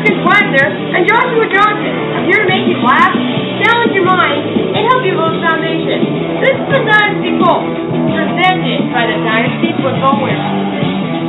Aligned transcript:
Justin 0.00 0.24
Kleisner, 0.24 0.68
and 0.96 1.04
Joshua 1.04 1.44
Johnson, 1.52 1.92
here 2.24 2.40
to 2.40 2.48
make 2.48 2.64
you 2.64 2.80
laugh, 2.80 3.12
challenge 3.60 3.92
your 3.92 4.08
mind, 4.08 4.48
and 4.72 4.88
help 4.88 5.04
you 5.04 5.12
build 5.12 5.36
foundation. 5.44 6.40
This 6.40 6.56
is 6.56 6.68
the 6.72 6.80
Dynasty 6.88 7.36
Pulse, 7.36 7.68
presented 8.08 8.88
by 8.96 9.04
the 9.12 9.20
Dynasty 9.20 9.76
Football 9.76 10.24
Warehouse. 10.24 11.19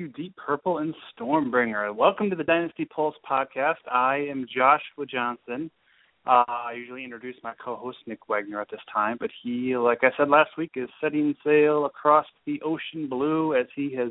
You, 0.00 0.08
Deep 0.08 0.34
Purple 0.34 0.78
and 0.78 0.94
Stormbringer. 1.12 1.94
Welcome 1.94 2.30
to 2.30 2.36
the 2.36 2.42
Dynasty 2.42 2.86
Pulse 2.86 3.16
podcast. 3.30 3.74
I 3.92 4.26
am 4.30 4.46
Joshua 4.46 5.04
Johnson. 5.06 5.70
Uh, 6.26 6.44
I 6.48 6.72
usually 6.74 7.04
introduce 7.04 7.36
my 7.44 7.52
co-host 7.62 7.98
Nick 8.06 8.26
Wagner 8.26 8.62
at 8.62 8.70
this 8.70 8.80
time, 8.90 9.18
but 9.20 9.28
he, 9.42 9.76
like 9.76 9.98
I 10.00 10.08
said 10.16 10.30
last 10.30 10.52
week, 10.56 10.70
is 10.74 10.88
setting 11.02 11.34
sail 11.44 11.84
across 11.84 12.24
the 12.46 12.62
ocean 12.62 13.10
blue 13.10 13.54
as 13.54 13.66
he 13.76 13.94
has 13.94 14.08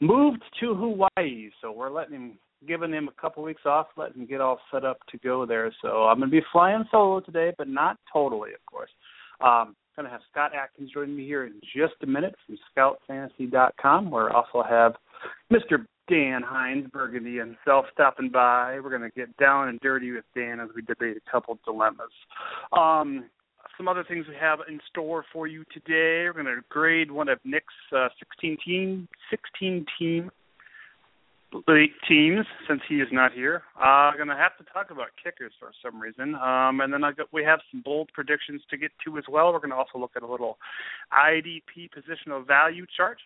moved 0.00 0.42
to 0.60 0.74
Hawaii. 0.74 1.50
So 1.60 1.72
we're 1.72 1.92
letting 1.92 2.14
him, 2.14 2.38
giving 2.66 2.92
him 2.92 3.08
a 3.08 3.20
couple 3.20 3.42
weeks 3.42 3.66
off, 3.66 3.88
letting 3.98 4.22
him 4.22 4.26
get 4.26 4.40
all 4.40 4.60
set 4.72 4.86
up 4.86 4.96
to 5.10 5.18
go 5.18 5.44
there. 5.44 5.70
So 5.82 6.04
I'm 6.04 6.20
going 6.20 6.30
to 6.30 6.36
be 6.40 6.46
flying 6.50 6.84
solo 6.90 7.20
today, 7.20 7.52
but 7.58 7.68
not 7.68 7.98
totally, 8.10 8.54
of 8.54 8.64
course. 8.64 8.90
Um, 9.42 9.76
going 9.96 10.04
to 10.04 10.12
have 10.12 10.20
Scott 10.30 10.52
Atkins 10.54 10.90
joining 10.92 11.16
me 11.16 11.24
here 11.24 11.46
in 11.46 11.54
just 11.74 11.94
a 12.02 12.06
minute 12.06 12.34
from 12.44 12.58
ScoutFantasy.com, 12.76 14.10
where 14.10 14.30
also 14.30 14.62
have 14.62 14.92
Mr. 15.50 15.86
Dan 16.08 16.42
Hines 16.42 16.86
Burgundy 16.92 17.38
himself 17.38 17.86
stopping 17.92 18.28
by. 18.28 18.78
We're 18.78 18.90
going 18.96 19.10
to 19.10 19.16
get 19.16 19.34
down 19.38 19.68
and 19.68 19.80
dirty 19.80 20.12
with 20.12 20.24
Dan 20.34 20.60
as 20.60 20.68
we 20.76 20.82
debate 20.82 21.16
a 21.16 21.30
couple 21.30 21.58
dilemmas. 21.64 22.10
Um, 22.72 23.24
some 23.78 23.88
other 23.88 24.04
things 24.04 24.26
we 24.28 24.34
have 24.38 24.60
in 24.68 24.78
store 24.90 25.24
for 25.32 25.46
you 25.46 25.64
today. 25.72 26.26
We're 26.26 26.34
going 26.34 26.46
to 26.46 26.60
grade 26.68 27.10
one 27.10 27.28
of 27.28 27.38
Nick's 27.44 27.66
uh, 27.96 28.08
16 28.18 28.58
team 28.64 29.08
16 29.30 29.86
team 29.98 30.30
teams 32.08 32.46
since 32.68 32.80
he 32.88 32.96
is 32.96 33.08
not 33.12 33.32
here. 33.32 33.62
Uh, 33.80 34.12
going 34.16 34.28
to 34.28 34.36
have 34.36 34.56
to 34.58 34.64
talk 34.72 34.90
about 34.90 35.08
kickers 35.22 35.52
for 35.58 35.70
some 35.84 36.00
reason, 36.00 36.34
um, 36.36 36.80
and 36.80 36.92
then 36.92 37.04
I 37.04 37.12
got, 37.12 37.32
we 37.32 37.44
have 37.44 37.60
some 37.70 37.82
bold 37.84 38.10
predictions 38.12 38.62
to 38.70 38.76
get 38.76 38.90
to 39.04 39.18
as 39.18 39.24
well. 39.28 39.52
We're 39.52 39.60
going 39.60 39.70
to 39.70 39.76
also 39.76 39.98
look 39.98 40.12
at 40.16 40.22
a 40.22 40.30
little 40.30 40.58
IDP 41.12 41.90
positional 41.96 42.46
value 42.46 42.86
chart, 42.96 43.18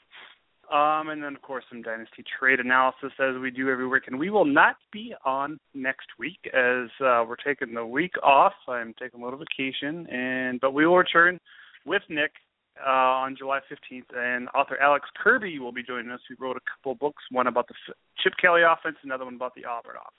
um, 0.72 1.08
and 1.08 1.22
then 1.22 1.34
of 1.34 1.42
course 1.42 1.64
some 1.68 1.82
dynasty 1.82 2.24
trade 2.38 2.60
analysis 2.60 3.12
as 3.18 3.40
we 3.40 3.50
do 3.50 3.70
every 3.70 3.86
week. 3.86 4.04
And 4.06 4.18
we 4.18 4.30
will 4.30 4.44
not 4.44 4.76
be 4.92 5.14
on 5.24 5.58
next 5.74 6.08
week 6.18 6.38
as 6.46 6.88
uh, 7.00 7.24
we're 7.26 7.36
taking 7.44 7.74
the 7.74 7.86
week 7.86 8.12
off. 8.22 8.54
I'm 8.68 8.94
taking 8.98 9.20
a 9.20 9.24
little 9.24 9.40
vacation, 9.40 10.06
and 10.08 10.60
but 10.60 10.72
we 10.72 10.86
will 10.86 10.96
return 10.96 11.40
with 11.86 12.02
Nick 12.08 12.32
uh, 12.78 13.24
on 13.24 13.36
July 13.36 13.60
15th, 13.70 14.16
and 14.16 14.48
author 14.54 14.78
Alex 14.80 15.06
Kirby 15.22 15.58
will 15.58 15.72
be 15.72 15.82
joining 15.82 16.10
us. 16.10 16.20
Who 16.28 16.36
wrote 16.38 16.56
a 16.56 16.60
couple 16.70 16.94
books, 16.94 17.22
one 17.30 17.46
about 17.46 17.68
the 17.68 17.74
Chip 18.22 18.34
Kelly 18.40 18.62
offense, 18.62 18.96
another 19.02 19.24
one 19.24 19.34
about 19.34 19.54
the 19.54 19.64
Auburn 19.64 19.96
offense. 19.96 20.14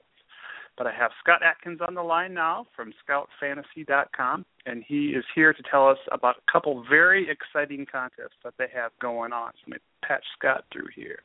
But 0.78 0.88
I 0.88 0.94
have 0.94 1.12
Scott 1.22 1.42
Atkins 1.44 1.80
on 1.86 1.96
the 1.96 2.02
line 2.02 2.34
now 2.34 2.66
from 2.76 2.94
ScoutFantasy.com, 3.08 4.46
and 4.66 4.84
he 4.88 5.08
is 5.10 5.26
here 5.36 5.54
to 5.54 5.64
tell 5.70 5.88
us 5.88 5.98
about 6.12 6.36
a 6.38 6.52
couple 6.52 6.84
very 6.90 7.28
exciting 7.30 7.86
contests 7.92 8.40
that 8.44 8.54
they 8.58 8.68
have 8.74 8.92
going 9.02 9.34
on. 9.34 9.52
So 9.54 9.60
let 9.68 9.74
me 9.74 9.78
patch 10.04 10.24
Scott 10.38 10.64
through 10.72 10.88
here. 10.96 11.20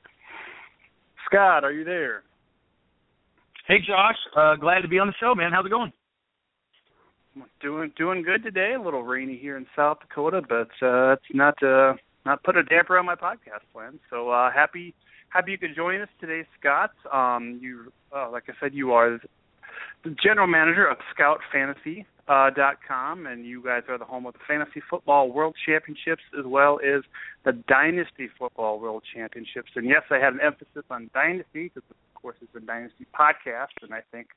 Scott, 1.27 1.65
are 1.65 1.73
you 1.73 1.85
there? 1.85 2.23
Hey, 3.67 3.79
Josh. 3.87 4.17
Uh, 4.37 4.57
glad 4.57 4.83
to 4.83 4.89
be 4.89 4.99
on 4.99 5.09
the 5.09 5.15
show, 5.19 5.35
man. 5.35 5.51
How's 5.53 5.67
it 5.67 5.71
going? 5.71 5.93
Doing 7.61 7.93
doing 7.97 8.23
good 8.23 8.43
today. 8.43 8.75
A 8.79 8.81
little 8.81 9.03
rainy 9.03 9.37
here 9.37 9.57
in 9.57 9.67
South 9.77 9.99
Dakota, 10.01 10.41
but 10.41 10.71
uh, 10.81 11.13
it's 11.13 11.35
not 11.35 11.63
uh, 11.63 11.95
not 12.25 12.43
put 12.45 12.57
a 12.57 12.63
damper 12.63 12.99
on 12.99 13.05
my 13.05 13.15
podcast 13.15 13.61
plans. 13.73 13.99
So 14.09 14.31
uh, 14.31 14.51
happy 14.51 14.95
happy 15.29 15.53
you 15.53 15.59
could 15.59 15.77
join 15.77 16.01
us 16.01 16.09
today, 16.19 16.47
Scott. 16.59 16.93
Um, 17.13 17.59
you 17.61 17.93
uh, 18.15 18.31
like 18.31 18.45
I 18.49 18.53
said, 18.59 18.73
you 18.73 18.93
are 18.93 19.19
the 20.05 20.17
general 20.23 20.47
manager 20.47 20.87
of 20.87 20.97
ScoutFantasy 21.15 22.07
uh, 22.29 22.51
com, 22.87 23.27
and 23.27 23.45
you 23.45 23.63
guys 23.63 23.83
are 23.89 23.99
the 23.99 24.05
home 24.05 24.27
of 24.27 24.33
the 24.33 24.41
Fantasy 24.47 24.83
Football 24.89 25.31
World 25.31 25.55
Championships 25.65 26.23
as 26.39 26.45
well 26.45 26.81
as 26.85 27.03
the 27.45 27.53
Dynasty 27.53 28.29
Football 28.39 28.81
World 28.81 29.03
Championships. 29.15 29.71
And 29.77 29.87
yes, 29.87 30.03
I 30.11 30.17
had 30.17 30.33
an 30.33 30.41
emphasis 30.41 30.85
on 30.91 31.11
Dynasty 31.15 31.71
because, 31.75 31.83
of 31.91 32.21
course, 32.21 32.37
it's 32.41 32.55
a 32.57 32.61
Dynasty 32.61 33.07
podcast, 33.19 33.77
and 33.83 33.95
I 33.95 34.01
think 34.11 34.29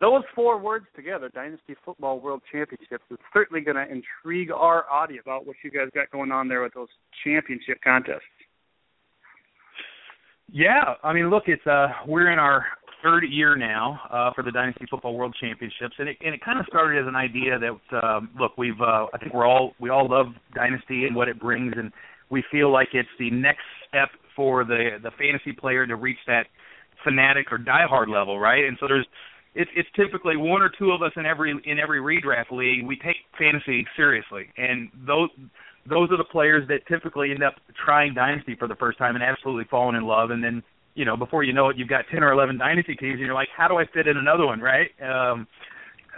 those 0.00 0.22
four 0.34 0.58
words 0.58 0.86
together, 0.94 1.30
Dynasty 1.34 1.74
Football 1.84 2.20
World 2.20 2.42
Championships, 2.52 3.04
is 3.10 3.18
certainly 3.32 3.62
going 3.62 3.76
to 3.76 3.86
intrigue 3.90 4.50
our 4.50 4.84
audience 4.90 5.22
about 5.24 5.46
what 5.46 5.56
you 5.64 5.70
guys 5.70 5.88
got 5.94 6.10
going 6.10 6.30
on 6.30 6.48
there 6.48 6.62
with 6.62 6.74
those 6.74 6.88
championship 7.24 7.78
contests. 7.82 8.20
Yeah, 10.52 10.94
I 11.02 11.12
mean, 11.12 11.30
look, 11.30 11.44
it's 11.46 11.66
uh, 11.66 11.88
we're 12.06 12.30
in 12.30 12.38
our 12.38 12.66
third 13.02 13.24
year 13.28 13.56
now 13.56 14.00
uh, 14.10 14.32
for 14.34 14.42
the 14.42 14.52
Dynasty 14.52 14.84
Football 14.88 15.16
World 15.16 15.34
Championships, 15.40 15.94
and 15.98 16.08
it 16.08 16.16
and 16.24 16.34
it 16.34 16.44
kind 16.44 16.60
of 16.60 16.66
started 16.66 17.00
as 17.00 17.08
an 17.08 17.16
idea 17.16 17.58
that 17.58 18.06
um, 18.06 18.30
look, 18.38 18.56
we've 18.56 18.80
uh, 18.80 19.06
I 19.12 19.18
think 19.18 19.34
we're 19.34 19.46
all 19.46 19.72
we 19.80 19.90
all 19.90 20.08
love 20.08 20.26
Dynasty 20.54 21.04
and 21.06 21.16
what 21.16 21.28
it 21.28 21.40
brings, 21.40 21.74
and 21.76 21.90
we 22.30 22.44
feel 22.50 22.72
like 22.72 22.88
it's 22.92 23.08
the 23.18 23.30
next 23.30 23.64
step 23.88 24.10
for 24.36 24.64
the 24.64 24.98
the 25.02 25.10
fantasy 25.18 25.52
player 25.52 25.86
to 25.86 25.96
reach 25.96 26.18
that 26.26 26.46
fanatic 27.02 27.50
or 27.50 27.58
diehard 27.58 28.08
level, 28.08 28.38
right? 28.38 28.64
And 28.64 28.76
so 28.80 28.86
there's 28.88 29.06
it's 29.56 29.70
it's 29.74 29.88
typically 29.96 30.36
one 30.36 30.62
or 30.62 30.70
two 30.78 30.92
of 30.92 31.02
us 31.02 31.12
in 31.16 31.24
every 31.24 31.50
in 31.64 31.78
every 31.78 31.98
redraft 31.98 32.52
league. 32.52 32.86
We 32.86 32.96
take 32.96 33.16
fantasy 33.38 33.86
seriously, 33.96 34.48
and 34.56 34.90
those 35.06 35.30
those 35.88 36.10
are 36.10 36.18
the 36.18 36.28
players 36.30 36.68
that 36.68 36.86
typically 36.86 37.30
end 37.30 37.42
up 37.42 37.54
trying 37.84 38.12
dynasty 38.14 38.54
for 38.54 38.68
the 38.68 38.74
first 38.76 38.98
time 38.98 39.14
and 39.14 39.24
absolutely 39.24 39.64
falling 39.70 39.96
in 39.96 40.04
love. 40.04 40.30
And 40.30 40.44
then 40.44 40.62
you 40.94 41.04
know 41.04 41.16
before 41.16 41.42
you 41.42 41.54
know 41.54 41.70
it, 41.70 41.76
you've 41.78 41.88
got 41.88 42.04
ten 42.12 42.22
or 42.22 42.32
eleven 42.32 42.58
dynasty 42.58 42.94
teams, 42.94 43.14
and 43.14 43.20
you're 43.20 43.34
like, 43.34 43.48
how 43.56 43.66
do 43.66 43.76
I 43.76 43.84
fit 43.92 44.06
in 44.06 44.18
another 44.18 44.44
one, 44.44 44.60
right? 44.60 44.90
Um, 45.02 45.46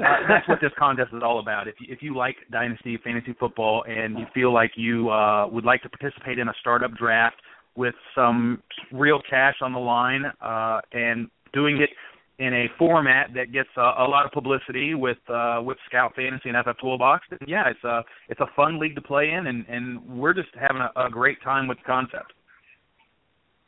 uh, 0.01 0.17
that's 0.29 0.49
what 0.49 0.59
this 0.61 0.73
contest 0.79 1.11
is 1.13 1.23
all 1.25 1.41
about. 1.41 1.69
If 1.69 1.77
you, 1.81 1.87
if 1.91 2.03
you 2.03 2.17
like 2.17 2.37
dynasty 2.51 2.99
fantasy 3.03 3.35
football 3.39 3.85
and 3.89 4.19
you 4.19 4.27
feel 4.35 4.53
like 4.53 4.73
you 4.77 5.11
uh, 5.11 5.49
would 5.49 5.65
like 5.65 5.83
to 5.83 5.89
participate 5.89 6.39
in 6.39 6.49
a 6.49 6.55
startup 6.61 6.95
draft 6.95 7.37
with 7.77 7.95
some 8.15 8.63
real 8.93 9.21
cash 9.29 9.57
on 9.61 9.73
the 9.73 9.79
line 9.79 10.25
uh, 10.41 10.81
and 10.93 11.29
doing 11.53 11.81
it 11.81 11.91
in 12.39 12.55
a 12.55 12.67
format 12.79 13.31
that 13.35 13.53
gets 13.53 13.69
a, 13.77 13.81
a 13.81 14.07
lot 14.09 14.25
of 14.25 14.33
publicity 14.33 14.95
with 14.95 15.19
uh, 15.29 15.61
with 15.63 15.77
Scout 15.89 16.15
Fantasy 16.15 16.49
and 16.49 16.57
FF 16.65 16.81
Toolbox. 16.81 17.27
And 17.31 17.41
yeah, 17.49 17.69
it's 17.69 17.83
a 17.85 18.05
it's 18.29 18.41
a 18.41 18.47
fun 18.55 18.79
league 18.79 18.95
to 18.95 19.03
play 19.03 19.31
in, 19.31 19.47
and 19.47 19.67
and 19.69 20.01
we're 20.07 20.35
just 20.35 20.49
having 20.59 20.83
a, 20.83 21.07
a 21.07 21.11
great 21.11 21.43
time 21.43 21.67
with 21.67 21.79
the 21.79 21.85
concept. 21.85 22.33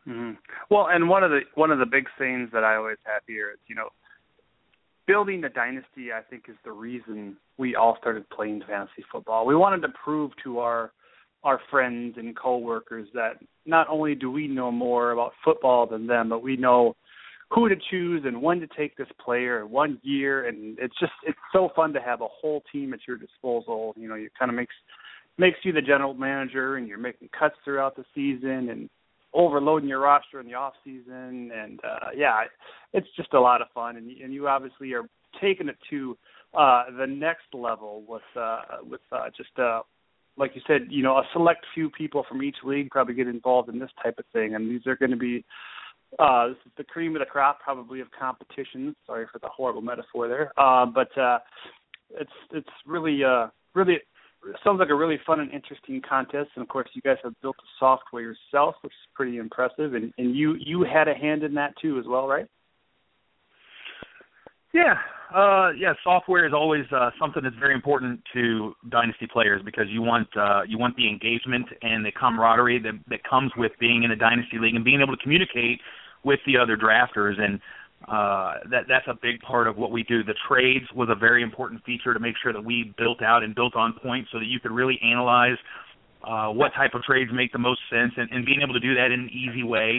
Mm-hmm. 0.08 0.32
Well, 0.70 0.88
and 0.90 1.08
one 1.08 1.24
of 1.24 1.30
the 1.30 1.40
one 1.54 1.70
of 1.70 1.78
the 1.78 1.86
big 1.86 2.06
things 2.16 2.48
that 2.52 2.64
I 2.64 2.76
always 2.76 2.98
have 3.04 3.22
here 3.26 3.50
is 3.50 3.58
you 3.66 3.74
know 3.74 3.88
building 5.06 5.42
a 5.44 5.48
dynasty. 5.48 6.12
I 6.16 6.22
think 6.28 6.44
is 6.48 6.56
the 6.64 6.72
reason 6.72 7.36
we 7.58 7.74
all 7.74 7.96
started 8.00 8.28
playing 8.30 8.62
fantasy 8.68 9.04
football. 9.10 9.46
We 9.46 9.56
wanted 9.56 9.82
to 9.82 9.92
prove 10.04 10.30
to 10.44 10.60
our 10.60 10.92
our 11.42 11.60
friends 11.70 12.16
and 12.18 12.36
coworkers 12.36 13.08
that 13.14 13.32
not 13.66 13.88
only 13.88 14.14
do 14.14 14.30
we 14.30 14.46
know 14.46 14.70
more 14.70 15.10
about 15.10 15.32
football 15.44 15.86
than 15.86 16.06
them, 16.06 16.28
but 16.28 16.42
we 16.42 16.56
know 16.56 16.94
who 17.50 17.68
to 17.68 17.76
choose 17.90 18.22
and 18.24 18.40
when 18.40 18.60
to 18.60 18.68
take 18.68 18.96
this 18.96 19.08
player 19.22 19.60
in 19.60 19.70
one 19.70 19.98
year. 20.02 20.46
And 20.46 20.78
it's 20.78 20.94
just 20.98 21.12
it's 21.26 21.38
so 21.52 21.70
fun 21.74 21.92
to 21.92 22.00
have 22.00 22.20
a 22.20 22.28
whole 22.28 22.62
team 22.72 22.94
at 22.94 23.00
your 23.06 23.16
disposal. 23.16 23.94
You 23.96 24.08
know 24.08 24.14
it 24.14 24.32
kind 24.38 24.50
of 24.50 24.56
makes 24.56 24.74
makes 25.36 25.58
you 25.62 25.72
the 25.72 25.82
general 25.82 26.14
manager 26.14 26.76
and 26.76 26.86
you're 26.86 26.98
making 26.98 27.28
cuts 27.36 27.56
throughout 27.64 27.96
the 27.96 28.04
season 28.14 28.68
and 28.70 28.88
overloading 29.32 29.88
your 29.88 30.00
roster 30.00 30.40
in 30.40 30.46
the 30.46 30.54
off 30.54 30.74
season. 30.84 31.50
And 31.52 31.80
uh 31.84 32.10
yeah 32.16 32.44
it's 32.92 33.08
just 33.16 33.34
a 33.34 33.40
lot 33.40 33.62
of 33.62 33.68
fun. 33.74 33.96
And 33.96 34.10
and 34.10 34.32
you 34.32 34.48
obviously 34.48 34.92
are 34.94 35.04
taking 35.40 35.68
it 35.68 35.76
to 35.90 36.16
uh 36.56 36.84
the 36.96 37.06
next 37.06 37.52
level 37.52 38.04
with 38.06 38.22
uh 38.36 38.60
with 38.88 39.00
uh 39.10 39.28
just 39.36 39.58
uh 39.58 39.82
like 40.36 40.52
you 40.54 40.62
said 40.68 40.82
you 40.88 41.02
know 41.02 41.16
a 41.16 41.24
select 41.32 41.66
few 41.74 41.90
people 41.90 42.24
from 42.28 42.42
each 42.44 42.56
league 42.62 42.90
probably 42.90 43.14
get 43.14 43.26
involved 43.26 43.68
in 43.68 43.80
this 43.80 43.90
type 44.00 44.18
of 44.18 44.24
thing. 44.32 44.54
And 44.54 44.70
these 44.70 44.86
are 44.86 44.96
going 44.96 45.10
to 45.10 45.16
be 45.16 45.44
uh, 46.18 46.48
this 46.48 46.56
is 46.66 46.72
the 46.76 46.84
cream 46.84 47.14
of 47.16 47.20
the 47.20 47.26
crop, 47.26 47.60
probably 47.60 48.00
of 48.00 48.08
competition. 48.18 48.94
Sorry 49.06 49.26
for 49.32 49.38
the 49.38 49.48
horrible 49.48 49.82
metaphor 49.82 50.28
there, 50.28 50.52
uh, 50.56 50.86
but 50.86 51.16
uh, 51.18 51.38
it's 52.10 52.32
it's 52.52 52.68
really 52.86 53.22
uh, 53.24 53.48
really 53.74 53.98
sounds 54.64 54.78
like 54.78 54.90
a 54.90 54.94
really 54.94 55.18
fun 55.26 55.40
and 55.40 55.52
interesting 55.52 56.00
contest. 56.06 56.50
And 56.56 56.62
of 56.62 56.68
course, 56.68 56.88
you 56.94 57.02
guys 57.02 57.18
have 57.22 57.34
built 57.42 57.56
the 57.56 57.68
software 57.78 58.22
yourself, 58.22 58.74
which 58.82 58.92
is 58.92 59.08
pretty 59.14 59.38
impressive. 59.38 59.94
And 59.94 60.12
and 60.18 60.34
you 60.34 60.56
you 60.58 60.84
had 60.84 61.08
a 61.08 61.14
hand 61.14 61.42
in 61.42 61.54
that 61.54 61.74
too, 61.80 61.98
as 61.98 62.06
well, 62.06 62.26
right? 62.26 62.46
Yeah, 64.72 64.94
uh, 65.34 65.70
yeah. 65.76 65.94
Software 66.04 66.46
is 66.46 66.52
always 66.52 66.84
uh, 66.92 67.10
something 67.18 67.42
that's 67.42 67.56
very 67.56 67.74
important 67.74 68.20
to 68.34 68.74
dynasty 68.88 69.26
players 69.26 69.62
because 69.64 69.86
you 69.88 70.02
want 70.02 70.28
uh, 70.36 70.62
you 70.66 70.78
want 70.78 70.96
the 70.96 71.08
engagement 71.08 71.66
and 71.82 72.04
the 72.04 72.12
camaraderie 72.12 72.78
that 72.80 72.94
that 73.08 73.24
comes 73.24 73.52
with 73.56 73.72
being 73.80 74.02
in 74.04 74.10
a 74.10 74.16
dynasty 74.16 74.58
league 74.58 74.74
and 74.74 74.84
being 74.84 75.00
able 75.00 75.16
to 75.16 75.22
communicate 75.22 75.80
with 76.24 76.40
the 76.46 76.56
other 76.56 76.76
drafters. 76.76 77.40
And 77.40 77.60
Uh, 78.08 78.54
that 78.72 78.84
that's 78.88 79.08
a 79.08 79.16
big 79.20 79.36
part 79.40 79.66
of 79.68 79.76
what 79.76 79.90
we 79.92 80.02
do. 80.04 80.24
The 80.24 80.38
trades 80.48 80.86
was 80.94 81.08
a 81.10 81.14
very 81.14 81.42
important 81.42 81.84
feature 81.84 82.14
to 82.14 82.18
make 82.18 82.34
sure 82.42 82.50
that 82.50 82.64
we 82.64 82.94
built 82.96 83.20
out 83.20 83.42
and 83.44 83.54
built 83.54 83.74
on 83.76 83.92
point, 83.92 84.26
so 84.32 84.38
that 84.38 84.46
you 84.46 84.58
could 84.58 84.72
really 84.72 84.98
analyze 85.04 85.58
uh, 86.24 86.48
what 86.48 86.72
type 86.72 86.94
of 86.94 87.02
trades 87.02 87.30
make 87.30 87.52
the 87.52 87.58
most 87.58 87.80
sense, 87.90 88.12
and, 88.16 88.26
and 88.32 88.46
being 88.46 88.62
able 88.62 88.72
to 88.72 88.80
do 88.80 88.94
that 88.94 89.08
in 89.12 89.20
an 89.28 89.30
easy 89.44 89.62
way. 89.62 89.90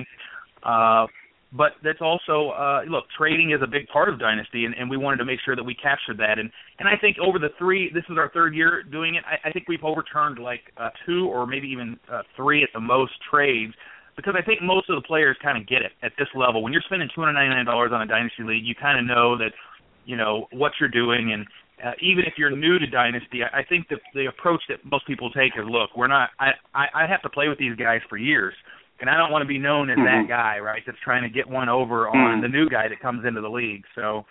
Uh, 0.64 1.06
but 1.52 1.74
that's 1.84 2.00
also 2.02 2.50
uh, 2.52 2.82
look, 2.88 3.06
trading 3.18 3.52
is 3.52 3.62
a 3.62 3.68
big 3.68 3.88
part 3.88 4.08
of 4.08 4.20
Dynasty, 4.20 4.66
and, 4.66 4.74
and 4.76 4.90
we 4.90 4.96
wanted 4.96 5.18
to 5.18 5.26
make 5.26 5.40
sure 5.44 5.56
that 5.56 5.64
we 5.64 5.76
captured 5.76 6.18
that. 6.18 6.40
And 6.40 6.50
and 6.80 6.88
I 6.88 6.96
think 7.00 7.18
over 7.20 7.40
the 7.40 7.50
three, 7.60 7.92
this 7.94 8.04
is 8.10 8.18
our 8.18 8.30
third 8.34 8.56
year 8.56 8.84
doing 8.84 9.16
it. 9.16 9.24
I, 9.26 9.50
I 9.50 9.52
think 9.52 9.68
we've 9.68 9.84
overturned 9.84 10.40
like 10.40 10.62
uh, 10.78 10.90
two 11.06 11.28
or 11.28 11.46
maybe 11.46 11.68
even 11.68 12.00
uh, 12.12 12.22
three 12.36 12.64
at 12.64 12.70
the 12.74 12.80
most 12.80 13.14
trades 13.30 13.74
because 14.16 14.34
I 14.38 14.42
think 14.42 14.62
most 14.62 14.90
of 14.90 14.96
the 14.96 15.06
players 15.06 15.36
kind 15.44 15.58
of 15.58 15.68
get 15.68 15.82
it 15.82 15.92
at 16.04 16.14
this 16.18 16.28
level. 16.36 16.64
When 16.64 16.72
you're 16.72 16.84
spending 16.86 17.10
two 17.14 17.22
hundred 17.22 17.34
ninety 17.34 17.56
nine 17.56 17.66
dollars 17.66 17.92
on 17.94 18.02
a 18.02 18.08
Dynasty 18.08 18.44
league, 18.44 18.66
you 18.66 18.76
kind 18.76 18.98
of 19.00 19.06
know 19.06 19.38
that 19.38 19.52
you 20.06 20.16
know 20.16 20.48
what 20.52 20.74
you're 20.80 20.90
doing 20.90 21.34
and. 21.34 21.46
Uh, 21.84 21.94
even 22.00 22.24
if 22.26 22.34
you're 22.38 22.56
new 22.56 22.78
to 22.78 22.86
Dynasty, 22.86 23.42
I, 23.42 23.62
I 23.62 23.64
think 23.64 23.88
that 23.90 23.98
the 24.14 24.28
approach 24.28 24.62
that 24.70 24.78
most 24.86 25.08
people 25.08 25.32
take 25.32 25.54
is, 25.58 25.66
look, 25.66 25.90
we're 25.98 26.06
not. 26.06 26.30
I, 26.40 26.52
I 26.76 26.86
I 26.94 27.08
have 27.08 27.24
to 27.24 27.30
play 27.30 27.48
with 27.48 27.58
these 27.58 27.76
guys 27.76 28.02
for 28.08 28.18
years 28.18 28.54
and 29.02 29.10
I 29.10 29.18
don't 29.18 29.32
want 29.32 29.42
to 29.42 29.48
be 29.48 29.58
known 29.58 29.90
as 29.90 29.98
mm-hmm. 29.98 30.06
that 30.06 30.30
guy, 30.30 30.60
right? 30.60 30.82
That's 30.86 30.98
trying 31.04 31.24
to 31.24 31.30
get 31.30 31.50
one 31.50 31.70
over 31.70 32.08
on 32.08 32.16
mm-hmm. 32.16 32.42
the 32.42 32.48
new 32.48 32.70
guy 32.70 32.88
that 32.88 33.00
comes 33.02 33.26
into 33.26 33.42
the 33.42 33.50
league. 33.50 33.84
So 33.96 34.26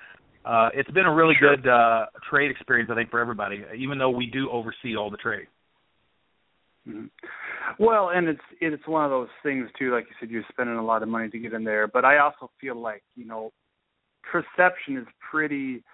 uh, 0.45 0.71
it's 0.73 0.91
been 0.93 1.07
a 1.07 1.15
really 1.15 1.35
sure. 1.39 1.57
good 1.57 1.69
uh, 1.69 2.07
trade 2.31 2.51
experience, 2.51 2.89
I 2.91 2.95
think, 2.95 3.11
for 3.11 3.21
everybody. 3.21 3.65
Even 3.77 3.99
though 3.99 4.11
we 4.11 4.27
do 4.27 4.49
oversee 4.51 4.97
all 4.97 5.11
the 5.11 5.17
trade. 5.17 5.49
Mm-hmm. 6.89 7.07
Well, 7.79 8.11
and 8.11 8.29
it's 8.29 8.41
it's 8.61 8.87
one 8.87 9.05
of 9.05 9.11
those 9.11 9.29
things 9.43 9.69
too. 9.79 9.93
Like 9.93 10.05
you 10.05 10.15
said, 10.19 10.31
you're 10.31 10.45
spending 10.51 10.77
a 10.77 10.85
lot 10.85 11.03
of 11.03 11.09
money 11.09 11.29
to 11.29 11.39
get 11.39 11.53
in 11.53 11.63
there, 11.63 11.87
but 11.87 12.05
I 12.05 12.19
also 12.19 12.51
feel 12.61 12.81
like 12.81 13.03
you 13.17 13.27
know, 13.27 13.53
perception 14.23 14.97
is 14.97 15.07
pretty 15.31 15.85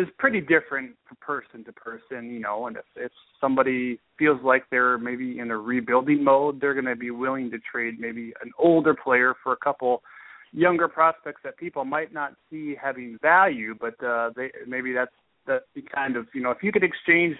is 0.00 0.08
pretty 0.18 0.40
different 0.40 0.92
from 1.06 1.16
person 1.20 1.64
to 1.64 1.72
person, 1.72 2.32
you 2.32 2.40
know, 2.40 2.66
and 2.66 2.76
if, 2.76 2.84
if 2.96 3.12
somebody 3.40 4.00
feels 4.18 4.40
like 4.42 4.64
they're 4.70 4.98
maybe 4.98 5.38
in 5.38 5.50
a 5.50 5.56
rebuilding 5.56 6.24
mode, 6.24 6.60
they're 6.60 6.74
going 6.74 6.86
to 6.86 6.96
be 6.96 7.10
willing 7.10 7.50
to 7.50 7.58
trade 7.70 8.00
maybe 8.00 8.32
an 8.42 8.50
older 8.58 8.94
player 8.94 9.34
for 9.42 9.52
a 9.52 9.56
couple 9.56 10.02
younger 10.52 10.88
prospects 10.88 11.40
that 11.44 11.56
people 11.56 11.84
might 11.84 12.12
not 12.12 12.34
see 12.50 12.74
having 12.80 13.18
value, 13.22 13.74
but 13.80 13.94
uh 14.04 14.30
they 14.34 14.50
maybe 14.66 14.92
that's 14.92 15.12
that's 15.46 15.64
the 15.74 15.82
kind 15.82 16.16
of, 16.16 16.26
you 16.34 16.42
know, 16.42 16.50
if 16.50 16.58
you 16.62 16.72
could 16.72 16.82
exchange 16.82 17.36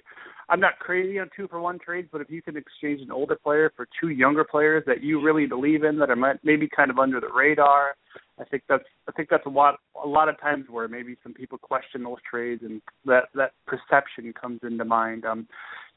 I'm 0.48 0.60
not 0.60 0.78
crazy 0.80 1.18
on 1.20 1.30
two 1.34 1.46
for 1.46 1.60
one 1.60 1.78
trades, 1.78 2.08
but 2.10 2.20
if 2.20 2.28
you 2.28 2.42
could 2.42 2.56
exchange 2.56 3.00
an 3.00 3.12
older 3.12 3.36
player 3.36 3.72
for 3.76 3.86
two 4.00 4.08
younger 4.08 4.44
players 4.44 4.82
that 4.86 5.00
you 5.02 5.22
really 5.22 5.46
believe 5.46 5.84
in 5.84 5.96
that 5.98 6.10
are 6.10 6.38
maybe 6.42 6.68
kind 6.74 6.90
of 6.90 6.98
under 6.98 7.20
the 7.20 7.28
radar, 7.32 7.94
I 8.40 8.44
think 8.44 8.62
that's 8.68 8.84
I 9.08 9.12
think 9.12 9.28
that's 9.28 9.46
a 9.46 9.50
lot 9.50 9.78
a 10.02 10.06
lot 10.06 10.28
of 10.28 10.40
times 10.40 10.66
where 10.70 10.88
maybe 10.88 11.16
some 11.22 11.34
people 11.34 11.58
question 11.58 12.02
those 12.02 12.16
trades 12.28 12.62
and 12.64 12.80
that 13.04 13.24
that 13.34 13.52
perception 13.66 14.32
comes 14.32 14.60
into 14.62 14.84
mind. 14.84 15.24
Um, 15.24 15.46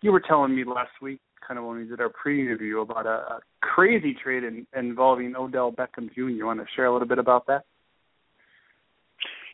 you 0.01 0.12
were 0.12 0.19
telling 0.19 0.56
me 0.56 0.63
last 0.66 0.92
week, 1.01 1.22
kind 1.48 1.57
of 1.57 1.66
when 1.66 1.78
we 1.78 1.86
did 1.86 2.01
our 2.01 2.12
preview, 2.12 2.81
about 2.81 3.06
a, 3.06 3.36
a 3.36 3.40
crazy 3.62 4.16
trade 4.22 4.44
in, 4.44 4.68
involving 4.78 5.36
Odell 5.36 5.72
Beckham 5.72 6.13
Jr. 6.13 6.30
You 6.30 6.45
want 6.45 6.60
to 6.60 6.66
share 6.75 6.86
a 6.86 6.94
little 6.94 7.07
bit 7.07 7.19
about 7.19 7.48
that? 7.48 7.63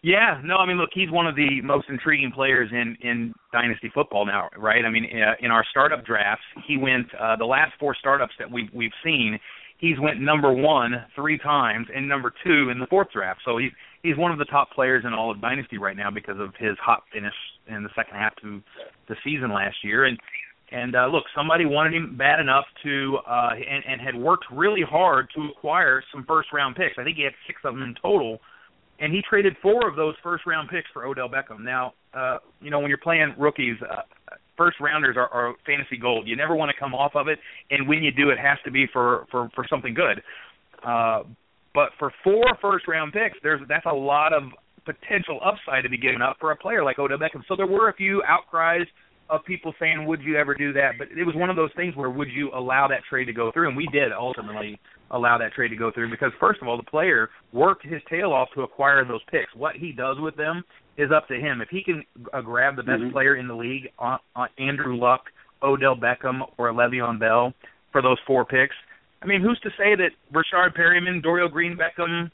Yeah, 0.01 0.39
no, 0.45 0.55
I 0.55 0.65
mean, 0.65 0.77
look, 0.77 0.91
he's 0.93 1.11
one 1.11 1.27
of 1.27 1.35
the 1.35 1.61
most 1.61 1.89
intriguing 1.89 2.31
players 2.33 2.69
in 2.71 2.97
in 3.01 3.33
dynasty 3.51 3.91
football 3.93 4.25
now, 4.25 4.49
right? 4.57 4.85
I 4.85 4.89
mean, 4.89 5.05
uh, 5.05 5.33
in 5.41 5.51
our 5.51 5.65
startup 5.69 6.05
drafts, 6.05 6.45
he 6.67 6.77
went 6.77 7.07
uh, 7.19 7.35
the 7.35 7.45
last 7.45 7.73
four 7.79 7.93
startups 7.99 8.33
that 8.39 8.49
we've 8.49 8.69
we've 8.73 8.93
seen 9.03 9.37
he's 9.79 9.99
went 9.99 10.21
number 10.21 10.53
one 10.53 11.05
three 11.15 11.37
times 11.37 11.87
and 11.93 12.07
number 12.07 12.31
two 12.43 12.69
in 12.69 12.79
the 12.79 12.87
fourth 12.87 13.11
draft. 13.11 13.41
So 13.43 13.57
he's 13.57 13.71
he's 14.03 14.17
one 14.17 14.31
of 14.31 14.37
the 14.37 14.45
top 14.45 14.71
players 14.71 15.03
in 15.05 15.13
all 15.13 15.31
of 15.31 15.41
Dynasty 15.41 15.77
right 15.77 15.97
now 15.97 16.11
because 16.11 16.39
of 16.39 16.53
his 16.59 16.77
hot 16.79 17.03
finish 17.11 17.33
in 17.67 17.83
the 17.83 17.89
second 17.95 18.15
half 18.15 18.33
of 18.43 18.61
the 19.07 19.15
season 19.23 19.51
last 19.51 19.77
year. 19.83 20.05
And 20.05 20.19
and 20.71 20.95
uh, 20.95 21.07
look, 21.07 21.23
somebody 21.35 21.65
wanted 21.65 21.95
him 21.95 22.15
bad 22.15 22.39
enough 22.39 22.65
to 22.83 23.17
uh, 23.27 23.51
and, 23.53 23.83
and 23.87 24.01
had 24.01 24.15
worked 24.15 24.45
really 24.51 24.83
hard 24.87 25.27
to 25.35 25.49
acquire 25.57 26.03
some 26.13 26.25
first 26.27 26.49
round 26.53 26.75
picks. 26.75 26.95
I 26.99 27.03
think 27.03 27.17
he 27.17 27.23
had 27.23 27.33
six 27.47 27.59
of 27.63 27.73
them 27.73 27.83
in 27.83 27.95
total. 28.01 28.39
And 29.01 29.13
he 29.13 29.21
traded 29.21 29.55
four 29.61 29.87
of 29.87 29.95
those 29.95 30.13
first 30.21 30.45
round 30.45 30.67
picks 30.69 30.89
for 30.91 31.05
Odell 31.05 31.29
Beckham. 31.29 31.61
Now, 31.61 31.93
uh, 32.13 32.39
you 32.61 32.69
know, 32.69 32.79
when 32.79 32.89
you're 32.89 32.97
playing 32.97 33.33
rookies, 33.37 33.77
uh, 33.81 34.01
first 34.59 34.77
rounders 34.79 35.15
are, 35.17 35.29
are 35.29 35.55
fantasy 35.65 35.97
gold. 35.97 36.27
You 36.27 36.35
never 36.35 36.55
want 36.55 36.69
to 36.69 36.79
come 36.79 36.93
off 36.93 37.13
of 37.15 37.27
it, 37.27 37.39
and 37.71 37.87
when 37.87 38.03
you 38.03 38.11
do, 38.11 38.29
it 38.29 38.37
has 38.37 38.59
to 38.65 38.71
be 38.71 38.85
for 38.91 39.25
for 39.31 39.49
for 39.55 39.65
something 39.67 39.95
good. 39.95 40.21
Uh, 40.85 41.23
but 41.73 41.89
for 41.97 42.11
four 42.23 42.43
first 42.61 42.87
round 42.87 43.13
picks, 43.13 43.37
there's 43.41 43.61
that's 43.67 43.85
a 43.85 43.93
lot 43.93 44.33
of 44.33 44.43
potential 44.85 45.39
upside 45.43 45.83
to 45.83 45.89
be 45.89 45.97
given 45.97 46.21
up 46.21 46.37
for 46.39 46.51
a 46.51 46.55
player 46.55 46.83
like 46.83 46.99
Odell 46.99 47.17
Beckham. 47.17 47.41
So 47.47 47.55
there 47.55 47.67
were 47.67 47.89
a 47.89 47.93
few 47.93 48.21
outcries 48.27 48.85
of 49.29 49.45
people 49.45 49.73
saying, 49.79 50.05
"Would 50.05 50.21
you 50.21 50.35
ever 50.35 50.53
do 50.53 50.73
that?" 50.73 50.93
But 50.97 51.07
it 51.15 51.23
was 51.23 51.35
one 51.35 51.49
of 51.49 51.55
those 51.55 51.71
things 51.75 51.95
where 51.95 52.09
would 52.09 52.29
you 52.29 52.51
allow 52.53 52.87
that 52.89 53.01
trade 53.09 53.25
to 53.25 53.33
go 53.33 53.51
through? 53.51 53.69
And 53.69 53.77
we 53.77 53.87
did 53.87 54.11
ultimately 54.11 54.79
allow 55.11 55.37
that 55.37 55.53
trade 55.53 55.69
to 55.69 55.75
go 55.75 55.91
through 55.91 56.11
because 56.11 56.31
first 56.39 56.61
of 56.61 56.67
all, 56.67 56.77
the 56.77 56.83
player 56.83 57.29
worked 57.51 57.85
his 57.85 58.01
tail 58.09 58.31
off 58.31 58.49
to 58.55 58.61
acquire 58.61 59.05
those 59.05 59.21
picks. 59.31 59.53
What 59.55 59.75
he 59.75 59.91
does 59.91 60.17
with 60.19 60.35
them 60.35 60.63
is 60.99 61.11
up 61.15 61.27
to 61.29 61.35
him. 61.35 61.61
If 61.61 61.69
he 61.69 61.81
can 61.81 62.03
uh, 62.33 62.41
grab 62.41 62.75
the 62.75 62.83
best 62.83 63.01
mm-hmm. 63.01 63.11
player 63.11 63.37
in 63.37 63.47
the 63.47 63.55
league, 63.55 63.89
uh, 63.97 64.17
uh, 64.35 64.45
Andrew 64.57 64.97
Luck, 64.97 65.21
Odell 65.63 65.95
Beckham, 65.95 66.41
or 66.57 66.71
Le'Veon 66.71 67.19
Bell 67.19 67.53
for 67.91 68.01
those 68.01 68.17
four 68.27 68.45
picks, 68.45 68.75
I 69.21 69.25
mean, 69.25 69.41
who's 69.41 69.59
to 69.61 69.69
say 69.71 69.95
that 69.95 70.11
Breshad 70.33 70.77
Perriman, 70.77 71.23
Dorial 71.23 71.51
Green 71.51 71.77
Beckham, 71.77 72.29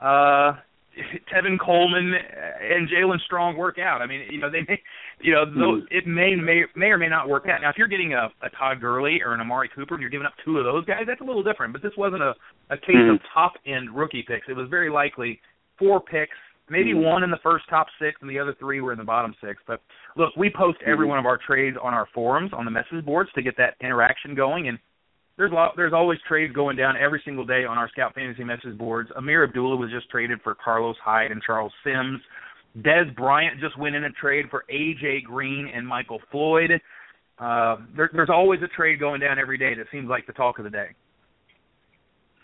uh, 0.00 0.58
Tevin 1.32 1.58
Coleman, 1.58 2.12
and 2.14 2.88
Jaelen 2.88 3.20
Strong 3.24 3.56
work 3.56 3.78
out? 3.78 4.02
I 4.02 4.06
mean, 4.06 4.26
you 4.30 4.38
know, 4.38 4.50
they 4.50 4.60
may, 4.68 4.80
you 5.20 5.32
know, 5.32 5.46
those, 5.46 5.82
mm-hmm. 5.84 5.96
it 5.96 6.06
may 6.06 6.34
may 6.34 6.64
may 6.76 6.86
or 6.86 6.98
may 6.98 7.08
not 7.08 7.28
work 7.28 7.46
out. 7.48 7.62
Now, 7.62 7.70
if 7.70 7.76
you're 7.78 7.88
getting 7.88 8.12
a, 8.12 8.28
a 8.42 8.50
Todd 8.50 8.80
Gurley 8.80 9.20
or 9.24 9.32
an 9.32 9.40
Amari 9.40 9.70
Cooper 9.74 9.94
and 9.94 10.02
you're 10.02 10.10
giving 10.10 10.26
up 10.26 10.34
two 10.44 10.58
of 10.58 10.64
those 10.64 10.84
guys, 10.84 11.04
that's 11.06 11.22
a 11.22 11.24
little 11.24 11.42
different. 11.42 11.72
But 11.72 11.82
this 11.82 11.92
wasn't 11.96 12.22
a 12.22 12.34
a 12.70 12.76
case 12.76 12.96
mm-hmm. 12.96 13.14
of 13.14 13.20
top 13.32 13.52
end 13.66 13.94
rookie 13.94 14.24
picks. 14.26 14.48
It 14.48 14.56
was 14.56 14.68
very 14.68 14.90
likely 14.90 15.40
four 15.78 16.00
picks 16.00 16.36
maybe 16.70 16.90
mm-hmm. 16.90 17.04
one 17.04 17.22
in 17.22 17.30
the 17.30 17.40
first 17.42 17.64
top 17.68 17.86
six 18.00 18.18
and 18.20 18.30
the 18.30 18.38
other 18.38 18.54
three 18.58 18.80
were 18.80 18.92
in 18.92 18.98
the 18.98 19.04
bottom 19.04 19.34
six. 19.44 19.62
But 19.66 19.80
look, 20.16 20.36
we 20.36 20.50
post 20.50 20.78
every 20.86 21.04
mm-hmm. 21.04 21.10
one 21.10 21.18
of 21.18 21.26
our 21.26 21.38
trades 21.38 21.76
on 21.82 21.94
our 21.94 22.08
forums 22.14 22.52
on 22.52 22.64
the 22.64 22.70
message 22.70 23.04
boards 23.04 23.30
to 23.34 23.42
get 23.42 23.56
that 23.58 23.74
interaction 23.80 24.34
going 24.34 24.68
and 24.68 24.78
there's 25.36 25.50
a 25.50 25.54
lot, 25.54 25.72
there's 25.76 25.92
always 25.92 26.18
trades 26.28 26.54
going 26.54 26.76
down 26.76 26.94
every 26.96 27.20
single 27.24 27.44
day 27.44 27.64
on 27.64 27.78
our 27.78 27.88
Scout 27.88 28.14
Fantasy 28.14 28.44
message 28.44 28.76
boards. 28.76 29.10
Ameer 29.16 29.44
Abdullah 29.44 29.76
was 29.76 29.90
just 29.90 30.08
traded 30.10 30.40
for 30.42 30.54
Carlos 30.54 30.96
Hyde 31.02 31.30
and 31.30 31.42
Charles 31.42 31.72
Sims. 31.82 32.20
Dez 32.80 33.14
Bryant 33.16 33.60
just 33.60 33.78
went 33.78 33.94
in 33.94 34.04
a 34.04 34.10
trade 34.10 34.46
for 34.50 34.64
AJ 34.72 35.24
Green 35.24 35.70
and 35.74 35.86
Michael 35.86 36.20
Floyd. 36.30 36.70
Uh, 37.38 37.76
there, 37.96 38.10
there's 38.12 38.30
always 38.30 38.60
a 38.62 38.68
trade 38.68 39.00
going 39.00 39.20
down 39.20 39.38
every 39.38 39.58
day 39.58 39.74
that 39.74 39.86
seems 39.90 40.08
like 40.08 40.26
the 40.26 40.32
talk 40.32 40.58
of 40.58 40.64
the 40.64 40.70
day. 40.70 40.88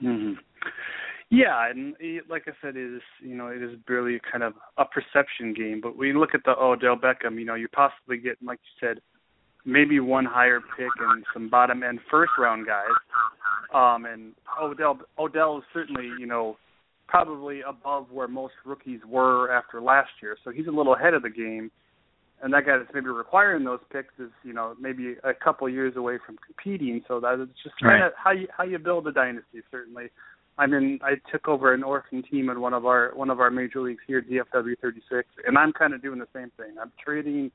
Mm-hmm. 0.02 0.32
Yeah, 1.30 1.70
and 1.70 1.94
like 2.30 2.44
I 2.46 2.52
said, 2.62 2.76
it 2.76 2.96
is 2.96 3.02
you 3.20 3.34
know 3.34 3.48
it 3.48 3.62
is 3.62 3.78
really 3.86 4.18
kind 4.30 4.42
of 4.42 4.54
a 4.78 4.84
perception 4.84 5.52
game. 5.52 5.80
But 5.82 5.96
when 5.96 6.08
you 6.08 6.18
look 6.18 6.34
at 6.34 6.40
the 6.44 6.52
Odell 6.52 6.96
Beckham, 6.96 7.38
you 7.38 7.44
know 7.44 7.54
you're 7.54 7.68
possibly 7.68 8.16
getting 8.16 8.46
like 8.46 8.60
you 8.64 8.88
said, 8.88 9.02
maybe 9.66 10.00
one 10.00 10.24
higher 10.24 10.60
pick 10.76 10.88
and 11.00 11.24
some 11.34 11.50
bottom 11.50 11.82
end 11.82 12.00
first 12.10 12.32
round 12.38 12.66
guys. 12.66 12.96
Um, 13.74 14.06
and 14.06 14.32
Odell 14.60 15.00
Odell 15.18 15.58
is 15.58 15.64
certainly 15.74 16.10
you 16.18 16.26
know 16.26 16.56
probably 17.08 17.60
above 17.60 18.10
where 18.10 18.28
most 18.28 18.54
rookies 18.64 19.00
were 19.06 19.52
after 19.52 19.82
last 19.82 20.10
year, 20.22 20.36
so 20.44 20.50
he's 20.50 20.66
a 20.66 20.70
little 20.70 20.94
ahead 20.94 21.14
of 21.14 21.22
the 21.22 21.30
game. 21.30 21.70
And 22.40 22.54
that 22.54 22.66
guy 22.66 22.78
that's 22.78 22.90
maybe 22.94 23.08
requiring 23.08 23.64
those 23.64 23.80
picks 23.92 24.14
is, 24.20 24.30
you 24.44 24.52
know, 24.52 24.76
maybe 24.80 25.16
a 25.24 25.34
couple 25.34 25.68
years 25.68 25.96
away 25.96 26.18
from 26.24 26.36
competing. 26.46 27.02
So 27.08 27.18
that 27.18 27.42
is 27.42 27.48
just 27.64 27.74
kind 27.82 28.04
of 28.04 28.12
how 28.16 28.30
you 28.30 28.46
how 28.56 28.62
you 28.62 28.78
build 28.78 29.08
a 29.08 29.12
dynasty. 29.12 29.60
Certainly, 29.72 30.10
I'm 30.58 30.74
in. 30.74 30.98
I 31.02 31.14
took 31.30 31.48
over 31.48 31.72
an 31.72 31.82
orphan 31.82 32.22
team 32.28 32.50
in 32.50 32.60
one 32.60 32.74
of 32.74 32.84
our 32.84 33.12
one 33.14 33.30
of 33.30 33.40
our 33.40 33.50
major 33.50 33.80
leagues 33.80 34.02
here, 34.06 34.18
at 34.18 34.28
DFW 34.28 34.74
36, 34.80 35.28
and 35.46 35.56
I'm 35.56 35.72
kind 35.72 35.94
of 35.94 36.02
doing 36.02 36.18
the 36.18 36.28
same 36.34 36.50
thing. 36.56 36.76
I'm 36.80 36.92
trading. 37.02 37.50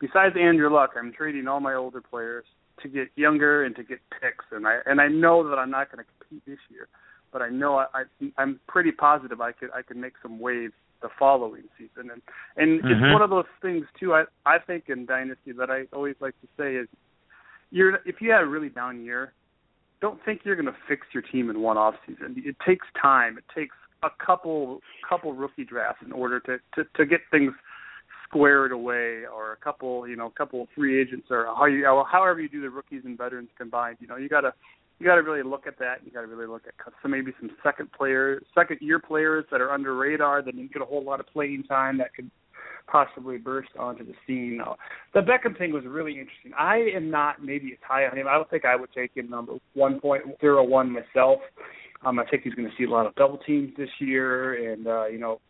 Besides 0.00 0.34
Andrew 0.40 0.72
Luck, 0.72 0.90
I'm 0.98 1.12
trading 1.12 1.46
all 1.46 1.60
my 1.60 1.74
older 1.74 2.00
players 2.00 2.44
to 2.82 2.88
get 2.88 3.08
younger 3.16 3.64
and 3.64 3.76
to 3.76 3.82
get 3.82 4.00
picks, 4.20 4.44
and 4.50 4.66
I 4.66 4.78
and 4.86 5.00
I 5.00 5.08
know 5.08 5.48
that 5.48 5.56
I'm 5.56 5.70
not 5.70 5.92
going 5.92 6.04
to 6.04 6.10
compete 6.18 6.44
this 6.46 6.58
year, 6.70 6.88
but 7.32 7.42
I 7.42 7.48
know 7.48 7.76
I, 7.76 7.86
I 7.94 8.02
I'm 8.36 8.58
pretty 8.66 8.92
positive 8.92 9.40
I 9.40 9.52
could 9.52 9.70
I 9.72 9.82
could 9.82 9.96
make 9.96 10.14
some 10.22 10.40
waves 10.40 10.72
the 11.02 11.08
following 11.18 11.64
season, 11.78 12.10
and 12.10 12.22
and 12.56 12.80
mm-hmm. 12.80 13.04
it's 13.04 13.12
one 13.12 13.22
of 13.22 13.30
those 13.30 13.44
things 13.62 13.86
too. 13.98 14.14
I 14.14 14.24
I 14.44 14.58
think 14.58 14.84
in 14.88 15.06
dynasty 15.06 15.52
that 15.52 15.70
I 15.70 15.84
always 15.94 16.16
like 16.20 16.34
to 16.40 16.48
say 16.58 16.74
is, 16.74 16.88
you're 17.70 17.96
if 18.06 18.20
you 18.20 18.30
had 18.30 18.42
a 18.42 18.46
really 18.46 18.70
down 18.70 19.04
year, 19.04 19.32
don't 20.00 20.18
think 20.24 20.40
you're 20.44 20.56
going 20.56 20.66
to 20.66 20.76
fix 20.88 21.06
your 21.12 21.22
team 21.22 21.50
in 21.50 21.60
one 21.60 21.76
off 21.76 21.94
season. 22.06 22.34
It 22.38 22.56
takes 22.66 22.86
time. 23.00 23.38
It 23.38 23.44
takes 23.54 23.76
a 24.02 24.08
couple 24.24 24.80
couple 25.08 25.32
rookie 25.34 25.64
drafts 25.64 26.02
in 26.04 26.12
order 26.12 26.40
to 26.40 26.58
to, 26.74 26.88
to 26.96 27.06
get 27.06 27.20
things 27.30 27.52
squared 28.26 28.72
away, 28.72 29.24
or 29.26 29.52
a 29.52 29.56
couple 29.56 30.08
you 30.08 30.16
know 30.16 30.26
a 30.26 30.30
couple 30.30 30.66
free 30.74 31.00
agents, 31.00 31.26
or 31.30 31.46
how 31.46 31.66
you 31.66 31.84
however 32.10 32.40
you 32.40 32.48
do 32.48 32.62
the 32.62 32.70
rookies 32.70 33.02
and 33.04 33.18
veterans 33.18 33.50
combined. 33.58 33.98
You 34.00 34.06
know 34.06 34.16
you 34.16 34.28
got 34.28 34.42
to 34.42 34.54
you 34.98 35.06
got 35.06 35.16
to 35.16 35.22
really 35.22 35.42
look 35.42 35.66
at 35.66 35.78
that. 35.78 35.96
You 36.04 36.12
got 36.12 36.20
to 36.20 36.26
really 36.26 36.46
look 36.46 36.62
at 36.66 36.74
some 37.02 37.10
maybe 37.10 37.32
some 37.40 37.50
second 37.62 37.90
player, 37.92 38.42
second 38.54 38.78
year 38.80 38.98
players 38.98 39.44
that 39.50 39.60
are 39.60 39.72
under 39.72 39.96
radar 39.96 40.42
that 40.42 40.54
didn't 40.54 40.72
get 40.72 40.82
a 40.82 40.84
whole 40.84 41.02
lot 41.02 41.20
of 41.20 41.26
playing 41.26 41.64
time 41.64 41.98
that 41.98 42.14
could 42.14 42.30
possibly 42.90 43.38
burst 43.38 43.70
onto 43.78 44.04
the 44.04 44.14
scene. 44.26 44.60
The 45.14 45.20
Beckham 45.20 45.56
thing 45.56 45.72
was 45.72 45.84
really 45.86 46.12
interesting. 46.12 46.52
I 46.58 46.88
am 46.94 47.10
not 47.10 47.42
maybe 47.42 47.72
as 47.72 47.78
high 47.86 48.06
on 48.06 48.16
him. 48.16 48.26
I 48.28 48.34
don't 48.34 48.48
think 48.50 48.64
I 48.64 48.76
would 48.76 48.92
take 48.92 49.16
him 49.16 49.30
number 49.30 49.54
1.01 49.76 50.90
myself. 50.90 51.40
Um, 52.04 52.18
I 52.18 52.24
think 52.26 52.42
he's 52.44 52.54
going 52.54 52.68
to 52.68 52.74
see 52.78 52.84
a 52.84 52.90
lot 52.90 53.06
of 53.06 53.14
double 53.14 53.38
teams 53.38 53.72
this 53.76 53.90
year, 53.98 54.72
and 54.72 54.86
uh, 54.86 55.06
you 55.06 55.18
know, 55.18 55.40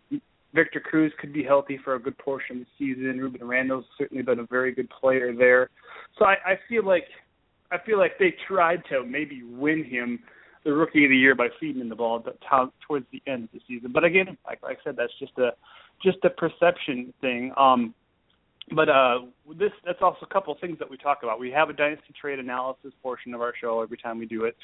Victor 0.52 0.80
Cruz 0.80 1.12
could 1.20 1.32
be 1.32 1.44
healthy 1.44 1.78
for 1.84 1.94
a 1.94 1.98
good 2.00 2.18
portion 2.18 2.60
of 2.60 2.66
the 2.66 2.94
season. 2.94 3.20
Rueben 3.20 3.46
Randle's 3.46 3.84
certainly 3.96 4.22
been 4.22 4.40
a 4.40 4.46
very 4.46 4.74
good 4.74 4.90
player 4.90 5.32
there. 5.32 5.70
So 6.18 6.24
I, 6.24 6.34
I 6.44 6.58
feel 6.68 6.84
like 6.84 7.04
I 7.70 7.78
feel 7.86 7.98
like 7.98 8.18
they 8.18 8.34
tried 8.48 8.82
to 8.90 9.04
maybe 9.04 9.42
win 9.44 9.84
him 9.84 10.18
the 10.64 10.72
rookie 10.72 11.04
of 11.04 11.10
the 11.10 11.16
year 11.16 11.34
by 11.34 11.48
feeding 11.58 11.80
him 11.80 11.88
the 11.88 11.94
ball 11.94 12.22
towards 12.86 13.06
the 13.12 13.22
end 13.26 13.44
of 13.44 13.50
the 13.52 13.60
season. 13.66 13.92
But 13.92 14.04
again, 14.04 14.36
like, 14.46 14.62
like 14.62 14.78
I 14.80 14.84
said, 14.84 14.96
that's 14.96 15.12
just 15.18 15.32
a 15.38 15.52
just 16.02 16.18
a 16.24 16.30
perception 16.30 17.12
thing. 17.20 17.52
Um, 17.56 17.94
but 18.74 18.88
uh, 18.88 19.18
this 19.58 19.72
that's 19.84 19.98
also 20.00 20.18
a 20.22 20.32
couple 20.32 20.52
of 20.52 20.60
things 20.60 20.78
that 20.78 20.88
we 20.88 20.96
talk 20.96 21.18
about. 21.22 21.40
We 21.40 21.50
have 21.50 21.70
a 21.70 21.72
dynasty 21.72 22.14
trade 22.20 22.38
analysis 22.38 22.92
portion 23.02 23.34
of 23.34 23.40
our 23.40 23.52
show 23.60 23.82
every 23.82 23.96
time 23.96 24.18
we 24.18 24.26
do 24.26 24.44
it, 24.44 24.56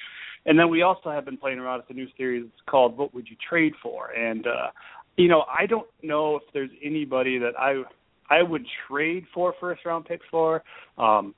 and 0.45 0.59
then 0.59 0.71
we 0.71 0.83
also 0.83 1.11
have 1.11 1.25
been 1.25 1.37
playing 1.37 1.59
around 1.59 1.79
with 1.79 1.91
a 1.91 1.95
new 1.95 2.07
series 2.17 2.47
called 2.69 2.97
"What 2.97 3.15
Would 3.15 3.27
You 3.29 3.37
Trade 3.49 3.73
For?" 3.83 4.11
And 4.11 4.47
uh, 4.47 4.71
you 5.17 5.29
know, 5.29 5.45
I 5.49 5.67
don't 5.67 5.89
know 6.03 6.37
if 6.37 6.43
there's 6.55 6.71
anybody 6.85 7.39
that 7.39 7.59
I 7.59 7.83
I 8.31 8.43
would 8.43 8.65
trade 8.89 9.25
for 9.35 9.55
first 9.61 9.85
round 9.85 10.05
picks 10.05 10.27
for. 10.31 10.63
Um, 10.99 11.35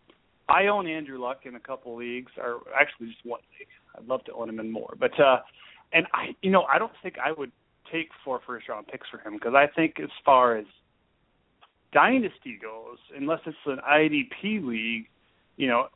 I 0.48 0.66
own 0.66 0.86
Andrew 0.86 1.20
Luck 1.20 1.40
in 1.44 1.54
a 1.54 1.60
couple 1.60 1.96
leagues, 1.96 2.32
or 2.38 2.60
actually 2.78 3.08
just 3.08 3.24
one 3.24 3.40
league. 3.58 3.68
I'd 3.96 4.06
love 4.06 4.24
to 4.24 4.32
own 4.32 4.48
him 4.48 4.60
in 4.60 4.70
more, 4.70 4.94
but 4.98 5.18
uh, 5.18 5.38
and 5.92 6.06
I, 6.12 6.34
you 6.42 6.50
know, 6.50 6.64
I 6.64 6.78
don't 6.78 6.92
think 7.02 7.16
I 7.18 7.32
would 7.32 7.52
take 7.92 8.08
four 8.24 8.40
first 8.46 8.68
round 8.68 8.86
picks 8.86 9.08
for 9.08 9.18
him 9.18 9.34
because 9.34 9.54
I 9.54 9.66
think 9.74 10.00
as 10.00 10.10
far 10.24 10.56
as 10.56 10.66
dynasty 11.92 12.58
goes, 12.60 12.98
unless 13.16 13.40
it's 13.46 13.56
an 13.66 13.78
IDP 13.88 14.64
league, 14.64 15.06
you 15.56 15.66
know, 15.66 15.88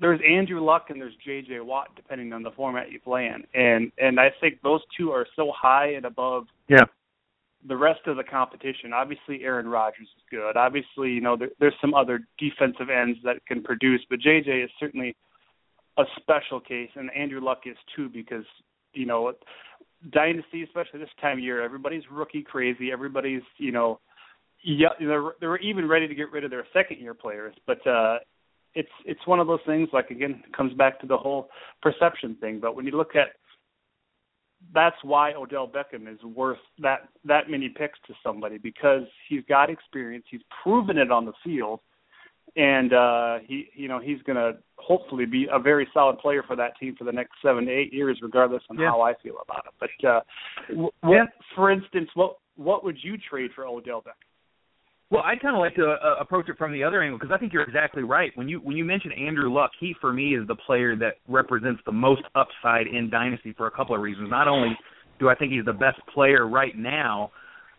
there's 0.00 0.20
Andrew 0.28 0.60
Luck 0.60 0.86
and 0.90 1.00
there's 1.00 1.14
J.J. 1.24 1.60
Watt, 1.60 1.88
depending 1.94 2.32
on 2.32 2.42
the 2.42 2.50
format 2.50 2.90
you 2.90 2.98
play 2.98 3.26
in, 3.26 3.44
and 3.54 3.92
and 3.98 4.18
I 4.18 4.32
think 4.40 4.60
those 4.62 4.80
two 4.96 5.10
are 5.10 5.26
so 5.36 5.52
high 5.56 5.92
and 5.92 6.04
above 6.04 6.46
yeah 6.68 6.84
the 7.68 7.76
rest 7.76 8.00
of 8.06 8.16
the 8.16 8.24
competition. 8.24 8.92
Obviously, 8.92 9.44
Aaron 9.44 9.68
Rodgers 9.68 10.08
is 10.16 10.22
good. 10.30 10.56
Obviously, 10.56 11.10
you 11.10 11.20
know 11.20 11.36
there, 11.36 11.50
there's 11.60 11.74
some 11.80 11.94
other 11.94 12.20
defensive 12.38 12.90
ends 12.90 13.18
that 13.24 13.46
can 13.46 13.62
produce, 13.62 14.00
but 14.10 14.18
JJ 14.18 14.64
is 14.64 14.70
certainly 14.80 15.14
a 15.98 16.04
special 16.16 16.58
case, 16.58 16.90
and 16.96 17.10
Andrew 17.14 17.40
Luck 17.40 17.62
is 17.66 17.76
too 17.94 18.08
because 18.08 18.44
you 18.94 19.06
know 19.06 19.32
dynasty, 20.10 20.62
especially 20.62 21.00
this 21.00 21.08
time 21.20 21.38
of 21.38 21.44
year, 21.44 21.62
everybody's 21.62 22.02
rookie 22.10 22.42
crazy. 22.42 22.90
Everybody's 22.92 23.42
you 23.58 23.72
know 23.72 24.00
yeah 24.64 24.88
they're 24.98 25.32
they're 25.40 25.58
even 25.58 25.88
ready 25.88 26.08
to 26.08 26.14
get 26.14 26.30
rid 26.32 26.44
of 26.44 26.50
their 26.50 26.66
second 26.72 26.98
year 26.98 27.14
players, 27.14 27.54
but 27.66 27.84
uh 27.86 28.18
it's 28.74 28.88
it's 29.04 29.26
one 29.26 29.40
of 29.40 29.46
those 29.46 29.60
things 29.66 29.88
like 29.92 30.10
again 30.10 30.42
it 30.46 30.56
comes 30.56 30.72
back 30.74 31.00
to 31.00 31.06
the 31.06 31.16
whole 31.16 31.48
perception 31.82 32.36
thing. 32.40 32.60
But 32.60 32.74
when 32.74 32.86
you 32.86 32.92
look 32.92 33.14
at 33.14 33.28
that's 34.74 34.96
why 35.02 35.32
Odell 35.34 35.68
Beckham 35.68 36.12
is 36.12 36.22
worth 36.22 36.58
that 36.78 37.08
that 37.24 37.50
many 37.50 37.68
picks 37.68 37.98
to 38.06 38.14
somebody 38.24 38.58
because 38.58 39.02
he's 39.28 39.42
got 39.48 39.70
experience, 39.70 40.24
he's 40.30 40.40
proven 40.62 40.98
it 40.98 41.10
on 41.10 41.26
the 41.26 41.32
field, 41.44 41.80
and 42.56 42.92
uh, 42.92 43.38
he 43.46 43.68
you 43.74 43.88
know 43.88 43.98
he's 43.98 44.20
going 44.22 44.36
to 44.36 44.58
hopefully 44.76 45.24
be 45.24 45.46
a 45.52 45.58
very 45.58 45.88
solid 45.94 46.18
player 46.18 46.42
for 46.46 46.56
that 46.56 46.78
team 46.78 46.94
for 46.96 47.04
the 47.04 47.12
next 47.12 47.32
seven 47.42 47.66
to 47.66 47.72
eight 47.72 47.92
years, 47.92 48.18
regardless 48.22 48.62
on 48.70 48.78
yeah. 48.78 48.88
how 48.88 49.00
I 49.00 49.14
feel 49.22 49.36
about 49.42 49.64
it. 49.66 49.72
But 49.80 50.08
uh, 50.08 50.20
what, 50.74 50.92
yeah. 51.10 51.24
for 51.54 51.70
instance, 51.70 52.08
what 52.14 52.36
what 52.56 52.84
would 52.84 52.98
you 53.02 53.16
trade 53.18 53.50
for 53.54 53.66
Odell 53.66 54.00
Beckham? 54.00 54.28
Well, 55.10 55.22
I'd 55.26 55.40
kind 55.40 55.54
of 55.54 55.60
like 55.60 55.74
to 55.74 55.96
uh, 56.02 56.16
approach 56.20 56.48
it 56.48 56.56
from 56.56 56.72
the 56.72 56.82
other 56.82 57.02
angle 57.02 57.18
because 57.18 57.34
I 57.34 57.38
think 57.38 57.52
you're 57.52 57.64
exactly 57.64 58.02
right. 58.02 58.32
When 58.34 58.48
you 58.48 58.58
when 58.58 58.76
you 58.76 58.84
mention 58.84 59.12
Andrew 59.12 59.52
Luck, 59.52 59.70
he 59.78 59.94
for 60.00 60.12
me 60.12 60.34
is 60.34 60.46
the 60.46 60.54
player 60.54 60.96
that 60.96 61.16
represents 61.28 61.80
the 61.84 61.92
most 61.92 62.22
upside 62.34 62.86
in 62.86 63.10
dynasty 63.10 63.52
for 63.56 63.66
a 63.66 63.70
couple 63.70 63.94
of 63.94 64.00
reasons. 64.00 64.30
Not 64.30 64.48
only 64.48 64.70
do 65.18 65.28
I 65.28 65.34
think 65.34 65.52
he's 65.52 65.64
the 65.64 65.72
best 65.72 66.00
player 66.14 66.48
right 66.48 66.76
now, 66.76 67.30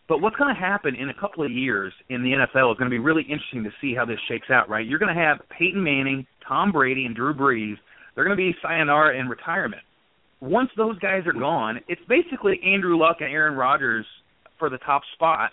but 0.08 0.22
what's 0.22 0.36
going 0.36 0.54
to 0.54 0.60
happen 0.60 0.96
in 0.96 1.10
a 1.10 1.14
couple 1.14 1.46
of 1.46 1.52
years 1.52 1.94
in 2.10 2.24
the 2.24 2.32
NFL 2.32 2.72
is 2.72 2.78
going 2.78 2.90
to 2.90 2.94
be 2.94 3.00
really 3.00 3.24
interesting 3.24 3.64
to 3.64 3.72
see 3.82 3.96
how 3.96 4.06
this 4.06 4.20
shakes 4.28 4.48
out. 4.52 4.70
Right? 4.70 4.86
You're 4.86 5.00
going 5.00 5.16
to 5.16 5.22
have 5.22 5.40
Peyton 5.58 5.84
Manning, 5.84 6.26
Tom 6.48 6.72
Brady, 6.72 7.06
and 7.06 7.16
Drew 7.16 7.34
Brees. 7.34 7.76
They're 8.16 8.26
going 8.26 8.38
to 8.38 8.42
be 8.42 8.56
sayonara 8.62 9.18
in 9.18 9.28
retirement. 9.28 9.82
Once 10.42 10.70
those 10.76 11.00
guys 11.00 11.22
are 11.26 11.34
gone, 11.34 11.80
it's 11.88 12.02
basically 12.10 12.60
Andrew 12.66 12.98
Luck 12.98 13.18
and 13.22 13.32
Aaron 13.32 13.56
Rodgers 13.56 14.06
for 14.60 14.70
the 14.70 14.78
top 14.80 15.02
spot 15.14 15.52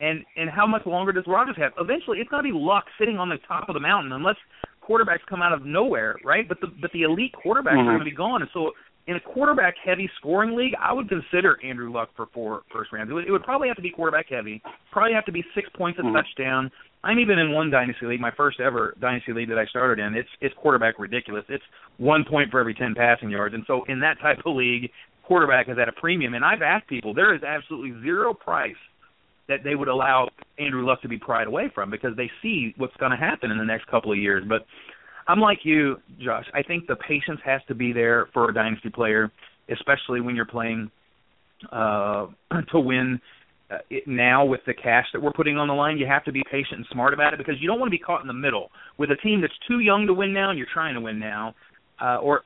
and 0.00 0.24
and 0.36 0.50
how 0.50 0.66
much 0.66 0.86
longer 0.86 1.12
does 1.12 1.24
Rodgers 1.26 1.56
have? 1.58 1.72
Eventually, 1.78 2.18
it's 2.18 2.30
going 2.30 2.44
to 2.44 2.52
be 2.52 2.56
Luck 2.56 2.84
sitting 2.98 3.18
on 3.18 3.28
the 3.28 3.38
top 3.46 3.68
of 3.68 3.74
the 3.74 3.80
mountain, 3.80 4.12
unless 4.12 4.36
quarterbacks 4.82 5.26
come 5.28 5.42
out 5.42 5.52
of 5.52 5.64
nowhere, 5.64 6.16
right? 6.24 6.48
But 6.48 6.60
the 6.60 6.68
but 6.80 6.92
the 6.92 7.02
elite 7.02 7.34
quarterbacks 7.34 7.74
mm-hmm. 7.76 7.88
are 7.88 7.96
going 7.96 7.98
to 7.98 8.04
be 8.04 8.16
gone, 8.16 8.42
and 8.42 8.50
so 8.52 8.72
in 9.08 9.16
a 9.16 9.20
quarterback 9.20 9.74
heavy 9.82 10.08
scoring 10.18 10.54
league, 10.54 10.74
I 10.80 10.92
would 10.92 11.08
consider 11.08 11.58
Andrew 11.64 11.90
Luck 11.90 12.10
for 12.14 12.26
four 12.32 12.62
first 12.70 12.92
rounds. 12.92 13.10
It 13.10 13.14
would, 13.14 13.26
it 13.26 13.32
would 13.32 13.42
probably 13.42 13.68
have 13.68 13.76
to 13.78 13.82
be 13.82 13.90
quarterback 13.90 14.26
heavy. 14.28 14.62
Probably 14.92 15.14
have 15.14 15.24
to 15.24 15.32
be 15.32 15.42
six 15.54 15.68
points 15.74 15.98
a 15.98 16.02
mm-hmm. 16.02 16.14
touchdown. 16.14 16.70
I'm 17.02 17.18
even 17.18 17.38
in 17.38 17.52
one 17.52 17.70
dynasty 17.70 18.04
league, 18.04 18.20
my 18.20 18.32
first 18.36 18.60
ever 18.60 18.94
dynasty 19.00 19.32
league 19.32 19.48
that 19.48 19.58
I 19.58 19.64
started 19.66 20.04
in. 20.04 20.14
It's 20.14 20.28
it's 20.42 20.54
quarterback 20.60 20.98
ridiculous. 20.98 21.44
It's 21.48 21.64
one 21.96 22.24
point 22.28 22.50
for 22.50 22.60
every 22.60 22.74
ten 22.74 22.94
passing 22.94 23.30
yards, 23.30 23.54
and 23.54 23.64
so 23.66 23.84
in 23.88 23.98
that 24.00 24.20
type 24.20 24.38
of 24.44 24.54
league, 24.54 24.90
quarterback 25.24 25.70
is 25.70 25.78
at 25.80 25.88
a 25.88 25.92
premium. 25.92 26.34
And 26.34 26.44
I've 26.44 26.62
asked 26.62 26.86
people, 26.88 27.14
there 27.14 27.34
is 27.34 27.42
absolutely 27.42 27.98
zero 28.02 28.34
price 28.34 28.76
that 29.48 29.60
they 29.64 29.74
would 29.74 29.88
allow 29.88 30.28
Andrew 30.58 30.84
Luck 30.86 31.00
to 31.00 31.08
be 31.08 31.16
pried 31.16 31.46
away 31.46 31.70
from 31.74 31.90
because 31.90 32.14
they 32.16 32.30
see 32.42 32.74
what's 32.76 32.96
going 32.96 33.12
to 33.12 33.16
happen 33.16 33.50
in 33.50 33.56
the 33.56 33.64
next 33.64 33.86
couple 33.86 34.12
of 34.12 34.18
years. 34.18 34.44
But 34.46 34.66
I'm 35.28 35.40
like 35.40 35.58
you, 35.62 35.96
Josh. 36.18 36.46
I 36.54 36.62
think 36.62 36.86
the 36.86 36.96
patience 36.96 37.40
has 37.44 37.60
to 37.68 37.74
be 37.74 37.92
there 37.92 38.28
for 38.32 38.48
a 38.48 38.54
dynasty 38.54 38.88
player, 38.88 39.30
especially 39.70 40.22
when 40.22 40.34
you're 40.34 40.46
playing 40.46 40.90
uh, 41.70 42.26
to 42.72 42.80
win 42.80 43.20
uh, 43.70 43.76
it 43.90 44.08
now 44.08 44.46
with 44.46 44.60
the 44.66 44.72
cash 44.72 45.04
that 45.12 45.20
we're 45.20 45.32
putting 45.32 45.58
on 45.58 45.68
the 45.68 45.74
line. 45.74 45.98
You 45.98 46.06
have 46.06 46.24
to 46.24 46.32
be 46.32 46.42
patient 46.50 46.78
and 46.78 46.86
smart 46.90 47.12
about 47.12 47.34
it 47.34 47.38
because 47.38 47.56
you 47.60 47.68
don't 47.68 47.78
want 47.78 47.88
to 47.88 47.96
be 47.96 47.98
caught 47.98 48.22
in 48.22 48.26
the 48.26 48.32
middle 48.32 48.70
with 48.96 49.10
a 49.10 49.16
team 49.16 49.42
that's 49.42 49.52
too 49.68 49.80
young 49.80 50.06
to 50.06 50.14
win 50.14 50.32
now 50.32 50.48
and 50.48 50.58
you're 50.58 50.68
trying 50.72 50.94
to 50.94 51.00
win 51.00 51.18
now. 51.18 51.54
Uh, 52.00 52.16
or 52.16 52.42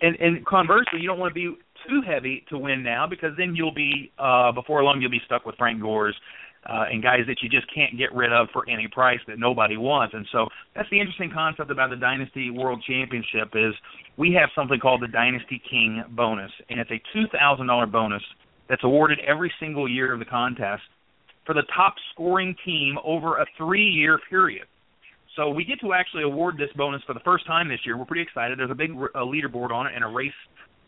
and, 0.00 0.16
and 0.16 0.46
conversely, 0.46 1.00
you 1.00 1.08
don't 1.08 1.18
want 1.18 1.30
to 1.30 1.34
be 1.34 1.54
too 1.88 2.00
heavy 2.06 2.44
to 2.48 2.56
win 2.56 2.82
now 2.82 3.06
because 3.08 3.30
then 3.36 3.54
you'll 3.54 3.74
be 3.74 4.10
uh, 4.18 4.52
before 4.52 4.82
long 4.82 5.00
you'll 5.02 5.10
be 5.10 5.20
stuck 5.26 5.44
with 5.44 5.56
Frank 5.56 5.82
Gore's 5.82 6.16
uh, 6.68 6.84
and 6.90 7.02
guys 7.02 7.20
that 7.26 7.42
you 7.42 7.48
just 7.48 7.66
can't 7.74 7.98
get 7.98 8.12
rid 8.14 8.32
of 8.32 8.48
for 8.52 8.68
any 8.68 8.86
price 8.88 9.18
that 9.26 9.38
nobody 9.38 9.76
wants. 9.76 10.14
And 10.14 10.26
so 10.30 10.46
that's 10.76 10.88
the 10.90 11.00
interesting 11.00 11.30
concept 11.32 11.70
about 11.70 11.90
the 11.90 11.96
Dynasty 11.96 12.50
World 12.50 12.82
Championship 12.86 13.50
is 13.54 13.74
we 14.16 14.32
have 14.38 14.48
something 14.54 14.78
called 14.78 15.02
the 15.02 15.08
Dynasty 15.08 15.60
King 15.68 16.04
bonus, 16.10 16.50
and 16.70 16.78
it's 16.78 16.90
a 16.90 17.02
two 17.12 17.26
thousand 17.32 17.66
dollar 17.66 17.86
bonus 17.86 18.22
that's 18.68 18.84
awarded 18.84 19.18
every 19.26 19.52
single 19.58 19.88
year 19.88 20.12
of 20.12 20.18
the 20.18 20.24
contest 20.24 20.82
for 21.44 21.54
the 21.54 21.64
top 21.74 21.94
scoring 22.12 22.54
team 22.64 22.96
over 23.04 23.38
a 23.38 23.46
three 23.58 23.88
year 23.88 24.18
period. 24.30 24.66
So 25.36 25.48
we 25.48 25.64
get 25.64 25.80
to 25.80 25.94
actually 25.94 26.24
award 26.24 26.56
this 26.58 26.68
bonus 26.76 27.02
for 27.06 27.14
the 27.14 27.20
first 27.24 27.46
time 27.46 27.68
this 27.68 27.80
year. 27.84 27.96
We're 27.96 28.04
pretty 28.04 28.22
excited. 28.22 28.58
There's 28.58 28.70
a 28.70 28.74
big 28.74 28.90
uh, 28.92 29.20
leaderboard 29.20 29.70
on 29.70 29.86
it 29.86 29.92
and 29.94 30.04
a 30.04 30.08
race 30.08 30.32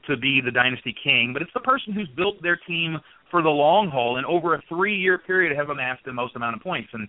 to 0.08 0.16
be 0.16 0.40
the 0.44 0.50
dynasty 0.50 0.94
king, 1.02 1.32
but 1.32 1.42
it's 1.42 1.52
the 1.54 1.60
person 1.60 1.92
who's 1.92 2.08
built 2.16 2.42
their 2.42 2.58
team 2.66 2.98
for 3.30 3.42
the 3.42 3.48
long 3.48 3.88
haul 3.88 4.16
and 4.16 4.26
over 4.26 4.54
a 4.54 4.62
three 4.68 4.96
year 4.96 5.18
period 5.18 5.56
have 5.56 5.70
amassed 5.70 6.04
the 6.04 6.12
most 6.12 6.36
amount 6.36 6.56
of 6.56 6.62
points. 6.62 6.88
And 6.92 7.08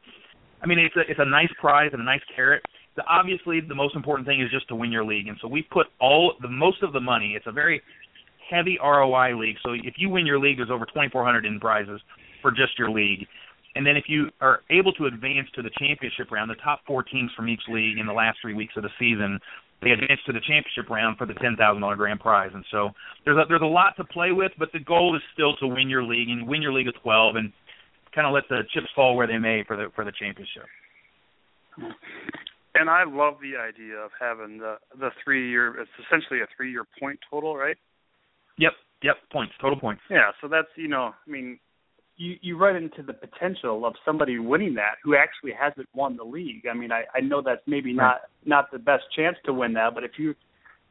I 0.62 0.66
mean, 0.66 0.80
it's 0.80 0.96
a 0.96 1.02
it's 1.10 1.20
a 1.20 1.30
nice 1.30 1.52
prize 1.60 1.92
and 1.94 2.02
a 2.02 2.06
nice 2.06 2.22
carrot. 2.36 2.64
The, 2.96 3.04
obviously, 3.08 3.60
the 3.60 3.76
most 3.76 3.96
important 3.96 4.28
thing 4.28 4.42
is 4.42 4.50
just 4.50 4.68
to 4.70 4.76
win 4.76 4.92
your 4.92 5.04
league, 5.04 5.28
and 5.28 5.38
so 5.42 5.48
we 5.48 5.62
put 5.62 5.88
all 6.00 6.34
the 6.42 6.48
most 6.48 6.82
of 6.82 6.94
the 6.94 7.00
money. 7.00 7.34
It's 7.36 7.46
a 7.48 7.52
very 7.52 7.82
heavy 8.50 8.78
ROI 8.82 9.38
league. 9.38 9.58
So 9.64 9.74
if 9.74 9.96
you 9.98 10.10
win 10.10 10.26
your 10.26 10.40
league, 10.40 10.58
there's 10.58 10.70
over 10.70 10.86
2,400 10.86 11.46
in 11.46 11.60
prizes 11.60 12.00
for 12.42 12.52
just 12.52 12.78
your 12.78 12.90
league. 12.90 13.28
And 13.76 13.86
then 13.86 13.98
if 13.98 14.06
you 14.08 14.30
are 14.40 14.62
able 14.70 14.94
to 14.94 15.06
advance 15.06 15.48
to 15.56 15.62
the 15.62 15.70
championship 15.78 16.32
round, 16.32 16.50
the 16.50 16.56
top 16.64 16.82
four 16.88 17.04
teams 17.04 17.30
from 17.36 17.50
each 17.50 17.62
league 17.68 17.98
in 17.98 18.08
the 18.08 18.14
last 18.14 18.38
three 18.42 18.54
weeks 18.54 18.74
of 18.78 18.84
the 18.84 18.90
season 18.98 19.40
they 19.82 19.92
advance 19.92 20.20
to 20.26 20.34
the 20.34 20.40
championship 20.40 20.90
round 20.90 21.18
for 21.18 21.26
the 21.26 21.34
ten 21.36 21.56
thousand 21.58 21.82
dollar 21.82 21.96
grand 21.96 22.20
prize. 22.20 22.52
And 22.54 22.66
so 22.72 22.90
there's 23.24 23.38
a, 23.38 23.44
there's 23.48 23.62
a 23.62 23.66
lot 23.66 23.96
to 23.98 24.04
play 24.04 24.32
with, 24.32 24.52
but 24.58 24.70
the 24.72 24.80
goal 24.80 25.16
is 25.16 25.22
still 25.34 25.56
to 25.58 25.68
win 25.68 25.90
your 25.90 26.04
league 26.04 26.30
and 26.30 26.48
win 26.48 26.62
your 26.62 26.74
league 26.74 26.88
of 26.88 26.96
twelve 27.02 27.36
and 27.36 27.52
kind 28.14 28.26
of 28.26 28.34
let 28.34 28.44
the 28.50 28.62
chips 28.74 28.88
fall 28.96 29.16
where 29.16 29.28
they 29.28 29.38
may 29.38 29.64
for 29.68 29.76
the 29.76 29.88
for 29.96 30.06
the 30.06 30.12
championship. 30.18 30.66
And 32.74 32.90
I 32.90 33.04
love 33.04 33.36
the 33.42 33.60
idea 33.60 33.98
of 33.98 34.12
having 34.20 34.58
the 34.58 34.78
the 34.98 35.10
three 35.24 35.50
year. 35.50 35.80
It's 35.80 35.92
essentially 36.08 36.40
a 36.42 36.48
three 36.56 36.72
year 36.72 36.86
point 37.00 37.20
total, 37.30 37.56
right? 37.56 37.78
Yep. 38.58 38.72
Yep. 39.04 39.16
Points. 39.32 39.54
Total 39.62 39.80
points. 39.80 40.02
Yeah. 40.10 40.32
So 40.42 40.48
that's 40.48 40.70
you 40.76 40.88
know, 40.88 41.14
I 41.14 41.30
mean, 41.30 41.60
you 42.18 42.36
you 42.42 42.58
run 42.58 42.76
into 42.76 43.04
the 43.04 43.14
potential 43.14 43.86
of 43.86 43.94
somebody 44.06 44.40
winning 44.40 44.76
that 44.76 44.96
who 45.04 45.16
actually 45.16 45.52
hasn't 45.60 45.88
won 45.94 46.18
the 46.18 46.24
league. 46.24 46.66
I 46.70 46.74
mean, 46.74 46.92
I 46.92 47.04
I 47.14 47.22
know 47.22 47.42
that's 47.42 47.62
maybe 47.68 47.94
not 47.94 48.22
not 48.46 48.72
the 48.72 48.80
best 48.80 49.04
chance 49.16 49.38
to 49.46 49.54
win 49.54 49.74
that, 49.74 49.94
but 49.94 50.04
if 50.04 50.12
you 50.18 50.36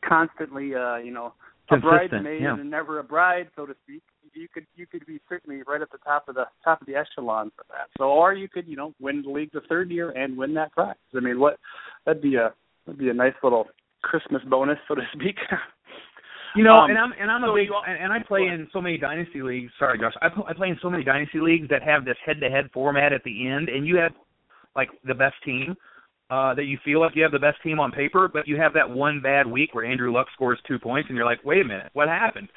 constantly, 0.07 0.75
uh, 0.75 0.97
you 0.97 1.11
know, 1.11 1.33
a 1.71 1.76
bridesmaid 1.78 2.43
yeah. 2.43 2.54
and 2.54 2.71
never 2.71 2.99
a 2.99 3.04
bride, 3.04 3.49
so 3.57 3.66
to 3.66 3.75
speak. 3.85 4.02
You 4.35 4.49
could 4.52 4.66
you 4.75 4.87
could 4.87 5.07
be 5.07 5.21
certainly 5.28 5.62
right 5.66 5.81
at 5.81 5.93
the 5.93 5.99
top 5.99 6.28
of 6.28 6.35
the 6.35 6.47
top 6.64 6.81
of 6.81 6.87
the 6.87 6.97
echelon 6.97 7.52
for 7.57 7.64
that. 7.69 7.88
So, 7.97 8.04
or 8.04 8.35
you 8.35 8.49
could 8.49 8.66
you 8.66 8.76
know 8.76 8.93
win 9.00 9.23
the 9.23 9.31
league 9.31 9.52
the 9.52 9.61
third 9.69 9.90
year 9.90 10.11
and 10.11 10.37
win 10.37 10.54
that 10.54 10.73
prize. 10.73 10.97
I 11.16 11.21
mean, 11.21 11.38
what 11.38 11.59
that'd 12.04 12.21
be 12.21 12.35
a 12.35 12.52
that'd 12.85 12.99
be 12.99 13.11
a 13.11 13.14
nice 13.14 13.35
little 13.43 13.66
Christmas 14.02 14.43
bonus, 14.49 14.78
so 14.88 14.97
to 14.97 15.02
speak. 15.12 15.37
You 16.57 16.63
know, 16.65 16.77
Um, 16.79 16.91
and 16.91 16.99
I'm 16.99 17.13
and 17.19 17.31
I'm 17.31 17.43
a 17.45 17.53
big 17.53 17.69
and, 17.87 17.99
and 18.05 18.13
I 18.13 18.21
play 18.21 18.43
in 18.47 18.69
so 18.73 18.81
many 18.81 18.97
dynasty 18.97 19.43
leagues. 19.43 19.73
Sorry, 19.79 19.99
Josh. 19.99 20.13
I, 20.23 20.29
pl- 20.29 20.47
I 20.49 20.53
play 20.55 20.69
in 20.69 20.79
so 20.81 20.89
many 20.89 21.03
dynasty 21.03 21.41
leagues 21.41 21.69
that 21.69 21.83
have 21.83 22.05
this 22.05 22.17
head-to-head 22.25 22.71
format 22.73 23.13
at 23.13 23.23
the 23.25 23.49
end, 23.49 23.69
and 23.69 23.87
you 23.87 23.97
have 23.97 24.13
like 24.77 24.89
the 25.05 25.15
best 25.15 25.35
team 25.45 25.77
uh, 26.31 26.55
that 26.55 26.65
you 26.65 26.79
feel 26.85 27.01
like 27.01 27.13
you 27.17 27.23
have 27.23 27.33
the 27.33 27.39
best 27.39 27.61
team 27.63 27.81
on 27.81 27.91
paper, 27.91 28.29
but 28.33 28.47
you 28.47 28.57
have 28.57 28.73
that 28.75 28.89
one 28.89 29.21
bad 29.21 29.47
week 29.47 29.75
where 29.75 29.85
Andrew 29.85 30.13
Luck 30.13 30.29
scores 30.33 30.59
two 30.67 30.79
points, 30.79 31.09
and 31.09 31.17
you're 31.17 31.27
like, 31.27 31.45
wait 31.45 31.61
a 31.63 31.65
minute, 31.65 31.91
what 31.93 32.09
happened? 32.09 32.49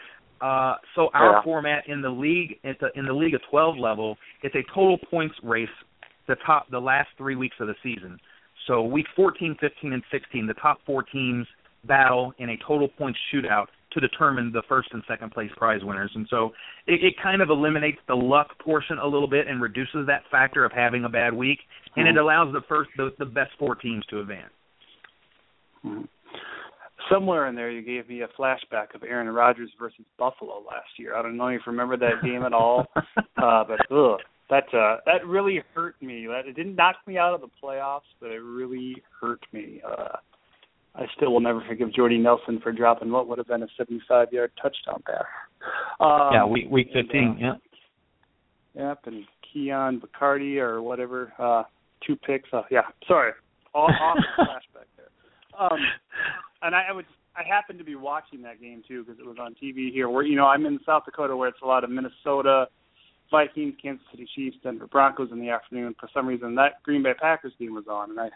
Uh, 0.42 0.76
so 0.96 1.10
our 1.14 1.34
Yeah. 1.34 1.42
format 1.44 1.88
in 1.88 2.02
the 2.02 2.10
league, 2.10 2.60
it's 2.64 2.82
a, 2.84 2.90
in 2.98 3.06
the 3.06 3.14
league 3.14 3.34
of 3.34 3.42
12 3.50 3.78
level, 3.78 4.18
it's 4.44 4.56
a 4.56 4.64
total 4.74 4.98
points 5.10 5.36
race. 5.44 5.70
The 6.28 6.36
top, 6.46 6.70
the 6.70 6.80
last 6.80 7.08
three 7.18 7.36
weeks 7.36 7.56
of 7.60 7.68
the 7.68 7.76
season. 7.82 8.20
So 8.68 8.84
week 8.84 9.06
14, 9.16 9.56
15, 9.62 9.94
and 9.94 10.04
16, 10.12 10.46
the 10.46 10.54
top 10.56 10.80
four 10.86 11.02
teams 11.02 11.48
battle 11.86 12.34
in 12.38 12.50
a 12.50 12.58
total 12.68 12.90
points 12.90 13.18
shootout 13.34 13.68
to 14.00 14.08
determine 14.08 14.52
the 14.52 14.62
first 14.70 14.90
and 14.94 15.04
second 15.08 15.32
place 15.32 15.50
prize 15.58 15.82
winners. 15.84 16.12
And 16.16 16.28
so 16.30 16.52
it, 16.86 17.04
it 17.04 17.14
kind 17.22 17.42
of 17.42 17.50
eliminates 17.50 18.00
the 18.08 18.16
luck 18.16 18.50
portion 18.60 18.98
a 19.00 19.06
little 19.08 19.28
bit 19.28 19.48
and 19.48 19.62
reduces 19.62 20.06
that 20.08 20.24
factor 20.32 20.64
of 20.66 20.72
having 20.72 21.04
a 21.06 21.10
bad 21.10 21.34
week, 21.34 21.60
and 21.96 22.08
it 22.08 22.16
Mhm. 22.16 22.22
allows 22.22 22.54
the 22.54 22.62
first 22.68 22.90
the, 22.98 23.14
the 23.20 23.26
best 23.26 23.52
four 23.58 23.76
teams 23.76 24.06
to 24.08 24.20
advance. 24.20 24.52
Mhm. 25.86 26.08
Somewhere 27.10 27.48
in 27.48 27.56
there, 27.56 27.70
you 27.72 27.82
gave 27.82 28.10
me 28.10 28.22
a 28.22 28.28
flashback 28.30 28.94
of 28.94 29.04
Aaron 29.04 29.30
Rodgers 29.30 29.72
versus 29.80 30.04
Buffalo 30.18 30.60
last 30.68 30.90
year. 30.98 31.16
I 31.16 31.22
don't 31.22 31.38
know 31.38 31.48
if 31.48 31.62
you 31.66 31.72
remember 31.72 31.96
that 31.98 32.22
game 32.24 32.44
at 32.44 32.54
all, 32.54 32.88
uh, 33.38 33.64
but 33.64 33.80
ugh, 33.92 34.20
that 34.50 34.74
uh, 34.74 34.98
that 35.06 35.26
really 35.26 35.62
hurt 35.74 35.96
me. 36.02 36.28
That 36.28 36.48
it 36.48 36.54
didn't 36.56 36.76
knock 36.76 36.98
me 37.06 37.18
out 37.18 37.34
of 37.34 37.42
the 37.42 37.50
playoffs, 37.64 38.02
but 38.20 38.32
it 38.32 38.42
really 38.42 39.02
hurt 39.22 39.40
me. 39.54 39.82
Uh, 39.88 40.18
I 40.98 41.06
still 41.16 41.32
will 41.32 41.40
never 41.40 41.64
forgive 41.68 41.94
Jordy 41.94 42.18
Nelson 42.18 42.60
for 42.62 42.72
dropping 42.72 43.12
what 43.12 43.28
would 43.28 43.38
have 43.38 43.48
been 43.48 43.62
a 43.62 43.68
75-yard 43.80 44.52
touchdown 44.62 45.04
pass. 45.06 45.26
Um, 46.00 46.30
yeah, 46.34 46.46
week 46.46 46.66
week 46.72 46.90
and, 46.94 47.06
15. 47.08 47.30
uh, 47.30 47.34
Yeah. 47.40 47.54
Yep, 48.90 49.00
and 49.06 49.24
Keon 49.54 50.02
Bacardi 50.02 50.58
or 50.58 50.82
whatever, 50.82 51.34
uh, 51.40 51.64
two 52.06 52.16
picks. 52.16 52.50
Uh, 52.54 52.62
yeah, 52.70 52.82
sorry, 53.08 53.32
all 53.74 53.90
awesome 54.02 54.24
flashback 54.40 54.86
there. 54.98 55.10
Um, 55.60 55.80
and 56.62 56.76
I, 56.76 56.88
I 56.90 56.92
was 56.92 57.06
I 57.36 57.44
happened 57.48 57.80
to 57.80 57.86
be 57.86 57.96
watching 57.96 58.42
that 58.44 58.60
game 58.62 58.84
too 58.88 59.04
because 59.04 59.20
it 59.20 59.26
was 59.26 59.38
on 59.40 59.56
TV 59.62 59.92
here. 59.92 60.10
Where 60.10 60.24
you 60.24 60.36
know 60.36 60.46
I'm 60.46 60.66
in 60.66 60.80
South 60.86 61.06
Dakota 61.06 61.36
where 61.36 61.50
it's 61.50 61.62
a 61.64 61.68
lot 61.68 61.84
of 61.84 61.90
Minnesota 61.90 62.68
Vikings, 63.32 63.76
Kansas 63.82 64.06
City 64.12 64.28
Chiefs, 64.36 64.58
Denver 64.64 64.88
Broncos 64.88 65.30
in 65.32 65.40
the 65.40 65.50
afternoon. 65.50 65.96
For 66.00 66.10
some 66.14 66.28
reason, 66.28 66.56
that 66.56 66.82
Green 66.84 67.04
Bay 67.04 67.14
Packers 67.20 67.54
game 67.60 67.74
was 67.74 67.86
on, 67.90 68.12
and 68.12 68.20
I 68.20 68.30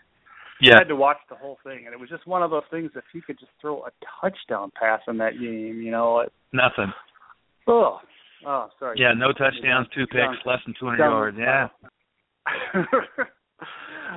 Yeah. 0.62 0.75
had 0.80 0.88
to 0.88 0.96
watch 0.96 1.18
the 1.30 1.36
whole 1.36 1.58
thing. 1.63 1.84
And 1.86 1.94
it 1.94 2.00
was 2.00 2.10
just 2.10 2.27
one 2.27 2.44
of 2.44 2.51
those 2.51 2.63
things. 2.72 2.91
If 2.96 3.03
he 3.12 3.22
could 3.22 3.39
just 3.39 3.51
throw 3.60 3.84
a 3.86 3.91
touchdown 4.22 4.72
pass 4.80 5.01
in 5.08 5.18
that 5.18 5.34
game, 5.34 5.82
you 5.82 5.91
know, 5.91 6.20
it, 6.20 6.32
Nothing. 6.53 6.94
oh, 7.68 8.00
oh, 8.46 8.68
sorry. 8.80 8.98
Yeah, 9.00 9.13
no 9.15 9.32
touchdowns, 9.34 9.88
two 9.96 10.06
picks, 10.08 10.46
less 10.46 10.60
than 10.65 10.75
200 10.80 10.98
Down- 10.98 11.12
yards. 11.12 11.38
Yeah. 11.39 11.68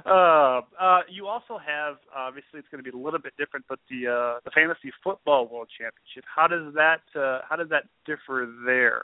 uh, 0.07 0.61
uh, 0.81 1.01
you 1.11 1.27
also 1.27 1.59
have 1.59 1.97
obviously 2.15 2.59
it's 2.59 2.69
going 2.71 2.83
to 2.83 2.91
be 2.91 2.97
a 2.97 3.01
little 3.01 3.21
bit 3.21 3.33
different, 3.39 3.65
but 3.69 3.79
the 3.91 4.09
uh, 4.09 4.41
the 4.45 4.51
fantasy 4.55 4.91
football 5.03 5.47
world 5.47 5.69
championship. 5.79 6.25
How 6.25 6.47
does 6.47 6.73
that 6.75 7.03
uh, 7.19 7.41
how 7.49 7.57
does 7.57 7.69
that 7.69 7.85
differ 8.07 8.49
there? 8.67 9.03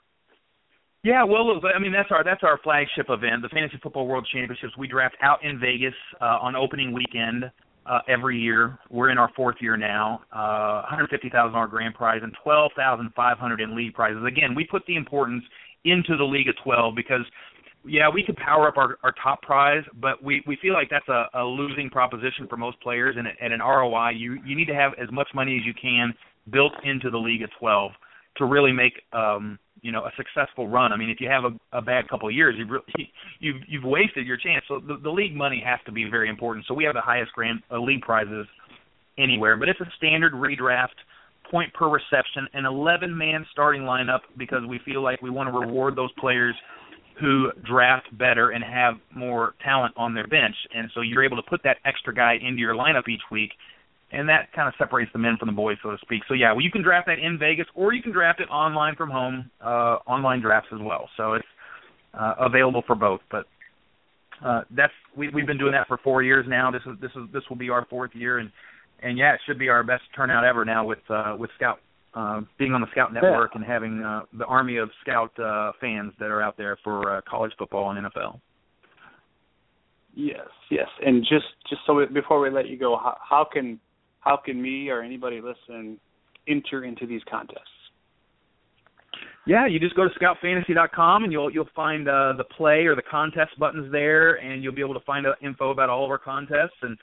Yeah, 1.02 1.25
well, 1.25 1.47
look, 1.47 1.64
I 1.64 1.78
mean 1.78 1.92
that's 1.92 2.11
our 2.11 2.23
that's 2.23 2.42
our 2.42 2.59
flagship 2.62 3.07
event, 3.09 3.40
the 3.42 3.49
Fantasy 3.49 3.78
Football 3.82 4.06
World 4.06 4.28
Championships. 4.30 4.76
We 4.76 4.86
draft 4.86 5.17
out 5.23 5.43
in 5.43 5.58
Vegas 5.58 5.95
uh, 6.21 6.39
on 6.43 6.54
opening 6.54 6.93
weekend 6.93 7.50
uh, 7.86 8.00
every 8.06 8.39
year. 8.39 8.78
We're 8.91 9.08
in 9.08 9.17
our 9.17 9.30
fourth 9.34 9.56
year 9.60 9.78
now. 9.78 10.21
Uh, 10.30 10.82
$150,000 10.93 11.71
grand 11.71 11.95
prize 11.95 12.21
and 12.23 12.36
12,500 12.43 13.60
in 13.60 13.75
league 13.75 13.95
prizes. 13.95 14.23
Again, 14.26 14.54
we 14.54 14.65
put 14.65 14.84
the 14.86 14.97
importance 14.97 15.43
into 15.86 16.19
the 16.19 16.25
League 16.25 16.49
of 16.49 16.54
12 16.63 16.95
because 16.95 17.25
yeah, 17.86 18.10
we 18.13 18.23
could 18.23 18.36
power 18.36 18.69
up 18.69 18.76
our, 18.76 18.99
our 19.02 19.15
top 19.23 19.41
prize, 19.41 19.82
but 20.02 20.23
we, 20.23 20.43
we 20.47 20.58
feel 20.60 20.75
like 20.75 20.91
that's 20.91 21.08
a, 21.08 21.25
a 21.32 21.43
losing 21.43 21.89
proposition 21.89 22.47
for 22.47 22.58
most 22.58 22.78
players. 22.82 23.17
And 23.19 23.26
at 23.26 23.52
an 23.52 23.60
ROI, 23.60 24.10
you 24.10 24.39
you 24.45 24.54
need 24.54 24.67
to 24.67 24.75
have 24.75 24.93
as 25.02 25.10
much 25.10 25.28
money 25.34 25.56
as 25.56 25.65
you 25.65 25.73
can 25.73 26.13
built 26.50 26.73
into 26.84 27.10
the 27.10 27.17
League 27.17 27.43
of 27.43 27.49
12 27.58 27.93
to 28.36 28.45
really 28.45 28.73
make 28.73 28.95
um 29.12 29.58
you 29.82 29.93
know 29.93 30.04
a 30.04 30.10
successful 30.16 30.69
run. 30.69 30.93
I 30.93 30.97
mean, 30.97 31.10
if 31.10 31.21
you 31.21 31.28
have 31.28 31.45
a, 31.45 31.78
a 31.78 31.82
bad 31.82 32.08
couple 32.08 32.28
of 32.28 32.34
years, 32.34 32.54
you've 32.58 32.71
really, 32.71 32.84
you've 33.40 33.62
you've 33.69 33.84
wasted 33.84 34.26
your 34.26 34.36
chance. 34.36 34.64
So 34.69 34.80
the, 34.80 34.99
the 35.02 35.10
league 35.10 35.34
money 35.34 35.62
has 35.64 35.78
to 35.86 35.93
be 35.93 36.04
very 36.10 36.28
important. 36.28 36.66
So 36.66 36.75
we 36.75 36.84
have 36.84 36.95
the 36.95 37.00
highest 37.00 37.32
grand 37.32 37.60
uh, 37.71 37.78
league 37.78 38.02
prizes 38.02 38.47
anywhere, 39.19 39.56
but 39.56 39.69
it's 39.69 39.80
a 39.80 39.90
standard 39.97 40.32
redraft 40.32 40.97
point 41.50 41.73
per 41.75 41.88
reception, 41.88 42.47
an 42.54 42.64
11 42.64 43.16
man 43.16 43.45
starting 43.50 43.82
lineup 43.82 44.21
because 44.38 44.62
we 44.69 44.78
feel 44.84 45.02
like 45.02 45.21
we 45.21 45.30
want 45.30 45.52
to 45.52 45.58
reward 45.58 45.97
those 45.97 46.12
players 46.19 46.54
who 47.21 47.50
draft 47.66 48.06
better 48.16 48.50
and 48.50 48.64
have 48.64 48.95
more 49.14 49.54
talent 49.62 49.93
on 49.97 50.14
their 50.14 50.26
bench. 50.26 50.54
And 50.75 50.90
so 50.95 51.02
you're 51.02 51.25
able 51.25 51.36
to 51.36 51.43
put 51.43 51.62
that 51.64 51.78
extra 51.84 52.14
guy 52.14 52.34
into 52.40 52.60
your 52.60 52.75
lineup 52.75 53.08
each 53.08 53.21
week 53.30 53.50
and 54.13 54.29
that 54.29 54.53
kind 54.55 54.69
of 54.69 54.75
separates 54.79 55.11
the 55.13 55.19
men 55.19 55.37
from 55.39 55.47
the 55.47 55.53
boys, 55.53 55.77
so 55.83 55.91
to 55.91 55.99
speak. 56.03 56.23
So 56.27 56.35
yeah, 56.35 56.53
well, 56.53 56.63
you 56.63 56.71
can 56.71 56.83
draft 56.83 57.07
that 57.07 57.19
in 57.19 57.39
Vegas, 57.39 57.67
or 57.75 57.93
you 57.93 58.03
can 58.03 58.13
draft 58.13 58.41
it 58.41 58.49
online 58.49 58.97
from 58.97 59.11
home, 59.11 59.51
uh, 59.65 59.99
online 60.07 60.41
drafts 60.41 60.69
as 60.73 60.81
well. 60.83 61.09
So 61.17 61.35
it's 61.35 61.47
uh, 62.15 62.35
available 62.41 62.83
for 62.87 62.97
both. 62.97 63.21
But 63.31 63.47
uh, 64.45 64.63
that's 64.75 64.93
we, 65.17 65.29
we've 65.29 65.47
been 65.47 65.59
doing 65.59 65.73
that 65.73 65.87
for 65.87 65.99
four 66.03 66.23
years 66.23 66.47
now. 66.49 66.71
This 66.71 66.83
is 66.87 66.99
this 67.01 67.11
is 67.15 67.33
this 67.33 67.43
will 67.49 67.57
be 67.57 67.71
our 67.71 67.87
fourth 67.89 68.11
year, 68.15 68.39
and 68.39 68.51
and 69.03 69.17
yeah, 69.17 69.35
it 69.35 69.41
should 69.47 69.59
be 69.59 69.69
our 69.69 69.83
best 69.83 70.03
turnout 70.17 70.45
ever 70.45 70.65
now 70.65 70.85
with 70.85 70.99
uh, 71.09 71.37
with 71.39 71.51
Scout. 71.57 71.79
Uh, 72.13 72.41
being 72.59 72.73
on 72.73 72.81
the 72.81 72.89
Scout 72.91 73.15
Network 73.15 73.53
and 73.55 73.65
having 73.65 74.03
uh, 74.03 74.23
the 74.37 74.45
army 74.47 74.79
of 74.79 74.91
Scout 75.01 75.31
uh, 75.39 75.71
fans 75.81 76.13
that 76.19 76.27
are 76.27 76.43
out 76.43 76.57
there 76.57 76.77
for 76.83 77.19
uh, 77.19 77.21
college 77.31 77.53
football 77.57 77.93
and 77.93 78.05
NFL. 78.05 78.41
Yes, 80.17 80.49
yes, 80.73 80.89
and 81.07 81.23
just 81.23 81.47
just 81.69 81.83
so 81.87 81.95
we, 81.95 82.07
before 82.07 82.41
we 82.41 82.51
let 82.51 82.67
you 82.67 82.77
go, 82.77 82.99
how, 83.01 83.17
how 83.23 83.47
can 83.51 83.79
how 84.21 84.37
can 84.37 84.61
me 84.61 84.89
or 84.89 85.02
anybody 85.02 85.41
listen 85.41 85.99
enter 86.49 86.85
into 86.85 87.06
these 87.06 87.23
contests? 87.30 87.65
Yeah, 89.47 89.67
you 89.67 89.80
just 89.80 89.97
go 89.97 90.06
to 90.06 90.11
scoutfantasy.com 90.19 91.25
and 91.25 91.33
you'll 91.33 91.50
you'll 91.50 91.69
find 91.75 92.09
uh, 92.09 92.35
the 92.37 92.45
play 92.45 92.87
or 92.87 92.95
the 92.95 93.02
contest 93.02 93.59
buttons 93.59 93.91
there, 93.91 94.35
and 94.35 94.63
you'll 94.63 94.75
be 94.75 94.83
able 94.83 94.95
to 94.95 95.04
find 95.06 95.26
out 95.26 95.37
info 95.43 95.71
about 95.71 95.89
all 95.89 96.04
of 96.04 96.11
our 96.11 96.19
contests. 96.19 96.76
And 96.83 96.97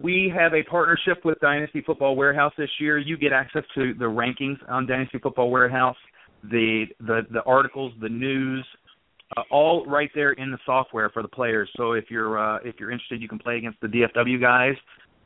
we 0.00 0.32
have 0.34 0.54
a 0.54 0.62
partnership 0.64 1.24
with 1.24 1.38
Dynasty 1.40 1.82
Football 1.82 2.16
Warehouse 2.16 2.52
this 2.56 2.70
year. 2.80 2.98
You 2.98 3.16
get 3.16 3.32
access 3.32 3.62
to 3.74 3.94
the 3.94 4.06
rankings 4.06 4.56
on 4.68 4.86
Dynasty 4.86 5.18
Football 5.18 5.50
Warehouse, 5.50 5.96
the 6.42 6.86
the 7.00 7.22
the 7.30 7.42
articles, 7.42 7.92
the 8.00 8.08
news, 8.08 8.66
uh, 9.36 9.42
all 9.50 9.84
right 9.86 10.10
there 10.14 10.32
in 10.32 10.50
the 10.50 10.58
software 10.64 11.10
for 11.10 11.22
the 11.22 11.28
players. 11.28 11.68
So 11.76 11.92
if 11.92 12.06
you're 12.10 12.38
uh, 12.38 12.58
if 12.64 12.76
you're 12.80 12.90
interested, 12.90 13.20
you 13.20 13.28
can 13.28 13.38
play 13.38 13.58
against 13.58 13.80
the 13.80 13.88
DFW 13.88 14.40
guys. 14.40 14.74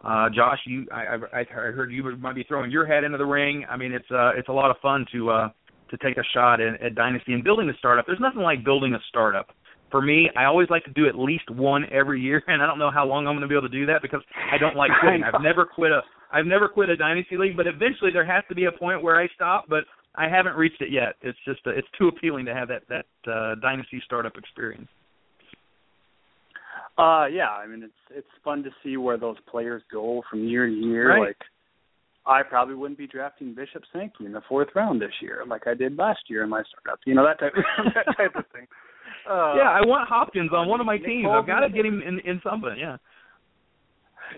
Uh, 0.05 0.29
Josh, 0.35 0.59
you 0.67 0.87
I, 0.93 1.17
I, 1.33 1.41
I 1.41 1.45
heard 1.45 1.91
you 1.93 2.17
might 2.17 2.35
be 2.35 2.45
throwing 2.45 2.71
your 2.71 2.87
head 2.87 3.05
into 3.05 3.19
the 3.19 3.27
ring. 3.27 3.65
I 3.69 3.77
mean, 3.77 3.93
it's 3.93 4.11
uh, 4.11 4.31
it's 4.37 4.49
a 4.49 4.53
lot 4.53 4.71
of 4.71 4.77
fun 4.81 5.07
to 5.13 5.31
uh, 5.31 5.49
to 5.91 5.97
take 5.99 6.17
a 6.17 6.23
shot 6.35 6.61
at, 6.61 6.81
at 6.81 6.95
Dynasty 6.95 7.33
and 7.33 7.43
building 7.43 7.69
a 7.69 7.77
startup. 7.79 8.07
There's 8.07 8.21
nothing 8.21 8.43
like 8.43 8.65
building 8.65 8.95
a 8.95 9.01
startup. 9.09 9.49
For 9.91 10.03
me, 10.03 10.29
I 10.37 10.45
always 10.45 10.69
like 10.69 10.85
to 10.85 10.91
do 10.91 11.09
at 11.09 11.19
least 11.19 11.51
one 11.51 11.87
every 11.91 12.21
year, 12.21 12.43
and 12.49 12.63
I 12.63 12.67
don't 12.67 12.79
know 12.79 12.91
how 12.91 13.07
long 13.07 13.27
I'm 13.27 13.35
going 13.35 13.43
to 13.43 13.49
be 13.49 13.55
able 13.55 13.69
to 13.69 13.77
do 13.77 13.87
that 13.87 14.03
because 14.03 14.21
I 14.53 14.59
don't 14.59 14.77
like 14.77 14.91
quitting. 15.01 15.25
I've 15.25 15.43
never 15.43 15.65
quit 15.65 15.91
a 15.91 16.01
I've 16.31 16.47
never 16.47 16.69
quit 16.69 16.91
a 16.91 16.97
dynasty 16.97 17.37
league, 17.37 17.57
but 17.57 17.67
eventually 17.67 18.11
there 18.13 18.27
has 18.27 18.45
to 18.49 18.55
be 18.55 18.67
a 18.67 18.73
point 18.73 19.03
where 19.03 19.19
I 19.19 19.29
stop. 19.35 19.65
But 19.69 19.85
I 20.15 20.29
haven't 20.29 20.57
reached 20.57 20.83
it 20.83 20.91
yet. 20.91 21.15
It's 21.23 21.39
just 21.45 21.61
uh, 21.67 21.71
it's 21.71 21.89
too 21.99 22.09
appealing 22.09 22.45
to 22.47 22.55
have 22.55 22.69
that 22.69 22.83
that 22.89 23.31
uh, 23.31 23.55
dynasty 23.57 24.01
startup 24.05 24.37
experience. 24.37 24.89
Uh, 26.99 27.27
yeah, 27.27 27.51
I 27.51 27.67
mean 27.67 27.83
it's 27.85 27.93
it's 28.11 28.29
fun 28.45 28.65
to 28.65 28.71
see 28.83 28.97
where 28.97 29.17
those 29.17 29.37
players 29.49 29.83
go 29.91 30.23
from 30.29 30.49
year 30.49 30.67
to 30.67 30.73
year. 30.73 31.09
Right. 31.09 31.29
Like 31.29 31.37
I 32.27 32.43
probably 32.43 32.75
wouldn't 32.75 32.99
be 32.99 33.07
drafting 33.07 33.55
Bishop 33.55 33.83
Sankey 33.93 34.27
in 34.27 34.33
the 34.33 34.43
fourth 34.49 34.69
round 34.75 35.01
this 35.01 35.13
year, 35.23 35.45
like 35.47 35.67
I 35.67 35.75
did 35.75 35.97
last 35.97 36.21
year 36.29 36.43
in 36.43 36.51
my 36.51 36.63
startup. 36.69 37.01
You 37.07 37.15
know 37.15 37.25
that 37.25 37.39
type 37.39 37.53
that 37.95 38.17
type 38.17 38.35
of 38.35 38.45
thing. 38.53 38.67
Uh, 39.29 39.55
yeah, 39.57 39.71
I 39.71 39.87
want 39.87 40.09
Hopkins 40.09 40.51
on 40.53 40.69
one 40.69 40.81
of 40.81 40.87
my 40.87 40.97
Nick 40.97 41.07
teams. 41.07 41.29
I've 41.31 41.47
got 41.47 41.61
to 41.61 41.71
get 41.71 41.87
him 41.87 42.03
in 42.03 42.19
in 42.21 42.41
something. 42.43 42.77
Yeah. 42.79 42.97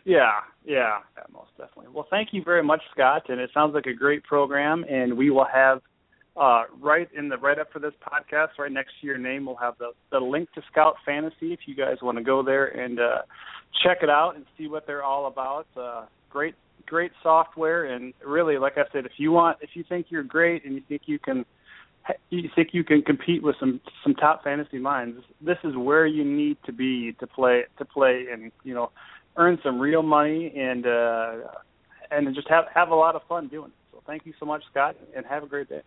Yeah, 0.05 0.31
yeah, 0.65 0.99
yeah, 1.17 1.25
most 1.33 1.51
definitely. 1.59 1.93
Well, 1.93 2.07
thank 2.11 2.29
you 2.31 2.45
very 2.45 2.63
much, 2.63 2.81
Scott, 2.93 3.23
and 3.29 3.41
it 3.41 3.51
sounds 3.53 3.75
like 3.75 3.87
a 3.87 3.93
great 3.93 4.23
program. 4.23 4.85
And 4.89 5.17
we 5.17 5.31
will 5.31 5.47
have 5.53 5.81
uh, 6.37 6.65
right 6.81 7.09
in 7.17 7.29
the 7.29 7.37
write 7.37 7.59
up 7.59 7.73
for 7.73 7.79
this 7.79 7.93
podcast, 8.03 8.51
right 8.59 8.71
next 8.71 8.93
to 9.01 9.07
your 9.07 9.19
name, 9.19 9.47
we'll 9.47 9.57
have 9.57 9.75
the 9.79 9.93
the 10.11 10.19
link 10.19 10.53
to 10.55 10.63
Scout 10.71 10.97
Fantasy 11.05 11.53
if 11.53 11.61
you 11.67 11.75
guys 11.75 11.97
want 12.03 12.19
to 12.19 12.25
go 12.25 12.43
there 12.43 12.67
and 12.67 13.01
uh, 13.01 13.23
check 13.85 13.99
it 14.03 14.11
out 14.11 14.37
and 14.37 14.45
see 14.57 14.69
what 14.69 14.87
they're 14.87 15.03
all 15.03 15.27
about. 15.27 15.67
Uh, 15.77 16.07
great, 16.31 16.55
great 16.87 17.13
software, 17.23 17.85
and 17.85 18.15
really, 18.25 18.59
like 18.59 18.75
I 18.77 18.85
said, 18.93 19.07
if 19.07 19.13
you 19.17 19.33
want, 19.33 19.59
if 19.61 19.71
you 19.75 19.85
think 19.89 20.07
you're 20.11 20.23
great 20.23 20.65
and 20.65 20.75
you 20.75 20.83
think 20.89 21.03
you 21.07 21.19
can, 21.19 21.45
you 22.31 22.49
think 22.55 22.69
you 22.73 22.85
can 22.85 23.03
compete 23.03 23.43
with 23.43 23.57
some 23.59 23.81
some 24.05 24.15
top 24.15 24.45
fantasy 24.45 24.79
minds, 24.79 25.23
this 25.41 25.59
is 25.65 25.77
where 25.77 26.07
you 26.07 26.25
need 26.25 26.59
to 26.67 26.73
be 26.73 27.13
to 27.19 27.27
play 27.27 27.65
to 27.79 27.85
play 27.85 28.27
and 28.33 28.53
you 28.63 28.73
know 28.73 28.91
earn 29.37 29.59
some 29.65 29.81
real 29.81 30.03
money 30.03 30.53
and 30.57 30.87
uh 30.87 31.33
and 32.11 32.35
just 32.35 32.49
have 32.49 32.65
have 32.73 32.91
a 32.91 32.95
lot 32.95 33.17
of 33.17 33.23
fun 33.29 33.49
doing 33.49 33.69
it. 33.69 33.75
So 33.93 34.03
thank 34.07 34.27
you 34.27 34.33
so 34.39 34.47
much, 34.47 34.63
Scott, 34.71 34.97
and 35.15 35.27
have 35.27 35.43
a 35.43 35.47
great 35.47 35.69
day. 35.69 35.83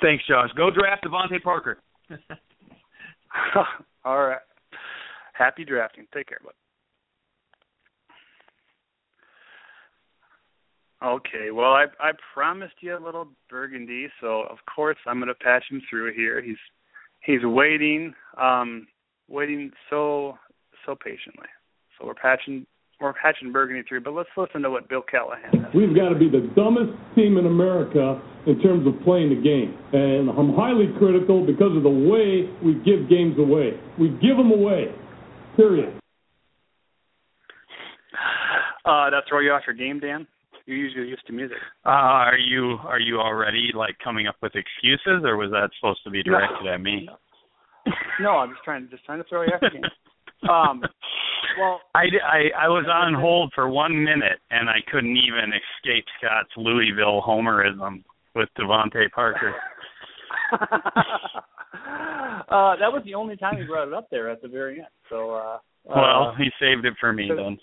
Thanks, 0.00 0.24
Josh. 0.26 0.50
Go 0.56 0.70
draft 0.70 1.04
DeVante 1.04 1.42
Parker. 1.42 1.78
All 4.04 4.26
right. 4.26 4.38
Happy 5.32 5.64
drafting. 5.64 6.06
Take 6.14 6.28
care, 6.28 6.38
bud. 6.44 6.52
Okay, 11.04 11.50
well 11.50 11.72
I 11.72 11.86
I 11.98 12.12
promised 12.32 12.74
you 12.80 12.96
a 12.96 13.04
little 13.04 13.26
burgundy, 13.50 14.06
so 14.20 14.42
of 14.42 14.58
course 14.72 14.96
I'm 15.04 15.18
gonna 15.18 15.34
patch 15.34 15.64
him 15.68 15.82
through 15.90 16.14
here. 16.14 16.40
He's 16.40 16.56
he's 17.24 17.42
waiting, 17.42 18.14
um 18.40 18.86
waiting 19.28 19.72
so 19.90 20.38
so 20.86 20.94
patiently. 20.94 21.48
So 21.98 22.06
we're 22.06 22.14
patching 22.14 22.66
we're 23.02 23.12
patching 23.12 23.52
burgundy 23.52 23.82
through, 23.88 24.00
but 24.00 24.14
let's 24.14 24.28
listen 24.36 24.62
to 24.62 24.70
what 24.70 24.88
Bill 24.88 25.02
Callahan 25.02 25.64
has. 25.64 25.74
We've 25.74 25.94
got 25.94 26.08
to 26.10 26.18
be 26.18 26.30
the 26.30 26.50
dumbest 26.54 26.92
team 27.14 27.36
in 27.36 27.46
America 27.46 28.20
in 28.46 28.60
terms 28.60 28.86
of 28.86 28.94
playing 29.04 29.30
the 29.30 29.42
game. 29.42 29.76
And 29.92 30.30
I'm 30.30 30.54
highly 30.54 30.86
critical 30.98 31.44
because 31.44 31.76
of 31.76 31.82
the 31.82 31.90
way 31.90 32.48
we 32.64 32.74
give 32.84 33.10
games 33.10 33.38
away. 33.38 33.78
We 33.98 34.10
give 34.22 34.36
them 34.36 34.50
away. 34.50 34.94
Period. 35.56 35.98
Uh, 38.84 39.10
that 39.10 39.24
throw 39.28 39.40
you 39.40 39.52
off 39.52 39.62
your 39.66 39.76
game, 39.76 40.00
Dan? 40.00 40.26
You're 40.66 40.76
usually 40.76 41.08
used 41.08 41.26
to 41.26 41.32
music. 41.32 41.58
Uh, 41.84 41.90
are 41.90 42.38
you 42.38 42.78
are 42.84 43.00
you 43.00 43.18
already 43.18 43.70
like 43.74 43.96
coming 44.02 44.28
up 44.28 44.36
with 44.42 44.52
excuses, 44.54 45.24
or 45.24 45.36
was 45.36 45.50
that 45.50 45.70
supposed 45.78 46.00
to 46.04 46.10
be 46.10 46.22
directed 46.22 46.64
no. 46.64 46.74
at 46.74 46.80
me? 46.80 47.08
No, 48.20 48.30
I'm 48.38 48.50
just 48.50 48.62
trying 48.64 48.88
just 48.90 49.04
trying 49.04 49.18
to 49.18 49.28
throw 49.28 49.42
you 49.42 49.48
off 49.48 49.62
your 49.62 49.70
game. 49.70 49.82
Um, 50.48 50.82
well, 51.58 51.80
I, 51.94 52.04
I 52.24 52.64
I 52.64 52.68
was 52.68 52.86
on 52.90 53.14
hold 53.14 53.52
for 53.54 53.68
one 53.68 54.02
minute 54.04 54.40
and 54.50 54.68
I 54.68 54.78
couldn't 54.90 55.16
even 55.16 55.52
escape 55.52 56.04
Scott's 56.18 56.50
Louisville 56.56 57.22
homerism 57.26 58.02
with 58.34 58.48
DeVante 58.58 59.10
Parker. 59.14 59.54
uh, 60.52 60.58
that 62.76 62.92
was 62.92 63.02
the 63.04 63.14
only 63.14 63.36
time 63.36 63.58
he 63.58 63.64
brought 63.64 63.88
it 63.88 63.94
up 63.94 64.08
there 64.10 64.30
at 64.30 64.42
the 64.42 64.48
very 64.48 64.78
end. 64.78 64.88
So. 65.08 65.32
uh 65.32 65.58
Well, 65.84 66.28
uh, 66.28 66.34
he 66.36 66.50
saved 66.60 66.84
it 66.84 66.94
for 67.00 67.12
me 67.12 67.28
then. 67.28 67.58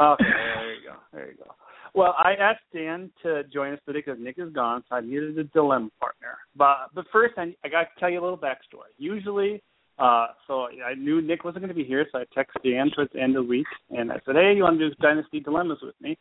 Okay, 0.00 0.24
there 0.24 0.74
you 0.74 0.80
go. 0.86 0.96
There 1.12 1.30
you 1.30 1.36
go. 1.36 1.50
Well, 1.94 2.14
I 2.16 2.34
asked 2.34 2.62
Dan 2.72 3.10
to 3.22 3.42
join 3.52 3.72
us 3.72 3.80
today 3.84 4.02
because 4.04 4.20
Nick 4.20 4.36
is 4.38 4.52
gone, 4.52 4.84
so 4.88 4.96
I 4.96 5.00
needed 5.00 5.36
a 5.38 5.44
dilemma 5.44 5.90
partner. 5.98 6.38
But 6.54 6.90
but 6.94 7.04
first, 7.12 7.34
I, 7.36 7.54
I 7.64 7.68
got 7.68 7.82
to 7.82 8.00
tell 8.00 8.10
you 8.10 8.20
a 8.20 8.22
little 8.22 8.38
backstory. 8.38 8.92
Usually, 8.96 9.62
uh, 10.00 10.28
so 10.46 10.66
I 10.84 10.94
knew 10.96 11.20
Nick 11.20 11.44
wasn't 11.44 11.62
going 11.62 11.68
to 11.68 11.74
be 11.74 11.84
here, 11.84 12.06
so 12.10 12.18
I 12.18 12.24
texted 12.36 12.64
Dan 12.64 12.90
towards 12.94 13.12
the 13.12 13.20
end 13.20 13.36
of 13.36 13.44
the 13.44 13.48
week, 13.48 13.66
and 13.90 14.10
I 14.10 14.16
said, 14.24 14.36
"Hey, 14.36 14.54
you 14.56 14.62
want 14.62 14.78
to 14.78 14.88
do 14.88 14.94
Dynasty 15.00 15.40
Dilemmas 15.40 15.78
with 15.82 15.94
me?" 16.00 16.16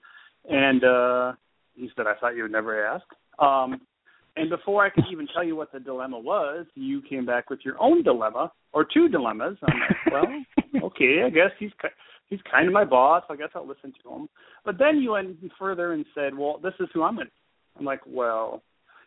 And 0.49 0.83
uh, 0.83 1.31
he 1.75 1.89
said, 1.95 2.05
"I 2.05 2.15
thought 2.19 2.35
you 2.35 2.43
would 2.43 2.51
never 2.51 2.85
ask." 2.85 3.05
Um, 3.39 3.81
and 4.35 4.49
before 4.49 4.85
I 4.85 4.89
could 4.89 5.05
even 5.11 5.27
tell 5.33 5.43
you 5.43 5.55
what 5.55 5.71
the 5.71 5.79
dilemma 5.79 6.19
was, 6.19 6.65
you 6.75 7.01
came 7.01 7.25
back 7.25 7.49
with 7.49 7.59
your 7.63 7.81
own 7.81 8.03
dilemma 8.03 8.51
or 8.73 8.85
two 8.85 9.09
dilemmas. 9.09 9.57
I'm 9.63 9.79
like, 9.79 10.13
well, 10.73 10.87
okay, 10.87 11.23
I 11.25 11.29
guess 11.29 11.51
he's 11.59 11.71
he's 12.29 12.39
kind 12.49 12.67
of 12.67 12.73
my 12.73 12.85
boss. 12.85 13.23
I 13.29 13.35
guess 13.35 13.49
I'll 13.55 13.67
listen 13.67 13.93
to 14.03 14.13
him. 14.13 14.29
But 14.65 14.77
then 14.77 14.97
you 14.97 15.11
went 15.11 15.37
further 15.57 15.93
and 15.93 16.05
said, 16.13 16.37
well, 16.37 16.59
this 16.61 16.73
is 16.79 16.87
who 16.93 17.03
I'm 17.03 17.15
going 17.15 17.27
to. 17.27 17.33
I'm 17.77 17.85
like, 17.85 18.01
well, 18.05 18.61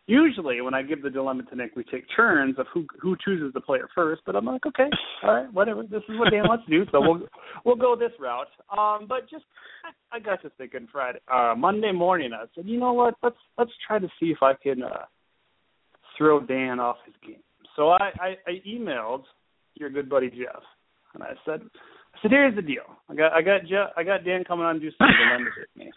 usually 0.06 0.60
when 0.60 0.74
I 0.74 0.82
give 0.82 1.02
the 1.02 1.10
dilemma 1.10 1.44
to 1.44 1.56
Nick, 1.56 1.76
we 1.76 1.84
take 1.84 2.04
turns 2.14 2.58
of 2.58 2.66
who 2.72 2.86
who 3.00 3.16
chooses 3.24 3.52
the 3.54 3.60
player 3.60 3.88
first. 3.94 4.22
But 4.26 4.36
I'm 4.36 4.44
like, 4.44 4.66
okay, 4.66 4.88
all 5.22 5.34
right, 5.34 5.52
whatever. 5.52 5.82
This 5.82 6.02
is 6.08 6.18
what 6.18 6.30
Dan 6.30 6.44
wants 6.48 6.64
to 6.66 6.70
do, 6.70 6.90
so 6.90 7.00
we'll 7.00 7.20
we'll 7.64 7.76
go 7.76 7.96
this 7.96 8.12
route. 8.18 8.48
Um, 8.76 9.06
but 9.08 9.28
just 9.30 9.44
I, 9.84 10.16
I 10.16 10.20
got 10.20 10.42
to 10.42 10.50
thinking 10.58 10.88
Friday, 10.90 11.20
uh, 11.32 11.54
Monday 11.56 11.92
morning. 11.92 12.32
I 12.32 12.44
said, 12.54 12.66
you 12.66 12.78
know 12.78 12.92
what? 12.92 13.14
Let's 13.22 13.36
let's 13.58 13.72
try 13.86 13.98
to 13.98 14.08
see 14.18 14.26
if 14.26 14.38
I 14.42 14.54
can 14.54 14.82
uh, 14.82 15.04
throw 16.18 16.40
Dan 16.40 16.80
off 16.80 16.96
his 17.06 17.14
game. 17.26 17.42
So 17.76 17.90
I, 17.90 18.10
I, 18.20 18.34
I 18.46 18.62
emailed 18.68 19.22
your 19.74 19.88
good 19.88 20.10
buddy 20.10 20.28
Jeff, 20.28 20.62
and 21.14 21.22
I 21.22 21.32
said, 21.46 21.62
so 22.22 22.28
here's 22.28 22.54
the 22.54 22.62
deal. 22.62 22.82
I 23.08 23.14
got 23.14 23.32
I 23.32 23.42
got 23.42 23.62
Jeff, 23.62 23.90
I 23.96 24.02
got 24.02 24.24
Dan 24.24 24.44
coming 24.44 24.66
on 24.66 24.74
to 24.74 24.80
do 24.80 24.90
some 24.98 25.08
dilemmas 25.08 25.52
with 25.58 25.68
me, 25.76 25.90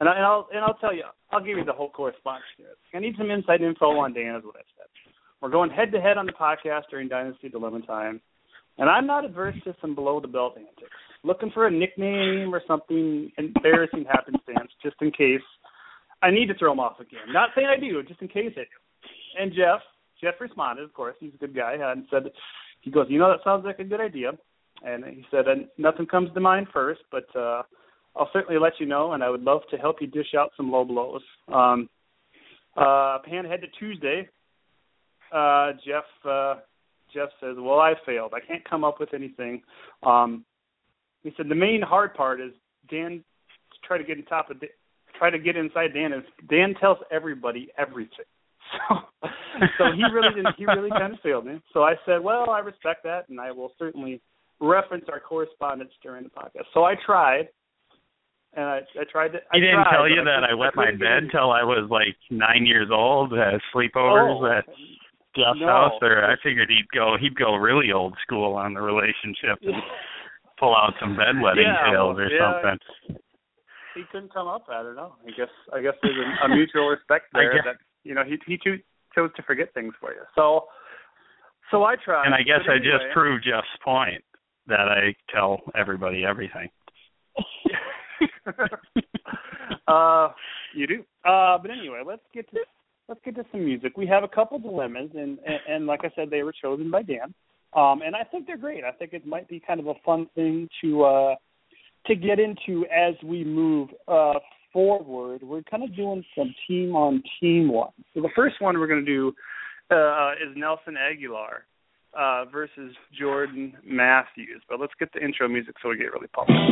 and, 0.00 0.08
I, 0.08 0.16
and 0.16 0.24
I'll 0.24 0.48
and 0.52 0.64
I'll 0.64 0.74
tell 0.74 0.94
you 0.94 1.04
I'll 1.30 1.44
give 1.44 1.56
you 1.58 1.64
the 1.64 1.72
whole 1.72 1.90
correspondence. 1.90 2.46
I 2.94 2.98
need 2.98 3.14
some 3.18 3.30
inside 3.30 3.62
info 3.62 3.86
on 3.98 4.12
Dan, 4.14 4.36
is 4.36 4.44
what 4.44 4.56
I 4.56 4.64
said. 4.76 4.86
We're 5.40 5.50
going 5.50 5.70
head 5.70 5.92
to 5.92 6.00
head 6.00 6.16
on 6.18 6.26
the 6.26 6.32
podcast 6.32 6.82
during 6.90 7.08
Dynasty 7.08 7.48
Dilemma 7.48 7.82
time, 7.82 8.20
and 8.78 8.88
I'm 8.88 9.06
not 9.06 9.24
adverse 9.24 9.56
to 9.64 9.74
some 9.80 9.94
below 9.94 10.20
the 10.20 10.28
belt 10.28 10.54
antics. 10.56 10.92
Looking 11.24 11.50
for 11.52 11.66
a 11.66 11.70
nickname 11.70 12.54
or 12.54 12.62
something 12.66 13.30
embarrassing 13.36 14.04
happenstance, 14.10 14.70
just 14.82 14.96
in 15.00 15.10
case 15.10 15.40
I 16.22 16.30
need 16.30 16.46
to 16.46 16.54
throw 16.54 16.72
him 16.72 16.80
off 16.80 17.00
again. 17.00 17.32
Not 17.32 17.50
saying 17.54 17.68
I 17.68 17.78
do, 17.78 18.02
just 18.02 18.22
in 18.22 18.28
case 18.28 18.52
I 18.56 18.60
do. 18.60 19.42
And 19.42 19.52
Jeff, 19.52 19.80
Jeff 20.22 20.34
responded. 20.40 20.84
Of 20.84 20.94
course, 20.94 21.16
he's 21.20 21.34
a 21.34 21.38
good 21.38 21.54
guy, 21.54 21.76
and 21.80 22.06
said, 22.10 22.30
he 22.80 22.90
goes, 22.90 23.06
you 23.10 23.18
know, 23.18 23.30
that 23.30 23.44
sounds 23.44 23.64
like 23.64 23.78
a 23.78 23.84
good 23.84 24.00
idea. 24.00 24.32
And 24.84 25.04
he 25.04 25.24
said, 25.30 25.44
nothing 25.78 26.06
comes 26.06 26.32
to 26.32 26.40
mind 26.40 26.68
first, 26.72 27.00
but 27.10 27.24
uh, 27.36 27.62
I'll 28.16 28.30
certainly 28.32 28.58
let 28.60 28.74
you 28.80 28.86
know, 28.86 29.12
and 29.12 29.22
I 29.22 29.30
would 29.30 29.42
love 29.42 29.62
to 29.70 29.76
help 29.76 29.96
you 30.00 30.06
dish 30.06 30.34
out 30.38 30.50
some 30.56 30.70
low 30.70 30.84
blows. 30.84 31.22
Um, 31.52 31.88
uh, 32.76 33.18
pan 33.24 33.46
ahead 33.46 33.60
to 33.60 33.68
Tuesday. 33.78 34.28
Uh, 35.32 35.72
Jeff 35.86 36.04
uh, 36.24 36.56
Jeff 37.12 37.28
says, 37.40 37.56
"Well, 37.58 37.78
I 37.78 37.94
failed. 38.04 38.32
I 38.34 38.40
can't 38.40 38.68
come 38.68 38.84
up 38.84 39.00
with 39.00 39.12
anything." 39.14 39.62
Um, 40.02 40.44
he 41.22 41.32
said, 41.36 41.48
"The 41.48 41.54
main 41.54 41.82
hard 41.82 42.14
part 42.14 42.40
is 42.40 42.52
Dan 42.90 43.22
try 43.84 43.98
to 43.98 44.04
get 44.04 44.18
on 44.18 44.24
top 44.24 44.50
of 44.50 44.56
try 45.18 45.30
to 45.30 45.38
get 45.38 45.56
inside 45.56 45.94
Dan 45.94 46.12
is 46.12 46.24
Dan 46.48 46.74
tells 46.80 46.98
everybody 47.10 47.68
everything." 47.78 48.10
So, 48.88 48.96
so 49.78 49.84
he 49.94 50.02
really 50.12 50.34
didn't. 50.34 50.56
He 50.58 50.66
really 50.66 50.90
kind 50.90 51.14
of 51.14 51.20
failed 51.20 51.46
me. 51.46 51.62
So 51.72 51.84
I 51.84 51.94
said, 52.04 52.22
"Well, 52.22 52.50
I 52.50 52.58
respect 52.58 53.04
that, 53.04 53.28
and 53.28 53.40
I 53.40 53.52
will 53.52 53.72
certainly." 53.78 54.20
reference 54.60 55.04
our 55.12 55.20
correspondence 55.20 55.90
during 56.02 56.24
the 56.24 56.30
podcast. 56.30 56.64
So 56.72 56.84
I 56.84 56.94
tried, 57.04 57.48
and 58.56 58.64
I, 58.64 58.80
I 58.98 59.04
tried 59.04 59.36
to. 59.36 59.38
I 59.52 59.56
he 59.56 59.60
didn't 59.60 59.84
tried, 59.84 59.92
tell 59.92 60.08
you 60.08 60.24
that 60.24 60.48
I, 60.48 60.54
wet 60.56 60.72
my 60.74 60.90
bed 60.90 61.28
till 61.30 61.52
I 61.52 61.62
was 61.62 61.86
like 61.92 62.16
nine 62.30 62.64
years 62.64 62.88
old 62.90 63.32
at 63.36 63.60
sleepovers 63.68 64.40
oh, 64.40 64.48
at 64.48 64.64
Jeff's 65.36 65.60
no. 65.60 65.68
house. 65.68 66.00
Or 66.00 66.24
I 66.24 66.34
figured 66.42 66.72
he'd 66.72 66.88
go 66.88 67.16
he'd 67.20 67.36
go 67.36 67.54
really 67.54 67.92
old 67.92 68.16
school 68.24 68.54
on 68.54 68.72
the 68.72 68.80
relationship 68.80 69.60
and 69.60 69.76
pull 70.58 70.74
out 70.74 70.96
some 70.98 71.14
bedwetting 71.20 71.68
yeah, 71.68 71.92
tales 71.92 72.16
or 72.16 72.32
yeah. 72.32 72.40
something. 72.40 73.20
He 73.94 74.02
couldn't 74.10 74.32
come 74.32 74.48
up. 74.48 74.64
I 74.72 74.82
don't 74.82 74.96
know. 74.96 75.12
I 75.20 75.30
guess 75.36 75.52
I 75.72 75.82
guess 75.84 75.94
there's 76.02 76.16
a, 76.16 76.46
a 76.46 76.48
mutual 76.48 76.88
respect 76.88 77.26
there 77.34 77.60
that 77.62 77.76
you 78.04 78.14
know 78.14 78.24
he 78.24 78.40
he 78.46 78.56
cho- 78.56 78.80
chose 79.14 79.30
to 79.36 79.42
forget 79.42 79.72
things 79.74 79.92
for 80.00 80.12
you. 80.12 80.24
So 80.34 80.64
so 81.70 81.84
I 81.84 81.96
tried. 82.02 82.24
And 82.24 82.34
I 82.34 82.40
guess 82.40 82.64
but 82.66 82.72
I 82.72 82.78
just 82.78 83.12
proved 83.12 83.44
Jeff's 83.44 83.68
point 83.84 84.24
that 84.66 84.88
I 84.88 85.14
tell 85.28 85.60
everybody 85.76 86.24
everything. 86.24 86.70
uh, 89.88 90.28
you 90.74 90.86
do. 90.86 91.04
Uh, 91.24 91.58
but 91.58 91.70
anyway, 91.70 92.02
let's 92.06 92.22
get 92.34 92.50
to 92.50 92.58
let's 93.08 93.20
get 93.24 93.34
to 93.36 93.44
some 93.52 93.64
music. 93.64 93.96
We 93.96 94.06
have 94.06 94.24
a 94.24 94.28
couple 94.28 94.58
dilemmas, 94.58 95.10
and, 95.14 95.38
and 95.46 95.58
and 95.68 95.86
like 95.86 96.00
I 96.04 96.10
said, 96.14 96.30
they 96.30 96.42
were 96.42 96.54
chosen 96.60 96.90
by 96.90 97.02
Dan. 97.02 97.34
Um, 97.74 98.00
and 98.02 98.16
I 98.16 98.24
think 98.24 98.46
they're 98.46 98.56
great. 98.56 98.84
I 98.84 98.92
think 98.92 99.12
it 99.12 99.26
might 99.26 99.48
be 99.48 99.60
kind 99.60 99.80
of 99.80 99.86
a 99.88 99.94
fun 100.04 100.28
thing 100.34 100.68
to 100.82 101.04
uh, 101.04 101.34
to 102.06 102.14
get 102.14 102.38
into 102.38 102.86
as 102.86 103.14
we 103.24 103.44
move 103.44 103.90
uh, 104.08 104.34
forward. 104.72 105.42
We're 105.42 105.62
kind 105.62 105.82
of 105.82 105.94
doing 105.94 106.24
some 106.36 106.54
team 106.66 106.94
on 106.94 107.22
team 107.40 107.68
ones. 107.68 107.92
So 108.14 108.22
the 108.22 108.30
first 108.34 108.56
one 108.60 108.78
we're 108.78 108.86
going 108.86 109.04
to 109.04 109.10
do 109.10 109.32
uh, 109.90 110.32
is 110.32 110.56
Nelson 110.56 110.94
Agholor 110.94 111.62
uh, 112.16 112.46
versus 112.50 112.96
Jordan 113.12 113.76
Matthews. 113.84 114.62
But 114.68 114.80
let's 114.80 114.94
get 114.98 115.12
the 115.12 115.22
intro 115.22 115.46
music 115.48 115.76
so 115.82 115.90
we 115.90 115.98
get 115.98 116.12
really 116.12 116.28
pumped. 116.32 116.50
Welcome 116.50 116.66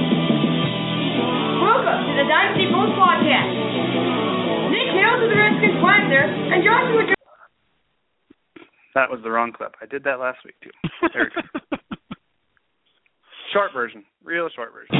to 2.09 2.15
the 2.17 2.25
Dynasty 2.27 2.67
Pulse 2.73 2.97
Podcast. 2.97 3.53
Nick 4.73 4.89
Hales 4.97 5.21
of 5.23 5.29
the 5.29 5.37
Redskins 5.37 5.77
Planter 5.81 6.25
and 6.25 6.65
Joshua 6.65 7.15
That 8.95 9.11
was 9.11 9.21
the 9.23 9.31
wrong 9.31 9.53
clip. 9.53 9.75
I 9.81 9.87
did 9.87 10.03
that 10.05 10.19
last 10.19 10.39
week 10.45 10.57
too. 10.63 10.71
There 11.13 11.31
we 11.37 11.43
go. 11.43 11.49
short 13.53 13.73
version, 13.73 14.05
real 14.25 14.49
short 14.57 14.73
version. 14.73 14.97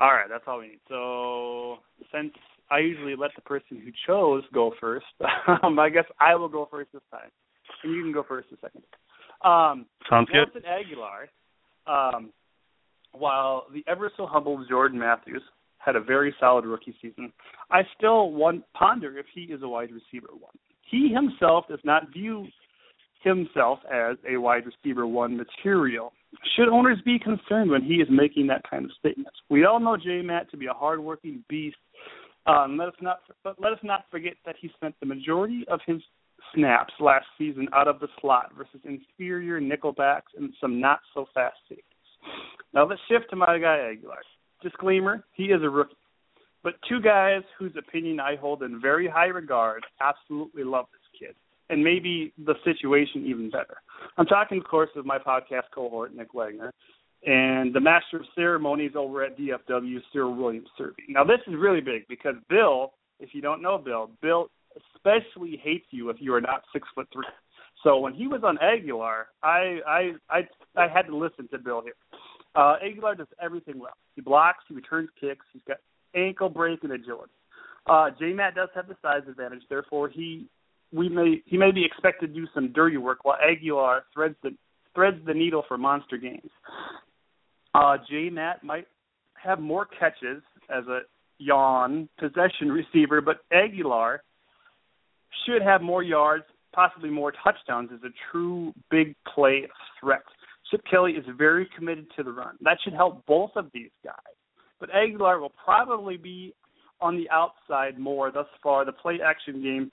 All 0.00 0.10
right, 0.10 0.26
that's 0.28 0.44
all 0.46 0.58
we 0.58 0.68
need. 0.68 0.80
So 0.88 1.78
since 2.12 2.32
I 2.70 2.78
usually 2.78 3.14
let 3.16 3.30
the 3.36 3.42
person 3.42 3.80
who 3.84 3.90
chose 4.06 4.42
go 4.52 4.72
first, 4.80 5.06
um, 5.62 5.78
I 5.78 5.90
guess 5.90 6.04
I 6.20 6.34
will 6.34 6.48
go 6.48 6.66
first 6.70 6.90
this 6.92 7.02
time, 7.10 7.30
and 7.82 7.94
you 7.94 8.02
can 8.02 8.12
go 8.12 8.24
first 8.26 8.48
the 8.50 8.56
second. 8.60 8.82
Um, 9.44 9.86
Sounds 10.08 10.28
good. 10.28 10.48
Nelson 10.54 10.62
Agholor, 10.62 12.16
um, 12.16 12.30
while 13.12 13.66
the 13.72 13.84
ever 13.86 14.10
so 14.16 14.26
humble 14.26 14.64
Jordan 14.68 14.98
Matthews 14.98 15.42
had 15.78 15.96
a 15.96 16.00
very 16.00 16.34
solid 16.40 16.64
rookie 16.64 16.94
season, 17.02 17.32
I 17.70 17.82
still 17.96 18.32
want, 18.32 18.64
ponder 18.72 19.18
if 19.18 19.26
he 19.34 19.42
is 19.42 19.62
a 19.62 19.68
wide 19.68 19.90
receiver 19.92 20.32
one. 20.32 20.54
He 20.90 21.12
himself 21.12 21.66
does 21.68 21.80
not 21.84 22.12
view 22.12 22.46
himself 23.22 23.80
as 23.92 24.16
a 24.28 24.36
wide 24.36 24.64
receiver 24.66 25.06
one 25.06 25.36
material. 25.36 26.12
Should 26.56 26.68
owners 26.68 26.98
be 27.04 27.18
concerned 27.18 27.70
when 27.70 27.82
he 27.82 27.94
is 27.94 28.08
making 28.10 28.46
that 28.48 28.62
kind 28.68 28.84
of 28.84 28.90
statement? 28.98 29.34
We 29.48 29.64
all 29.64 29.80
know 29.80 29.96
J 29.96 30.22
Matt 30.22 30.50
to 30.50 30.56
be 30.56 30.66
a 30.66 30.72
hardworking 30.72 31.44
beast. 31.48 31.76
Um, 32.46 32.76
let 32.76 32.88
us 32.88 32.94
not, 33.00 33.20
but 33.42 33.56
let 33.60 33.72
us 33.72 33.78
not 33.82 34.04
forget 34.10 34.34
that 34.44 34.56
he 34.60 34.70
spent 34.76 34.94
the 35.00 35.06
majority 35.06 35.64
of 35.68 35.80
his 35.86 36.00
snaps 36.54 36.92
last 37.00 37.26
season 37.38 37.68
out 37.72 37.88
of 37.88 38.00
the 38.00 38.08
slot 38.20 38.52
versus 38.56 38.80
inferior 38.84 39.60
nickelbacks 39.60 40.32
and 40.36 40.52
some 40.60 40.80
not 40.80 41.00
so 41.14 41.26
fast 41.32 41.56
safeties. 41.68 41.84
Now 42.74 42.86
let's 42.86 43.00
shift 43.08 43.30
to 43.30 43.36
my 43.36 43.58
guy 43.58 43.94
Agholor. 43.94 44.20
Disclaimer: 44.62 45.24
He 45.34 45.44
is 45.44 45.62
a 45.62 45.68
rookie, 45.68 45.96
but 46.62 46.74
two 46.88 47.00
guys 47.00 47.42
whose 47.58 47.72
opinion 47.78 48.20
I 48.20 48.36
hold 48.36 48.62
in 48.62 48.80
very 48.80 49.08
high 49.08 49.26
regard 49.26 49.84
absolutely 50.00 50.64
love 50.64 50.86
this 50.92 51.20
kid 51.20 51.34
and 51.70 51.82
maybe 51.82 52.32
the 52.44 52.54
situation 52.64 53.24
even 53.26 53.50
better. 53.50 53.76
I'm 54.18 54.26
talking, 54.26 54.58
of 54.58 54.64
course, 54.64 54.90
of 54.96 55.06
my 55.06 55.18
podcast 55.18 55.64
cohort, 55.74 56.14
Nick 56.14 56.34
Wagner, 56.34 56.72
and 57.26 57.74
the 57.74 57.80
master 57.80 58.18
of 58.18 58.26
ceremonies 58.34 58.92
over 58.96 59.24
at 59.24 59.38
DFW, 59.38 59.98
Cyril 60.12 60.34
Williams 60.34 60.68
Serby. 60.78 61.08
Now, 61.08 61.24
this 61.24 61.40
is 61.46 61.54
really 61.56 61.80
big 61.80 62.06
because 62.08 62.34
Bill, 62.48 62.92
if 63.18 63.30
you 63.32 63.40
don't 63.40 63.62
know 63.62 63.78
Bill, 63.78 64.10
Bill 64.20 64.50
especially 64.96 65.60
hates 65.62 65.86
you 65.90 66.10
if 66.10 66.16
you 66.20 66.34
are 66.34 66.40
not 66.40 66.64
six 66.72 66.86
foot 66.94 67.08
three. 67.12 67.24
So 67.82 67.98
when 67.98 68.14
he 68.14 68.26
was 68.26 68.42
on 68.44 68.58
Agholor, 68.58 69.24
I 69.42 69.78
I 69.86 70.10
I 70.30 70.40
I 70.76 70.88
had 70.88 71.02
to 71.02 71.16
listen 71.16 71.48
to 71.48 71.58
Bill 71.58 71.82
here. 71.82 71.94
Uh, 72.54 72.76
Agholor 72.84 73.16
does 73.16 73.26
everything 73.42 73.78
well. 73.78 73.96
He 74.14 74.22
blocks, 74.22 74.64
he 74.68 74.74
returns 74.74 75.08
kicks, 75.20 75.44
he's 75.52 75.62
got 75.66 75.78
ankle 76.14 76.48
break 76.48 76.82
and 76.82 76.92
agility. 76.92 77.32
Uh, 77.86 78.10
J 78.18 78.32
Matt 78.32 78.54
does 78.54 78.68
have 78.74 78.88
the 78.88 78.96
size 79.02 79.22
advantage, 79.28 79.62
therefore 79.68 80.08
he 80.08 80.46
we 80.92 81.08
may 81.08 81.42
he 81.46 81.56
may 81.56 81.72
be 81.72 81.84
expected 81.84 82.34
to 82.34 82.40
do 82.40 82.46
some 82.54 82.72
dirty 82.72 82.96
work 82.96 83.24
while 83.24 83.38
Agholor 83.38 84.00
threads 84.12 84.36
the 84.42 84.50
threads 84.94 85.18
the 85.26 85.34
needle 85.34 85.64
for 85.68 85.76
monster 85.76 86.16
gains. 86.16 86.50
Uh, 87.74 87.96
J 88.08 88.30
Matt 88.30 88.62
might 88.62 88.86
have 89.42 89.58
more 89.60 89.86
catches 89.98 90.42
as 90.70 90.86
a 90.86 91.00
yawn 91.38 92.08
possession 92.18 92.70
receiver, 92.70 93.20
but 93.20 93.38
Agholor 93.52 94.18
should 95.44 95.62
have 95.62 95.82
more 95.82 96.02
yards, 96.02 96.44
possibly 96.72 97.10
more 97.10 97.32
touchdowns 97.42 97.90
as 97.92 98.00
a 98.04 98.12
true 98.30 98.72
big 98.90 99.14
play 99.34 99.66
threat. 100.00 100.22
Chip 100.70 100.82
Kelly 100.90 101.12
is 101.12 101.24
very 101.36 101.68
committed 101.76 102.06
to 102.16 102.22
the 102.22 102.32
run. 102.32 102.56
That 102.62 102.78
should 102.82 102.94
help 102.94 103.26
both 103.26 103.50
of 103.56 103.66
these 103.74 103.90
guys. 104.04 104.14
But 104.80 104.90
Agholor 104.90 105.40
will 105.40 105.52
probably 105.64 106.16
be 106.16 106.54
on 107.00 107.16
the 107.16 107.28
outside 107.30 107.98
more 107.98 108.30
thus 108.30 108.46
far. 108.62 108.84
The 108.84 108.92
play 108.92 109.18
action 109.24 109.62
game 109.62 109.92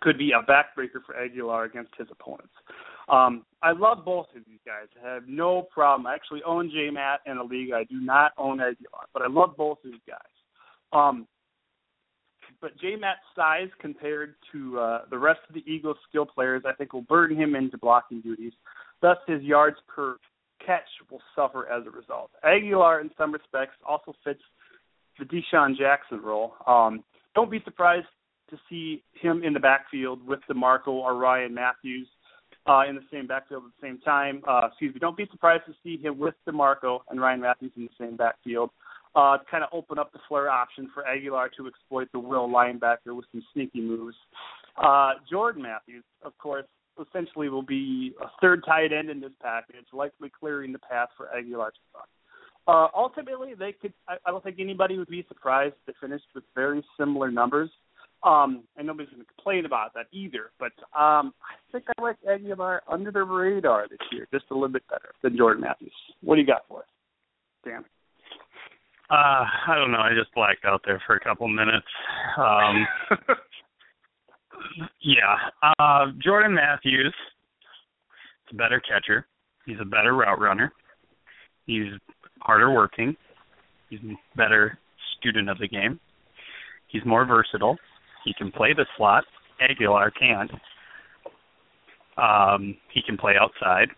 could 0.00 0.18
be 0.18 0.32
a 0.32 0.42
backbreaker 0.50 1.00
for 1.06 1.14
Agholor 1.14 1.66
against 1.66 1.92
his 1.96 2.08
opponents. 2.10 2.52
Um, 3.08 3.44
I 3.62 3.72
love 3.72 4.04
both 4.04 4.26
of 4.36 4.42
these 4.46 4.60
guys. 4.64 4.88
I 5.04 5.14
have 5.14 5.28
no 5.28 5.62
problem. 5.62 6.06
I 6.06 6.14
actually 6.14 6.42
own 6.44 6.70
J 6.70 6.90
Matt 6.90 7.20
in 7.26 7.36
a 7.36 7.44
league. 7.44 7.72
I 7.72 7.84
do 7.84 8.00
not 8.00 8.32
own 8.38 8.58
Agholor, 8.58 9.06
but 9.12 9.22
I 9.22 9.28
love 9.28 9.56
both 9.56 9.78
of 9.84 9.90
these 9.90 10.00
guys. 10.06 10.18
Um, 10.92 11.26
but 12.60 12.78
J 12.78 12.96
Matt's 12.96 13.20
size 13.36 13.68
compared 13.80 14.34
to 14.52 14.78
uh, 14.78 14.98
the 15.10 15.18
rest 15.18 15.40
of 15.48 15.54
the 15.54 15.64
Eagles' 15.70 15.96
skill 16.08 16.24
players, 16.24 16.62
I 16.66 16.72
think, 16.72 16.92
will 16.92 17.02
burden 17.02 17.36
him 17.36 17.54
into 17.54 17.76
blocking 17.76 18.20
duties. 18.20 18.52
Thus, 19.02 19.18
his 19.26 19.42
yards 19.42 19.76
per 19.86 20.16
catch 20.64 20.88
will 21.10 21.20
suffer 21.36 21.68
as 21.68 21.86
a 21.86 21.90
result. 21.90 22.30
Agholor, 22.44 23.02
in 23.02 23.10
some 23.18 23.32
respects, 23.32 23.74
also 23.86 24.14
fits 24.24 24.40
the 25.18 25.26
DeSean 25.26 25.76
Jackson 25.76 26.22
role. 26.22 26.54
Um, 26.66 27.04
don't 27.34 27.50
be 27.50 27.60
surprised 27.64 28.06
to 28.50 28.56
see 28.68 29.02
him 29.20 29.42
in 29.42 29.52
the 29.52 29.60
backfield 29.60 30.26
with 30.26 30.40
DeMarco 30.50 30.88
or 30.88 31.16
Ryan 31.16 31.54
Mathews 31.54 32.08
uh, 32.66 32.82
in 32.88 32.94
the 32.94 33.02
same 33.12 33.26
backfield 33.26 33.64
at 33.64 33.70
the 33.80 33.86
same 33.86 33.98
time. 34.00 34.42
Uh, 34.48 34.68
excuse 34.68 34.94
me. 34.94 35.00
Don't 35.00 35.16
be 35.16 35.26
surprised 35.30 35.64
to 35.66 35.74
see 35.82 36.00
him 36.02 36.18
with 36.18 36.34
DeMarco 36.48 37.00
and 37.10 37.20
Ryan 37.20 37.40
Mathews 37.40 37.72
in 37.76 37.84
the 37.84 38.04
same 38.04 38.16
backfield. 38.16 38.70
Uh, 39.14 39.38
kind 39.48 39.62
of 39.62 39.70
open 39.72 39.98
up 39.98 40.12
the 40.12 40.18
flare 40.28 40.50
option 40.50 40.90
for 40.92 41.04
Agholor 41.04 41.48
to 41.56 41.68
exploit 41.68 42.08
the 42.12 42.18
will 42.18 42.48
linebacker 42.48 43.14
with 43.14 43.26
some 43.30 43.44
sneaky 43.52 43.80
moves. 43.80 44.16
Uh, 44.82 45.12
Jordan 45.30 45.62
Matthews, 45.62 46.02
of 46.24 46.36
course, 46.38 46.64
essentially 47.00 47.48
will 47.48 47.62
be 47.62 48.12
a 48.20 48.26
third 48.40 48.64
tight 48.66 48.92
end 48.92 49.10
in 49.10 49.20
this 49.20 49.32
package, 49.40 49.84
likely 49.92 50.30
clearing 50.40 50.72
the 50.72 50.80
path 50.80 51.08
for 51.16 51.26
Agholor 51.26 51.68
to 51.68 51.80
run. 51.94 52.04
Uh, 52.66 52.88
ultimately, 52.96 53.54
they 53.54 53.72
could. 53.72 53.92
I, 54.08 54.16
I 54.26 54.30
don't 54.30 54.42
think 54.42 54.56
anybody 54.58 54.96
would 54.96 55.08
be 55.08 55.24
surprised 55.28 55.74
if 55.86 55.94
they 55.94 56.06
finished 56.06 56.24
with 56.34 56.44
very 56.54 56.82
similar 56.98 57.30
numbers. 57.30 57.70
Um, 58.24 58.64
and 58.78 58.86
nobody's 58.86 59.10
going 59.10 59.22
to 59.22 59.28
complain 59.34 59.66
about 59.66 59.92
that 59.94 60.06
either. 60.10 60.50
But 60.58 60.72
um, 60.98 61.34
I 61.44 61.72
think 61.72 61.84
I 61.98 62.02
like 62.02 62.16
Agholor 62.26 62.78
under 62.90 63.12
the 63.12 63.22
radar 63.22 63.86
this 63.88 63.98
year, 64.10 64.26
just 64.32 64.46
a 64.50 64.54
little 64.54 64.70
bit 64.70 64.82
better 64.88 65.10
than 65.22 65.36
Jordan 65.36 65.62
Matthews. 65.62 65.92
What 66.22 66.36
do 66.36 66.40
you 66.40 66.46
got 66.46 66.62
for 66.66 66.80
us, 66.80 66.88
Dan? 67.64 67.84
Uh, 69.10 69.44
I 69.68 69.74
don't 69.74 69.92
know. 69.92 69.98
I 69.98 70.14
just 70.18 70.34
blacked 70.34 70.64
out 70.64 70.80
there 70.86 71.02
for 71.06 71.16
a 71.16 71.20
couple 71.20 71.46
minutes. 71.48 71.86
Um, 72.38 72.86
yeah, 75.02 75.72
uh, 75.78 76.06
Jordan 76.22 76.54
Matthews 76.54 77.14
is 78.46 78.52
a 78.52 78.56
better 78.56 78.80
catcher. 78.80 79.26
He's 79.66 79.76
a 79.80 79.84
better 79.84 80.14
route 80.14 80.40
runner. 80.40 80.72
He's 81.66 81.92
harder 82.40 82.70
working. 82.70 83.16
He's 83.90 84.00
a 84.00 84.36
better 84.36 84.78
student 85.18 85.50
of 85.50 85.58
the 85.58 85.68
game. 85.68 86.00
He's 86.88 87.04
more 87.04 87.26
versatile. 87.26 87.76
He 88.24 88.32
can 88.34 88.50
play 88.50 88.72
the 88.72 88.86
slot. 88.96 89.24
Agholor 89.60 90.10
can't. 90.18 90.50
Um, 92.16 92.76
he 92.92 93.02
can 93.02 93.16
play 93.16 93.34
outside. 93.40 93.88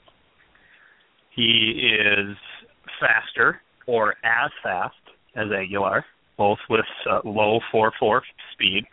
He 1.34 1.92
is 2.00 2.36
faster 3.00 3.60
or 3.86 4.14
as 4.24 4.50
fast 4.62 4.94
as 5.36 5.46
Agholor, 5.48 6.02
both 6.36 6.58
with 6.68 6.84
uh, 7.08 7.20
low 7.24 7.60
4-4 7.72 8.20
speed, 8.52 8.84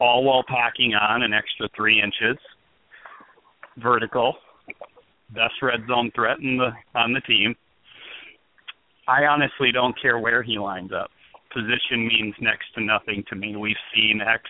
all 0.00 0.24
while 0.24 0.44
packing 0.46 0.94
on 0.94 1.22
an 1.22 1.32
extra 1.32 1.68
three 1.74 2.02
inches. 2.02 2.38
Vertical, 3.78 4.34
best 5.30 5.54
red 5.62 5.80
zone 5.88 6.10
threat 6.14 6.38
in 6.38 6.56
the 6.58 6.70
on 6.94 7.12
the 7.12 7.20
team. 7.20 7.56
I 9.08 9.24
honestly 9.26 9.72
don't 9.72 10.00
care 10.00 10.18
where 10.18 10.42
he 10.42 10.58
lines 10.58 10.92
up 10.92 11.10
position 11.54 12.06
means 12.06 12.34
next 12.40 12.74
to 12.74 12.82
nothing 12.82 13.24
to 13.30 13.36
me. 13.36 13.56
We've 13.56 13.76
seen 13.94 14.20
X, 14.20 14.42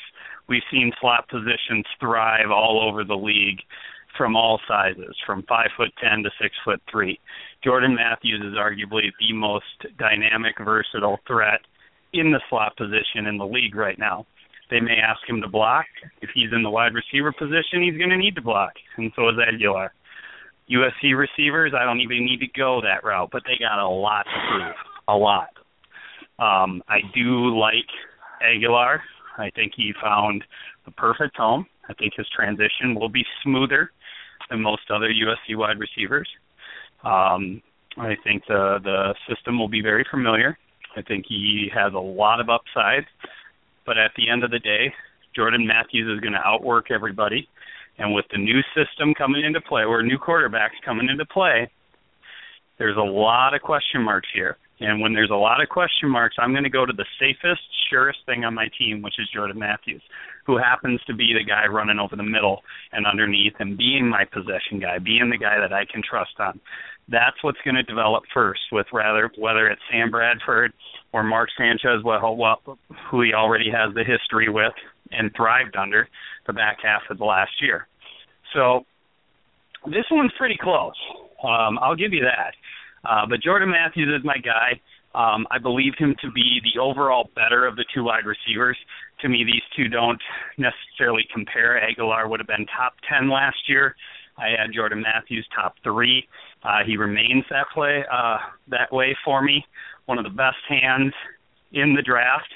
we've 0.49 0.62
seen 0.71 0.90
slot 1.01 1.29
positions 1.29 1.85
thrive 2.01 2.51
all 2.51 2.81
over 2.83 3.05
the 3.05 3.14
league 3.14 3.61
from 4.17 4.37
all 4.37 4.61
sizes, 4.67 5.14
from 5.27 5.45
five 5.49 5.69
foot 5.77 5.93
ten 6.03 6.23
to 6.23 6.31
six 6.40 6.55
foot 6.64 6.81
three. 6.90 7.19
Jordan 7.62 7.95
Matthews 7.95 8.40
is 8.40 8.55
arguably 8.55 9.11
the 9.21 9.33
most 9.33 9.99
dynamic, 9.99 10.55
versatile 10.59 11.19
threat 11.27 11.61
in 12.12 12.31
the 12.33 12.40
slot 12.49 12.77
position 12.77 13.27
in 13.27 13.38
the 13.38 13.47
league 13.47 13.75
right 13.75 13.99
now. 13.99 14.27
They 14.71 14.81
may 14.81 14.97
ask 14.97 15.21
him 15.29 15.40
to 15.43 15.49
block. 15.49 15.87
If 16.23 16.31
he's 16.35 16.53
in 16.53 16.62
the 16.62 16.71
wide 16.71 16.95
receiver 16.95 17.33
position, 17.33 17.83
he's 17.83 17.99
going 17.99 18.11
to 18.11 18.17
need 18.17 18.35
to 18.37 18.43
block, 18.43 18.73
and 18.97 19.12
so 19.14 19.29
is 19.29 19.37
Agholor. 19.37 19.90
USC 20.71 21.17
receivers, 21.17 21.73
I 21.79 21.85
don't 21.85 22.01
even 22.01 22.25
need 22.25 22.40
to 22.40 22.47
go 22.57 22.81
that 22.81 23.05
route, 23.05 23.29
but 23.31 23.43
they 23.45 23.62
got 23.62 23.79
a 23.79 23.88
lot 23.88 24.25
to 24.25 24.40
prove. 24.51 24.75
A 25.09 25.14
lot. 25.14 25.51
Um, 26.38 26.83
I 26.88 26.99
do 27.14 27.57
like 27.57 27.88
Agholor. 28.42 28.99
I 29.38 29.51
think 29.51 29.73
he 29.77 29.92
found 30.03 30.44
the 30.85 30.90
perfect 30.92 31.37
home. 31.37 31.66
I 31.88 31.94
think 31.94 32.14
his 32.16 32.27
transition 32.35 32.94
will 32.94 33.09
be 33.09 33.25
smoother 33.42 33.90
than 34.51 34.61
most 34.61 34.90
other 34.90 35.09
USC 35.09 35.57
wide 35.57 35.79
receivers. 35.79 36.29
Um, 37.05 37.62
I 37.97 38.16
think 38.25 38.42
the 38.49 38.79
the 38.83 39.14
system 39.29 39.59
will 39.59 39.68
be 39.68 39.83
very 39.83 40.05
familiar. 40.11 40.59
I 40.97 41.03
think 41.03 41.27
he 41.29 41.70
has 41.75 41.92
a 41.92 41.99
lot 41.99 42.40
of 42.40 42.49
upside, 42.49 43.05
but 43.87 43.99
at 43.99 44.12
the 44.16 44.29
end 44.29 44.44
of 44.44 44.51
the 44.51 44.59
day, 44.59 44.92
Jordan 45.35 45.66
Matthews 45.66 46.09
is 46.14 46.20
going 46.20 46.33
to 46.33 46.47
outwork 46.47 46.90
everybody. 46.90 47.49
And 47.99 48.12
with 48.12 48.25
the 48.33 48.38
new 48.38 48.61
system 48.75 49.14
coming 49.14 49.44
into 49.44 49.61
play, 49.61 49.83
or 49.83 50.03
new 50.03 50.18
quarterbacks 50.18 50.81
coming 50.85 51.09
into 51.09 51.25
play, 51.27 51.70
there's 52.79 52.97
a 52.97 53.01
lot 53.01 53.55
of 53.55 53.62
question 53.62 54.03
marks 54.03 54.29
here. 54.35 54.57
And 54.80 55.00
when 55.00 55.12
there's 55.12 55.30
a 55.30 55.37
lot 55.37 55.62
of 55.62 55.68
question 55.68 56.08
marks, 56.08 56.37
I'm 56.38 56.52
going 56.52 56.64
to 56.64 56.70
go 56.70 56.84
to 56.84 56.92
the 56.92 57.06
safest, 57.20 57.62
surest 57.90 58.18
thing 58.26 58.44
on 58.44 58.54
my 58.54 58.66
team, 58.76 59.02
which 59.02 59.14
is 59.18 59.28
Jordan 59.32 59.58
Matthews, 59.58 60.02
who 60.46 60.58
happens 60.58 61.00
to 61.06 61.14
be 61.14 61.32
the 61.32 61.44
guy 61.44 61.66
running 61.66 61.98
over 61.98 62.16
the 62.16 62.24
middle 62.24 62.62
and 62.92 63.06
underneath 63.06 63.54
and 63.60 63.78
being 63.78 64.08
my 64.08 64.24
possession 64.24 64.80
guy, 64.80 64.98
being 64.98 65.30
the 65.30 65.38
guy 65.38 65.60
that 65.60 65.72
I 65.72 65.84
can 65.90 66.02
trust 66.02 66.34
on. 66.40 66.60
That's 67.08 67.37
what's 67.42 67.58
going 67.64 67.76
to 67.76 67.82
develop 67.82 68.24
first 68.32 68.62
with 68.72 68.87
rather 68.92 69.30
whether 69.38 69.68
it's 69.68 69.80
Sam 69.92 70.10
Bradford 70.10 70.72
or 71.12 71.22
Mark 71.22 71.50
Sanchez, 71.56 72.02
well, 72.04 72.20
who 73.10 73.22
he 73.22 73.32
already 73.32 73.70
has 73.70 73.94
the 73.94 74.04
history 74.04 74.48
with 74.48 74.72
and 75.12 75.30
thrived 75.37 75.76
under 75.76 76.08
the 76.46 76.52
back 76.52 76.78
half 76.82 77.02
of 77.10 77.18
the 77.18 77.24
last 77.24 77.52
year. 77.60 77.87
So 78.54 78.84
this 79.87 80.04
one's 80.10 80.32
pretty 80.38 80.56
close. 80.60 80.94
Um, 81.42 81.78
I'll 81.80 81.96
give 81.96 82.12
you 82.12 82.22
that. 82.22 82.54
Uh, 83.05 83.27
but 83.29 83.43
Jordan 83.43 83.71
Matthews 83.71 84.09
is 84.19 84.25
my 84.25 84.38
guy. 84.38 84.81
Um, 85.14 85.47
I 85.51 85.59
believe 85.59 85.93
him 85.97 86.17
to 86.23 86.31
be 86.33 86.61
the 86.64 86.81
overall 86.81 87.31
better 87.37 87.67
of 87.67 87.77
the 87.77 87.85
two 87.95 88.05
wide 88.05 88.27
receivers. 88.27 88.77
To 89.21 89.29
me, 89.29 89.45
these 89.45 89.62
two 89.77 89.88
don't 89.88 90.21
necessarily 90.59 91.25
compare. 91.33 91.81
Agholor 91.81 92.29
would 92.29 92.40
have 92.40 92.49
been 92.49 92.67
top 92.77 92.95
10 93.09 93.31
last 93.31 93.69
year. 93.69 93.95
I 94.37 94.49
had 94.59 94.73
Jordan 94.75 95.03
Matthews 95.03 95.47
top 95.55 95.77
three. 95.85 96.27
Uh, 96.64 96.79
he 96.85 96.97
remains 96.97 97.45
that 97.51 97.67
play 97.73 98.05
uh, 98.12 98.38
that 98.69 98.93
way 98.93 99.17
for 99.25 99.43
me. 99.43 99.64
One 100.07 100.19
of 100.19 100.25
the 100.25 100.31
best 100.31 100.57
hands 100.69 101.12
in 101.73 101.95
the 101.95 102.03
draft. 102.03 102.53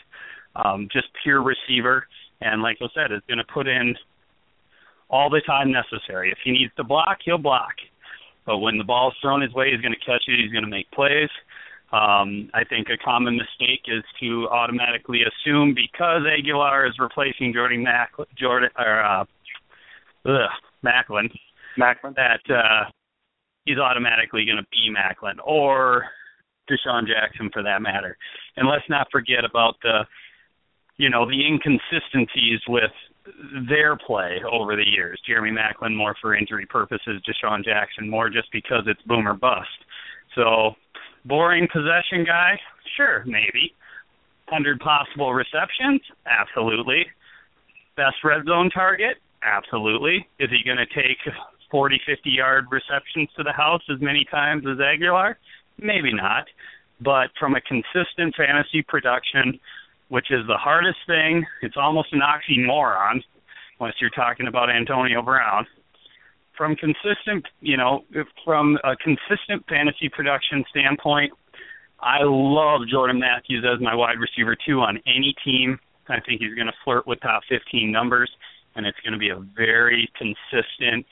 Um, 0.57 0.89
just 0.93 1.07
pure 1.23 1.43
receiver, 1.43 2.07
and 2.41 2.63
like 2.63 2.79
I 2.81 2.87
said, 2.93 3.13
is 3.13 3.21
going 3.29 3.39
to 3.39 3.45
put 3.45 3.69
in 3.69 3.95
all 5.09 5.31
the 5.31 5.41
time 5.47 5.71
necessary. 5.71 6.33
If 6.33 6.39
he 6.45 6.51
needs 6.51 6.73
to 6.77 6.85
block, 6.85 7.19
he'll 7.25 7.39
block. 7.39 7.75
But 8.49 8.61
when 8.61 8.79
the 8.79 8.85
ball's 8.85 9.13
thrown 9.21 9.43
his 9.43 9.53
way, 9.53 9.71
he's 9.71 9.83
going 9.83 9.93
to 9.93 10.01
catch 10.07 10.25
it. 10.27 10.41
He's 10.41 10.51
going 10.51 10.65
to 10.65 10.71
make 10.71 10.91
plays. 10.91 11.29
Um, 11.93 12.49
I 12.55 12.65
think 12.65 12.89
a 12.89 12.97
common 12.97 13.37
mistake 13.37 13.85
is 13.87 14.03
to 14.21 14.49
automatically 14.49 15.21
assume 15.21 15.75
because 15.75 16.23
Agholor 16.25 16.89
is 16.89 16.95
replacing 16.99 17.53
Jordan 17.53 17.83
Mac 17.85 18.13
Jordan 18.39 18.71
or 18.79 19.05
uh, 19.05 19.25
ugh, 20.25 20.51
Maclin, 20.83 21.29
Maclin 21.79 22.15
that 22.17 22.41
uh, 22.49 22.91
he's 23.67 23.77
automatically 23.77 24.47
going 24.47 24.57
to 24.57 24.67
be 24.73 24.89
Maclin 24.89 25.37
or 25.45 26.07
DeSean 26.71 27.07
Jackson 27.07 27.51
for 27.53 27.63
that 27.63 27.83
matter. 27.83 28.17
And 28.57 28.67
let's 28.67 28.89
not 28.89 29.09
forget 29.13 29.45
about 29.45 29.75
the 29.83 30.07
you 30.97 31.11
know 31.11 31.27
the 31.27 31.47
inconsistencies 31.47 32.61
with 32.67 32.93
their 33.69 33.97
play 33.97 34.41
over 34.51 34.77
the 34.77 34.87
years. 34.87 35.21
Jeremy 35.27 35.51
Maclin 35.51 35.95
more 35.97 36.15
for 36.21 36.35
injury 36.35 36.67
purposes, 36.67 37.23
DeSean 37.29 37.65
Jackson 37.65 38.09
more 38.09 38.31
just 38.31 38.51
because 38.53 38.83
it's 38.87 39.03
boom 39.03 39.27
or 39.27 39.35
bust. 39.35 39.69
So 40.35 40.73
boring 41.25 41.69
possession 41.73 42.25
guy, 42.25 42.59
sure, 42.97 43.25
maybe. 43.27 43.75
Hundred 44.49 44.81
possible 44.81 45.35
receptions, 45.35 46.01
absolutely. 46.27 47.07
Best 47.97 48.17
red 48.25 48.45
zone 48.47 48.71
target, 48.71 49.19
absolutely. 49.43 50.27
Is 50.39 50.49
he 50.51 50.65
going 50.65 50.79
to 50.79 50.87
take 50.87 51.19
40, 51.71 52.01
50 52.07 52.31
yard 52.31 52.67
receptions 52.71 53.29
to 53.37 53.43
the 53.43 53.53
house 53.53 53.83
as 53.93 54.01
many 54.01 54.25
times 54.31 54.65
as 54.67 54.79
Agholor? 54.79 55.35
Maybe 55.79 56.15
not. 56.15 56.47
But 57.01 57.31
from 57.39 57.55
a 57.55 57.61
consistent 57.61 58.35
fantasy 58.37 58.83
production, 58.83 59.61
which 60.09 60.31
is 60.31 60.47
the 60.47 60.57
hardest 60.57 60.99
thing. 61.07 61.45
It's 61.63 61.77
almost 61.77 62.13
an 62.13 62.21
oxymoron, 62.21 63.23
unless 63.81 63.95
you're 64.01 64.11
talking 64.11 64.47
about 64.47 64.71
Antonio 64.71 65.23
Brown. 65.23 65.67
From 66.57 66.75
consistent, 66.75 67.47
you 67.61 67.77
know, 67.77 68.05
from 68.45 68.79
a 68.83 68.97
consistent 68.97 69.65
fantasy 69.69 70.09
production 70.09 70.65
standpoint, 70.71 71.33
I 72.01 72.19
love 72.23 72.83
Jordan 72.91 73.21
Matthews 73.21 73.65
as 73.65 73.81
my 73.81 73.95
wide 73.95 74.19
receiver 74.19 74.57
too 74.57 74.81
on 74.81 74.99
any 75.07 75.35
team. 75.45 75.79
I 76.09 76.21
think 76.21 76.41
he's 76.41 76.55
going 76.55 76.67
to 76.67 76.73
flirt 76.85 77.07
with 77.07 77.21
top 77.21 77.43
15 77.49 77.93
numbers, 77.93 78.31
and 78.75 78.87
it's 78.87 78.99
going 79.01 79.13
to 79.13 79.19
be 79.19 79.29
a 79.29 79.39
very 79.57 80.11
consistent, 80.17 81.07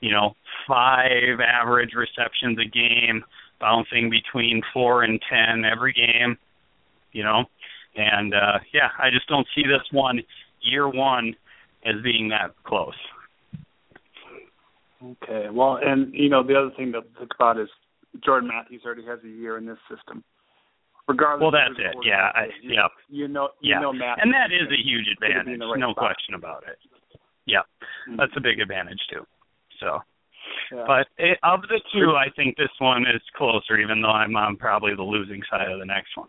you 0.00 0.12
know, 0.12 0.34
five 0.66 1.40
average 1.40 1.92
receptions 1.94 2.58
a 2.58 2.64
game, 2.68 3.24
bouncing 3.60 4.10
between 4.10 4.62
four 4.72 5.02
and 5.02 5.20
ten 5.28 5.64
every 5.64 5.92
game. 5.92 6.38
You 7.12 7.24
know, 7.24 7.44
and 7.96 8.34
uh, 8.34 8.58
yeah, 8.72 8.88
I 8.98 9.10
just 9.10 9.28
don't 9.28 9.46
see 9.54 9.62
this 9.62 9.82
one 9.92 10.20
year 10.60 10.88
one 10.88 11.34
as 11.84 11.94
being 12.02 12.28
that 12.28 12.54
close. 12.64 12.94
Okay, 15.02 15.46
well, 15.50 15.78
and 15.82 16.12
you 16.12 16.28
know 16.28 16.42
the 16.42 16.56
other 16.56 16.70
thing 16.76 16.92
to 16.92 17.02
think 17.18 17.30
about 17.34 17.58
is 17.58 17.68
Jordan 18.24 18.48
Matthews 18.48 18.82
already 18.84 19.06
has 19.06 19.20
a 19.24 19.28
year 19.28 19.56
in 19.56 19.66
this 19.66 19.78
system. 19.88 20.24
Regardless. 21.06 21.40
Well, 21.40 21.52
that's 21.52 21.78
it. 21.78 21.96
Yeah, 22.04 22.28
I, 22.34 22.46
you, 22.60 22.74
yeah. 22.74 22.88
You 23.08 23.28
know, 23.28 23.48
you 23.60 23.74
yeah. 23.74 23.80
know 23.80 23.92
Matthews, 23.92 24.22
and 24.22 24.34
that 24.34 24.52
is 24.52 24.68
a 24.68 24.80
huge 24.82 25.06
advantage. 25.08 25.58
Right 25.60 25.80
no 25.80 25.92
spot. 25.92 26.04
question 26.04 26.34
about 26.34 26.64
it. 26.68 26.78
Yeah, 27.46 27.64
mm-hmm. 28.08 28.16
that's 28.16 28.32
a 28.36 28.40
big 28.40 28.60
advantage 28.60 29.00
too. 29.10 29.24
So. 29.80 30.00
Yeah. 30.72 30.84
But 30.86 31.06
it, 31.18 31.38
of 31.42 31.62
the 31.62 31.80
two, 31.92 32.12
I 32.16 32.28
think 32.34 32.56
this 32.56 32.72
one 32.78 33.02
is 33.02 33.22
closer, 33.36 33.78
even 33.78 34.02
though 34.02 34.10
I'm 34.10 34.34
on 34.36 34.56
probably 34.56 34.94
the 34.94 35.02
losing 35.02 35.40
side 35.50 35.70
of 35.70 35.78
the 35.78 35.84
next 35.84 36.16
one. 36.16 36.28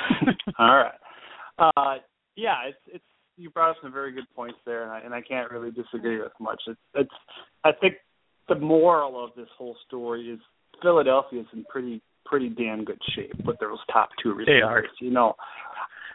All 0.58 0.76
right. 0.76 0.92
Uh, 1.58 1.96
yeah, 2.36 2.56
it's 2.68 2.78
it's 2.86 3.04
you 3.36 3.50
brought 3.50 3.70
up 3.70 3.76
some 3.82 3.92
very 3.92 4.12
good 4.12 4.24
points 4.34 4.58
there, 4.66 4.82
and 4.82 4.92
I 4.92 5.00
and 5.00 5.14
I 5.14 5.20
can't 5.20 5.50
really 5.50 5.70
disagree 5.70 6.20
with 6.20 6.32
much. 6.40 6.60
It's 6.66 6.80
it's 6.94 7.10
I 7.64 7.72
think 7.72 7.94
the 8.48 8.56
moral 8.56 9.22
of 9.22 9.30
this 9.36 9.48
whole 9.56 9.76
story 9.86 10.30
is 10.30 10.40
Philadelphia 10.82 11.40
is 11.40 11.46
in 11.52 11.64
pretty 11.64 12.02
pretty 12.24 12.48
damn 12.48 12.84
good 12.84 13.00
shape 13.14 13.34
with 13.44 13.58
those 13.58 13.78
top 13.92 14.10
two 14.22 14.34
receivers. 14.34 14.60
They 14.60 14.62
are. 14.62 14.84
You 15.00 15.10
know, 15.10 15.34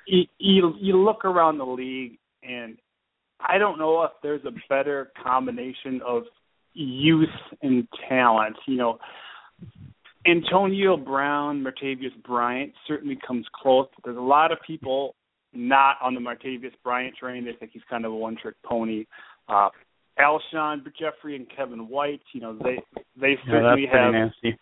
you, 0.08 0.24
you 0.38 0.74
you 0.80 0.98
look 0.98 1.26
around 1.26 1.58
the 1.58 1.66
league, 1.66 2.18
and 2.44 2.78
I 3.40 3.58
don't 3.58 3.80
know 3.80 4.04
if 4.04 4.12
there's 4.22 4.46
a 4.46 4.52
better 4.70 5.12
combination 5.22 6.02
of 6.06 6.24
youth 6.74 7.30
and 7.62 7.88
talent. 8.10 8.56
You 8.68 8.78
know, 8.78 9.00
Antonio 10.26 10.98
Brown, 10.98 11.64
Martavis 11.64 12.14
Bryant 12.26 12.74
certainly 12.88 13.18
comes 13.26 13.46
close. 13.54 13.88
But 13.96 14.06
there's 14.06 14.18
a 14.18 14.22
lot 14.22 14.52
of 14.52 14.58
people 14.66 15.16
not 15.54 15.98
on 16.02 16.14
the 16.14 16.22
Martavis 16.22 16.74
Bryant 16.84 17.16
train. 17.16 17.46
They 17.46 17.54
think 17.54 17.72
he's 17.74 17.84
kind 17.90 18.06
of 18.06 18.12
a 18.12 18.16
one-trick 18.16 18.56
pony. 18.66 19.06
Uh, 19.48 19.70
Alshon 20.20 20.84
Jeffery 21.00 21.36
and 21.36 21.48
Kevin 21.56 21.90
White, 21.90 22.22
you 22.34 22.42
know, 22.42 22.58
they 22.64 22.78
they 23.20 23.36
certainly 23.48 23.88
yeah, 23.92 24.06
have 24.06 24.14
nasty. 24.14 24.58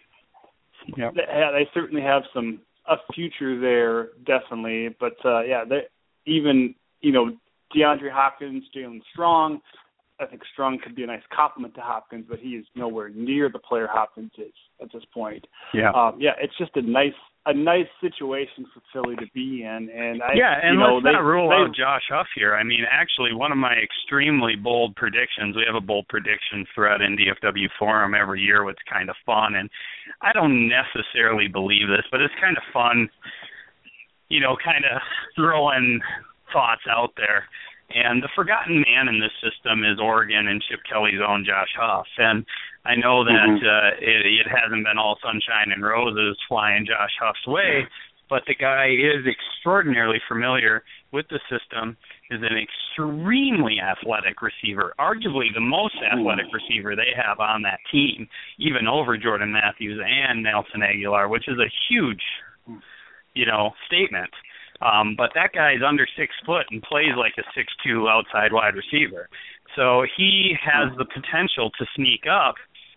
Yep. 0.98 1.14
They, 1.16 1.22
they 1.22 1.70
certainly 1.74 2.02
have 2.02 2.24
some 2.34 2.62
a 2.88 2.96
future 3.14 3.60
there, 3.60 4.10
definitely. 4.26 4.96
But 5.00 5.14
uh, 5.26 5.42
yeah, 5.42 5.64
they 5.68 5.82
even 6.26 6.74
you 7.02 7.12
know 7.12 7.32
DeAndre 7.76 8.12
Hopkins, 8.12 8.64
Jaelen 8.76 9.02
Strong. 9.12 9.60
I 10.22 10.26
think 10.28 10.44
Strong 10.54 10.80
could 10.84 10.96
be 10.96 11.04
a 11.04 11.08
nice 11.08 11.24
compliment 11.36 11.74
to 11.76 11.82
Hopkins, 11.82 12.26
but 12.30 12.40
he 12.40 12.50
is 12.50 12.66
nowhere 12.76 13.10
near 13.10 13.50
the 13.50 13.60
player 13.60 13.88
Hopkins 13.90 14.32
is 14.38 14.54
at 14.82 14.92
this 14.94 15.04
point. 15.14 15.46
Yeah. 15.74 15.92
Um, 15.92 16.18
yeah, 16.20 16.32
it's 16.40 16.58
just 16.58 16.76
a 16.76 16.82
nice 16.82 17.14
a 17.48 17.54
nice 17.54 17.90
situation 18.00 18.68
for 18.72 18.82
Philly 18.94 19.16
to 19.16 19.26
be 19.34 19.64
in, 19.64 19.90
and 19.90 20.22
I 20.22 20.34
yeah, 20.36 20.62
and 20.62 20.76
you 20.76 20.80
know, 20.80 20.96
let's 20.96 21.06
they, 21.06 21.12
not 21.12 21.24
rule 21.24 21.50
they, 21.50 21.56
out 21.56 21.74
Josh 21.76 22.04
Huff 22.10 22.28
here. 22.36 22.54
I 22.54 22.64
mean, 22.64 22.86
actually, 22.86 23.34
one 23.34 23.52
of 23.52 23.58
my 23.58 23.74
extremely 23.74 24.54
bold 24.56 24.96
predictions. 24.96 25.56
We 25.56 25.64
have 25.66 25.76
a 25.76 25.82
bold 25.82 26.08
prediction 26.08 26.68
thread 26.76 27.02
in 27.02 27.18
DFW 27.18 27.66
forum 27.80 28.14
every 28.14 28.42
year, 28.42 28.64
which 28.64 28.76
is 28.76 28.94
kind 28.94 29.10
of 29.10 29.16
fun, 29.26 29.56
and 29.56 29.70
I 30.22 30.34
don't 30.34 30.70
necessarily 30.70 31.48
believe 31.48 31.88
this, 31.88 32.06
but 32.12 32.22
it's 32.22 32.34
kind 32.40 32.58
of 32.58 32.64
fun. 32.72 33.10
You 34.30 34.40
know, 34.40 34.56
kind 34.64 34.86
of 34.86 35.02
throwing 35.36 36.00
thoughts 36.54 36.86
out 36.88 37.14
there. 37.18 37.46
And 37.96 38.24
the 38.24 38.30
forgotten 38.36 38.84
man 38.88 39.08
in 39.08 39.20
this 39.20 39.34
system 39.42 39.84
is 39.84 40.00
Oregon 40.00 40.48
and 40.48 40.62
Chip 40.62 40.80
Kelly's 40.90 41.22
own 41.26 41.46
Josh 41.46 41.74
Huff. 41.78 42.08
And 42.18 42.46
I 42.86 42.96
know 42.96 43.24
that 43.24 43.32
Mhm. 43.32 43.64
uh, 43.64 43.96
it, 44.00 44.26
it 44.26 44.48
hasn't 44.48 44.86
been 44.86 44.98
all 44.98 45.20
sunshine 45.22 45.72
and 45.72 45.84
roses 45.84 46.38
flying 46.48 46.86
Josh 46.86 47.16
Huff's 47.20 47.46
way, 47.46 47.88
but 48.30 48.46
the 48.46 48.56
guy 48.56 48.88
is 48.88 49.26
extraordinarily 49.28 50.20
familiar 50.28 50.84
with 51.12 51.28
the 51.30 51.40
system. 51.50 51.98
Is 52.30 52.42
an 52.42 52.58
extremely 52.58 53.82
athletic 53.82 54.42
receiver, 54.42 54.94
arguably 54.98 55.54
the 55.54 55.60
most 55.60 55.96
athletic 56.02 56.46
receiver 56.54 56.96
they 56.96 57.12
have 57.14 57.42
on 57.42 57.62
that 57.64 57.82
team, 57.92 58.30
even 58.58 58.88
over 58.88 59.18
Jordan 59.18 59.52
Matthews 59.52 60.00
and 60.02 60.42
Nelson 60.42 60.80
Agholor, 60.80 61.30
which 61.30 61.50
is 61.50 61.60
a 61.60 61.70
huge, 61.90 62.24
you 63.34 63.46
know, 63.46 63.76
statement. 63.86 64.32
Um, 64.82 65.16
but 65.16 65.32
that 65.36 65.54
guy 65.54 65.74
is 65.74 65.82
under 65.88 66.08
six 66.18 66.34
foot 66.46 66.66
and 66.72 66.82
plays 66.82 67.14
like 67.18 67.34
a 67.38 67.44
six 67.56 67.72
two 67.86 68.08
outside 68.10 68.52
wide 68.52 68.76
receiver. 68.76 69.30
So 69.76 70.06
he 70.18 70.56
has 70.62 70.92
the 70.98 71.06
potential 71.06 71.72
to 71.80 71.86
sneak 71.96 72.26
up 72.30 72.56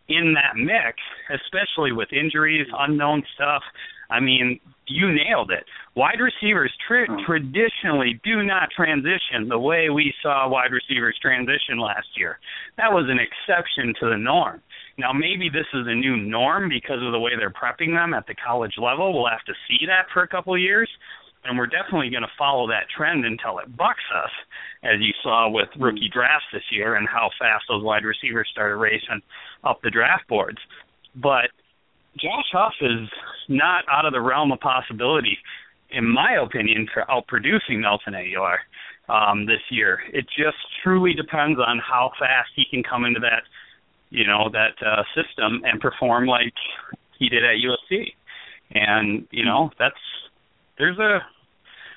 in 0.09 0.35
that 0.35 0.57
mix, 0.57 0.99
especially 1.31 1.93
with 1.93 2.13
injuries, 2.13 2.67
unknown 2.79 3.23
stuff. 3.35 3.63
I 4.11 4.21
mean, 4.21 4.61
you 4.87 5.13
nailed 5.13 5.51
it. 5.51 5.65
Wide 5.95 6.21
receivers 6.21 6.73
tra- 6.87 7.09
traditionally 7.25 8.21
do 8.23 8.43
not 8.43 8.69
transition 8.71 9.49
the 9.49 9.59
way 9.59 9.89
we 9.89 10.13
saw 10.23 10.49
wide 10.49 10.73
receivers 10.73 11.19
transition 11.23 11.79
last 11.79 12.09
year. 12.17 12.39
That 12.77 12.93
was 12.93 13.07
an 13.09 13.19
exception 13.19 13.95
to 14.01 14.11
the 14.11 14.19
norm. 14.19 14.61
Now, 14.99 15.13
maybe 15.13 15.49
this 15.49 15.67
is 15.73 15.87
a 15.87 15.95
new 15.95 16.17
norm 16.17 16.69
because 16.69 17.03
of 17.03 17.13
the 17.13 17.19
way 17.19 17.33
they're 17.37 17.51
prepping 17.51 17.97
them 17.97 18.15
at 18.15 18.27
the 18.27 18.35
college 18.35 18.75
level. 18.79 19.13
We'll 19.13 19.31
have 19.31 19.45
to 19.47 19.55
see 19.67 19.87
that 19.87 20.07
for 20.13 20.23
a 20.23 20.29
couple 20.29 20.55
of 20.55 20.61
years 20.61 20.89
and 21.45 21.59
we're 21.59 21.67
definitely 21.67 22.11
going 22.11 22.23
to 22.23 22.39
follow 22.39 22.67
that 22.69 22.87
trend 22.97 23.25
until 23.25 23.59
it 23.59 23.77
bucks 23.77 24.05
us, 24.15 24.31
as 24.83 25.01
you 25.01 25.13
saw 25.23 25.49
with 25.49 25.69
rookie 25.79 26.11
drafts 26.13 26.47
this 26.53 26.63
year 26.71 26.97
and 26.97 27.09
how 27.09 27.31
fast 27.39 27.65
those 27.69 27.83
wide 27.83 28.05
receivers 28.05 28.49
started 28.51 28.77
racing 28.77 29.21
up 29.65 29.81
the 29.83 29.91
draft 29.91 30.27
boards. 30.29 30.59
But 31.15 31.51
Josh 32.19 32.51
Huff 32.53 32.75
is 32.81 33.09
not 33.49 33.85
out 33.91 34.07
of 34.07 34.13
the 34.13 34.21
realm 34.21 34.53
of 34.53 34.61
possibility, 34.61 35.39
in 35.91 36.09
my 36.09 36.39
opinion, 36.43 36.89
for 36.93 37.05
outproducing 37.11 37.81
Nelson 37.81 38.15
Agholor 38.15 38.57
um, 39.09 39.47
this 39.47 39.61
year. 39.71 40.01
It 40.13 40.27
just 40.27 40.59
truly 40.83 41.13
depends 41.15 41.61
on 41.61 41.79
how 41.79 42.11
fast 42.19 42.51
he 42.57 42.65
can 42.71 42.83
come 42.83 43.05
into 43.05 43.21
that 43.21 43.43
you 44.15 44.25
know, 44.25 44.49
that 44.53 44.75
uh, 44.87 45.03
system 45.15 45.63
and 45.65 45.81
perform 45.81 46.27
like 46.27 46.55
he 47.19 47.29
did 47.29 47.43
at 47.45 47.57
USC. 47.57 48.13
And 48.71 49.27
you 49.31 49.45
know, 49.45 49.71
that's 49.79 49.95
there's 50.79 50.99
a 50.99 51.19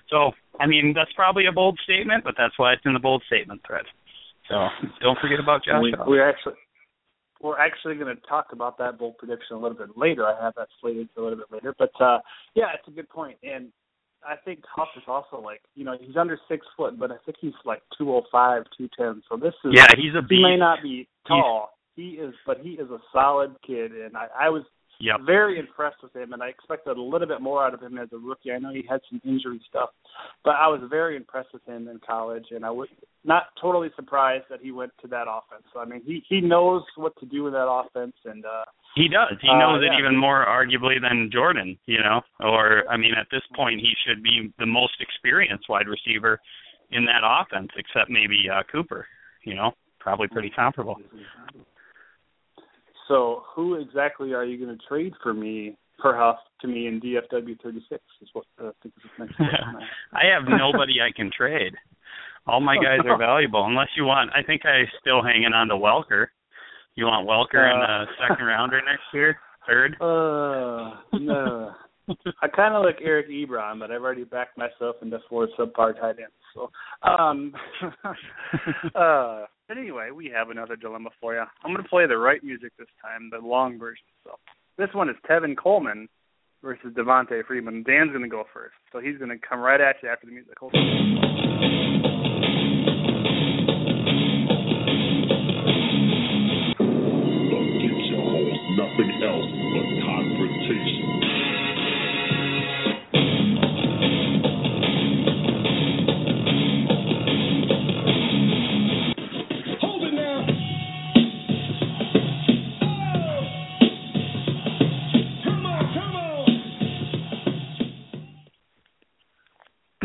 so 0.09 0.31
I 0.59 0.67
mean 0.67 0.93
that's 0.95 1.11
probably 1.13 1.45
a 1.45 1.51
bold 1.51 1.79
statement, 1.83 2.23
but 2.23 2.35
that's 2.37 2.57
why 2.57 2.73
it's 2.73 2.81
in 2.85 2.93
the 2.93 2.99
bold 2.99 3.23
statement 3.27 3.61
thread. 3.65 3.85
So 4.49 4.67
don't 5.01 5.19
forget 5.19 5.39
about 5.39 5.65
Josh. 5.65 5.81
We, 5.81 5.93
we're 6.05 6.27
actually 6.27 6.53
we're 7.41 7.59
actually 7.59 7.95
going 7.95 8.15
to 8.15 8.21
talk 8.27 8.47
about 8.51 8.77
that 8.79 8.97
bold 8.97 9.17
prediction 9.17 9.57
a 9.57 9.59
little 9.59 9.77
bit 9.77 9.95
later. 9.95 10.25
I 10.25 10.41
have 10.43 10.53
that 10.55 10.69
slated 10.81 11.09
for 11.13 11.21
a 11.21 11.23
little 11.23 11.39
bit 11.39 11.51
later, 11.51 11.75
but 11.77 11.91
uh 12.01 12.19
yeah, 12.55 12.67
it's 12.73 12.87
a 12.87 12.91
good 12.91 13.09
point. 13.09 13.37
And 13.43 13.69
I 14.27 14.35
think 14.43 14.61
Huff 14.75 14.89
is 14.95 15.03
also 15.07 15.39
like 15.39 15.61
you 15.75 15.85
know 15.85 15.95
he's 15.99 16.15
under 16.17 16.39
six 16.47 16.65
foot, 16.75 16.97
but 16.99 17.11
I 17.11 17.15
think 17.25 17.37
he's 17.39 17.53
like 17.65 17.81
two 17.97 18.11
oh 18.13 18.23
five, 18.31 18.63
two 18.77 18.89
ten. 18.97 19.21
So 19.29 19.37
this 19.37 19.53
is 19.65 19.71
yeah, 19.73 19.87
he's 19.95 20.15
a 20.17 20.21
beast. 20.21 20.39
He 20.39 20.43
may 20.43 20.57
not 20.57 20.81
be 20.81 21.07
tall. 21.27 21.71
He's, 21.71 21.73
he 21.97 22.09
is, 22.21 22.33
but 22.45 22.59
he 22.61 22.71
is 22.71 22.89
a 22.91 22.99
solid 23.11 23.55
kid, 23.65 23.91
and 23.91 24.15
I, 24.15 24.27
I 24.39 24.49
was 24.49 24.63
Yep. 24.99 25.21
Very 25.25 25.59
impressed 25.59 26.01
with 26.01 26.15
him, 26.15 26.33
and 26.33 26.41
I 26.41 26.47
expected 26.47 26.97
a 26.97 27.01
little 27.01 27.27
bit 27.27 27.41
more 27.41 27.63
out 27.63 27.73
of 27.73 27.81
him 27.81 27.97
as 27.97 28.09
a 28.11 28.17
rookie. 28.17 28.51
I 28.51 28.57
know 28.57 28.71
he 28.73 28.83
had 28.89 29.01
some 29.09 29.21
injury 29.23 29.61
stuff, 29.69 29.89
but 30.43 30.51
I 30.51 30.67
was 30.67 30.81
very 30.89 31.15
impressed 31.15 31.53
with 31.53 31.63
him 31.65 31.87
in 31.87 31.99
college, 32.05 32.45
and 32.51 32.65
I 32.65 32.71
was 32.71 32.87
not 33.23 33.43
totally 33.61 33.89
surprised 33.95 34.45
that 34.49 34.59
he 34.61 34.71
went 34.71 34.91
to 35.01 35.07
that 35.09 35.25
offense. 35.29 35.63
So 35.71 35.79
I 35.79 35.85
mean, 35.85 36.01
he 36.05 36.23
he 36.27 36.41
knows 36.41 36.83
what 36.95 37.15
to 37.19 37.25
do 37.25 37.43
with 37.43 37.53
that 37.53 37.69
offense, 37.69 38.15
and 38.25 38.45
uh 38.45 38.63
he 38.95 39.07
does. 39.07 39.37
He 39.41 39.49
knows 39.49 39.83
uh, 39.83 39.85
it 39.85 39.99
even 39.99 40.17
more 40.17 40.45
arguably 40.45 40.99
than 40.99 41.29
Jordan, 41.31 41.77
you 41.85 41.99
know. 41.99 42.21
Or 42.39 42.83
I 42.89 42.97
mean, 42.97 43.13
at 43.13 43.27
this 43.31 43.43
point, 43.55 43.79
he 43.79 43.93
should 44.05 44.23
be 44.23 44.51
the 44.57 44.65
most 44.65 44.93
experienced 44.99 45.69
wide 45.69 45.87
receiver 45.87 46.39
in 46.89 47.05
that 47.05 47.21
offense, 47.23 47.69
except 47.77 48.09
maybe 48.09 48.49
uh 48.49 48.63
Cooper. 48.71 49.05
You 49.43 49.55
know, 49.55 49.71
probably 49.99 50.27
pretty 50.27 50.49
comparable. 50.49 50.97
So, 53.07 53.43
who 53.55 53.75
exactly 53.75 54.33
are 54.33 54.45
you 54.45 54.63
going 54.63 54.77
to 54.77 54.85
trade 54.87 55.13
for 55.23 55.33
me, 55.33 55.77
per 55.99 56.15
Huff, 56.15 56.37
to 56.61 56.67
me 56.67 56.87
in 56.87 56.99
DFW 56.99 57.59
36? 57.61 58.01
Is 58.21 58.29
what 58.33 58.45
uh, 58.61 58.67
I 58.67 58.71
think 58.81 58.93
is 58.97 59.11
next. 59.19 59.35
I 60.13 60.25
have 60.33 60.43
nobody 60.47 60.95
I 61.01 61.15
can 61.15 61.31
trade. 61.35 61.73
All 62.45 62.61
my 62.61 62.75
guys 62.75 62.99
are 63.05 63.17
valuable, 63.17 63.65
unless 63.65 63.89
you 63.97 64.05
want. 64.05 64.31
I 64.33 64.41
think 64.41 64.65
I'm 64.65 64.85
still 65.01 65.21
hanging 65.21 65.53
on 65.53 65.67
to 65.67 65.75
Welker. 65.75 66.27
You 66.95 67.05
want 67.05 67.27
Welker 67.27 67.71
in 67.71 67.79
the 67.79 68.05
second 68.27 68.45
rounder 68.45 68.81
next 68.85 69.03
year, 69.13 69.37
third? 69.67 69.95
Uh, 70.01 70.95
no. 71.13 71.71
I 72.41 72.47
kind 72.47 72.73
of 72.73 72.83
like 72.83 72.99
Eric 73.03 73.29
Ebron, 73.29 73.79
but 73.79 73.91
I've 73.91 74.01
already 74.01 74.23
backed 74.23 74.57
myself 74.57 74.95
into 75.01 75.19
four 75.29 75.49
subpar 75.59 75.99
tight 75.99 76.15
ends. 76.19 76.31
So, 76.55 76.71
um, 77.07 77.53
uh, 78.95 79.45
but 79.67 79.77
anyway, 79.77 80.11
we 80.11 80.31
have 80.33 80.49
another 80.49 80.75
dilemma 80.75 81.09
for 81.19 81.35
you. 81.35 81.41
I'm 81.63 81.71
going 81.71 81.83
to 81.83 81.89
play 81.89 82.07
the 82.07 82.17
right 82.17 82.43
music 82.43 82.71
this 82.77 82.87
time, 83.01 83.29
the 83.31 83.45
long 83.45 83.77
version. 83.77 84.05
So, 84.23 84.31
this 84.77 84.89
one 84.93 85.09
is 85.09 85.15
Tevin 85.29 85.57
Coleman 85.57 86.07
versus 86.63 86.93
Devonta 86.95 87.45
Freeman. 87.45 87.83
Dan's 87.83 88.11
going 88.11 88.21
to 88.21 88.29
go 88.29 88.45
first, 88.53 88.75
so 88.91 88.99
he's 88.99 89.17
going 89.17 89.29
to 89.29 89.37
come 89.37 89.59
right 89.59 89.81
at 89.81 89.97
you 90.01 90.09
after 90.09 90.27
the 90.27 90.33
music. 90.33 90.55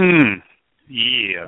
Hmm. 0.03 0.40
Yeah. 0.88 1.46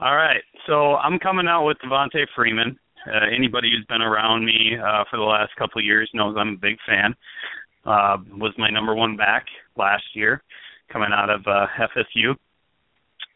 All 0.00 0.16
right. 0.16 0.42
So 0.66 0.94
I'm 0.96 1.18
coming 1.18 1.46
out 1.46 1.66
with 1.66 1.76
Devonta 1.84 2.24
Freeman. 2.34 2.78
Uh, 3.06 3.26
anybody 3.34 3.70
who's 3.70 3.84
been 3.90 4.00
around 4.00 4.46
me 4.46 4.74
uh, 4.82 5.04
for 5.10 5.18
the 5.18 5.22
last 5.22 5.54
couple 5.58 5.78
of 5.78 5.84
years 5.84 6.08
knows 6.14 6.34
I'm 6.38 6.54
a 6.54 6.56
big 6.56 6.78
fan. 6.86 7.14
Uh, 7.84 8.16
was 8.38 8.54
my 8.56 8.70
number 8.70 8.94
one 8.94 9.18
back 9.18 9.44
last 9.76 10.04
year, 10.14 10.42
coming 10.90 11.10
out 11.12 11.28
of 11.28 11.42
uh, 11.46 11.66
FSU, 11.78 12.34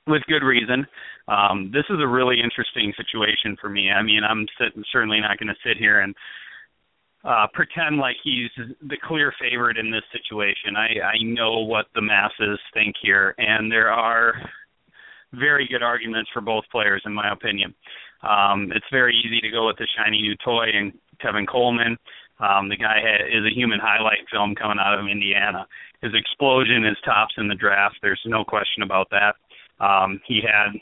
with 0.07 0.23
good 0.29 0.43
reason. 0.43 0.87
Um, 1.29 1.71
this 1.71 1.85
is 1.91 2.01
a 2.01 2.09
really 2.09 2.41
interesting 2.43 2.95
situation 2.97 3.55
for 3.61 3.69
me. 3.69 3.91
I 3.91 4.03
mean, 4.03 4.23
I'm 4.27 4.47
sit- 4.59 4.83
certainly 4.91 5.21
not 5.21 5.39
going 5.39 5.55
to 5.55 5.69
sit 5.69 5.77
here 5.77 6.01
and 6.01 6.15
uh, 7.25 7.47
pretend 7.53 7.99
like 7.99 8.17
he's 8.25 8.51
the 8.81 8.97
clear 9.07 9.33
favorite 9.41 9.77
in 9.77 9.91
this 9.91 10.03
situation. 10.13 10.77
I, 10.77 11.19
I 11.19 11.23
know 11.23 11.61
what 11.61 11.87
the 11.95 12.03
masses 12.03 12.59
think 12.73 12.95
here, 13.03 13.35
and 13.39 13.71
there 13.71 13.91
are 13.93 14.35
very 15.33 15.69
good 15.71 15.83
arguments 15.83 16.31
for 16.33 16.41
both 16.41 16.65
players, 16.73 17.03
in 17.05 17.13
my 17.13 17.33
opinion. 17.33 17.75
Um, 18.23 18.73
it's 18.75 18.87
very 18.91 19.15
easy 19.17 19.41
to 19.41 19.51
go 19.51 19.67
with 19.67 19.77
the 19.77 19.87
shiny 19.97 20.21
new 20.23 20.35
toy 20.45 20.67
and 20.73 20.93
Tevin 21.25 21.47
Coleman. 21.47 21.97
Um, 22.39 22.69
the 22.69 22.77
guy 22.77 23.01
ha- 23.01 23.27
is 23.27 23.45
a 23.45 23.55
human 23.55 23.81
highlight 23.81 24.25
film 24.31 24.55
coming 24.55 24.79
out 24.81 24.99
of 24.99 25.07
Indiana. 25.07 25.67
His 26.03 26.13
explosion 26.15 26.85
is 26.87 26.97
tops 27.05 27.35
in 27.37 27.49
the 27.49 27.55
draft. 27.55 27.97
There's 28.03 28.21
no 28.25 28.45
question 28.45 28.83
about 28.83 29.09
that. 29.11 29.37
Um, 29.85 30.21
he 30.27 30.41
had 30.41 30.79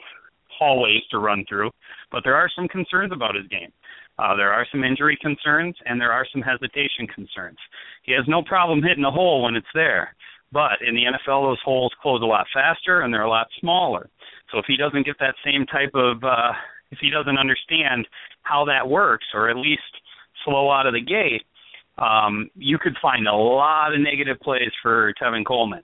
hallways 0.48 1.02
to 1.10 1.18
run 1.18 1.44
through, 1.48 1.70
but 2.10 2.22
there 2.24 2.34
are 2.34 2.50
some 2.54 2.68
concerns 2.68 3.12
about 3.12 3.34
his 3.34 3.46
game. 3.48 3.72
Uh, 4.18 4.34
there 4.34 4.52
are 4.52 4.66
some 4.72 4.82
injury 4.82 5.16
concerns 5.20 5.76
and 5.86 6.00
there 6.00 6.12
are 6.12 6.26
some 6.32 6.42
hesitation 6.42 7.06
concerns. 7.14 7.58
He 8.02 8.12
has 8.12 8.24
no 8.26 8.42
problem 8.42 8.82
hitting 8.82 9.04
a 9.04 9.10
hole 9.10 9.42
when 9.42 9.54
it's 9.54 9.66
there, 9.74 10.14
but 10.52 10.82
in 10.86 10.94
the 10.94 11.04
NFL, 11.04 11.50
those 11.50 11.60
holes 11.64 11.92
close 12.02 12.20
a 12.22 12.26
lot 12.26 12.46
faster 12.52 13.02
and 13.02 13.12
they're 13.14 13.22
a 13.22 13.30
lot 13.30 13.46
smaller. 13.60 14.08
So 14.50 14.58
if 14.58 14.64
he 14.66 14.76
doesn't 14.76 15.06
get 15.06 15.18
that 15.20 15.34
same 15.44 15.66
type 15.66 15.92
of, 15.94 16.24
uh, 16.24 16.52
if 16.90 16.98
he 17.00 17.10
doesn't 17.10 17.38
understand 17.38 18.08
how 18.42 18.64
that 18.64 18.88
works, 18.88 19.26
or 19.34 19.50
at 19.50 19.56
least 19.56 19.82
slow 20.44 20.70
out 20.70 20.86
of 20.86 20.94
the 20.94 21.00
gate, 21.00 21.42
um, 21.98 22.48
you 22.54 22.78
could 22.78 22.96
find 23.02 23.26
a 23.26 23.34
lot 23.34 23.92
of 23.92 24.00
negative 24.00 24.40
plays 24.40 24.70
for 24.82 25.12
Tevin 25.20 25.44
Coleman. 25.44 25.82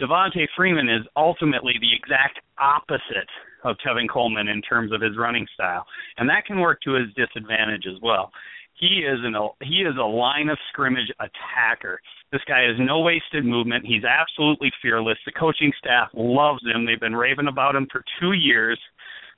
Devonta 0.00 0.46
Freeman 0.56 0.88
is 0.88 1.06
ultimately 1.16 1.74
the 1.80 1.94
exact 1.94 2.40
opposite 2.58 3.30
of 3.64 3.76
Tevin 3.84 4.08
Coleman 4.08 4.48
in 4.48 4.62
terms 4.62 4.92
of 4.92 5.00
his 5.00 5.16
running 5.16 5.46
style, 5.54 5.84
and 6.18 6.28
that 6.28 6.46
can 6.46 6.60
work 6.60 6.80
to 6.82 6.92
his 6.92 7.08
disadvantage 7.14 7.86
as 7.86 8.00
well. 8.02 8.30
He 8.78 9.04
is 9.06 9.18
an 9.22 9.34
he 9.62 9.82
is 9.82 9.94
a 9.98 10.02
line 10.02 10.48
of 10.48 10.58
scrimmage 10.70 11.10
attacker. 11.20 12.00
This 12.32 12.42
guy 12.48 12.62
has 12.62 12.76
no 12.78 13.00
wasted 13.00 13.44
movement. 13.44 13.86
He's 13.86 14.02
absolutely 14.04 14.72
fearless. 14.82 15.18
The 15.24 15.32
coaching 15.32 15.72
staff 15.78 16.08
loves 16.12 16.62
him. 16.66 16.84
They've 16.84 16.98
been 16.98 17.14
raving 17.14 17.46
about 17.46 17.76
him 17.76 17.86
for 17.90 18.04
two 18.20 18.32
years. 18.32 18.78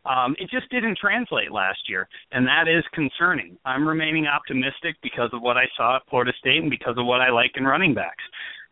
Um, 0.06 0.36
it 0.38 0.48
just 0.50 0.70
didn't 0.70 0.98
translate 0.98 1.50
last 1.50 1.80
year, 1.88 2.08
and 2.30 2.46
that 2.46 2.68
is 2.68 2.84
concerning. 2.94 3.58
I'm 3.64 3.86
remaining 3.86 4.26
optimistic 4.26 4.96
because 5.02 5.30
of 5.32 5.42
what 5.42 5.56
I 5.56 5.64
saw 5.76 5.96
at 5.96 6.02
Florida 6.08 6.32
State 6.38 6.62
and 6.62 6.70
because 6.70 6.94
of 6.96 7.06
what 7.06 7.20
I 7.20 7.30
like 7.30 7.52
in 7.56 7.64
running 7.64 7.92
backs. 7.92 8.22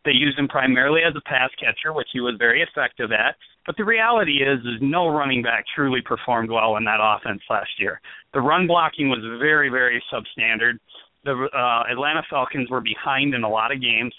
They 0.05 0.13
used 0.13 0.39
him 0.39 0.49
primarily 0.49 1.03
as 1.03 1.15
a 1.17 1.29
pass 1.29 1.51
catcher, 1.59 1.93
which 1.93 2.09
he 2.13 2.21
was 2.21 2.35
very 2.39 2.63
effective 2.63 3.11
at. 3.11 3.37
But 3.67 3.77
the 3.77 3.85
reality 3.85 4.43
is, 4.43 4.61
is 4.61 4.81
no 4.81 5.09
running 5.09 5.43
back 5.43 5.65
truly 5.75 6.01
performed 6.03 6.51
well 6.51 6.77
in 6.77 6.85
that 6.85 7.01
offense 7.01 7.41
last 7.49 7.71
year. 7.79 8.01
The 8.35 8.41
run 8.41 8.67
blocking 8.67 9.09
was 9.09 9.21
very, 9.41 9.69
very 9.71 10.03
substandard. 10.13 10.79
The 11.25 11.49
uh, 11.55 11.91
Atlanta 11.91 12.23
Falcons 12.29 12.69
were 12.71 12.83
behind 12.83 13.35
in 13.35 13.43
a 13.43 13.49
lot 13.49 13.73
of 13.73 13.81
games. 13.81 14.15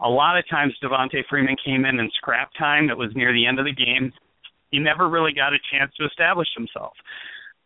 A 0.00 0.08
lot 0.08 0.38
of 0.38 0.48
times, 0.48 0.74
Devonta 0.82 1.22
Freeman 1.28 1.56
came 1.64 1.84
in 1.84 1.98
in 1.98 2.10
scrap 2.16 2.50
time. 2.58 2.90
It 2.90 2.96
was 2.96 3.10
near 3.14 3.32
the 3.32 3.46
end 3.46 3.58
of 3.58 3.64
the 3.64 3.72
game. 3.72 4.12
He 4.70 4.78
never 4.78 5.08
really 5.08 5.32
got 5.32 5.52
a 5.52 5.58
chance 5.72 5.92
to 5.96 6.06
establish 6.06 6.48
himself 6.56 6.92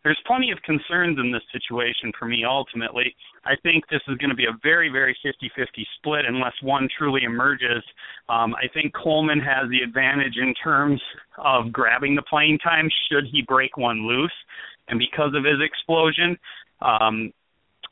there's 0.05 0.21
plenty 0.27 0.51
of 0.51 0.61
concerns 0.61 1.17
in 1.17 1.31
this 1.31 1.41
situation 1.51 2.11
for 2.17 2.25
me 2.25 2.45
ultimately. 2.47 3.15
I 3.43 3.55
think 3.63 3.85
this 3.89 4.01
is 4.07 4.17
going 4.19 4.29
to 4.29 4.35
be 4.35 4.45
a 4.45 4.55
very, 4.61 4.87
very 4.87 5.17
50 5.23 5.51
50 5.55 5.87
split 5.97 6.25
unless 6.27 6.53
one 6.61 6.87
truly 6.95 7.23
emerges. 7.23 7.83
Um, 8.29 8.53
I 8.53 8.67
think 8.71 8.93
Coleman 8.93 9.39
has 9.39 9.67
the 9.71 9.81
advantage 9.81 10.37
in 10.37 10.53
terms 10.63 11.01
of 11.39 11.73
grabbing 11.73 12.15
the 12.15 12.21
playing 12.21 12.59
time 12.59 12.87
should 13.11 13.25
he 13.31 13.41
break 13.47 13.77
one 13.77 14.07
loose. 14.07 14.31
And 14.89 14.99
because 14.99 15.33
of 15.33 15.43
his 15.43 15.59
explosion, 15.59 16.37
um, 16.83 17.33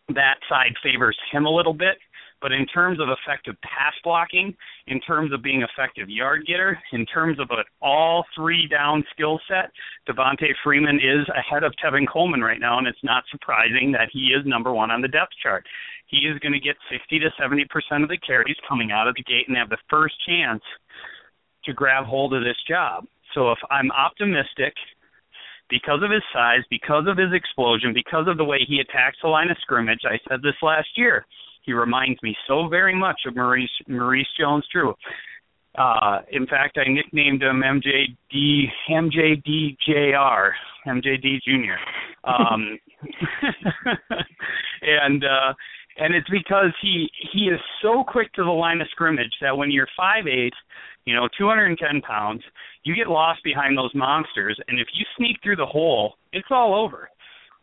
that 0.10 0.36
side 0.48 0.76
favors 0.84 1.18
him 1.32 1.46
a 1.48 1.50
little 1.50 1.74
bit. 1.74 1.98
But 2.44 2.52
in 2.52 2.66
terms 2.68 3.00
of 3.00 3.08
effective 3.08 3.56
pass 3.62 3.94
blocking, 4.04 4.54
in 4.88 5.00
terms 5.00 5.32
of 5.32 5.42
being 5.42 5.64
effective 5.64 6.10
yard 6.10 6.46
getter, 6.46 6.78
in 6.92 7.06
terms 7.06 7.40
of 7.40 7.48
an 7.52 7.64
all 7.82 8.26
three 8.36 8.68
down 8.68 9.06
skill 9.14 9.40
set, 9.48 9.72
Devonta 10.08 10.52
Freeman 10.62 10.98
is 10.98 11.26
ahead 11.30 11.64
of 11.64 11.72
Tevin 11.82 12.06
Coleman 12.06 12.42
right 12.42 12.60
now, 12.60 12.78
and 12.78 12.86
it's 12.86 13.02
not 13.02 13.24
surprising 13.32 13.94
that 13.94 14.10
he 14.12 14.36
is 14.36 14.46
number 14.46 14.74
one 14.74 14.92
on 14.92 15.02
the 15.02 15.08
depth 15.08 15.32
chart. 15.42 15.66
He 16.08 16.28
is 16.28 16.38
going 16.40 16.52
to 16.52 16.60
get 16.60 16.76
60 16.92 17.18
to 17.20 17.30
70 17.40 17.66
percent 17.72 18.04
of 18.04 18.10
the 18.10 18.18
carries 18.18 18.58
coming 18.68 18.92
out 18.92 19.08
of 19.08 19.16
the 19.16 19.24
gate 19.24 19.48
and 19.48 19.56
have 19.56 19.70
the 19.70 19.78
first 19.90 20.16
chance 20.28 20.62
to 21.64 21.72
grab 21.72 22.04
hold 22.04 22.34
of 22.34 22.44
this 22.44 22.60
job. 22.68 23.06
So 23.34 23.54
if 23.54 23.60
I'm 23.72 23.90
optimistic 23.92 24.74
because 25.70 26.04
of 26.04 26.12
his 26.12 26.22
size, 26.34 26.60
because 26.70 27.06
of 27.08 27.18
his 27.18 27.32
explosion, 27.34 27.94
because 27.94 28.28
of 28.28 28.38
the 28.38 28.44
way 28.44 28.60
he 28.68 28.80
attacks 28.80 29.18
the 29.24 29.30
line 29.30 29.50
of 29.50 29.58
scrimmage. 29.62 30.02
I 30.04 30.20
said 30.28 30.42
this 30.44 30.60
last 30.62 30.90
year. 30.98 31.26
He 31.64 31.74
reminds 31.74 32.22
me 32.22 32.36
so 32.48 32.68
very 32.68 32.96
much 32.96 33.22
of 33.26 33.36
Maurice 33.36 33.70
Maurice 33.88 34.28
Jones-Drew. 34.40 34.94
Uh, 35.78 36.20
in 36.32 36.46
fact, 36.46 36.78
I 36.78 36.88
nicknamed 36.88 37.42
him 37.42 37.64
MJD 37.66 38.66
MJDJR, 38.90 40.52
MJD 40.88 41.42
Junior. 41.48 41.78
Um, 42.24 42.80
and 44.82 45.24
uh, 45.24 45.54
and 45.98 46.14
it's 46.14 46.30
because 46.30 46.72
he 46.82 47.10
he 47.32 47.46
is 47.46 47.60
so 47.82 48.04
quick 48.08 48.32
to 48.34 48.44
the 48.44 48.50
line 48.50 48.82
of 48.82 48.88
scrimmage 48.92 49.34
that 49.42 49.58
when 49.58 49.72
you're 49.72 49.88
five 49.98 50.28
eight, 50.28 50.54
you 51.06 51.16
know, 51.16 51.28
210 51.38 52.02
pounds, 52.02 52.42
you 52.84 52.96
get 52.96 53.08
lost 53.08 53.44
behind 53.44 53.78
those 53.78 53.92
monsters, 53.96 54.60
and 54.68 54.80
if 54.80 54.88
you 54.94 55.06
sneak 55.18 55.38
through 55.42 55.56
the 55.56 55.66
hole, 55.66 56.16
it's 56.34 56.48
all 56.52 56.76
over. 56.76 57.10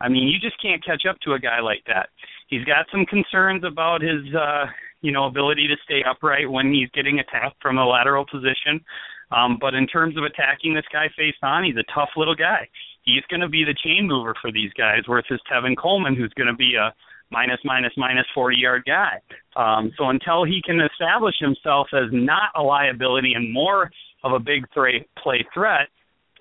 I 0.01 0.09
mean, 0.09 0.27
you 0.27 0.39
just 0.39 0.61
can't 0.61 0.83
catch 0.83 1.03
up 1.09 1.17
to 1.21 1.33
a 1.33 1.39
guy 1.39 1.59
like 1.61 1.83
that. 1.87 2.09
He's 2.51 2.65
got 2.65 2.85
some 2.91 3.05
concerns 3.05 3.63
about 3.63 4.01
his, 4.01 4.21
uh, 4.35 4.65
you 5.01 5.11
know, 5.11 5.25
ability 5.25 5.67
to 5.67 5.75
stay 5.85 6.03
upright 6.07 6.51
when 6.51 6.71
he's 6.71 6.89
getting 6.93 7.19
attacked 7.19 7.55
from 7.61 7.77
a 7.77 7.87
lateral 7.87 8.25
position. 8.29 8.83
Um, 9.31 9.57
but 9.59 9.73
in 9.73 9.87
terms 9.87 10.17
of 10.17 10.23
attacking 10.23 10.73
this 10.73 10.85
guy 10.91 11.07
face 11.17 11.39
on, 11.41 11.63
he's 11.63 11.77
a 11.77 11.93
tough 11.95 12.09
little 12.17 12.35
guy. 12.35 12.67
He's 13.03 13.23
going 13.29 13.39
to 13.39 13.47
be 13.47 13.63
the 13.63 13.73
chain 13.73 14.05
mover 14.05 14.35
for 14.41 14.51
these 14.51 14.71
guys 14.77 14.99
versus 15.07 15.39
Tevin 15.49 15.77
Coleman, 15.77 16.15
who's 16.15 16.33
going 16.35 16.47
to 16.51 16.55
be 16.55 16.75
a 16.75 16.93
minus 17.31 17.59
minus 17.63 17.93
minus 17.95 18.25
40 18.35 18.57
yard 18.57 18.83
guy. 18.85 19.21
Um, 19.55 19.91
so 19.97 20.09
until 20.09 20.43
he 20.43 20.61
can 20.63 20.81
establish 20.81 21.35
himself 21.39 21.87
as 21.93 22.09
not 22.11 22.51
a 22.55 22.61
liability 22.61 23.33
and 23.33 23.51
more 23.51 23.89
of 24.25 24.33
a 24.33 24.39
big 24.39 24.65
th- 24.75 25.07
play 25.23 25.47
threat, 25.53 25.87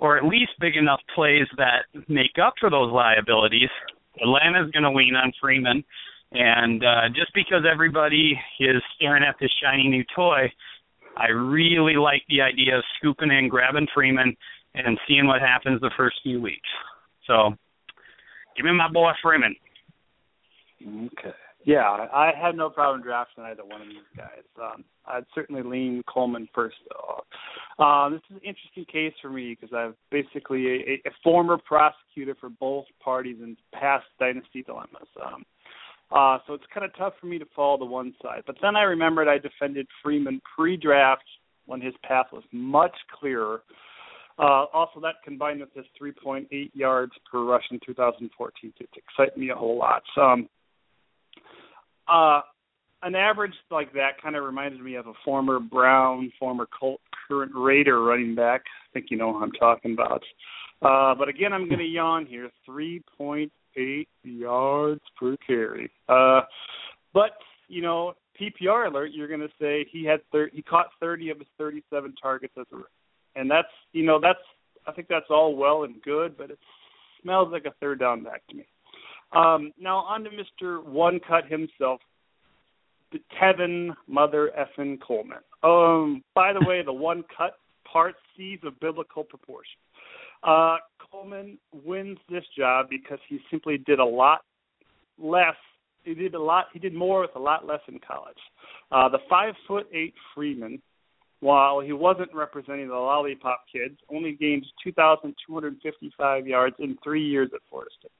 or 0.00 0.18
at 0.18 0.24
least 0.24 0.52
big 0.58 0.76
enough 0.76 1.00
plays 1.14 1.46
that 1.56 1.84
make 2.08 2.38
up 2.42 2.54
for 2.58 2.68
those 2.68 2.90
liabilities, 2.92 3.70
Atlanta's 4.20 4.70
going 4.72 4.82
to 4.82 4.92
lean 4.92 5.14
on 5.16 5.32
Freeman. 5.40 5.84
And 6.32 6.84
uh, 6.84 7.08
just 7.08 7.32
because 7.34 7.62
everybody 7.70 8.38
is 8.60 8.82
staring 8.96 9.24
at 9.24 9.36
this 9.40 9.50
shiny 9.62 9.88
new 9.88 10.04
toy, 10.14 10.50
I 11.16 11.28
really 11.28 11.96
like 11.96 12.22
the 12.28 12.40
idea 12.40 12.78
of 12.78 12.84
scooping 12.98 13.30
in, 13.30 13.48
grabbing 13.48 13.88
Freeman, 13.92 14.36
and 14.74 14.98
seeing 15.08 15.26
what 15.26 15.40
happens 15.40 15.80
the 15.80 15.90
first 15.96 16.16
few 16.22 16.40
weeks. 16.40 16.68
So, 17.26 17.50
give 18.56 18.64
me 18.64 18.72
my 18.72 18.90
boy 18.90 19.10
Freeman. 19.22 19.56
Okay. 20.82 21.34
Yeah, 21.64 22.06
I 22.12 22.32
had 22.40 22.56
no 22.56 22.70
problem 22.70 23.02
drafting 23.02 23.44
either 23.44 23.64
one 23.64 23.82
of 23.82 23.88
these 23.88 23.98
guys. 24.16 24.44
Um, 24.60 24.84
I'd 25.06 25.26
certainly 25.34 25.62
lean 25.62 26.02
Coleman 26.12 26.48
first, 26.54 26.76
though. 26.88 27.22
Uh, 27.78 28.08
this 28.08 28.20
is 28.30 28.36
an 28.36 28.42
interesting 28.42 28.86
case 28.90 29.12
for 29.20 29.28
me 29.28 29.56
because 29.58 29.74
I'm 29.76 29.94
basically 30.10 30.66
a, 30.66 31.08
a 31.08 31.10
former 31.22 31.58
prosecutor 31.58 32.34
for 32.40 32.48
both 32.48 32.86
parties 33.02 33.36
in 33.42 33.56
past 33.74 34.06
dynasty 34.18 34.62
dilemmas. 34.62 35.08
Um, 35.22 35.44
uh, 36.10 36.38
so 36.46 36.54
it's 36.54 36.64
kind 36.72 36.84
of 36.84 36.96
tough 36.96 37.14
for 37.20 37.26
me 37.26 37.38
to 37.38 37.46
fall 37.54 37.78
to 37.78 37.84
one 37.84 38.14
side. 38.22 38.42
But 38.46 38.56
then 38.62 38.74
I 38.74 38.82
remembered 38.82 39.28
I 39.28 39.38
defended 39.38 39.86
Freeman 40.02 40.40
pre-draft 40.56 41.24
when 41.66 41.80
his 41.80 41.94
path 42.02 42.26
was 42.32 42.42
much 42.52 42.94
clearer. 43.18 43.62
Uh, 44.38 44.64
also, 44.72 44.98
that 45.00 45.16
combined 45.24 45.60
with 45.60 45.72
his 45.74 45.84
3.8 46.00 46.70
yards 46.72 47.12
per 47.30 47.44
rush 47.44 47.64
in 47.70 47.78
2014 47.84 48.72
to 48.78 48.84
excite 48.96 49.36
me 49.36 49.50
a 49.50 49.54
whole 49.54 49.78
lot. 49.78 50.02
So, 50.14 50.22
um, 50.22 50.48
uh, 52.10 52.40
an 53.02 53.14
average 53.14 53.54
like 53.70 53.92
that 53.94 54.20
kind 54.22 54.36
of 54.36 54.44
reminds 54.44 54.80
me 54.80 54.94
of 54.96 55.06
a 55.06 55.12
former 55.24 55.58
Brown, 55.58 56.32
former 56.38 56.66
Colt, 56.78 57.00
current 57.28 57.52
Raider 57.54 58.02
running 58.02 58.34
back. 58.34 58.62
I 58.66 58.92
think 58.92 59.06
you 59.10 59.16
know 59.16 59.32
who 59.32 59.42
I'm 59.42 59.52
talking 59.52 59.92
about. 59.92 60.22
Uh, 60.82 61.14
but 61.14 61.28
again, 61.28 61.52
I'm 61.52 61.68
going 61.68 61.78
to 61.78 61.84
yawn 61.84 62.26
here. 62.26 62.50
3.8 62.68 64.06
yards 64.24 65.00
per 65.18 65.36
carry. 65.46 65.90
Uh, 66.08 66.42
but 67.14 67.32
you 67.68 67.82
know, 67.82 68.14
PPR 68.40 68.88
alert. 68.88 69.10
You're 69.12 69.28
going 69.28 69.40
to 69.40 69.48
say 69.60 69.86
he 69.90 70.04
had 70.04 70.20
thir- 70.32 70.50
he 70.52 70.62
caught 70.62 70.86
30 70.98 71.30
of 71.30 71.38
his 71.38 71.46
37 71.58 72.14
targets 72.20 72.54
as 72.58 72.66
a, 72.72 73.38
and 73.38 73.50
that's 73.50 73.68
you 73.92 74.04
know 74.04 74.18
that's 74.20 74.38
I 74.86 74.92
think 74.92 75.08
that's 75.08 75.26
all 75.30 75.54
well 75.54 75.84
and 75.84 76.02
good, 76.02 76.36
but 76.36 76.50
it 76.50 76.58
smells 77.22 77.48
like 77.52 77.66
a 77.66 77.74
third 77.80 78.00
down 78.00 78.24
back 78.24 78.46
to 78.48 78.56
me. 78.56 78.66
Um, 79.32 79.72
now 79.78 79.98
on 79.98 80.24
to 80.24 80.30
Mr. 80.30 80.84
One 80.84 81.20
Cut 81.26 81.46
himself, 81.46 82.00
Tevin 83.40 83.90
Mother 84.06 84.50
Effin 84.58 84.98
Coleman. 85.00 85.38
Um, 85.62 86.22
by 86.34 86.52
the 86.52 86.64
way, 86.66 86.82
the 86.84 86.92
one 86.92 87.24
cut 87.36 87.54
part 87.90 88.14
sees 88.36 88.58
a 88.66 88.70
biblical 88.70 89.24
proportion. 89.24 89.78
Uh, 90.42 90.76
Coleman 91.10 91.58
wins 91.84 92.18
this 92.28 92.44
job 92.56 92.86
because 92.88 93.18
he 93.28 93.40
simply 93.50 93.78
did 93.78 93.98
a 93.98 94.04
lot 94.04 94.40
less. 95.18 95.56
He 96.04 96.14
did 96.14 96.34
a 96.34 96.40
lot. 96.40 96.66
He 96.72 96.78
did 96.78 96.94
more 96.94 97.20
with 97.20 97.34
a 97.36 97.38
lot 97.38 97.66
less 97.66 97.80
in 97.88 97.98
college. 98.06 98.38
Uh, 98.90 99.08
the 99.08 99.18
five 99.28 99.54
foot 99.68 99.86
eight 99.92 100.14
Freeman, 100.34 100.80
while 101.40 101.80
he 101.80 101.92
wasn't 101.92 102.32
representing 102.34 102.88
the 102.88 102.94
lollipop 102.94 103.64
kids, 103.70 103.98
only 104.08 104.32
gained 104.32 104.64
2,255 104.82 106.46
yards 106.46 106.76
in 106.78 106.96
three 107.02 107.26
years 107.26 107.50
at 107.54 107.60
Florida 107.68 107.90
State 107.98 108.12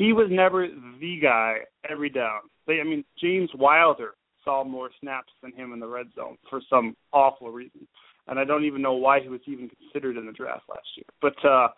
he 0.00 0.14
was 0.14 0.28
never 0.30 0.66
the 0.98 1.18
guy 1.20 1.56
every 1.88 2.08
down. 2.08 2.40
They, 2.66 2.80
I 2.80 2.84
mean, 2.84 3.04
James 3.20 3.50
Wilder 3.54 4.12
saw 4.42 4.64
more 4.64 4.88
snaps 4.98 5.30
than 5.42 5.52
him 5.52 5.74
in 5.74 5.78
the 5.78 5.86
red 5.86 6.06
zone 6.16 6.38
for 6.48 6.62
some 6.70 6.96
awful 7.12 7.50
reason, 7.50 7.86
and 8.26 8.38
I 8.38 8.44
don't 8.44 8.64
even 8.64 8.80
know 8.80 8.94
why 8.94 9.20
he 9.20 9.28
was 9.28 9.42
even 9.46 9.68
considered 9.68 10.16
in 10.16 10.24
the 10.24 10.32
draft 10.32 10.62
last 10.70 10.88
year. 10.96 11.04
But 11.20 11.44
uh, 11.46 11.68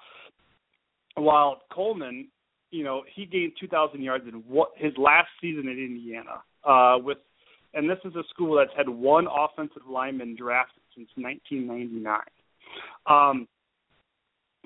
while 1.16 1.62
Coleman, 1.72 2.28
you 2.70 2.84
know, 2.84 3.02
he 3.12 3.26
gained 3.26 3.54
2,000 3.58 4.00
yards 4.00 4.24
in 4.28 4.34
what 4.46 4.70
his 4.76 4.92
last 4.96 5.28
season 5.40 5.66
at 5.68 5.76
Indiana 5.76 6.44
uh, 6.64 6.98
with, 7.02 7.18
and 7.74 7.90
this 7.90 7.98
is 8.04 8.14
a 8.14 8.22
school 8.30 8.56
that's 8.56 8.70
had 8.76 8.88
one 8.88 9.26
offensive 9.26 9.82
lineman 9.90 10.36
drafted 10.36 10.84
since 10.94 11.08
1999. 11.16 12.20
Um, 13.06 13.48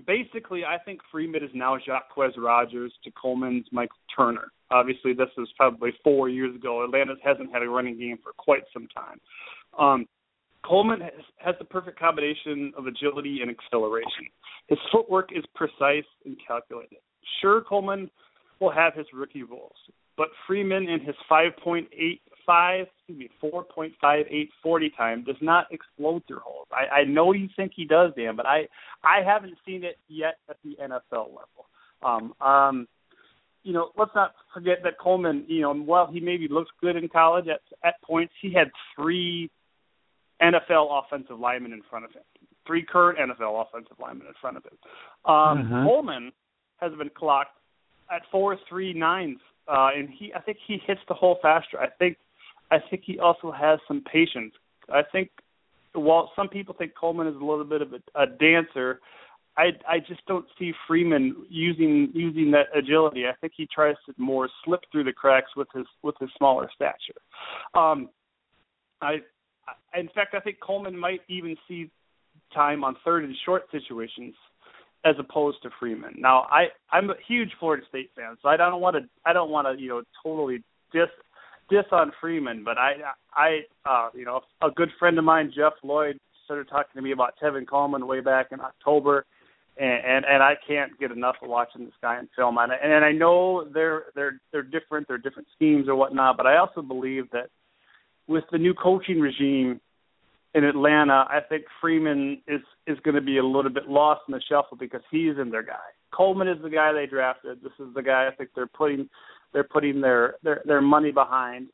basically, 0.06 0.64
I 0.64 0.78
think 0.78 1.00
Freeman 1.10 1.42
is 1.42 1.50
now 1.54 1.76
Jacquizz 1.76 2.32
Rodgers 2.36 2.92
to 3.04 3.10
Coleman's 3.10 3.66
Michael 3.72 3.96
Turner. 4.14 4.52
Obviously, 4.70 5.12
this 5.12 5.28
is 5.38 5.48
probably 5.56 5.92
four 6.02 6.28
years 6.28 6.54
ago. 6.54 6.84
Atlanta 6.84 7.14
hasn't 7.22 7.52
had 7.52 7.62
a 7.62 7.68
running 7.68 7.98
game 7.98 8.18
for 8.22 8.32
quite 8.36 8.62
some 8.72 8.88
time. 8.88 9.20
Um, 9.78 10.06
Coleman 10.64 11.00
has, 11.00 11.12
has 11.38 11.54
the 11.58 11.64
perfect 11.64 11.98
combination 11.98 12.72
of 12.76 12.86
agility 12.86 13.38
and 13.40 13.50
acceleration. 13.50 14.26
His 14.66 14.78
footwork 14.90 15.30
is 15.34 15.44
precise 15.54 16.04
and 16.24 16.36
calculated. 16.46 16.98
Sure, 17.40 17.60
Coleman 17.60 18.10
will 18.60 18.72
have 18.72 18.94
his 18.94 19.06
rookie 19.12 19.44
roles, 19.44 19.76
but 20.16 20.28
Freeman 20.46 20.88
in 20.88 21.00
his 21.00 21.14
5.85, 22.48 22.86
excuse 22.98 23.18
me, 23.18 23.30
4.58 23.42 24.48
40 24.62 24.90
time 24.90 25.24
does 25.24 25.36
not 25.40 25.66
explode 25.70 26.22
through 26.26 26.40
holes. 26.40 26.68
I, 26.72 27.00
I 27.00 27.04
know 27.04 27.32
you 27.32 27.48
think 27.56 27.72
he 27.74 27.84
does, 27.84 28.12
Dan, 28.16 28.36
but 28.36 28.46
I 28.46 28.68
I 29.04 29.22
haven't 29.24 29.54
seen 29.64 29.84
it 29.84 29.98
yet 30.08 30.38
at 30.48 30.56
the 30.64 30.76
NFL 30.80 31.28
level. 31.28 31.66
Um, 32.02 32.34
um, 32.40 32.88
you 33.62 33.72
know, 33.72 33.90
let's 33.96 34.12
not 34.14 34.34
forget 34.54 34.78
that 34.84 34.98
Coleman, 34.98 35.44
you 35.48 35.62
know, 35.62 35.74
while 35.74 36.06
he 36.06 36.20
maybe 36.20 36.46
looks 36.48 36.70
good 36.80 36.96
in 36.96 37.08
college 37.08 37.46
at 37.48 37.60
at 37.84 38.00
points, 38.02 38.32
he 38.40 38.52
had 38.52 38.70
three 38.94 39.50
NFL 40.40 41.02
offensive 41.04 41.38
linemen 41.38 41.72
in 41.72 41.82
front 41.88 42.04
of 42.04 42.12
him, 42.12 42.22
three 42.66 42.84
current 42.84 43.18
NFL 43.18 43.66
offensive 43.66 43.96
linemen 44.00 44.26
in 44.26 44.34
front 44.40 44.56
of 44.56 44.64
him. 44.64 44.78
Um, 45.24 45.68
Mhm. 45.68 45.84
Coleman 45.84 46.32
has 46.80 46.92
been 46.94 47.10
clocked 47.10 47.56
at 48.10 48.24
four 48.30 48.56
three 48.68 48.92
nines, 48.92 49.40
uh, 49.66 49.90
and 49.94 50.08
he 50.10 50.32
I 50.34 50.40
think 50.40 50.58
he 50.58 50.78
hits 50.78 51.00
the 51.08 51.14
hole 51.14 51.36
faster. 51.36 51.80
I 51.80 51.88
think 51.88 52.18
I 52.70 52.78
think 52.90 53.02
he 53.04 53.18
also 53.18 53.52
has 53.52 53.78
some 53.86 54.02
patience. 54.10 54.52
I 54.92 55.02
think 55.10 55.30
while 55.94 56.30
some 56.36 56.48
people 56.48 56.74
think 56.76 56.92
Coleman 56.98 57.26
is 57.26 57.36
a 57.36 57.44
little 57.44 57.64
bit 57.64 57.82
of 57.82 57.92
a, 57.92 58.20
a 58.20 58.26
dancer, 58.26 59.00
I 59.56 59.70
I 59.88 59.98
just 60.00 60.24
don't 60.26 60.46
see 60.58 60.72
Freeman 60.86 61.46
using 61.48 62.10
using 62.14 62.50
that 62.52 62.66
agility. 62.76 63.26
I 63.26 63.32
think 63.40 63.54
he 63.56 63.66
tries 63.72 63.96
to 64.06 64.14
more 64.18 64.48
slip 64.64 64.80
through 64.92 65.04
the 65.04 65.12
cracks 65.12 65.50
with 65.56 65.68
his 65.74 65.86
with 66.02 66.14
his 66.20 66.28
smaller 66.36 66.68
stature. 66.74 67.20
Um, 67.74 68.10
I, 69.00 69.18
in 69.94 70.08
fact 70.14 70.34
I 70.34 70.40
think 70.40 70.58
Coleman 70.60 70.98
might 70.98 71.20
even 71.28 71.56
see 71.66 71.90
time 72.54 72.84
on 72.84 72.96
third 73.04 73.24
and 73.24 73.34
short 73.44 73.64
situations 73.72 74.34
as 75.04 75.14
opposed 75.18 75.62
to 75.62 75.70
Freeman. 75.78 76.14
Now 76.18 76.46
I 76.50 76.66
I'm 76.90 77.10
a 77.10 77.14
huge 77.26 77.50
Florida 77.58 77.84
State 77.88 78.10
fan, 78.14 78.36
so 78.42 78.48
I 78.48 78.56
don't 78.56 78.80
want 78.80 78.96
to 78.96 79.02
I 79.24 79.32
don't 79.32 79.50
want 79.50 79.66
to 79.66 79.82
you 79.82 79.88
know 79.88 80.02
totally 80.22 80.62
dis 80.92 81.08
diss 81.68 81.86
on 81.92 82.12
Freeman, 82.20 82.64
but 82.64 82.78
I 82.78 82.92
I 83.34 83.60
uh 83.84 84.08
you 84.14 84.24
know 84.24 84.40
a 84.62 84.70
good 84.70 84.90
friend 84.98 85.18
of 85.18 85.24
mine 85.24 85.52
Jeff 85.54 85.74
Lloyd 85.82 86.18
started 86.44 86.68
talking 86.68 86.92
to 86.94 87.02
me 87.02 87.12
about 87.12 87.34
Tevin 87.42 87.66
Coleman 87.66 88.06
way 88.06 88.20
back 88.20 88.48
in 88.52 88.60
October 88.60 89.26
and, 89.78 90.04
and 90.04 90.24
and 90.24 90.42
I 90.42 90.54
can't 90.66 90.98
get 90.98 91.10
enough 91.10 91.36
of 91.42 91.48
watching 91.48 91.84
this 91.84 91.94
guy 92.00 92.18
in 92.18 92.28
film. 92.34 92.58
And 92.58 92.72
and 92.72 93.04
I 93.04 93.12
know 93.12 93.68
they're 93.72 94.04
they're 94.14 94.40
they're 94.52 94.62
different, 94.62 95.08
they're 95.08 95.18
different 95.18 95.48
schemes 95.54 95.88
or 95.88 95.94
whatnot, 95.94 96.36
but 96.36 96.46
I 96.46 96.56
also 96.56 96.82
believe 96.82 97.30
that 97.32 97.48
with 98.26 98.44
the 98.50 98.58
new 98.58 98.74
coaching 98.74 99.20
regime 99.20 99.80
in 100.54 100.64
Atlanta, 100.64 101.26
I 101.28 101.40
think 101.46 101.64
Freeman 101.80 102.42
is 102.48 102.62
is 102.86 102.98
going 103.00 103.16
to 103.16 103.20
be 103.20 103.38
a 103.38 103.44
little 103.44 103.70
bit 103.70 103.88
lost 103.88 104.22
in 104.28 104.32
the 104.32 104.42
shuffle 104.48 104.78
because 104.78 105.02
he's 105.10 105.38
in 105.40 105.50
their 105.50 105.62
guy. 105.62 105.74
Coleman 106.12 106.48
is 106.48 106.62
the 106.62 106.70
guy 106.70 106.92
they 106.92 107.06
drafted. 107.06 107.62
This 107.62 107.72
is 107.78 107.94
the 107.94 108.02
guy 108.02 108.28
I 108.32 108.34
think 108.34 108.50
they're 108.54 108.66
putting 108.66 109.08
they're 109.56 109.64
putting 109.64 110.02
their 110.02 110.34
their 110.42 110.60
their 110.66 110.82
money 110.82 111.10
behind 111.10 111.68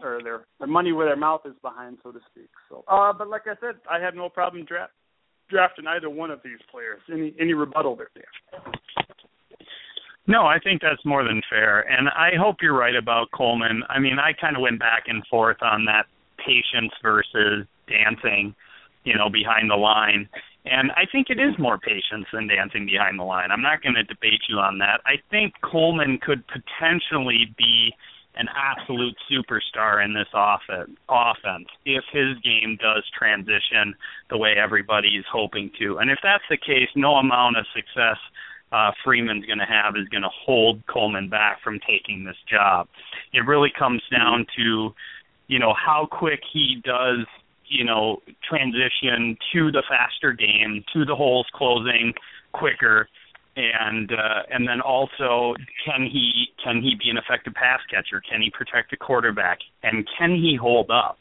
or 0.00 0.20
their 0.22 0.46
their 0.60 0.68
money 0.68 0.92
where 0.92 1.06
their 1.06 1.16
mouth 1.16 1.40
is 1.44 1.54
behind, 1.60 1.98
so 2.04 2.12
to 2.12 2.20
speak. 2.30 2.48
So, 2.68 2.84
uh, 2.86 3.12
but 3.12 3.28
like 3.28 3.42
I 3.46 3.54
said, 3.60 3.80
I 3.90 3.98
have 3.98 4.14
no 4.14 4.28
problem 4.28 4.64
draft 4.64 4.92
drafting 5.50 5.88
either 5.88 6.08
one 6.08 6.30
of 6.30 6.38
these 6.44 6.60
players. 6.70 7.00
Any 7.12 7.34
any 7.40 7.52
rebuttal 7.52 7.96
there? 7.96 8.10
Dan? 8.14 8.72
No, 10.28 10.46
I 10.46 10.60
think 10.62 10.82
that's 10.82 11.04
more 11.04 11.24
than 11.24 11.42
fair, 11.50 11.80
and 11.80 12.08
I 12.08 12.30
hope 12.40 12.56
you're 12.62 12.78
right 12.78 12.94
about 12.94 13.32
Coleman. 13.32 13.82
I 13.88 13.98
mean, 13.98 14.18
I 14.20 14.30
kind 14.40 14.54
of 14.54 14.62
went 14.62 14.78
back 14.78 15.04
and 15.08 15.26
forth 15.26 15.58
on 15.62 15.84
that 15.86 16.06
patience 16.38 16.92
versus 17.02 17.66
dancing, 17.88 18.54
you 19.02 19.16
know, 19.16 19.30
behind 19.30 19.68
the 19.68 19.76
line. 19.76 20.28
And 20.66 20.90
I 20.92 21.06
think 21.10 21.30
it 21.30 21.38
is 21.38 21.58
more 21.58 21.78
patience 21.78 22.26
than 22.32 22.48
dancing 22.48 22.86
behind 22.86 23.18
the 23.18 23.24
line. 23.24 23.50
I'm 23.50 23.62
not 23.62 23.82
going 23.82 23.94
to 23.94 24.02
debate 24.02 24.42
you 24.48 24.58
on 24.58 24.78
that. 24.78 25.00
I 25.06 25.16
think 25.30 25.54
Coleman 25.62 26.18
could 26.18 26.42
potentially 26.48 27.54
be 27.56 27.94
an 28.34 28.48
absolute 28.54 29.16
superstar 29.30 30.04
in 30.04 30.12
this 30.12 30.26
offense, 30.34 30.90
offense 31.08 31.68
if 31.86 32.04
his 32.12 32.36
game 32.44 32.76
does 32.82 33.04
transition 33.16 33.94
the 34.28 34.36
way 34.36 34.54
everybody's 34.62 35.24
hoping 35.30 35.70
to. 35.78 35.98
And 35.98 36.10
if 36.10 36.18
that's 36.22 36.44
the 36.50 36.58
case, 36.58 36.88
no 36.94 37.14
amount 37.14 37.56
of 37.56 37.64
success 37.74 38.18
uh, 38.72 38.90
Freeman's 39.04 39.46
going 39.46 39.58
to 39.58 39.64
have 39.64 39.96
is 39.96 40.08
going 40.08 40.22
to 40.22 40.28
hold 40.44 40.84
Coleman 40.86 41.28
back 41.28 41.62
from 41.62 41.80
taking 41.88 42.24
this 42.24 42.36
job. 42.50 42.88
It 43.32 43.46
really 43.46 43.72
comes 43.76 44.02
down 44.10 44.46
to, 44.56 44.94
you 45.46 45.58
know, 45.58 45.72
how 45.74 46.08
quick 46.10 46.40
he 46.52 46.82
does 46.84 47.26
you 47.68 47.84
know 47.84 48.22
transition 48.48 49.36
to 49.52 49.70
the 49.70 49.82
faster 49.88 50.32
game, 50.32 50.84
to 50.92 51.04
the 51.04 51.14
holes 51.14 51.46
closing 51.54 52.12
quicker, 52.52 53.08
and 53.56 54.12
uh, 54.12 54.42
and 54.50 54.68
then 54.68 54.80
also 54.80 55.54
can 55.84 56.08
he 56.10 56.48
can 56.62 56.82
he 56.82 56.94
be 56.94 57.10
an 57.10 57.16
effective 57.16 57.54
pass 57.54 57.80
catcher? 57.90 58.22
Can 58.28 58.42
he 58.42 58.50
protect 58.50 58.90
the 58.90 58.96
quarterback? 58.96 59.58
And 59.82 60.06
can 60.18 60.34
he 60.34 60.56
hold 60.60 60.90
up? 60.90 61.18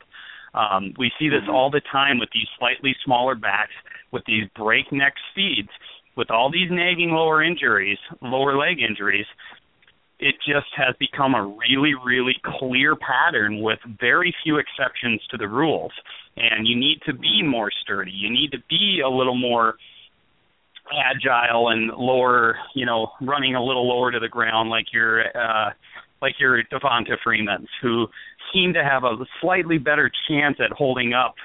Um, 0.53 0.93
we 0.97 1.11
see 1.19 1.27
this 1.27 1.43
all 1.49 1.69
the 1.69 1.81
time 1.91 2.17
with 2.17 2.29
these 2.33 2.47
slightly 2.57 2.95
smaller 3.03 3.35
backs 3.35 3.73
with 4.11 4.23
these 4.25 4.45
breakneck 4.55 5.13
speeds, 5.31 5.69
with 6.15 6.31
all 6.31 6.49
these 6.49 6.69
nagging 6.71 7.11
lower 7.11 7.43
injuries, 7.43 7.97
lower 8.21 8.57
leg 8.57 8.79
injuries 8.79 9.25
it 10.19 10.35
just 10.47 10.67
has 10.77 10.95
become 10.99 11.35
a 11.35 11.43
really, 11.43 11.93
really 11.93 12.35
clear 12.59 12.95
pattern 12.95 13.61
with 13.61 13.79
very 13.99 14.33
few 14.43 14.57
exceptions 14.57 15.21
to 15.29 15.37
the 15.37 15.47
rules. 15.47 15.91
And 16.37 16.67
you 16.67 16.75
need 16.75 17.01
to 17.05 17.13
be 17.13 17.41
more 17.43 17.69
sturdy. 17.83 18.11
You 18.11 18.29
need 18.29 18.51
to 18.51 18.59
be 18.69 19.01
a 19.05 19.09
little 19.09 19.35
more 19.35 19.75
agile 20.91 21.69
and 21.69 21.91
lower, 21.97 22.57
you 22.75 22.85
know, 22.85 23.11
running 23.21 23.55
a 23.55 23.63
little 23.63 23.87
lower 23.87 24.11
to 24.11 24.19
the 24.19 24.29
ground 24.29 24.69
like 24.69 24.93
your 24.93 25.25
uh 25.35 25.71
like 26.21 26.35
your 26.39 26.63
Devonta 26.63 27.17
Freemans 27.23 27.67
who 27.81 28.07
seem 28.53 28.73
to 28.73 28.83
have 28.83 29.03
a 29.03 29.15
slightly 29.41 29.77
better 29.77 30.11
chance 30.27 30.57
at 30.63 30.71
holding 30.71 31.13
up 31.13 31.35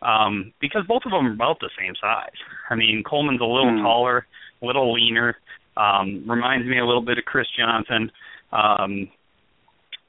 um 0.00 0.52
because 0.60 0.82
both 0.86 1.02
of 1.04 1.10
them 1.10 1.26
are 1.26 1.32
about 1.32 1.58
the 1.60 1.70
same 1.78 1.94
size. 2.00 2.30
I 2.70 2.74
mean, 2.76 3.02
Coleman's 3.04 3.40
a 3.40 3.44
little 3.44 3.76
Hmm. 3.76 3.82
taller, 3.82 4.26
a 4.62 4.66
little 4.66 4.92
leaner, 4.92 5.36
um, 5.76 6.24
reminds 6.28 6.66
me 6.66 6.78
a 6.78 6.86
little 6.86 7.02
bit 7.02 7.18
of 7.18 7.24
Chris 7.24 7.46
Johnson. 7.58 8.10
Um, 8.52 9.08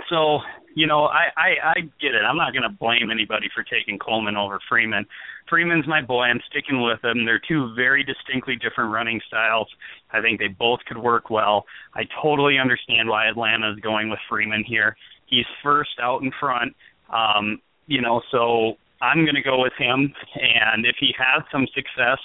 so, 0.09 0.39
you 0.75 0.87
know, 0.87 1.05
I, 1.05 1.27
I, 1.37 1.49
I 1.63 1.79
get 2.01 2.15
it. 2.15 2.23
I'm 2.27 2.37
not 2.37 2.51
going 2.51 2.63
to 2.63 2.69
blame 2.69 3.09
anybody 3.11 3.47
for 3.53 3.63
taking 3.63 3.97
Coleman 3.99 4.35
over 4.35 4.59
Freeman. 4.67 5.05
Freeman's 5.49 5.87
my 5.87 6.01
boy. 6.01 6.23
I'm 6.23 6.41
sticking 6.49 6.81
with 6.81 7.03
him. 7.03 7.25
They're 7.25 7.41
two 7.47 7.73
very 7.75 8.03
distinctly 8.03 8.55
different 8.55 8.91
running 8.91 9.21
styles. 9.27 9.67
I 10.11 10.21
think 10.21 10.39
they 10.39 10.47
both 10.47 10.79
could 10.87 10.97
work 10.97 11.29
well. 11.29 11.65
I 11.95 12.03
totally 12.21 12.57
understand 12.59 13.09
why 13.09 13.27
Atlanta 13.27 13.71
is 13.71 13.79
going 13.79 14.09
with 14.09 14.19
Freeman 14.29 14.63
here. 14.63 14.95
He's 15.27 15.45
first 15.61 15.91
out 16.01 16.21
in 16.21 16.31
front. 16.39 16.75
Um, 17.11 17.61
you 17.87 18.01
know, 18.01 18.21
so 18.31 18.77
I'm 19.03 19.25
going 19.25 19.35
to 19.35 19.43
go 19.43 19.59
with 19.61 19.73
him. 19.77 20.13
And 20.39 20.85
if 20.85 20.95
he 20.99 21.13
has 21.19 21.43
some 21.51 21.67
success, 21.75 22.19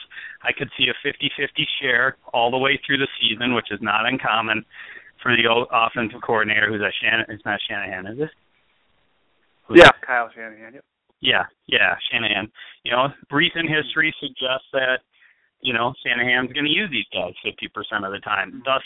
I 0.47 0.53
could 0.57 0.71
see 0.79 0.87
a 0.87 0.95
50-50 1.07 1.67
share 1.83 2.17
all 2.33 2.51
the 2.53 2.59
way 2.59 2.79
through 2.87 2.99
the 2.99 3.09
season, 3.21 3.55
which 3.55 3.73
is 3.73 3.81
not 3.83 4.07
uncommon 4.07 4.65
for 5.21 5.35
the 5.37 5.49
o- 5.51 5.67
offensive 5.75 6.21
coordinator. 6.23 6.69
Who's 6.71 6.81
that? 6.81 6.95
Shannon? 7.03 7.27
It's 7.29 7.45
not 7.45 7.59
Shanahan, 7.69 8.07
is 8.07 8.19
it? 8.21 8.31
Who's 9.67 9.79
Yeah, 9.79 9.85
that? 9.91 10.07
Kyle 10.07 10.31
Shanahan. 10.33 10.75
Yep. 10.75 10.85
Yeah, 11.21 11.45
yeah, 11.67 11.97
Shanahan. 12.13 12.47
You 12.85 12.93
know, 12.93 13.09
recent 13.33 13.69
history 13.69 14.15
suggests 14.21 14.71
that 14.73 15.01
you 15.61 15.75
know 15.75 15.93
Shanahan's 16.07 16.53
going 16.53 16.65
to 16.65 16.71
use 16.71 16.89
these 16.93 17.11
guys 17.13 17.35
50% 17.45 18.07
of 18.07 18.13
the 18.13 18.21
time, 18.21 18.63
thus 18.65 18.83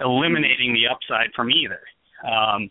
eliminating 0.00 0.72
the 0.72 0.88
upside 0.88 1.28
from 1.36 1.50
either. 1.50 1.80
Um, 2.26 2.70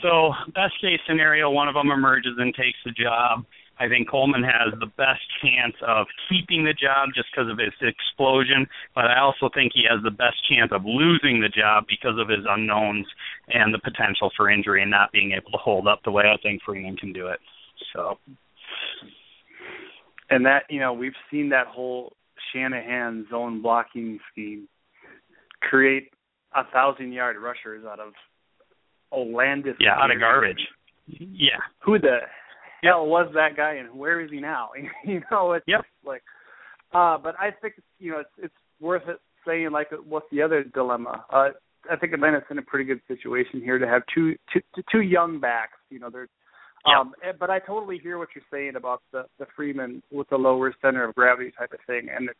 so, 0.00 0.32
best 0.54 0.72
case 0.80 1.00
scenario, 1.06 1.50
one 1.50 1.68
of 1.68 1.74
them 1.74 1.90
emerges 1.90 2.32
and 2.38 2.54
takes 2.54 2.78
the 2.86 2.92
job. 2.92 3.44
I 3.78 3.88
think 3.88 4.08
Coleman 4.08 4.44
has 4.44 4.72
the 4.78 4.86
best 4.86 5.22
chance 5.42 5.74
of 5.86 6.06
keeping 6.28 6.64
the 6.64 6.72
job 6.72 7.10
just 7.14 7.28
because 7.34 7.50
of 7.50 7.58
his 7.58 7.74
explosion, 7.82 8.66
but 8.94 9.06
I 9.06 9.18
also 9.18 9.50
think 9.52 9.72
he 9.74 9.84
has 9.90 10.02
the 10.02 10.10
best 10.10 10.36
chance 10.48 10.70
of 10.72 10.84
losing 10.84 11.40
the 11.40 11.48
job 11.48 11.84
because 11.88 12.18
of 12.18 12.28
his 12.28 12.46
unknowns 12.48 13.06
and 13.48 13.74
the 13.74 13.78
potential 13.78 14.30
for 14.36 14.48
injury 14.50 14.82
and 14.82 14.90
not 14.90 15.10
being 15.12 15.32
able 15.32 15.50
to 15.50 15.58
hold 15.58 15.88
up 15.88 16.00
the 16.04 16.10
way 16.10 16.24
I 16.32 16.36
think 16.42 16.62
Freeman 16.62 16.96
can 16.96 17.12
do 17.12 17.26
it. 17.28 17.40
So, 17.92 18.18
And 20.30 20.46
that 20.46 20.64
you 20.70 20.80
know 20.80 20.92
we've 20.92 21.18
seen 21.30 21.48
that 21.50 21.66
whole 21.66 22.12
Shanahan 22.52 23.26
zone 23.30 23.60
blocking 23.60 24.20
scheme 24.30 24.68
create 25.60 26.10
a 26.54 26.62
thousand 26.72 27.12
yard 27.12 27.36
rushers 27.36 27.84
out 27.84 27.98
of 27.98 28.12
Olandis. 29.12 29.74
yeah, 29.80 29.96
out 29.98 30.10
of 30.10 30.20
garbage. 30.20 30.60
Yeah. 31.06 31.58
Who 31.84 31.98
the 31.98 32.18
hell 32.84 33.06
was 33.06 33.30
that 33.34 33.56
guy, 33.56 33.74
and 33.74 33.98
where 33.98 34.20
is 34.20 34.30
he 34.30 34.40
now? 34.40 34.70
you 35.04 35.22
know, 35.30 35.52
it's 35.52 35.64
Yep. 35.66 35.84
like. 36.04 36.22
Uh, 36.92 37.18
but 37.18 37.34
I 37.40 37.50
think 37.50 37.74
you 37.98 38.12
know 38.12 38.20
it's 38.20 38.30
it's 38.38 38.54
worth 38.80 39.02
it 39.08 39.18
saying 39.46 39.70
like 39.72 39.88
what's 40.08 40.26
the 40.30 40.42
other 40.42 40.62
dilemma? 40.64 41.24
Uh, 41.32 41.48
I 41.90 41.96
think 41.96 42.12
Atlanta's 42.12 42.44
in 42.50 42.58
a 42.58 42.62
pretty 42.62 42.84
good 42.84 43.00
situation 43.08 43.60
here 43.60 43.78
to 43.78 43.86
have 43.86 44.02
two 44.14 44.36
two 44.52 44.60
two 44.92 45.00
young 45.00 45.40
backs. 45.40 45.78
You 45.90 45.98
know, 46.00 46.10
they're 46.10 46.28
Yep. 46.86 46.96
um, 46.98 47.14
eh, 47.26 47.32
but 47.40 47.48
I 47.48 47.60
totally 47.60 47.98
hear 47.98 48.18
what 48.18 48.28
you're 48.34 48.44
saying 48.50 48.76
about 48.76 49.00
the 49.10 49.24
the 49.38 49.46
Freeman 49.56 50.02
with 50.12 50.28
the 50.28 50.36
lower 50.36 50.74
center 50.82 51.02
of 51.08 51.14
gravity 51.14 51.50
type 51.58 51.72
of 51.72 51.80
thing, 51.86 52.08
and 52.14 52.28
it's 52.28 52.38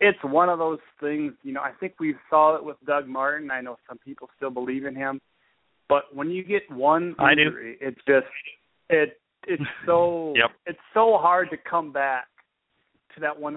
it's 0.00 0.18
one 0.24 0.48
of 0.50 0.58
those 0.58 0.80
things. 1.00 1.32
You 1.42 1.52
know, 1.54 1.62
I 1.62 1.72
think 1.80 1.94
we 1.98 2.14
saw 2.28 2.56
it 2.56 2.64
with 2.64 2.76
Doug 2.86 3.06
Martin. 3.08 3.50
I 3.50 3.62
know 3.62 3.76
some 3.88 3.98
people 3.98 4.28
still 4.36 4.50
believe 4.50 4.84
in 4.84 4.94
him, 4.94 5.18
but 5.88 6.14
when 6.14 6.30
you 6.30 6.44
get 6.44 6.70
one 6.70 7.14
injury, 7.32 7.78
it's 7.80 8.00
just 8.06 8.26
it 8.90 9.18
it's 9.46 9.62
so 9.86 10.32
Yep. 10.36 10.50
it's 10.66 10.78
so 10.92 11.18
hard 11.18 11.50
to 11.50 11.56
come 11.56 11.92
back 11.92 12.26
to 13.14 13.20
that 13.20 13.38
100% 13.38 13.56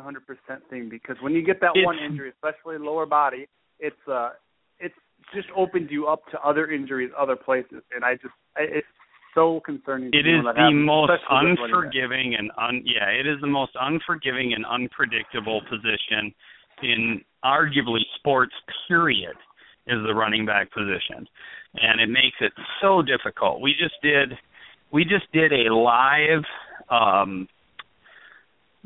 thing 0.70 0.88
because 0.90 1.16
when 1.22 1.34
you 1.34 1.42
get 1.44 1.60
that 1.62 1.72
It's- 1.72 1.86
one 1.86 1.98
injury, 2.00 2.30
especially 2.32 2.78
lower 2.78 3.06
body, 3.06 3.48
it's 3.80 3.96
uh 4.08 4.32
it's 4.80 4.96
just 5.34 5.48
opens 5.56 5.90
you 5.92 6.08
up 6.08 6.22
to 6.32 6.40
other 6.42 6.72
injuries 6.72 7.12
other 7.18 7.36
places, 7.36 7.82
and 7.96 8.04
I 8.06 8.14
just 8.16 8.34
I, 8.56 8.62
it's 8.64 8.88
so 9.34 9.60
concerning. 9.66 10.12
to 10.12 10.18
It 10.18 10.26
is 10.28 10.44
the 10.44 10.54
happens, 10.56 10.86
most 10.86 11.12
especially 11.12 11.26
with 11.26 11.30
running 11.32 11.56
backs. 11.56 11.62
unforgiving 11.74 12.36
and 12.36 12.52
un 12.58 12.82
yeah, 12.86 13.10
it 13.10 13.26
is 13.28 13.40
the 13.42 13.48
most 13.48 13.72
unforgiving 13.80 14.54
and 14.54 14.66
unpredictable 14.66 15.62
position 15.70 16.34
in 16.84 17.22
arguably 17.44 18.02
sports 18.16 18.54
period 18.88 19.36
is 19.88 20.00
the 20.06 20.14
running 20.14 20.46
back 20.46 20.72
position. 20.72 21.28
And 21.76 22.02
it 22.02 22.10
makes 22.10 22.38
it 22.42 22.52
so 22.82 23.02
difficult. 23.02 23.62
We 23.62 23.74
just 23.74 23.96
did 24.04 24.34
we 24.92 25.04
just 25.04 25.32
did 25.32 25.52
a 25.54 25.74
live 25.74 26.44
um 26.90 27.48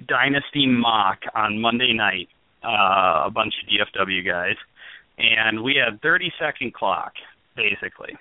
dynasty 0.08 0.66
mock 0.66 1.20
on 1.36 1.60
Monday 1.60 1.94
night, 1.94 2.30
uh 2.64 3.24
a 3.26 3.32
bunch 3.32 3.54
of 3.62 3.70
DFW 3.70 4.26
guys, 4.26 4.56
and 5.18 5.64
we 5.64 5.76
had 5.76 6.02
30 6.02 6.32
second 6.40 6.74
clock 6.74 7.14
basically. 7.56 8.18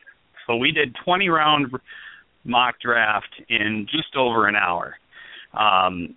So 0.46 0.56
we 0.56 0.72
did 0.72 0.96
20 1.04 1.28
round 1.28 1.72
mock 2.44 2.80
draft 2.80 3.40
in 3.48 3.86
just 3.90 4.16
over 4.16 4.46
an 4.46 4.56
hour. 4.56 4.96
Um, 5.52 6.14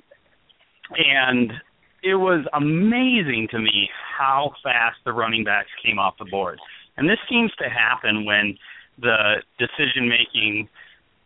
and 0.97 1.53
it 2.03 2.15
was 2.15 2.45
amazing 2.53 3.47
to 3.51 3.59
me 3.59 3.89
how 4.17 4.51
fast 4.63 4.97
the 5.05 5.13
running 5.13 5.43
backs 5.43 5.69
came 5.83 5.99
off 5.99 6.15
the 6.19 6.25
board. 6.25 6.59
And 6.97 7.09
this 7.09 7.19
seems 7.29 7.51
to 7.55 7.69
happen 7.69 8.25
when 8.25 8.57
the 8.99 9.41
decision 9.57 10.07
making 10.07 10.69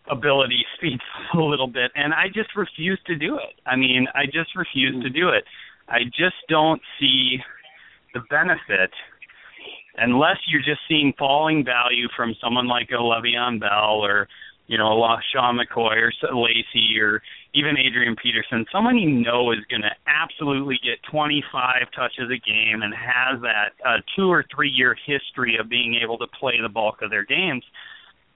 ability 0.09 0.65
speeds 0.77 1.01
a 1.33 1.39
little 1.39 1.67
bit 1.67 1.91
and 1.95 2.13
I 2.13 2.27
just 2.27 2.55
refuse 2.55 2.99
to 3.07 3.15
do 3.15 3.35
it. 3.35 3.59
I 3.65 3.75
mean, 3.75 4.07
I 4.13 4.25
just 4.25 4.55
refuse 4.55 5.01
to 5.03 5.09
do 5.09 5.29
it. 5.29 5.43
I 5.89 6.03
just 6.05 6.35
don't 6.49 6.81
see 6.99 7.37
the 8.13 8.21
benefit 8.29 8.91
unless 9.97 10.37
you're 10.47 10.61
just 10.61 10.81
seeing 10.87 11.13
falling 11.17 11.65
value 11.65 12.07
from 12.15 12.35
someone 12.41 12.67
like 12.67 12.89
a 12.91 13.01
Le'Veon 13.01 13.59
Bell 13.59 13.99
or 14.03 14.27
you 14.67 14.77
know, 14.77 15.01
a 15.01 15.21
Sean 15.33 15.57
McCoy 15.57 15.95
or 15.95 16.11
Lacy 16.35 16.99
or 16.99 17.21
even 17.53 17.77
Adrian 17.77 18.15
Peterson, 18.21 18.65
someone 18.71 18.97
you 18.97 19.09
know 19.09 19.51
is 19.51 19.59
going 19.69 19.81
to 19.81 19.95
absolutely 20.05 20.77
get 20.83 20.99
25 21.09 21.87
touches 21.95 22.29
a 22.29 22.37
game 22.37 22.81
and 22.83 22.93
has 22.93 23.41
that 23.41 23.71
uh, 23.85 23.97
two 24.15 24.29
or 24.29 24.45
three 24.53 24.69
year 24.69 24.95
history 25.05 25.57
of 25.57 25.69
being 25.69 25.97
able 26.03 26.17
to 26.17 26.27
play 26.39 26.55
the 26.61 26.69
bulk 26.69 27.01
of 27.01 27.09
their 27.09 27.25
games. 27.25 27.63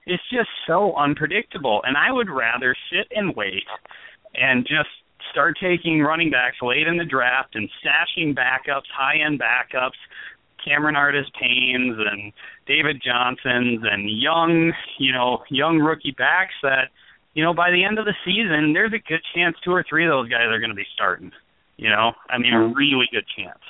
It's 0.06 0.22
just 0.32 0.48
so 0.66 0.94
unpredictable, 0.96 1.80
and 1.84 1.96
I 1.96 2.10
would 2.10 2.28
rather 2.28 2.74
sit 2.90 3.06
and 3.12 3.34
wait 3.36 3.64
and 4.34 4.66
just 4.66 4.88
start 5.30 5.56
taking 5.60 6.00
running 6.00 6.30
backs 6.30 6.56
late 6.60 6.86
in 6.86 6.96
the 6.96 7.04
draft 7.04 7.54
and 7.54 7.68
stashing 7.82 8.34
backups, 8.34 8.90
high 8.92 9.18
end 9.24 9.40
backups, 9.40 9.98
Cameron 10.64 10.96
Artis 10.96 11.26
Paynes 11.40 11.98
and 12.00 12.32
David 12.66 13.02
Johnsons 13.04 13.80
and 13.82 14.10
young, 14.10 14.72
you 14.98 15.12
know, 15.12 15.42
young 15.50 15.78
rookie 15.78 16.14
backs 16.16 16.54
that, 16.62 16.90
you 17.34 17.42
know, 17.42 17.54
by 17.54 17.70
the 17.70 17.84
end 17.84 17.98
of 17.98 18.04
the 18.04 18.14
season, 18.24 18.72
there's 18.72 18.92
a 18.92 19.08
good 19.08 19.22
chance 19.34 19.56
two 19.64 19.72
or 19.72 19.84
three 19.88 20.04
of 20.04 20.10
those 20.10 20.28
guys 20.28 20.46
are 20.48 20.60
going 20.60 20.70
to 20.70 20.76
be 20.76 20.86
starting. 20.94 21.32
You 21.76 21.88
know, 21.88 22.12
I 22.28 22.38
mean, 22.38 22.54
a 22.54 22.58
mm-hmm. 22.58 22.76
really 22.76 23.08
good 23.10 23.24
chance. 23.36 23.62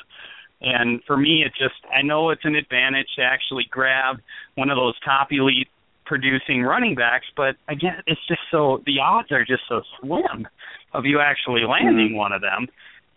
And 0.60 1.02
for 1.06 1.16
me, 1.16 1.42
it 1.44 1.52
just, 1.58 1.80
I 1.92 2.02
know 2.02 2.30
it's 2.30 2.44
an 2.44 2.54
advantage 2.54 3.08
to 3.16 3.22
actually 3.22 3.66
grab 3.70 4.18
one 4.54 4.70
of 4.70 4.76
those 4.76 4.98
top 5.00 5.28
elite 5.32 5.68
producing 6.04 6.62
running 6.62 6.94
backs, 6.94 7.26
but 7.36 7.56
again, 7.68 8.02
it's 8.06 8.20
just 8.26 8.40
so, 8.50 8.82
the 8.86 8.98
odds 9.00 9.30
are 9.32 9.44
just 9.44 9.62
so 9.68 9.82
slim 10.00 10.46
of 10.92 11.04
you 11.04 11.20
actually 11.20 11.62
landing 11.62 12.08
mm-hmm. 12.08 12.16
one 12.16 12.32
of 12.32 12.40
them. 12.40 12.66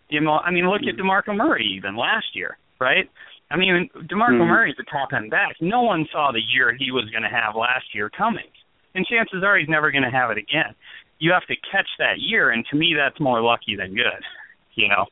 You 0.10 0.22
know, 0.22 0.38
I 0.38 0.52
mean, 0.52 0.70
look 0.70 0.82
at 0.82 0.96
mm-hmm. 0.96 1.08
DeMarco 1.08 1.36
Murray 1.36 1.66
even 1.76 1.96
last 1.96 2.28
year, 2.34 2.58
right? 2.80 3.10
I 3.52 3.58
mean, 3.58 3.90
DeMarco 3.96 4.38
mm-hmm. 4.38 4.50
Murray's 4.50 4.76
a 4.80 4.84
top 4.92 5.10
end 5.14 5.32
back. 5.32 5.56
No 5.62 5.84
one 5.84 6.08
saw 6.12 6.32
the 6.32 6.42
year 6.42 6.76
he 6.78 6.92
was 6.92 7.10
going 7.12 7.24
to 7.24 7.30
have 7.30 7.56
last 7.56 7.94
year 7.94 8.10
coming. 8.10 8.50
And 8.94 9.06
chances 9.06 9.44
are 9.44 9.58
he's 9.58 9.70
never 9.70 9.92
going 9.92 10.04
to 10.04 10.10
have 10.10 10.32
it 10.32 10.38
again. 10.38 10.74
You 11.20 11.32
have 11.32 11.46
to 11.48 11.56
catch 11.72 11.88
that 12.00 12.20
year, 12.20 12.52
and 12.52 12.66
to 12.72 12.76
me, 12.76 12.96
that's 12.98 13.20
more 13.20 13.42
lucky 13.42 13.76
than 13.76 13.94
good. 13.94 14.24
You 14.76 14.90
know, 14.90 15.06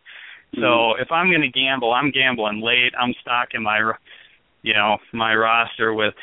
mm-hmm. 0.55 0.61
so 0.61 1.01
if 1.01 1.11
I'm 1.11 1.29
going 1.29 1.41
to 1.41 1.49
gamble, 1.49 1.93
I'm 1.93 2.11
gambling 2.11 2.61
late. 2.61 2.93
I'm 2.99 3.13
stocking 3.21 3.63
my, 3.63 3.93
you 4.61 4.73
know, 4.73 4.97
my 5.11 5.33
roster 5.35 5.93
with 5.93 6.15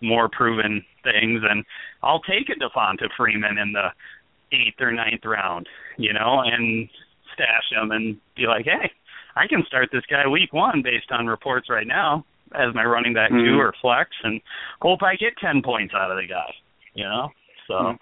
more 0.00 0.28
proven 0.28 0.84
things, 1.02 1.40
and 1.48 1.64
I'll 2.02 2.20
take 2.20 2.48
a 2.48 2.58
Devonta 2.58 3.08
Freeman 3.16 3.58
in 3.58 3.72
the 3.72 3.88
eighth 4.52 4.80
or 4.80 4.92
ninth 4.92 5.24
round, 5.24 5.68
you 5.96 6.12
know, 6.12 6.42
and 6.44 6.88
stash 7.34 7.70
him 7.70 7.90
and 7.92 8.16
be 8.36 8.46
like, 8.46 8.64
hey, 8.64 8.90
I 9.36 9.46
can 9.46 9.64
start 9.66 9.88
this 9.92 10.04
guy 10.10 10.26
week 10.26 10.52
one 10.52 10.82
based 10.82 11.10
on 11.10 11.26
reports 11.26 11.68
right 11.70 11.86
now 11.86 12.24
as 12.54 12.74
my 12.74 12.84
running 12.84 13.14
back 13.14 13.30
mm-hmm. 13.30 13.44
two 13.44 13.60
or 13.60 13.72
flex, 13.80 14.10
and 14.24 14.40
hope 14.80 15.02
I 15.02 15.14
get 15.16 15.34
ten 15.40 15.62
points 15.62 15.94
out 15.94 16.10
of 16.10 16.16
the 16.16 16.26
guy. 16.26 16.52
You 16.94 17.04
know, 17.04 17.28
so 17.68 17.74
mm-hmm. 17.74 17.96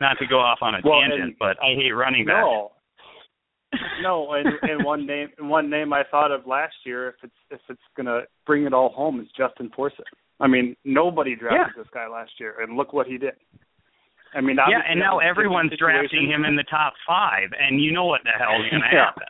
not 0.00 0.16
to 0.18 0.26
go 0.26 0.38
off 0.38 0.58
on 0.62 0.74
a 0.74 0.78
well, 0.84 1.00
tangent, 1.00 1.22
and, 1.22 1.34
but 1.38 1.56
I 1.62 1.74
hate 1.74 1.90
running 1.90 2.24
back. 2.24 2.44
No, 2.44 2.70
no, 4.02 4.32
and, 4.32 4.48
and 4.62 4.84
one 4.84 5.06
name, 5.06 5.28
one 5.40 5.70
name 5.70 5.92
I 5.92 6.02
thought 6.10 6.30
of 6.30 6.46
last 6.46 6.74
year, 6.84 7.08
if 7.08 7.14
it's 7.24 7.34
if 7.50 7.60
it's 7.68 7.80
gonna 7.96 8.20
bring 8.46 8.64
it 8.64 8.72
all 8.72 8.90
home, 8.90 9.20
is 9.20 9.26
Justin 9.36 9.70
Forsett. 9.76 10.06
I 10.40 10.46
mean, 10.46 10.76
nobody 10.84 11.36
drafted 11.36 11.76
yeah. 11.76 11.82
this 11.82 11.90
guy 11.92 12.08
last 12.08 12.32
year, 12.38 12.60
and 12.60 12.76
look 12.76 12.92
what 12.92 13.06
he 13.06 13.18
did. 13.18 13.34
I 14.34 14.40
mean, 14.40 14.56
yeah, 14.56 14.80
and 14.88 14.98
now 14.98 15.18
everyone's 15.18 15.72
drafting 15.76 16.30
him 16.30 16.44
in 16.44 16.54
the 16.54 16.64
top 16.70 16.94
five, 17.06 17.50
and 17.58 17.82
you 17.82 17.92
know 17.92 18.06
what 18.06 18.20
the 18.22 18.30
hell 18.30 18.62
is 18.62 18.70
going 18.70 18.82
to 18.82 18.96
yeah. 18.96 19.06
happen. 19.06 19.26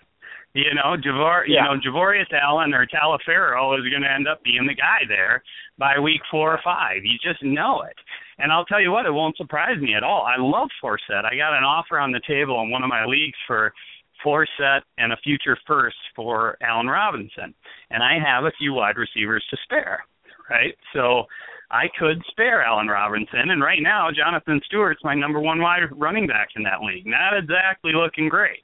You 0.52 0.74
know, 0.74 0.96
Javar, 0.98 1.44
yeah. 1.46 1.62
you 1.62 1.62
know, 1.62 1.80
Javorius 1.80 2.30
Allen 2.32 2.74
or 2.74 2.84
Taliaferro 2.86 3.78
is 3.78 3.88
going 3.88 4.02
to 4.02 4.12
end 4.12 4.26
up 4.26 4.42
being 4.42 4.66
the 4.66 4.74
guy 4.74 5.06
there 5.08 5.42
by 5.78 5.98
week 5.98 6.20
four 6.30 6.52
or 6.52 6.61
five. 6.64 6.98
You 7.04 7.16
just 7.22 7.42
know 7.42 7.82
it. 7.82 7.96
And 8.38 8.50
I'll 8.52 8.64
tell 8.64 8.80
you 8.80 8.90
what, 8.90 9.06
it 9.06 9.12
won't 9.12 9.36
surprise 9.36 9.78
me 9.80 9.94
at 9.94 10.02
all. 10.02 10.26
I 10.26 10.40
love 10.40 10.68
Forsett. 10.82 11.24
I 11.24 11.36
got 11.36 11.56
an 11.56 11.62
offer 11.62 11.98
on 12.00 12.11
the 12.11 12.20
table 12.26 12.61
in 12.62 12.70
one 12.70 12.82
of 12.82 12.88
my 12.88 13.04
leagues 13.04 13.38
for 13.46 13.72
Forsett 14.24 14.80
and 14.98 15.12
a 15.12 15.16
future 15.18 15.56
first 15.66 15.96
for 16.16 16.56
Allen 16.62 16.88
Robinson, 16.88 17.54
and 17.90 18.02
I 18.02 18.18
have 18.18 18.44
a 18.44 18.52
few 18.58 18.74
wide 18.74 18.96
receivers 18.96 19.44
to 19.50 19.56
spare. 19.62 20.04
Right, 20.51 20.74
so 20.92 21.24
I 21.70 21.84
could 21.96 22.20
spare 22.28 22.62
Allen 22.62 22.88
Robinson, 22.88 23.51
and 23.51 23.62
right 23.62 23.78
now 23.80 24.09
Jonathan 24.11 24.61
Stewart's 24.66 25.05
my 25.05 25.14
number 25.14 25.38
one 25.38 25.61
wide 25.61 25.82
running 25.92 26.26
back 26.26 26.48
in 26.57 26.64
that 26.64 26.82
league. 26.82 27.07
Not 27.07 27.38
exactly 27.38 27.92
looking 27.94 28.28
great. 28.28 28.62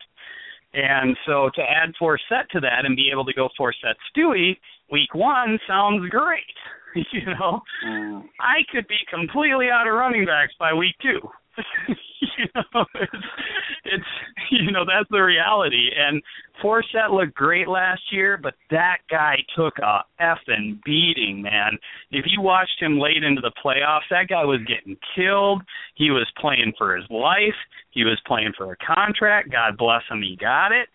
And 0.75 1.17
so 1.25 1.49
to 1.55 1.63
add 1.63 1.95
Forsett 2.01 2.49
to 2.53 2.61
that 2.61 2.85
and 2.85 2.97
be 2.97 3.11
able 3.13 3.25
to 3.25 3.33
go 3.33 3.49
Forsett 3.59 3.95
Stewie 4.11 4.57
week 4.91 5.15
one 5.15 5.59
sounds 5.67 6.09
great. 6.11 6.43
you 7.13 7.27
know, 7.27 7.61
mm. 7.87 8.23
I 8.41 8.59
could 8.73 8.89
be 8.89 8.99
completely 9.09 9.69
out 9.71 9.87
of 9.87 9.95
running 9.95 10.25
backs 10.25 10.55
by 10.59 10.73
week 10.73 10.97
two. 11.01 11.21
you 12.39 12.47
know, 12.55 12.85
it's, 12.95 13.25
it's 13.85 14.05
you 14.51 14.71
know 14.73 14.85
that's 14.85 15.09
the 15.11 15.21
reality. 15.21 15.91
And 15.97 16.23
Forsett 16.63 17.11
looked 17.11 17.35
great 17.35 17.69
last 17.69 18.03
year, 18.11 18.39
but 18.41 18.55
that 18.71 18.99
guy 19.11 19.37
took 19.57 19.79
a 19.79 20.05
effing 20.21 20.83
beating, 20.85 21.43
man. 21.43 21.79
If 22.11 22.25
you 22.27 22.41
watched 22.41 22.81
him 22.81 22.99
late 22.99 23.23
into 23.23 23.41
the 23.41 23.53
playoffs, 23.65 24.09
that 24.11 24.29
guy 24.29 24.45
was 24.45 24.61
getting 24.67 24.97
killed. 25.15 25.63
He 25.95 26.11
was 26.11 26.27
playing 26.41 26.73
for 26.79 26.97
his 26.97 27.05
life. 27.11 27.57
He 27.91 28.05
was 28.05 28.21
playing 28.27 28.53
for 28.57 28.73
a 28.73 28.77
contract. 28.77 29.51
God 29.51 29.77
bless 29.77 30.03
him, 30.11 30.23
he 30.23 30.37
got 30.37 30.73
it. 30.73 30.89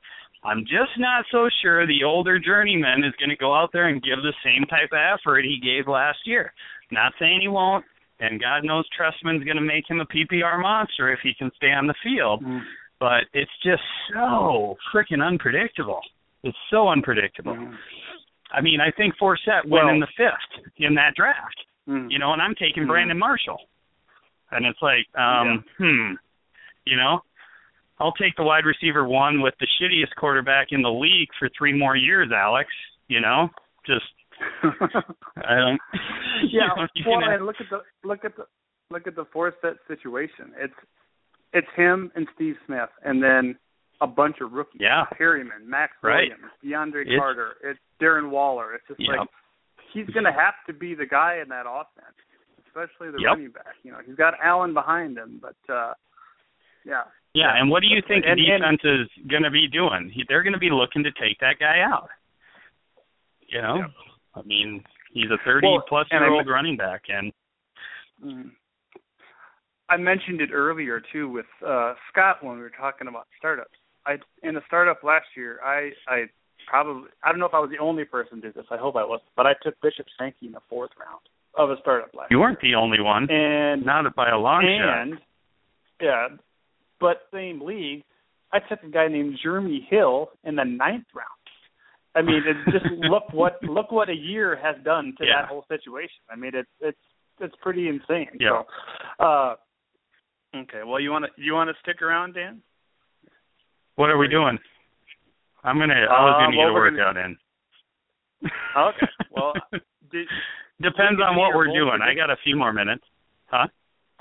I'm 0.44 0.62
just 0.62 0.98
not 0.98 1.26
so 1.32 1.50
sure 1.62 1.86
the 1.86 2.04
older 2.04 2.40
journeyman 2.40 3.04
is 3.04 3.14
going 3.20 3.30
to 3.30 3.36
go 3.36 3.54
out 3.54 3.70
there 3.72 3.90
and 3.90 4.02
give 4.02 4.24
the 4.24 4.34
same 4.44 4.66
type 4.66 4.90
of 4.92 5.20
effort 5.20 5.46
he 5.46 5.60
gave 5.64 5.88
last 5.88 6.20
year. 6.26 6.52
Not 6.92 7.14
saying 7.20 7.42
he 7.42 7.48
won't, 7.48 7.86
and 8.22 8.40
God 8.40 8.64
knows 8.64 8.86
Trestman's 8.94 9.44
going 9.44 9.58
to 9.58 9.62
make 9.62 9.90
him 9.90 10.00
a 10.00 10.06
PPR 10.06 10.62
monster 10.62 11.12
if 11.12 11.20
he 11.24 11.34
can 11.34 11.52
stay 11.58 11.72
on 11.72 11.88
the 11.88 11.96
field. 12.04 12.44
Mm. 12.44 12.62
But 13.00 13.26
it's 13.34 13.52
just 13.64 13.82
so 14.14 14.78
freaking 14.94 15.26
unpredictable. 15.26 16.02
It's 16.44 16.58
so 16.70 16.88
unpredictable. 16.88 17.56
Mm. 17.56 17.74
I 18.54 18.62
mean, 18.62 18.80
I 18.80 18.92
think 18.96 19.16
Forsett 19.20 19.66
well, 19.68 19.86
went 19.86 19.96
in 19.96 20.00
the 20.00 20.08
fifth 20.16 20.66
in 20.78 20.94
that 20.96 21.16
draft. 21.16 21.58
Mm. 21.90 22.12
You 22.12 22.20
know, 22.20 22.32
and 22.34 22.42
I'm 22.42 22.54
taking. 22.54 22.86
Brandon 22.86 23.18
Marshall. 23.18 23.58
And 24.52 24.66
it's 24.66 24.80
like, 24.82 25.08
um, 25.18 25.64
yeah. 25.80 25.86
hmm, 25.86 26.14
you 26.86 26.98
know, 26.98 27.22
I'll 28.00 28.12
take 28.14 28.36
the 28.36 28.44
wide 28.44 28.66
receiver 28.66 29.08
one 29.08 29.42
with 29.42 29.54
the 29.60 29.68
shittiest 29.80 30.14
quarterback 30.18 30.68
in 30.72 30.82
the 30.82 30.92
league 30.92 31.30
for 31.40 31.50
three 31.58 31.74
more 31.74 31.96
years, 31.96 32.30
Alex. 32.36 32.70
You 33.08 33.22
know, 33.22 33.50
just 33.88 34.06
I 34.64 35.56
don't. 35.56 35.80
Yeah, 36.50 36.70
you 36.96 37.06
know, 37.06 37.12
well, 37.12 37.22
know, 37.22 37.36
and 37.36 37.46
look 37.46 37.56
at 37.60 37.68
the 37.70 38.08
look 38.08 38.26
at 38.26 38.36
the 38.36 38.46
look 38.90 39.08
at 39.08 39.16
the 39.16 39.26
Forsett 39.26 39.78
situation. 39.88 40.54
It's 40.58 40.74
it's 41.54 41.68
him 41.76 42.12
and 42.16 42.28
Steve 42.36 42.56
Smith, 42.66 42.90
and 43.04 43.22
then 43.22 43.58
a 44.02 44.08
bunch 44.08 44.38
of 44.42 44.52
rookies. 44.52 44.82
Yeah, 44.82 45.06
Perriman, 45.20 45.66
Max 45.66 45.94
right. 46.04 46.30
Williams, 46.64 46.94
DeAndre 46.94 47.02
it's, 47.08 47.20
Carter, 47.20 47.54
it's 47.64 47.80
Darren 48.02 48.30
Waller. 48.30 48.76
It's 48.76 48.88
just 48.88 49.00
yep. 49.00 49.20
like 49.20 49.30
he's 49.94 50.08
going 50.08 50.26
to 50.26 50.32
have 50.32 50.56
to 50.68 50.74
be 50.74 50.96
the 50.96 51.06
guy 51.06 51.40
in 51.42 51.50
that 51.50 51.66
offense, 51.68 52.16
especially 52.68 53.12
the 53.12 53.20
yep. 53.22 53.36
running 53.36 53.52
back. 53.52 53.76
You 53.84 53.92
know, 53.92 54.00
he's 54.06 54.16
got 54.16 54.34
Allen 54.44 54.74
behind 54.74 55.18
him, 55.18 55.42
but 55.42 55.74
uh 55.74 55.94
yeah. 56.86 57.04
Yeah, 57.34 57.56
and 57.56 57.70
what 57.70 57.82
do 57.82 57.88
you 57.88 58.02
think 58.08 58.26
and, 58.28 58.38
the 58.38 58.44
defense 58.44 58.82
and, 58.84 59.02
is 59.02 59.30
going 59.30 59.44
to 59.44 59.52
be 59.52 59.68
doing? 59.72 60.12
He, 60.14 60.24
they're 60.28 60.44
going 60.44 60.54
to 60.54 60.60
be 60.60 60.70
looking 60.72 61.04
to 61.04 61.12
take 61.12 61.40
that 61.40 61.60
guy 61.60 61.80
out. 61.80 62.10
You 63.48 63.62
know, 63.62 63.76
yep. 63.78 63.92
I 64.36 64.42
mean, 64.44 64.84
he's 65.14 65.30
a 65.32 65.38
30 65.46 65.68
well, 65.68 65.84
plus 65.88 66.08
year 66.12 66.30
old 66.30 66.48
running 66.48 66.78
back, 66.78 67.04
and 67.10 67.34
mm, 68.24 68.52
I 69.90 69.98
mentioned 69.98 70.42
it 70.42 70.52
earlier 70.54 71.02
too 71.12 71.30
with 71.30 71.46
uh 71.66 71.94
Scott 72.12 72.38
when 72.42 72.56
we 72.56 72.62
were 72.62 72.72
talking 72.72 73.08
about 73.08 73.28
startups. 73.38 73.78
I 74.06 74.18
in 74.44 74.56
a 74.56 74.62
startup 74.68 75.04
last 75.04 75.28
year, 75.36 75.60
I 75.64 75.92
I 76.08 76.26
probably 76.68 77.10
I 77.24 77.32
don't 77.32 77.40
know 77.40 77.46
if 77.46 77.54
I 77.54 77.60
was 77.60 77.72
the 77.72 77.84
only 77.84 78.06
person 78.06 78.38
who 78.38 78.42
did 78.42 78.54
this. 78.54 78.66
I 78.72 78.78
hope 78.78 78.96
I 78.96 79.06
wasn't, 79.06 79.30
but 79.36 79.46
I 79.46 79.54
took 79.64 79.76
Bishop 79.82 80.06
Sankey 80.18 80.48
in 80.48 80.54
the 80.54 80.62
fourth 80.70 80.92
round 81.00 81.22
of 81.56 81.70
a 81.70 81.82
startup 81.82 82.14
last. 82.14 82.32
You 82.32 82.40
weren't 82.40 82.62
the 82.62 82.76
only 82.76 83.02
one, 83.02 83.30
and 83.30 83.86
not 83.86 84.16
by 84.16 84.30
a 84.30 84.38
long 84.38 84.64
and, 84.66 85.14
shot. 85.14 85.22
Yeah, 86.00 86.28
but 87.00 87.24
same 87.34 87.62
league, 87.62 88.04
I 88.54 88.60
took 88.60 88.84
a 88.84 88.90
guy 88.90 89.08
named 89.08 89.38
Jeremy 89.44 89.86
Hill 89.90 90.30
in 90.44 90.56
the 90.56 90.64
ninth 90.64 91.08
round. 91.14 91.41
I 92.16 92.22
mean, 92.22 92.42
it 92.46 92.58
just 92.72 92.86
look 93.10 93.32
what 93.34 93.62
look 93.64 93.92
what 93.92 94.10
a 94.10 94.16
year 94.16 94.58
has 94.62 94.76
done 94.84 95.14
to 95.18 95.26
Yeah. 95.26 95.42
that 95.44 95.50
whole 95.50 95.66
situation. 95.68 96.22
I 96.30 96.36
mean, 96.36 96.52
it's 96.54 96.70
it's 96.80 96.98
it's 97.40 97.56
pretty 97.62 97.88
insane. 97.88 98.28
Yeah. 98.40 98.62
So, 99.20 99.26
uh, 99.26 99.56
okay. 100.56 100.82
Well, 100.86 101.00
you 101.00 101.12
want 101.12 101.26
to 101.26 101.32
you 101.42 101.54
want 101.54 101.70
to 101.70 101.76
stick 101.82 102.02
around, 102.02 102.34
Dan? 102.34 102.62
What 103.96 104.10
are 104.10 104.18
we 104.18 104.28
doing? 104.28 104.58
I'm 105.64 105.78
gonna. 105.78 105.94
I 105.94 106.24
was 106.24 106.36
Uh, 106.36 106.46
gonna 106.46 106.58
well, 106.58 106.68
get 106.68 106.70
a 106.70 106.74
we're 106.74 106.92
workout 106.92 107.18
in. 107.18 107.38
Okay. 108.76 109.08
Well, 109.32 109.54
did, 110.12 110.28
depends 110.82 111.18
we 111.18 111.24
on 111.24 111.36
what 111.36 111.54
we're 111.56 111.66
bold 111.66 111.76
doing. 111.78 112.00
I 112.02 112.14
got 112.16 112.30
a 112.30 112.38
few 112.44 112.56
more 112.56 112.74
minutes. 112.74 113.04
Huh? 113.48 113.68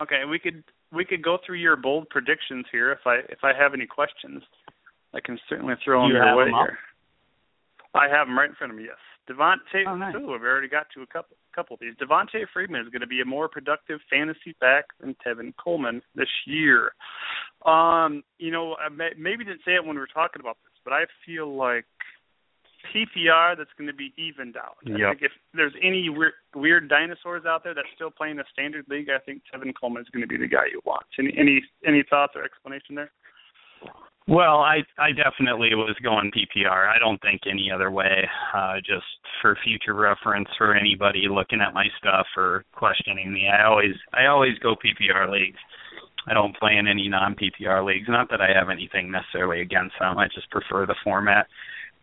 okay, 0.02 0.24
we 0.28 0.38
could 0.38 0.62
we 0.92 1.04
could 1.04 1.22
go 1.22 1.38
through 1.46 1.56
your 1.58 1.76
bold 1.76 2.08
predictions 2.10 2.66
here. 2.72 2.92
If 2.92 3.06
I 3.06 3.16
if 3.28 3.38
I 3.42 3.52
have 3.58 3.74
any 3.74 3.86
questions, 3.86 4.42
I 5.14 5.20
can 5.20 5.38
certainly 5.48 5.74
throw 5.84 6.02
them 6.02 6.10
You 6.10 6.16
your 6.16 6.36
way 6.36 6.44
them 6.46 6.54
up? 6.54 6.66
here. 6.66 6.78
I 7.94 8.08
have 8.08 8.26
them 8.26 8.38
right 8.38 8.48
in 8.48 8.54
front 8.54 8.72
of 8.72 8.78
me. 8.78 8.84
Yes, 8.84 8.98
Devonta. 9.28 9.86
Oh, 9.86 9.96
nice. 9.96 10.14
Ooh, 10.14 10.34
I've 10.34 10.42
already 10.42 10.68
got 10.68 10.86
to 10.94 11.02
a 11.02 11.06
couple 11.06 11.36
couple 11.54 11.74
of 11.74 11.80
these. 11.80 11.94
Devonta 11.96 12.44
Freeman 12.52 12.80
is 12.80 12.88
going 12.88 13.00
to 13.00 13.06
be 13.06 13.20
a 13.20 13.24
more 13.24 13.48
productive 13.48 14.00
fantasy 14.08 14.54
back 14.60 14.84
than 15.00 15.16
Tevin 15.26 15.52
Coleman 15.62 16.00
this 16.14 16.28
year. 16.46 16.92
Um, 17.66 18.22
you 18.38 18.50
know, 18.50 18.76
I 18.76 18.88
may, 18.88 19.10
maybe 19.18 19.44
didn't 19.44 19.62
say 19.64 19.74
it 19.74 19.84
when 19.84 19.96
we 19.96 20.00
were 20.00 20.06
talking 20.06 20.40
about 20.40 20.58
this, 20.64 20.78
but 20.84 20.92
I 20.92 21.04
feel 21.26 21.54
like 21.56 21.86
PPR 22.94 23.56
that's 23.56 23.70
going 23.76 23.88
to 23.88 23.94
be 23.94 24.12
evened 24.16 24.56
out. 24.56 24.76
I 24.86 24.98
think 25.10 25.22
if 25.22 25.32
there's 25.52 25.74
any 25.82 26.08
weird, 26.08 26.32
weird 26.54 26.88
dinosaurs 26.88 27.44
out 27.46 27.62
there 27.64 27.74
that's 27.74 27.88
still 27.94 28.10
playing 28.10 28.38
a 28.38 28.44
standard 28.52 28.86
league, 28.88 29.08
I 29.10 29.18
think 29.18 29.42
Tevin 29.52 29.74
Coleman 29.78 30.02
is 30.02 30.08
going 30.08 30.22
to 30.22 30.28
be 30.28 30.38
the 30.38 30.48
guy 30.48 30.66
you 30.70 30.80
want. 30.84 31.04
Any 31.18 31.34
any 31.38 31.62
any 31.86 32.02
thoughts 32.08 32.32
or 32.36 32.44
explanation 32.44 32.94
there? 32.94 33.10
Well, 34.28 34.58
I 34.60 34.82
I 34.98 35.10
definitely 35.12 35.74
was 35.74 35.96
going 36.02 36.30
PPR. 36.30 36.88
I 36.88 36.98
don't 36.98 37.20
think 37.22 37.42
any 37.50 37.70
other 37.70 37.90
way. 37.90 38.28
Uh 38.54 38.76
just 38.76 39.06
for 39.42 39.56
future 39.64 39.94
reference 39.94 40.48
for 40.56 40.74
anybody 40.74 41.26
looking 41.28 41.60
at 41.60 41.74
my 41.74 41.86
stuff 41.98 42.26
or 42.36 42.64
questioning 42.72 43.32
me. 43.32 43.48
I 43.48 43.64
always 43.64 43.94
I 44.12 44.26
always 44.26 44.58
go 44.58 44.76
PPR 44.76 45.30
leagues. 45.30 45.58
I 46.26 46.34
don't 46.34 46.56
play 46.56 46.76
in 46.76 46.86
any 46.86 47.08
non 47.08 47.34
PPR 47.34 47.84
leagues. 47.84 48.08
Not 48.08 48.30
that 48.30 48.40
I 48.40 48.52
have 48.56 48.68
anything 48.70 49.10
necessarily 49.10 49.62
against 49.62 49.94
them. 49.98 50.18
I 50.18 50.28
just 50.28 50.50
prefer 50.50 50.86
the 50.86 50.94
format. 51.02 51.46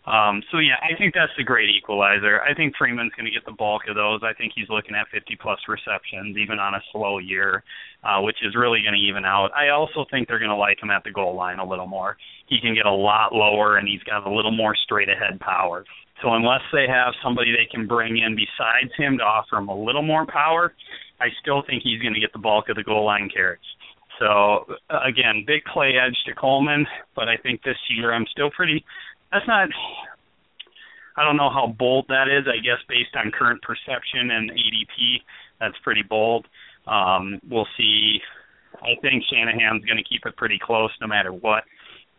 Um, 0.08 0.42
so 0.52 0.60
yeah, 0.60 0.80
I 0.80 0.96
think 0.98 1.14
that's 1.14 1.36
a 1.38 1.44
great 1.44 1.70
equalizer. 1.70 2.42
I 2.42 2.54
think 2.54 2.76
Freeman's 2.78 3.12
going 3.18 3.26
to 3.26 3.32
get 3.32 3.44
the 3.46 3.52
bulk 3.52 3.84
of 3.90 3.96
those. 3.96 4.22
I 4.24 4.32
think 4.34 4.54
he's 4.56 4.70
looking 4.70 4.96
at 4.96 5.08
50 5.12 5.36
plus 5.42 5.60
receptions, 5.68 6.38
even 6.38 6.60
on 6.60 6.76
a 6.76 6.82
slow 6.94 7.18
year, 7.18 7.62
uh, 8.06 8.22
which 8.22 8.38
is 8.42 8.56
really 8.56 8.80
going 8.82 8.96
to 8.96 9.04
even 9.04 9.26
out. 9.26 9.52
I 9.52 9.68
also 9.70 10.06
think 10.10 10.30
they're 10.30 10.40
going 10.40 10.52
to 10.52 10.56
like 10.56 10.82
him 10.82 10.92
at 10.92 11.04
the 11.04 11.12
goal 11.12 11.36
line 11.36 11.60
a 11.60 11.68
little 11.68 11.88
more. 11.88 12.16
He 12.48 12.62
can 12.62 12.74
get 12.74 12.86
a 12.86 12.92
lot 12.92 13.34
lower, 13.34 13.76
and 13.76 13.86
he's 13.86 14.02
got 14.04 14.26
a 14.26 14.32
little 14.34 14.56
more 14.56 14.76
straight 14.76 15.10
ahead 15.10 15.42
power. 15.42 15.84
So 16.22 16.34
unless 16.34 16.64
they 16.72 16.88
have 16.88 17.14
somebody 17.22 17.52
they 17.52 17.68
can 17.70 17.86
bring 17.86 18.18
in 18.18 18.34
besides 18.34 18.96
him 18.98 19.18
to 19.18 19.24
offer 19.24 19.58
him 19.58 19.68
a 19.68 19.76
little 19.76 20.02
more 20.04 20.26
power, 20.26 20.74
I 21.20 21.28
still 21.42 21.64
think 21.68 21.84
he's 21.84 22.02
going 22.02 22.14
to 22.14 22.20
get 22.22 22.32
the 22.32 22.40
bulk 22.40 22.70
of 22.70 22.78
the 22.78 22.84
goal 22.84 23.06
line 23.06 23.30
carries. 23.30 23.60
So 24.20 24.66
again, 24.90 25.44
big 25.46 25.64
play 25.72 25.94
edge 25.98 26.18
to 26.26 26.34
Coleman, 26.34 26.88
but 27.16 27.28
I 27.28 27.38
think 27.38 27.62
this 27.64 27.78
year 27.90 28.14
I'm 28.14 28.26
still 28.32 28.50
pretty. 28.50 28.84
That's 29.32 29.48
not. 29.48 29.70
I 31.18 31.24
don't 31.24 31.38
know 31.38 31.50
how 31.50 31.74
bold 31.78 32.06
that 32.10 32.28
is. 32.28 32.46
I 32.48 32.62
guess 32.62 32.80
based 32.88 33.16
on 33.16 33.32
current 33.32 33.62
perception 33.62 34.32
and 34.32 34.52
ADP, 34.52 35.22
that's 35.60 35.76
pretty 35.84 36.04
bold. 36.04 36.46
Um, 36.86 37.40
we'll 37.50 37.68
see. 37.78 38.20
I 38.82 39.00
think 39.02 39.24
Shanahan's 39.30 39.84
going 39.86 39.98
to 39.98 40.04
keep 40.04 40.26
it 40.26 40.38
pretty 40.38 40.60
close 40.62 40.92
no 41.02 41.08
matter 41.08 41.34
what. 41.34 41.64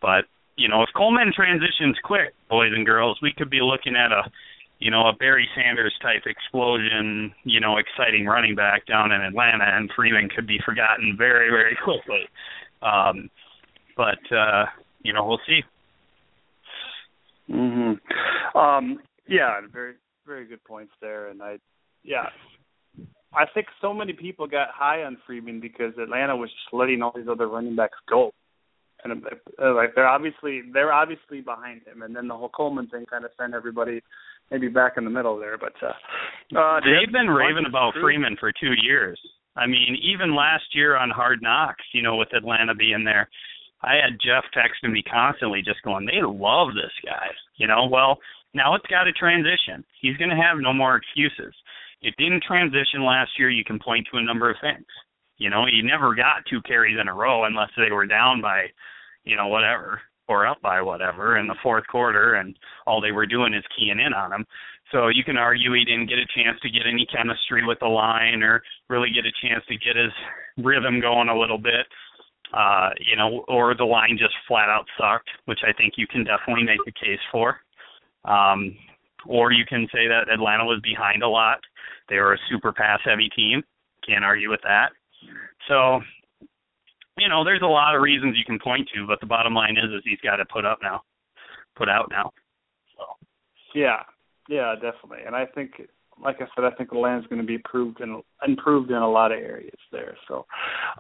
But 0.03 0.25
you 0.57 0.69
know, 0.69 0.83
if 0.83 0.89
Coleman 0.97 1.33
transitions 1.35 1.97
quick, 2.03 2.35
boys 2.51 2.73
and 2.75 2.85
girls, 2.85 3.19
we 3.23 3.33
could 3.37 3.51
be 3.51 3.61
looking 3.61 3.95
at 3.95 4.11
a 4.11 4.31
you 4.79 4.91
know, 4.91 5.09
a 5.09 5.13
Barry 5.13 5.49
Sanders 5.57 5.95
type 6.01 6.23
explosion, 6.27 7.35
you 7.45 7.59
know, 7.59 7.79
exciting 7.79 8.27
running 8.27 8.55
back 8.55 8.87
down 8.87 9.11
in 9.11 9.21
Atlanta, 9.21 9.65
and 9.65 9.91
Freeman 9.95 10.29
could 10.29 10.47
be 10.47 10.61
forgotten 10.65 11.17
very, 11.19 11.51
very 11.51 11.77
quickly. 11.83 12.29
Um, 12.83 13.29
but 13.97 14.21
uh, 14.35 14.67
you 15.03 15.13
know, 15.13 15.27
we'll 15.27 15.41
see. 15.47 15.63
Mhm. 17.51 18.01
Um 18.55 19.01
yeah, 19.27 19.61
very 19.73 19.95
very 20.27 20.47
good 20.47 20.63
points 20.65 20.93
there 21.01 21.29
and 21.29 21.43
I 21.43 21.59
yeah. 22.03 22.27
I 23.35 23.45
think 23.53 23.67
so 23.81 23.93
many 23.93 24.15
people 24.15 24.47
got 24.47 24.69
high 24.73 25.03
on 25.03 25.19
Freeman 25.27 25.61
because 25.61 25.93
Atlanta 26.01 26.35
was 26.35 26.51
just 26.51 26.73
letting 26.73 27.03
all 27.03 27.13
these 27.15 27.29
other 27.31 27.47
running 27.47 27.77
backs 27.77 27.99
go. 28.09 28.33
And 29.05 29.25
uh, 29.63 29.75
like 29.75 29.95
they're 29.95 30.09
obviously 30.09 30.63
they're 30.73 30.93
obviously 30.93 31.41
behind 31.41 31.83
him 31.87 32.03
and 32.03 32.17
then 32.17 32.27
the 32.27 32.37
whole 32.37 32.49
Coleman 32.49 32.89
thing 32.89 33.07
kind 33.07 33.25
of 33.25 33.31
sent 33.39 33.55
everybody 33.55 34.03
maybe 34.51 34.69
back 34.69 34.95
in 34.97 35.05
the 35.05 35.11
middle 35.11 35.39
there, 35.39 35.59
but 35.59 35.75
uh, 35.83 36.59
uh 36.59 36.81
they've 36.81 37.13
been 37.13 37.29
raving 37.29 37.67
about 37.69 37.93
Freeman 38.01 38.37
for 38.41 38.51
2 38.51 38.73
years. 38.83 39.21
I 39.57 39.67
mean, 39.67 39.97
even 40.03 40.35
last 40.35 40.65
year 40.73 40.97
on 40.97 41.11
Hard 41.11 41.43
Knocks, 41.43 41.85
you 41.93 42.03
know, 42.03 42.17
with 42.17 42.29
Atlanta 42.35 42.75
being 42.75 43.05
there, 43.05 43.29
I 43.83 43.95
had 43.95 44.19
Jeff 44.21 44.45
texting 44.57 44.93
me 44.93 45.03
constantly 45.03 45.63
just 45.63 45.83
going, 45.83 46.07
they 46.07 46.21
love 46.23 46.75
this 46.75 46.93
guy. 47.05 47.29
You 47.57 47.67
know, 47.67 47.89
well, 47.91 48.19
now 48.55 48.75
it's 48.75 48.87
got 48.87 49.05
to 49.05 49.13
transition. 49.13 49.85
He's 50.01 50.17
going 50.17 50.31
to 50.31 50.37
have 50.37 50.59
no 50.59 50.73
more 50.73 50.97
excuses. 50.97 51.55
It 52.03 52.15
didn't 52.19 52.43
transition 52.43 53.05
last 53.05 53.31
year. 53.39 53.51
You 53.51 53.65
can 53.65 53.79
point 53.79 54.07
to 54.11 54.19
a 54.19 54.23
number 54.23 54.51
of 54.51 54.57
things. 54.61 54.87
You 55.39 55.51
know, 55.51 55.67
he 55.67 55.83
never 55.83 56.15
got 56.15 56.47
two 56.51 56.61
carries 56.63 56.99
in 57.01 57.09
a 57.09 57.15
row 57.15 57.45
unless 57.45 57.71
they 57.77 57.93
were 57.93 58.07
down 58.07 58.41
by, 58.41 58.67
you 59.25 59.37
know, 59.37 59.47
whatever 59.47 60.01
or 60.29 60.47
up 60.47 60.61
by 60.61 60.83
whatever 60.83 61.39
in 61.39 61.47
the 61.47 61.57
fourth 61.63 61.87
quarter, 61.87 62.35
and 62.35 62.55
all 62.87 63.01
they 63.01 63.13
were 63.13 63.27
doing 63.27 63.55
is 63.55 63.65
keying 63.77 63.99
in 63.99 64.13
on 64.13 64.33
him. 64.33 64.45
So 64.93 65.09
you 65.09 65.25
can 65.25 65.37
argue 65.37 65.73
he 65.73 65.85
didn't 65.85 66.09
get 66.09 66.19
a 66.19 66.27
chance 66.37 66.59
to 66.63 66.71
get 66.71 66.87
any 66.87 67.07
chemistry 67.07 67.65
with 67.65 67.79
the 67.81 67.87
line 67.87 68.43
or 68.43 68.63
really 68.89 69.09
get 69.11 69.25
a 69.25 69.47
chance 69.47 69.65
to 69.69 69.77
get 69.77 69.97
his 69.97 70.13
rhythm 70.63 71.01
going 71.01 71.29
a 71.29 71.39
little 71.39 71.59
bit 71.59 71.87
uh, 72.53 72.91
you 72.99 73.17
know, 73.17 73.45
or 73.49 73.75
the 73.75 73.85
line 73.85 74.17
just 74.19 74.35
flat 74.47 74.69
out 74.69 74.87
sucked, 74.99 75.29
which 75.45 75.61
I 75.67 75.73
think 75.73 75.95
you 75.97 76.07
can 76.07 76.25
definitely 76.25 76.65
make 76.65 76.81
a 76.87 76.93
case 76.93 77.21
for. 77.31 77.61
Um, 78.25 78.77
or 79.27 79.53
you 79.53 79.65
can 79.69 79.87
say 79.93 80.09
that 80.09 80.33
Atlanta 80.33 80.65
was 80.65 80.81
behind 80.83 81.23
a 81.23 81.29
lot. 81.29 81.59
They 82.09 82.17
were 82.17 82.35
a 82.35 82.39
super 82.51 82.73
pass 82.73 83.01
heavy 83.05 83.29
team. 83.35 83.63
Can't 84.07 84.25
argue 84.25 84.49
with 84.49 84.61
that. 84.63 84.89
So, 85.67 86.01
you 87.19 87.29
know, 87.29 87.45
there's 87.45 87.63
a 87.63 87.67
lot 87.67 87.95
of 87.95 88.03
reasons 88.03 88.37
you 88.39 88.45
can 88.45 88.59
point 88.59 88.89
to, 88.95 89.07
but 89.07 89.21
the 89.21 89.27
bottom 89.27 89.55
line 89.55 89.77
is, 89.77 89.91
is 89.93 90.03
he's 90.05 90.21
got 90.23 90.37
to 90.37 90.45
put 90.47 90.65
up 90.65 90.79
now, 90.83 91.03
put 91.77 91.89
out 91.89 92.09
now. 92.11 92.33
So. 92.97 93.05
Yeah, 93.75 94.03
yeah, 94.49 94.75
definitely. 94.75 95.25
And 95.27 95.37
I 95.37 95.47
think, 95.47 95.73
like 96.23 96.37
I 96.37 96.47
said, 96.55 96.65
I 96.65 96.71
think 96.77 96.91
Atlanta's 96.93 97.29
going 97.29 97.41
to 97.41 97.47
be 97.47 97.57
improved 97.57 98.01
in 98.01 98.23
improved 98.47 98.91
in 98.91 98.97
a 98.97 99.11
lot 99.11 99.33
of 99.33 99.39
areas 99.39 99.79
there. 99.93 100.17
So, 100.27 100.47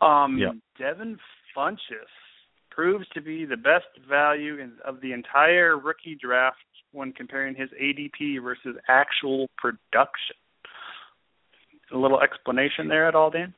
um, 0.04 0.36
Yeah. 0.36 0.52
Devin 0.78 1.18
Funchess 1.56 2.08
proves 2.70 3.06
to 3.14 3.20
be 3.20 3.44
the 3.44 3.56
best 3.56 3.86
value 4.08 4.58
in, 4.58 4.72
of 4.84 5.00
the 5.00 5.12
entire 5.12 5.78
rookie 5.78 6.16
draft 6.20 6.56
when 6.92 7.12
comparing 7.12 7.54
his 7.54 7.68
ADP 7.70 8.42
versus 8.42 8.76
actual 8.88 9.48
production. 9.56 10.36
A 11.92 11.96
little 11.96 12.20
explanation 12.20 12.88
there 12.88 13.08
at 13.08 13.14
all, 13.14 13.30
Dan? 13.30 13.54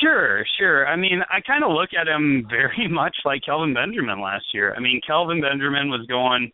Sure, 0.00 0.44
sure. 0.58 0.86
I 0.86 0.96
mean, 0.96 1.22
I 1.30 1.40
kind 1.40 1.64
of 1.64 1.70
look 1.72 1.90
at 1.98 2.08
him 2.08 2.46
very 2.50 2.88
much 2.88 3.16
like 3.24 3.42
Kelvin 3.44 3.74
Benjamin 3.74 4.20
last 4.20 4.46
year. 4.52 4.74
I 4.76 4.80
mean, 4.80 5.00
Kelvin 5.06 5.40
Benjamin 5.40 5.90
was 5.90 6.06
going 6.08 6.50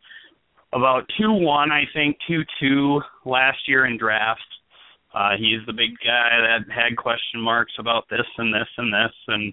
about 0.72 1.04
two 1.18 1.32
one, 1.32 1.70
I 1.70 1.82
think, 1.92 2.16
two 2.26 2.42
two 2.60 3.00
last 3.24 3.58
year 3.68 3.86
in 3.86 3.98
draft. 3.98 4.40
Uh, 5.14 5.36
he's 5.36 5.60
the 5.66 5.72
big 5.72 5.90
guy 6.02 6.40
that 6.40 6.72
had 6.72 6.96
question 6.96 7.40
marks 7.40 7.74
about 7.78 8.04
this 8.08 8.26
and 8.38 8.54
this 8.54 8.68
and 8.78 8.92
this, 8.92 9.12
and 9.28 9.52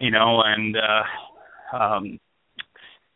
you 0.00 0.10
know, 0.10 0.42
and 0.44 0.76
uh, 0.76 1.76
um, 1.76 2.18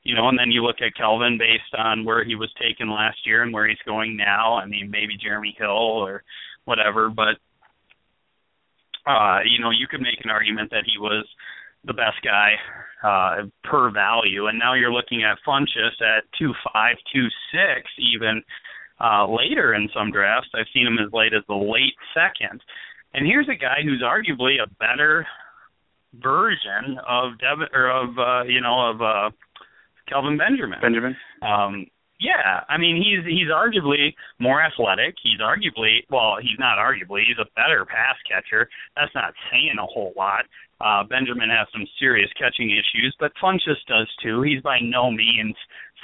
you 0.03 0.14
know, 0.14 0.28
and 0.28 0.39
then 0.39 0.51
you 0.51 0.62
look 0.62 0.76
at 0.85 0.95
Kelvin 0.95 1.39
based 1.39 1.74
on 1.76 2.05
where 2.05 2.24
he 2.24 2.35
was 2.35 2.53
taken 2.61 2.91
last 2.91 3.18
year 3.24 3.43
and 3.43 3.53
where 3.53 3.66
he's 3.66 3.78
going 3.87 4.16
now. 4.16 4.55
I 4.55 4.66
mean, 4.66 4.91
maybe 4.91 5.16
Jeremy 5.20 5.57
Hill 5.59 5.70
or 5.70 6.22
whatever, 6.66 7.09
but 7.09 7.41
uh, 9.11 9.41
you 9.45 9.61
know, 9.61 9.70
you 9.70 9.87
could 9.91 10.01
make 10.01 10.20
an 10.24 10.30
argument 10.30 10.70
that 10.70 10.85
he 10.85 10.99
was 10.99 11.26
the 11.87 11.95
best 11.95 12.16
guy 12.22 12.53
uh, 13.03 13.45
per 13.64 13.91
value, 13.91 14.47
and 14.47 14.59
now 14.59 14.74
you're 14.74 14.93
looking 14.93 15.24
at 15.24 15.39
Funchess 15.47 16.01
at 16.01 16.24
two 16.39 16.53
five, 16.72 16.97
two 17.12 17.26
six, 17.51 17.89
even 17.99 18.43
uh, 19.01 19.26
later 19.26 19.74
in 19.74 19.89
some 19.95 20.11
drafts. 20.11 20.49
I've 20.55 20.72
seen 20.72 20.87
him 20.87 20.99
as 20.99 21.12
late 21.12 21.32
as 21.35 21.43
the 21.49 21.55
late 21.55 21.97
second, 22.12 22.61
and 23.14 23.26
here's 23.26 23.49
a 23.49 23.59
guy 23.59 23.80
who's 23.82 24.03
arguably 24.03 24.57
a 24.62 24.68
better 24.78 25.26
version 26.23 26.99
of 27.09 27.39
Devin 27.39 27.69
or 27.73 27.91
of 27.91 28.19
uh, 28.19 28.43
you 28.45 28.61
know 28.61 28.91
of 28.91 29.03
uh, 29.03 29.31
Kelvin 30.09 30.39
Benjamin. 30.39 30.79
Benjamin? 30.81 31.17
Um, 31.43 31.87
yeah, 32.21 32.62
I 32.69 32.79
mean 32.79 32.97
he's 32.97 33.25
he's 33.27 33.49
arguably 33.49 34.15
more 34.39 34.62
athletic. 34.62 35.17
He's 35.23 35.41
arguably 35.41 36.07
well, 36.11 36.37
he's 36.41 36.59
not 36.59 36.79
arguably 36.79 37.23
he's 37.27 37.39
a 37.39 37.51
better 37.57 37.85
pass 37.85 38.17
catcher. 38.29 38.69
That's 38.97 39.15
not 39.15 39.35
saying 39.51 39.77
a 39.79 39.87
whole 39.87 40.12
lot. 40.17 40.45
Uh, 40.81 41.05
Benjamin 41.05 41.51
has 41.51 41.67
some 41.73 41.87
serious 41.99 42.31
catching 42.39 42.71
issues, 42.71 43.15
but 43.19 43.33
Funchess 43.43 43.79
does 43.89 44.09
too. 44.23 44.43
He's 44.43 44.61
by 44.62 44.79
no 44.81 45.11
means 45.11 45.55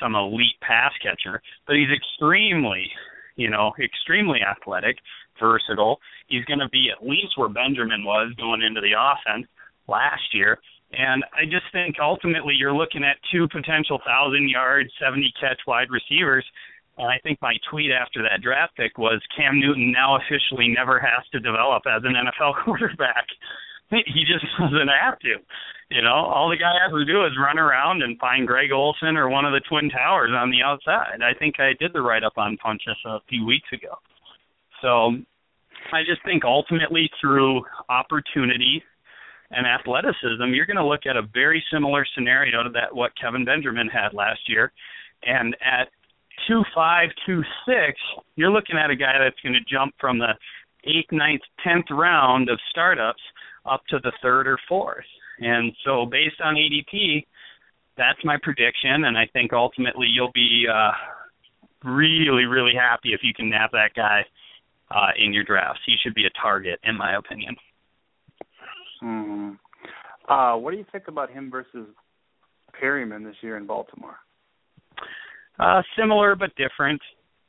some 0.00 0.14
elite 0.14 0.58
pass 0.62 0.92
catcher, 1.02 1.42
but 1.66 1.76
he's 1.76 1.90
extremely, 1.94 2.90
you 3.36 3.50
know, 3.50 3.72
extremely 3.82 4.40
athletic, 4.42 4.96
versatile. 5.38 5.98
He's 6.28 6.44
going 6.44 6.61
to 6.61 6.68
be 6.68 6.88
at 6.90 7.06
least 7.06 7.36
where 7.36 7.48
Benjamin 7.48 8.04
was 8.04 8.32
going 8.38 8.62
into 8.62 8.80
the 8.80 8.94
offense 8.96 9.46
last 9.88 10.32
year. 10.32 10.58
And 10.92 11.22
I 11.32 11.44
just 11.44 11.70
think 11.72 11.96
ultimately 12.02 12.54
you're 12.58 12.74
looking 12.74 13.04
at 13.04 13.16
two 13.30 13.46
potential 13.48 14.00
thousand 14.04 14.48
yard, 14.48 14.90
seventy 15.00 15.32
catch 15.40 15.60
wide 15.66 15.88
receivers. 15.90 16.44
And 16.98 17.08
I 17.08 17.18
think 17.22 17.38
my 17.40 17.54
tweet 17.70 17.90
after 17.92 18.22
that 18.22 18.42
draft 18.42 18.76
pick 18.76 18.98
was 18.98 19.22
Cam 19.36 19.60
Newton 19.60 19.92
now 19.92 20.18
officially 20.18 20.68
never 20.68 20.98
has 20.98 21.24
to 21.32 21.40
develop 21.40 21.84
as 21.86 22.02
an 22.04 22.14
NFL 22.18 22.54
quarterback. 22.64 23.24
he 23.90 24.26
just 24.26 24.44
doesn't 24.58 24.90
have 24.90 25.18
to. 25.20 25.38
You 25.90 26.02
know, 26.02 26.14
all 26.14 26.50
the 26.50 26.56
guy 26.56 26.74
has 26.82 26.92
to 26.92 27.04
do 27.04 27.24
is 27.24 27.32
run 27.40 27.58
around 27.58 28.02
and 28.02 28.18
find 28.18 28.46
Greg 28.46 28.70
Olsen 28.70 29.16
or 29.16 29.28
one 29.28 29.44
of 29.44 29.52
the 29.52 29.62
Twin 29.68 29.90
Towers 29.90 30.30
on 30.34 30.50
the 30.50 30.62
outside. 30.62 31.18
I 31.22 31.34
think 31.38 31.58
I 31.58 31.72
did 31.78 31.92
the 31.92 32.02
write 32.02 32.22
up 32.22 32.34
on 32.36 32.58
Funchess 32.64 32.98
a 33.06 33.18
few 33.28 33.44
weeks 33.44 33.66
ago. 33.72 33.98
So 34.82 35.18
I 35.92 36.02
just 36.06 36.22
think 36.24 36.44
ultimately 36.44 37.10
through 37.20 37.62
opportunity 37.88 38.82
and 39.51 39.66
athleticism, 39.66 40.55
you're 40.55 40.66
going 40.66 40.76
to 40.76 40.86
look 40.86 41.07
at 41.07 41.16
a 41.16 41.22
very 41.34 41.62
similar 41.72 42.07
scenario 42.14 42.62
to 42.62 42.70
that 42.70 42.94
what 42.94 43.12
Kelvin 43.20 43.44
Benjamin 43.44 43.88
had 43.88 44.14
last 44.14 44.40
year. 44.48 44.72
And 45.24 45.57
at 45.61 45.88
two 46.48 46.62
five, 46.74 47.11
two 47.26 47.42
six, 47.66 47.98
you're 48.36 48.51
looking 48.51 48.76
at 48.76 48.90
a 48.90 48.96
guy 48.96 49.18
that's 49.18 49.40
going 49.42 49.55
to 49.55 49.72
jump 49.72 49.94
from 50.01 50.18
the 50.18 50.34
eighth, 50.84 51.12
ninth, 51.12 51.42
tenth 51.64 51.86
round 51.90 52.48
of 52.48 52.59
startups 52.70 53.22
up 53.66 53.82
to 53.90 53.98
the 54.03 54.12
third 54.22 54.46
or 54.46 54.59
fourth. 54.68 55.05
And 55.40 55.72
so, 55.84 56.07
based 56.07 56.40
on 56.42 56.55
ADP, 56.55 57.24
that's 57.96 58.18
my 58.24 58.36
prediction, 58.42 59.05
and 59.05 59.16
I 59.16 59.26
think 59.32 59.53
ultimately 59.53 60.07
you'll 60.07 60.32
be 60.32 60.66
uh, 60.72 60.92
really, 61.84 62.44
really 62.44 62.74
happy 62.74 63.12
if 63.12 63.20
you 63.22 63.34
can 63.34 63.51
nab 63.51 63.70
that 63.72 63.90
guy 63.94 64.24
uh, 64.90 65.11
in 65.16 65.32
your 65.32 65.44
drafts. 65.44 65.80
He 65.86 65.96
should 66.03 66.14
be 66.14 66.26
a 66.26 66.30
target, 66.40 66.78
in 66.84 66.96
my 66.96 67.16
opinion. 67.16 67.57
Hmm. 69.01 69.51
Uh, 70.28 70.57
what 70.57 70.70
do 70.70 70.76
you 70.76 70.86
think 70.92 71.09
about 71.09 71.30
him 71.30 71.51
versus 71.51 71.88
Perriman 72.80 73.24
this 73.24 73.36
year 73.42 73.57
in 73.57 73.66
Baltimore? 73.66 74.16
Uh, 75.59 75.82
similar 75.98 76.36
but 76.36 76.51
different. 76.57 77.01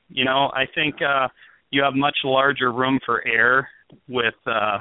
You 0.10 0.26
know, 0.26 0.52
I 0.54 0.66
think 0.74 0.96
uh, 1.02 1.28
you 1.70 1.84
have 1.84 1.94
much 1.94 2.18
larger 2.24 2.72
room 2.72 3.00
for 3.06 3.26
error 3.26 3.68
with 4.08 4.34
uh, 4.46 4.80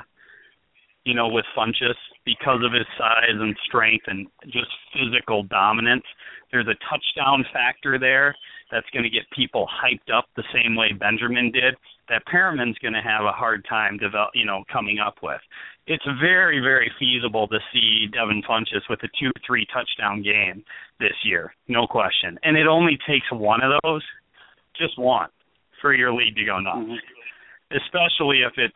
you 1.05 1.15
know, 1.15 1.29
with 1.29 1.45
Funchess 1.57 1.97
because 2.25 2.61
of 2.65 2.73
his 2.73 2.87
size 2.99 3.39
and 3.39 3.57
strength 3.67 4.05
and 4.07 4.27
just 4.45 4.71
physical 4.93 5.43
dominance. 5.45 6.05
There's 6.53 6.67
a 6.67 6.77
touchdown 6.91 7.45
factor 7.53 7.99
there 7.99 8.35
that's 8.71 8.89
going 8.93 9.05
to 9.05 9.11
get 9.11 9.23
people 9.35 9.67
hyped 9.67 10.15
up 10.15 10.27
the 10.37 10.45
same 10.53 10.77
way 10.77 10.93
Benjamin 10.93 11.51
did 11.51 11.75
that 12.11 12.27
Perriman's 12.27 12.77
going 12.79 12.93
to 12.93 13.01
have 13.01 13.25
a 13.25 13.33
hard 13.33 13.65
time 13.69 13.97
develop, 13.97 14.31
you 14.35 14.45
know, 14.45 14.65
coming 14.71 14.99
up 14.99 15.17
with. 15.23 15.41
It's 15.87 16.05
very, 16.21 16.61
very 16.61 16.91
feasible 16.99 17.49
to 17.49 17.59
see 17.73 18.07
Devin 18.13 18.43
Funchess 18.43 18.83
with 18.91 19.01
a 19.03 19.09
two, 19.19 19.31
three 19.47 19.67
touchdown 19.73 20.23
game 20.23 20.63
this 20.99 21.15
year, 21.25 21.55
no 21.69 21.87
question. 21.87 22.39
And 22.43 22.57
it 22.57 22.67
only 22.67 22.99
takes 23.09 23.27
one 23.33 23.63
of 23.63 23.73
those, 23.83 24.03
just 24.77 24.99
one, 24.99 25.31
for 25.81 25.95
your 25.95 26.13
league 26.13 26.37
to 26.37 26.45
go 26.45 26.59
nuts. 26.61 26.79
Mm-hmm. 26.79 27.77
Especially 27.77 28.43
if 28.43 28.53
it's 28.57 28.75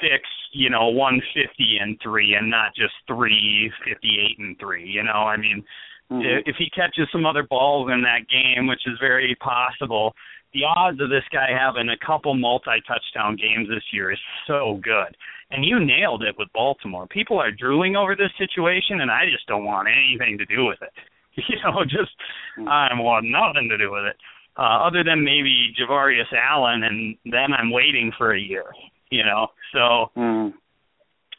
six, 0.00 0.22
you 0.52 0.70
know, 0.70 0.88
one 0.88 1.20
fifty 1.34 1.78
and 1.80 1.98
three, 2.02 2.34
and 2.34 2.48
not 2.48 2.74
just 2.74 2.94
three 3.06 3.70
fifty 3.86 4.18
eight 4.22 4.38
and 4.38 4.56
three. 4.58 4.86
You 4.86 5.02
know, 5.02 5.26
I 5.26 5.36
mean, 5.36 5.64
mm-hmm. 6.10 6.48
if 6.48 6.56
he 6.56 6.70
catches 6.70 7.08
some 7.10 7.26
other 7.26 7.42
balls 7.42 7.90
in 7.92 8.02
that 8.02 8.28
game, 8.30 8.66
which 8.66 8.82
is 8.86 8.98
very 9.00 9.36
possible, 9.40 10.14
the 10.54 10.64
odds 10.64 11.00
of 11.00 11.10
this 11.10 11.24
guy 11.32 11.48
having 11.50 11.88
a 11.90 12.06
couple 12.06 12.34
multi 12.34 12.80
touchdown 12.86 13.36
games 13.36 13.68
this 13.68 13.84
year 13.92 14.12
is 14.12 14.18
so 14.46 14.80
good. 14.82 15.16
And 15.50 15.64
you 15.64 15.78
nailed 15.78 16.22
it 16.22 16.36
with 16.38 16.48
Baltimore. 16.54 17.06
People 17.06 17.38
are 17.38 17.50
drooling 17.50 17.96
over 17.96 18.16
this 18.16 18.32
situation, 18.38 19.00
and 19.00 19.10
I 19.10 19.26
just 19.30 19.46
don't 19.46 19.64
want 19.64 19.88
anything 19.88 20.38
to 20.38 20.46
do 20.46 20.64
with 20.64 20.78
it. 20.82 20.92
You 21.48 21.56
know, 21.64 21.82
just 21.82 22.14
mm-hmm. 22.56 22.68
I 22.68 22.94
want 22.94 23.26
nothing 23.26 23.68
to 23.68 23.76
do 23.76 23.90
with 23.90 24.04
it. 24.04 24.16
Uh, 24.56 24.86
other 24.86 25.02
than 25.02 25.24
maybe 25.24 25.74
Javorius 25.74 26.30
Allen, 26.32 26.84
and 26.84 27.16
then 27.24 27.52
I'm 27.52 27.72
waiting 27.72 28.12
for 28.16 28.32
a 28.32 28.40
year 28.40 28.66
you 29.14 29.24
know. 29.24 29.48
So, 29.72 30.10
mm. 30.20 30.52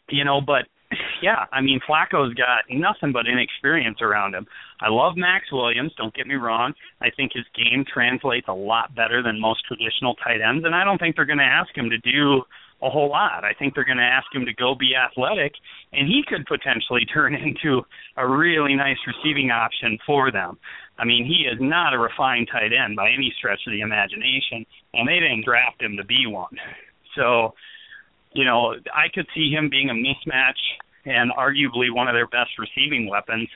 you 0.09 0.23
know, 0.23 0.41
but 0.41 0.65
yeah, 1.21 1.45
I 1.51 1.61
mean, 1.61 1.79
Flacco's 1.87 2.33
got 2.33 2.63
nothing 2.69 3.11
but 3.11 3.27
inexperience 3.27 4.01
around 4.01 4.35
him. 4.35 4.47
I 4.81 4.89
love 4.89 5.13
Maxx 5.15 5.51
Williams. 5.51 5.93
Don't 5.97 6.13
get 6.13 6.27
me 6.27 6.35
wrong. 6.35 6.73
I 7.01 7.09
think 7.15 7.31
his 7.33 7.45
game 7.55 7.85
translates 7.91 8.47
a 8.47 8.53
lot 8.53 8.95
better 8.95 9.23
than 9.23 9.39
most 9.39 9.65
traditional 9.65 10.15
tight 10.15 10.41
ends, 10.41 10.65
and 10.65 10.75
I 10.75 10.83
don't 10.83 10.97
think 10.97 11.15
they're 11.15 11.25
going 11.25 11.39
to 11.39 11.43
ask 11.43 11.75
him 11.75 11.89
to 11.89 11.97
do 11.97 12.43
a 12.81 12.89
whole 12.89 13.09
lot. 13.09 13.43
I 13.43 13.53
think 13.57 13.73
they're 13.73 13.85
going 13.85 13.97
to 13.97 14.03
ask 14.03 14.27
him 14.33 14.45
to 14.45 14.53
go 14.53 14.75
be 14.75 14.95
athletic, 14.95 15.53
and 15.93 16.07
he 16.07 16.23
could 16.27 16.45
potentially 16.45 17.05
turn 17.13 17.35
into 17.35 17.81
a 18.17 18.27
really 18.27 18.75
nice 18.75 18.97
receiving 19.07 19.51
option 19.51 19.97
for 20.05 20.31
them. 20.31 20.57
I 20.97 21.05
mean, 21.05 21.25
he 21.25 21.47
is 21.47 21.57
not 21.59 21.93
a 21.93 21.99
refined 21.99 22.49
tight 22.51 22.71
end 22.71 22.95
by 22.95 23.09
any 23.09 23.33
stretch 23.37 23.59
of 23.67 23.73
the 23.73 23.81
imagination, 23.81 24.65
and 24.93 25.07
they 25.07 25.19
didn't 25.19 25.45
draft 25.45 25.81
him 25.81 25.97
to 25.97 26.05
be 26.05 26.25
one. 26.27 26.55
So, 27.15 27.53
you 28.33 28.43
know, 28.43 28.75
I 28.93 29.07
could 29.07 29.25
see 29.33 29.49
him 29.49 29.69
being 29.69 29.89
a 29.89 29.93
mismatch 29.93 30.59
and 31.05 31.31
arguably 31.37 31.93
one 31.93 32.07
of 32.07 32.13
their 32.13 32.27
best 32.27 32.51
receiving 32.59 33.09
weapons 33.09 33.47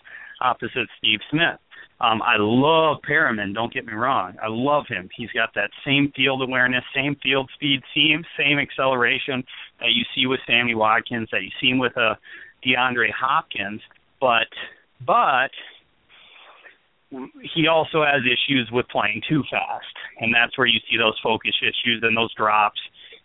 opposite 0.42 0.88
Steve 0.98 1.20
Smith. 1.30 1.60
Um, 2.02 2.22
I 2.22 2.36
love 2.40 3.00
Perriman. 3.08 3.54
Don't 3.54 3.74
get 3.74 3.86
me 3.86 3.94
wrong. 3.94 4.36
I 4.42 4.48
love 4.48 4.86
him. 4.88 5.10
He's 5.18 5.32
got 5.32 5.50
that 5.56 5.70
same 5.86 6.14
field 6.16 6.42
awareness, 6.42 6.84
same 6.96 7.18
field 7.22 7.50
speed, 7.56 7.82
same 7.94 8.24
same 8.38 8.58
acceleration 8.58 9.44
that 9.80 9.92
you 9.92 10.06
see 10.16 10.26
with 10.26 10.40
Sammy 10.48 10.76
Watkins, 10.76 11.28
that 11.32 11.44
you 11.44 11.50
see 11.60 11.78
with 11.78 11.98
uh, 11.98 12.16
DeAndre 12.66 13.12
Hopkins. 13.12 13.82
But 14.22 14.48
but 15.06 15.52
he 17.54 17.68
also 17.68 18.06
has 18.06 18.22
issues 18.24 18.70
with 18.72 18.88
playing 18.88 19.22
too 19.28 19.44
fast, 19.52 19.96
and 20.22 20.34
that's 20.34 20.58
where 20.58 20.68
you 20.68 20.80
see 20.90 20.98
those 20.98 21.20
focus 21.22 21.56
issues 21.62 22.02
and 22.02 22.16
those 22.16 22.34
drops 22.36 22.80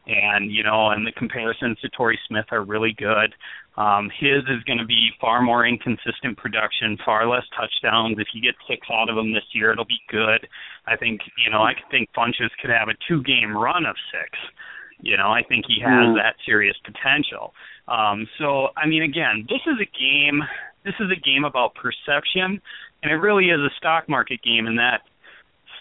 and 0.07 0.53
you 0.53 0.63
know, 0.63 0.91
and 0.91 1.07
the 1.07 1.13
comparisons 1.13 1.79
to 1.81 1.89
Torrey 1.91 2.19
Smith 2.29 2.47
are 2.51 2.63
really 2.63 2.93
good. 2.93 3.35
Um, 3.77 4.11
his 4.21 4.43
is 4.45 4.63
going 4.67 4.79
to 4.79 4.85
be 4.85 5.11
far 5.21 5.43
more 5.43 5.67
inconsistent 5.67 6.39
production, 6.39 6.97
far 7.05 7.27
less 7.27 7.45
touchdowns. 7.59 8.19
If 8.19 8.29
you 8.33 8.41
get 8.41 8.55
six 8.69 8.87
out 8.93 9.11
of 9.11 9.17
him 9.17 9.33
this 9.33 9.45
year, 9.53 9.73
it'll 9.73 9.85
be 9.85 10.01
good. 10.09 10.47
I 10.87 10.97
think 10.97 11.21
you 11.45 11.51
know, 11.51 11.63
I 11.63 11.75
think 11.91 12.09
Funchess 12.17 12.51
could 12.61 12.71
have 12.71 12.89
a 12.89 12.95
two-game 13.09 13.57
run 13.57 13.87
of 13.87 13.97
six. 14.13 14.39
You 15.01 15.17
know, 15.17 15.31
I 15.31 15.43
think 15.43 15.65
he 15.67 15.81
has 15.81 15.91
mm. 15.91 16.17
that 16.17 16.37
serious 16.47 16.77
potential. 16.85 17.53
Um, 17.89 18.27
so, 18.39 18.69
I 18.77 18.87
mean, 18.87 19.03
again, 19.03 19.45
this 19.49 19.61
is 19.67 19.77
a 19.81 19.99
game. 19.99 20.43
This 20.85 20.95
is 21.01 21.11
a 21.11 21.21
game 21.21 21.45
about 21.45 21.75
perception, 21.75 22.61
and 23.03 23.13
it 23.13 23.17
really 23.17 23.47
is 23.47 23.61
a 23.61 23.71
stock 23.77 24.09
market 24.09 24.41
game 24.43 24.67
in 24.67 24.77
that 24.77 25.03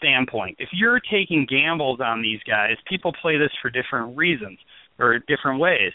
standpoint. 0.03 0.57
If 0.59 0.69
you're 0.73 0.99
taking 0.99 1.45
gambles 1.49 1.99
on 2.01 2.21
these 2.21 2.39
guys, 2.47 2.75
people 2.89 3.13
play 3.21 3.37
this 3.37 3.51
for 3.61 3.69
different 3.69 4.17
reasons 4.17 4.59
or 4.99 5.19
different 5.19 5.59
ways. 5.59 5.93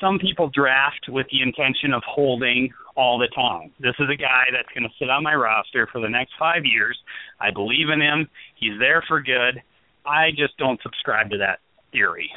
Some 0.00 0.18
people 0.18 0.50
draft 0.52 1.06
with 1.08 1.26
the 1.30 1.40
intention 1.40 1.94
of 1.94 2.02
holding 2.06 2.70
all 2.96 3.18
the 3.18 3.28
time. 3.34 3.72
This 3.80 3.94
is 3.98 4.08
a 4.12 4.16
guy 4.16 4.44
that's 4.52 4.68
going 4.74 4.84
to 4.84 4.94
sit 4.98 5.08
on 5.08 5.22
my 5.22 5.34
roster 5.34 5.88
for 5.90 6.00
the 6.00 6.08
next 6.08 6.32
five 6.38 6.64
years. 6.64 6.98
I 7.40 7.50
believe 7.50 7.88
in 7.88 8.00
him. 8.00 8.28
He's 8.56 8.78
there 8.78 9.02
for 9.08 9.22
good. 9.22 9.62
I 10.04 10.30
just 10.36 10.56
don't 10.58 10.80
subscribe 10.82 11.30
to 11.30 11.38
that 11.38 11.60
theory. 11.92 12.30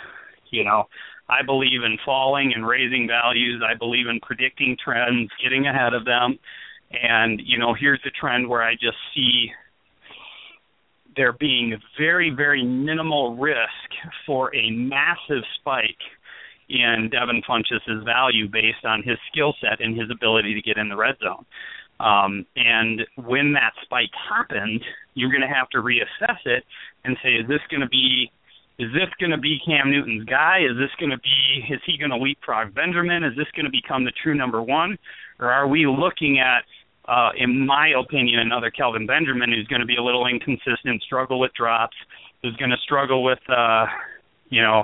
You 0.51 0.63
know, 0.63 0.85
I 1.27 1.43
believe 1.45 1.83
in 1.83 1.97
falling 2.05 2.53
and 2.55 2.65
raising 2.65 3.07
values. 3.07 3.61
I 3.65 3.75
believe 3.75 4.07
in 4.07 4.19
predicting 4.21 4.77
trends, 4.83 5.29
getting 5.43 5.67
ahead 5.67 5.93
of 5.93 6.05
them. 6.05 6.39
And, 6.91 7.41
you 7.43 7.57
know, 7.57 7.75
here's 7.77 8.01
the 8.03 8.11
trend 8.11 8.47
where 8.47 8.63
I 8.63 8.73
just 8.73 8.97
see 9.13 9.51
there 11.19 11.33
being 11.33 11.77
very, 11.97 12.29
very 12.29 12.63
minimal 12.63 13.35
risk 13.35 13.91
for 14.25 14.55
a 14.55 14.71
massive 14.71 15.43
spike 15.59 15.99
in 16.69 17.09
Devin 17.11 17.41
Funchess's 17.45 18.05
value 18.05 18.47
based 18.47 18.85
on 18.85 19.03
his 19.03 19.17
skill 19.29 19.53
set 19.59 19.81
and 19.81 19.99
his 19.99 20.09
ability 20.09 20.53
to 20.53 20.61
get 20.61 20.77
in 20.77 20.87
the 20.87 20.95
red 20.95 21.15
zone. 21.21 21.43
Um, 21.99 22.45
and 22.55 23.01
when 23.17 23.51
that 23.51 23.73
spike 23.83 24.11
happened, 24.31 24.81
you're 25.13 25.29
going 25.29 25.41
to 25.41 25.53
have 25.53 25.67
to 25.71 25.79
reassess 25.79 26.39
it 26.45 26.63
and 27.03 27.17
say, 27.21 27.33
is 27.33 27.47
this 27.49 27.59
going 27.69 27.81
to 27.81 27.89
be 27.89 28.31
is 28.79 28.87
this 28.93 29.11
going 29.19 29.31
to 29.31 29.37
be 29.37 29.59
Cam 29.67 29.91
Newton's 29.91 30.23
guy? 30.23 30.59
Is 30.59 30.77
this 30.77 30.91
going 31.01 31.11
to 31.11 31.17
be 31.17 31.67
is 31.73 31.81
he 31.85 31.97
going 31.97 32.11
to 32.11 32.17
leapfrog 32.17 32.73
Benjamin? 32.73 33.25
Is 33.25 33.35
this 33.35 33.51
going 33.53 33.65
to 33.65 33.71
become 33.71 34.05
the 34.05 34.13
true 34.23 34.35
number 34.35 34.61
one, 34.61 34.97
or 35.37 35.51
are 35.51 35.67
we 35.67 35.85
looking 35.85 36.39
at 36.39 36.63
uh, 37.09 37.31
in 37.35 37.65
my 37.65 37.89
opinion, 37.99 38.39
another 38.39 38.69
Kelvin 38.69 39.07
Benjamin 39.07 39.51
who's 39.51 39.67
going 39.67 39.81
to 39.81 39.85
be 39.85 39.95
a 39.95 40.03
little 40.03 40.27
inconsistent, 40.27 41.01
struggle 41.01 41.39
with 41.39 41.51
drops, 41.53 41.97
who's 42.43 42.55
going 42.57 42.69
to 42.69 42.77
struggle 42.83 43.23
with, 43.23 43.39
uh, 43.49 43.85
you 44.49 44.61
know, 44.61 44.83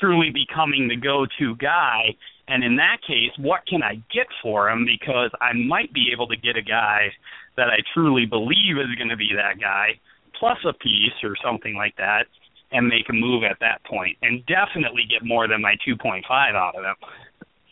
truly 0.00 0.30
becoming 0.30 0.88
the 0.88 0.96
go-to 0.96 1.54
guy. 1.56 2.16
And 2.48 2.64
in 2.64 2.76
that 2.76 2.98
case, 3.06 3.32
what 3.38 3.66
can 3.68 3.82
I 3.82 3.96
get 4.12 4.26
for 4.42 4.70
him? 4.70 4.86
Because 4.86 5.30
I 5.40 5.52
might 5.52 5.92
be 5.92 6.08
able 6.12 6.26
to 6.28 6.36
get 6.36 6.56
a 6.56 6.62
guy 6.62 7.08
that 7.56 7.68
I 7.68 7.84
truly 7.92 8.24
believe 8.24 8.78
is 8.78 8.94
going 8.96 9.10
to 9.10 9.16
be 9.16 9.30
that 9.36 9.60
guy, 9.60 10.00
plus 10.38 10.58
a 10.66 10.72
piece 10.72 11.16
or 11.22 11.34
something 11.44 11.74
like 11.74 11.96
that, 11.96 12.24
and 12.72 12.88
make 12.88 13.08
a 13.10 13.12
move 13.12 13.42
at 13.44 13.58
that 13.60 13.84
point, 13.84 14.16
and 14.22 14.44
definitely 14.46 15.02
get 15.08 15.26
more 15.26 15.48
than 15.48 15.60
my 15.60 15.74
2.5 15.86 16.22
out 16.30 16.76
of 16.76 16.84
him. 16.84 16.96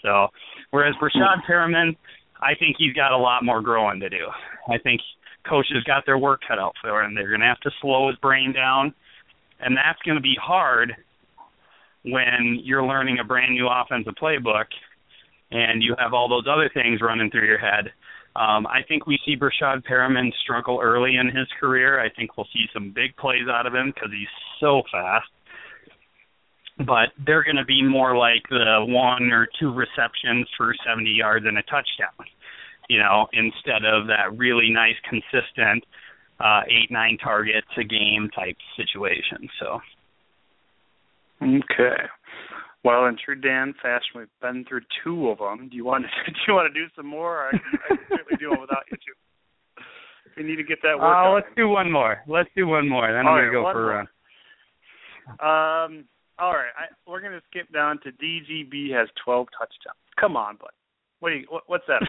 So, 0.02 0.28
whereas 0.70 0.94
Breshad 1.00 1.44
Perriman, 1.48 1.96
I 2.40 2.54
think 2.54 2.76
he's 2.78 2.92
got 2.92 3.12
a 3.12 3.16
lot 3.16 3.44
more 3.44 3.62
growing 3.62 4.00
to 4.00 4.08
do. 4.08 4.26
I 4.68 4.78
think 4.78 5.00
coaches 5.48 5.82
got 5.86 6.04
their 6.06 6.18
work 6.18 6.40
cut 6.46 6.58
out 6.58 6.74
for 6.80 7.02
him. 7.02 7.14
They're 7.14 7.28
going 7.28 7.40
to 7.40 7.46
have 7.46 7.60
to 7.60 7.70
slow 7.80 8.08
his 8.08 8.16
brain 8.18 8.52
down, 8.52 8.94
and 9.60 9.76
that's 9.76 10.00
going 10.04 10.16
to 10.16 10.22
be 10.22 10.36
hard 10.40 10.94
when 12.04 12.60
you're 12.62 12.84
learning 12.84 13.18
a 13.20 13.24
brand 13.24 13.54
new 13.54 13.68
offensive 13.68 14.14
playbook 14.20 14.66
and 15.50 15.82
you 15.82 15.94
have 15.98 16.12
all 16.12 16.28
those 16.28 16.46
other 16.50 16.70
things 16.72 17.00
running 17.00 17.30
through 17.30 17.46
your 17.46 17.58
head. 17.58 17.92
Um, 18.36 18.66
I 18.66 18.80
think 18.86 19.06
we 19.06 19.18
see 19.24 19.36
Breshad 19.36 19.84
Perriman 19.86 20.32
struggle 20.42 20.80
early 20.82 21.16
in 21.16 21.26
his 21.26 21.46
career. 21.60 22.00
I 22.00 22.10
think 22.10 22.36
we'll 22.36 22.48
see 22.52 22.66
some 22.72 22.90
big 22.90 23.16
plays 23.16 23.46
out 23.48 23.66
of 23.66 23.74
him 23.74 23.92
because 23.94 24.10
he's 24.10 24.28
so 24.58 24.82
fast. 24.90 25.28
But 26.78 27.14
they're 27.24 27.44
going 27.44 27.56
to 27.56 27.64
be 27.64 27.82
more 27.82 28.16
like 28.16 28.42
the 28.50 28.84
one 28.86 29.30
or 29.30 29.46
two 29.60 29.72
receptions 29.72 30.48
for 30.56 30.74
70 30.86 31.08
yards 31.08 31.46
and 31.46 31.56
a 31.56 31.62
touchdown, 31.62 32.26
you 32.88 32.98
know, 32.98 33.28
instead 33.32 33.84
of 33.84 34.08
that 34.08 34.36
really 34.36 34.70
nice, 34.70 34.96
consistent 35.08 35.84
uh, 36.40 36.62
eight, 36.66 36.90
nine 36.90 37.16
targets 37.22 37.68
a 37.78 37.84
game 37.84 38.28
type 38.34 38.56
situation. 38.76 39.48
So. 39.60 39.80
Okay. 41.42 42.02
Well, 42.84 43.06
in 43.06 43.16
true 43.24 43.34
Dan 43.40 43.74
fashion, 43.80 44.10
we've 44.16 44.28
been 44.42 44.64
through 44.68 44.82
two 45.02 45.30
of 45.30 45.38
them. 45.38 45.68
Do 45.70 45.76
you 45.76 45.84
want 45.84 46.04
to 46.04 46.10
do 46.32 46.38
you 46.46 46.54
want 46.54 46.72
to 46.72 46.78
do 46.78 46.86
some 46.94 47.06
more? 47.06 47.44
Or 47.44 47.48
I 47.48 47.50
can, 47.52 47.60
I 47.84 47.88
can 47.88 47.98
certainly 48.10 48.36
do 48.38 48.50
them 48.50 48.60
without 48.60 48.82
you 48.90 48.96
two. 48.98 49.82
We 50.36 50.42
need 50.42 50.56
to 50.56 50.64
get 50.64 50.78
that 50.82 50.98
work. 50.98 51.16
Uh, 51.16 51.30
let's 51.32 51.46
do 51.56 51.68
one 51.68 51.90
more. 51.90 52.18
Let's 52.28 52.50
do 52.56 52.66
one 52.66 52.88
more. 52.88 53.06
Then 53.12 53.26
All 53.26 53.34
I'm 53.34 53.44
right, 53.44 53.52
gonna 53.52 53.64
go 53.64 53.72
for 53.72 53.90
a 53.90 53.94
more. 53.94 54.08
run. 55.40 55.96
Um. 55.98 56.04
All 56.38 56.52
right. 56.52 56.72
I, 56.76 57.10
we're 57.10 57.20
gonna 57.20 57.40
skip 57.50 57.72
down 57.72 58.00
to 58.02 58.10
DGB 58.12 58.92
has 58.92 59.08
12 59.24 59.46
touchdowns. 59.58 59.98
Come 60.20 60.36
on, 60.36 60.56
bud. 60.56 60.70
What 61.20 61.30
do 61.30 61.36
you? 61.36 61.46
What, 61.48 61.62
what's 61.66 61.84
that? 61.88 62.02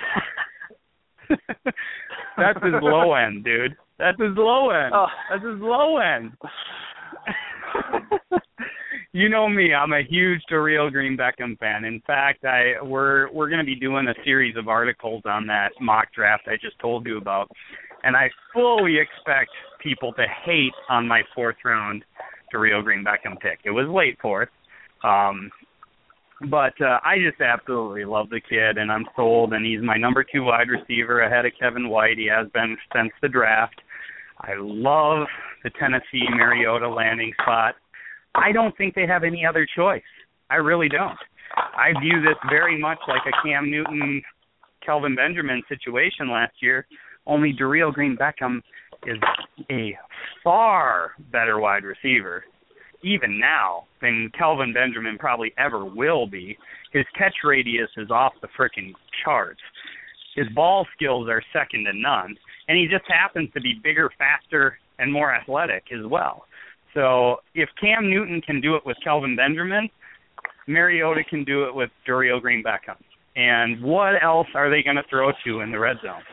That's 2.38 2.64
his 2.64 2.74
low 2.82 3.14
end, 3.14 3.44
dude. 3.44 3.76
That's 3.98 4.20
his 4.20 4.36
low 4.36 4.70
end. 4.72 4.94
Oh. 4.94 5.08
That's 5.30 5.44
his 5.44 5.60
low 5.60 5.98
end. 5.98 6.32
you 9.14 9.30
know 9.30 9.48
me, 9.48 9.74
I'm 9.74 9.94
a 9.94 10.04
huge 10.04 10.42
Dorial 10.52 10.92
Green-Beckham 10.92 11.58
fan. 11.58 11.86
In 11.86 12.02
fact, 12.06 12.44
I 12.44 12.74
we're 12.84 13.32
we're 13.32 13.48
going 13.48 13.60
to 13.60 13.66
be 13.66 13.76
doing 13.76 14.08
a 14.08 14.24
series 14.24 14.58
of 14.58 14.68
articles 14.68 15.24
on 15.26 15.48
that 15.48 15.70
mock 15.80 16.14
draft 16.14 16.44
I 16.48 16.56
just 16.62 16.78
told 16.80 17.06
you 17.06 17.18
about. 17.18 17.50
And 18.04 18.16
I 18.16 18.30
fully 18.54 18.98
expect 18.98 19.52
people 19.82 20.14
to 20.14 20.26
hate 20.46 20.74
on 20.90 21.08
my 21.08 21.22
fourth 21.34 21.56
round 21.64 22.04
Dorial 22.56 22.84
Green-Beckham 22.84 23.40
pick. 23.42 23.60
It 23.66 23.72
was 23.72 23.88
late 23.90 24.18
fourth. 24.22 24.50
Um 25.04 25.52
but 26.50 26.74
uh, 26.82 27.00
I 27.04 27.16
just 27.18 27.40
absolutely 27.40 28.04
love 28.04 28.30
the 28.30 28.42
kid, 28.42 28.78
and 28.78 28.92
I'm 28.92 29.06
sold. 29.16 29.54
And 29.54 29.66
he's 29.66 29.82
my 29.82 29.96
number 29.98 30.24
two 30.24 30.44
wide 30.44 30.68
receiver 30.68 31.22
ahead 31.22 31.46
of 31.46 31.54
Kevin 31.60 31.88
White. 31.90 32.18
He 32.18 32.28
has 32.28 32.48
been 32.54 32.76
since 32.94 33.12
the 33.22 33.30
draft. 33.30 33.82
I 34.42 34.52
love 34.58 35.28
the 35.64 35.70
Tennessee 35.80 36.28
Mariota 36.30 36.90
landing 36.90 37.32
spot. 37.42 37.76
I 38.36 38.52
don't 38.52 38.76
think 38.78 38.96
they 38.96 39.08
have 39.08 39.24
any 39.24 39.46
other 39.46 39.66
choice. 39.78 40.04
I 40.50 40.56
really 40.56 40.90
don't. 40.90 41.18
I 41.56 41.98
view 42.02 42.22
this 42.22 42.38
very 42.50 42.78
much 42.78 43.00
like 43.08 43.22
a 43.26 43.48
Cam 43.48 43.72
Newton, 43.72 44.22
Kelvin 44.86 45.16
Benjamin 45.16 45.62
situation 45.70 46.30
last 46.30 46.54
year. 46.62 46.86
Only 47.28 47.54
Dorial 47.54 47.94
Green-Beckham 47.94 48.62
is 49.06 49.18
a 49.72 49.98
far 50.44 51.12
better 51.32 51.60
wide 51.60 51.84
receiver 51.84 52.44
even 53.04 53.40
now 53.40 53.84
than 54.02 54.32
Kelvin 54.38 54.74
Benjamin 54.74 55.18
probably 55.18 55.54
ever 55.58 55.86
will 55.86 56.26
be. 56.26 56.58
His 56.92 57.06
catch 57.18 57.36
radius 57.44 57.90
is 57.98 58.10
off 58.10 58.34
the 58.42 58.48
frickin' 58.58 58.94
charts. 59.24 59.62
His 60.36 60.48
ball 60.56 60.88
skills 60.96 61.30
are 61.30 61.42
second 61.54 61.86
to 61.86 61.94
none, 61.94 62.36
and 62.68 62.78
he 62.78 62.88
just 62.88 63.06
happens 63.08 63.50
to 63.54 63.62
be 63.62 63.80
bigger, 63.84 64.12
faster, 64.18 64.80
and 64.98 65.12
more 65.12 65.34
athletic 65.34 65.84
as 65.94 66.06
well. 66.06 66.46
So 66.94 67.38
if 67.54 67.70
Cam 67.80 68.10
Newton 68.10 68.42
can 68.42 68.60
do 68.60 68.76
it 68.76 68.86
with 68.86 68.98
Kelvin 69.04 69.36
Benjamin, 69.36 69.90
Mariota 70.68 71.24
can 71.30 71.44
do 71.44 71.66
it 71.66 71.76
with 71.76 71.90
Dario 72.06 72.40
Green 72.40 72.64
Beckham. 72.64 72.98
And 73.36 73.84
what 73.84 74.14
else 74.24 74.48
are 74.56 74.70
they 74.70 74.82
going 74.82 74.96
to 74.96 75.04
throw 75.10 75.32
to 75.46 75.60
in 75.60 75.72
the 75.72 75.80
red 75.80 75.98
zone? 76.02 76.24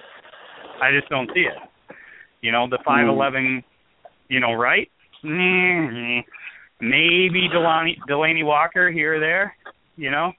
I 0.81 0.91
just 0.97 1.09
don't 1.09 1.31
see 1.35 1.41
it. 1.41 1.97
You 2.41 2.53
know, 2.53 2.69
the 2.69 2.79
5'11, 2.87 3.63
you 4.29 4.41
know, 4.41 4.55
right? 4.55 4.91
Mm-hmm 5.25 6.21
maybe 6.83 7.49
Delanie, 7.49 7.97
Delanie 8.11 8.45
Walker 8.45 8.91
here 8.91 9.17
or 9.17 9.21
there, 9.21 9.57
you 9.97 10.11
know. 10.11 10.33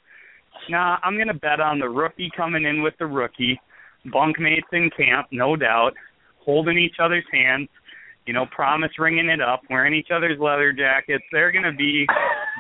Nah, 0.69 0.97
I'm 1.01 1.17
gonna 1.17 1.33
bet 1.33 1.59
on 1.59 1.79
the 1.79 1.89
rookie 1.89 2.29
coming 2.35 2.65
in 2.65 2.83
with 2.83 2.93
the 2.99 3.07
rookie, 3.07 3.59
bunkmates 4.07 4.71
in 4.73 4.91
camp, 4.95 5.27
no 5.31 5.55
doubt, 5.55 5.93
holding 6.45 6.77
each 6.77 6.97
other's 7.01 7.25
hands, 7.31 7.69
you 8.27 8.33
know, 8.33 8.45
promise 8.51 8.91
ringing 8.99 9.29
it 9.29 9.41
up, 9.41 9.61
wearing 9.69 9.93
each 9.93 10.09
other's 10.13 10.39
leather 10.39 10.73
jackets. 10.73 11.23
They're 11.31 11.51
gonna 11.51 11.73
be 11.73 12.05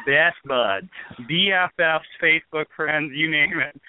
best 0.05 0.37
buds, 0.45 0.89
BFFs, 1.29 1.99
Facebook 2.21 2.65
friends, 2.75 3.11
you 3.13 3.29
name 3.29 3.59
it. 3.59 3.79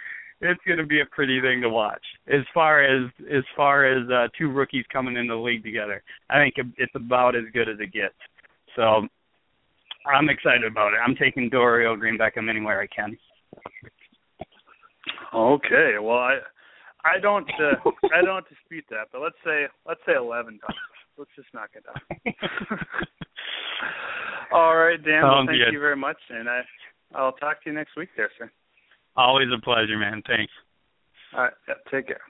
It's 0.41 0.61
gonna 0.67 0.87
be 0.87 1.01
a 1.01 1.07
pretty 1.07 1.41
thing 1.41 1.61
to 1.63 1.71
watch. 1.71 2.03
As 2.27 2.43
far 2.53 2.85
as 2.85 3.11
as 3.31 3.45
far 3.57 3.87
as 3.87 4.09
uh, 4.11 4.29
two 4.37 4.51
rookies 4.51 4.85
coming 4.93 5.17
in 5.17 5.27
the 5.27 5.35
league 5.35 5.63
together, 5.63 6.03
I 6.29 6.39
think 6.39 6.55
it's 6.77 6.95
about 6.95 7.37
as 7.37 7.45
good 7.53 7.69
as 7.69 7.77
it 7.81 7.93
gets. 7.93 8.15
So 8.77 9.07
I'm 10.07 10.29
excited 10.29 10.65
about 10.65 10.93
it. 10.93 10.99
I'm 11.05 11.15
taking 11.17 11.49
Dorial 11.49 11.99
Green-Beckham 11.99 12.51
anywhere 12.51 12.81
I 12.81 12.87
can. 12.87 13.17
Okay. 15.35 15.95
Well, 16.01 16.19
I 16.19 16.39
I 17.05 17.19
don't 17.21 17.49
uh, 17.61 17.91
I 18.15 18.23
don't 18.25 18.47
dispute 18.49 18.85
that, 18.91 19.09
but 19.13 19.21
let's 19.21 19.37
say 19.45 19.67
let's 19.87 20.01
say 20.07 20.15
11 20.17 20.59
times. 20.59 20.79
Let's 21.17 21.31
just 21.37 21.49
knock 21.55 21.71
it 21.75 21.85
down. 21.85 22.35
All 24.53 24.77
right, 24.77 25.03
Dan. 25.03 25.23
Well, 25.23 25.45
thank 25.47 25.59
good. 25.59 25.73
you 25.73 25.81
very 25.81 25.97
much, 25.97 26.19
and 26.31 26.49
I 26.49 26.63
I'll 27.15 27.33
talk 27.33 27.63
to 27.63 27.71
you 27.71 27.75
next 27.75 27.97
week, 27.97 28.09
there, 28.17 28.31
sir. 28.39 28.51
Always 29.17 29.49
a 29.57 29.61
pleasure, 29.61 29.99
man. 29.99 30.23
Thanks. 30.27 30.53
All 31.35 31.45
right. 31.45 31.53
Yeah, 31.69 31.75
take 31.91 32.09
care. 32.09 32.21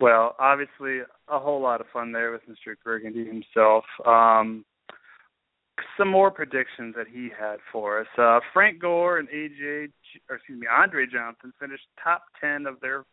Well, 0.00 0.34
obviously, 0.38 1.00
a 1.28 1.38
whole 1.38 1.60
lot 1.60 1.80
of 1.80 1.86
fun 1.92 2.12
there 2.12 2.32
with 2.32 2.42
Mr. 2.48 2.74
Burgundy 2.82 3.26
himself. 3.26 3.84
Um, 4.06 4.64
some 5.96 6.08
more 6.08 6.30
predictions 6.30 6.94
that 6.96 7.06
he 7.12 7.28
had 7.38 7.56
for 7.70 8.00
us. 8.00 8.06
Uh, 8.18 8.40
Frank 8.52 8.80
Gore 8.80 9.18
and 9.18 9.28
AJ, 9.28 9.88
or 10.28 10.36
excuse 10.36 10.58
me, 10.58 10.66
Andre 10.70 11.06
Johnson 11.06 11.52
finished 11.60 11.84
top 12.02 12.24
ten 12.40 12.66
of 12.66 12.80
their 12.80 13.04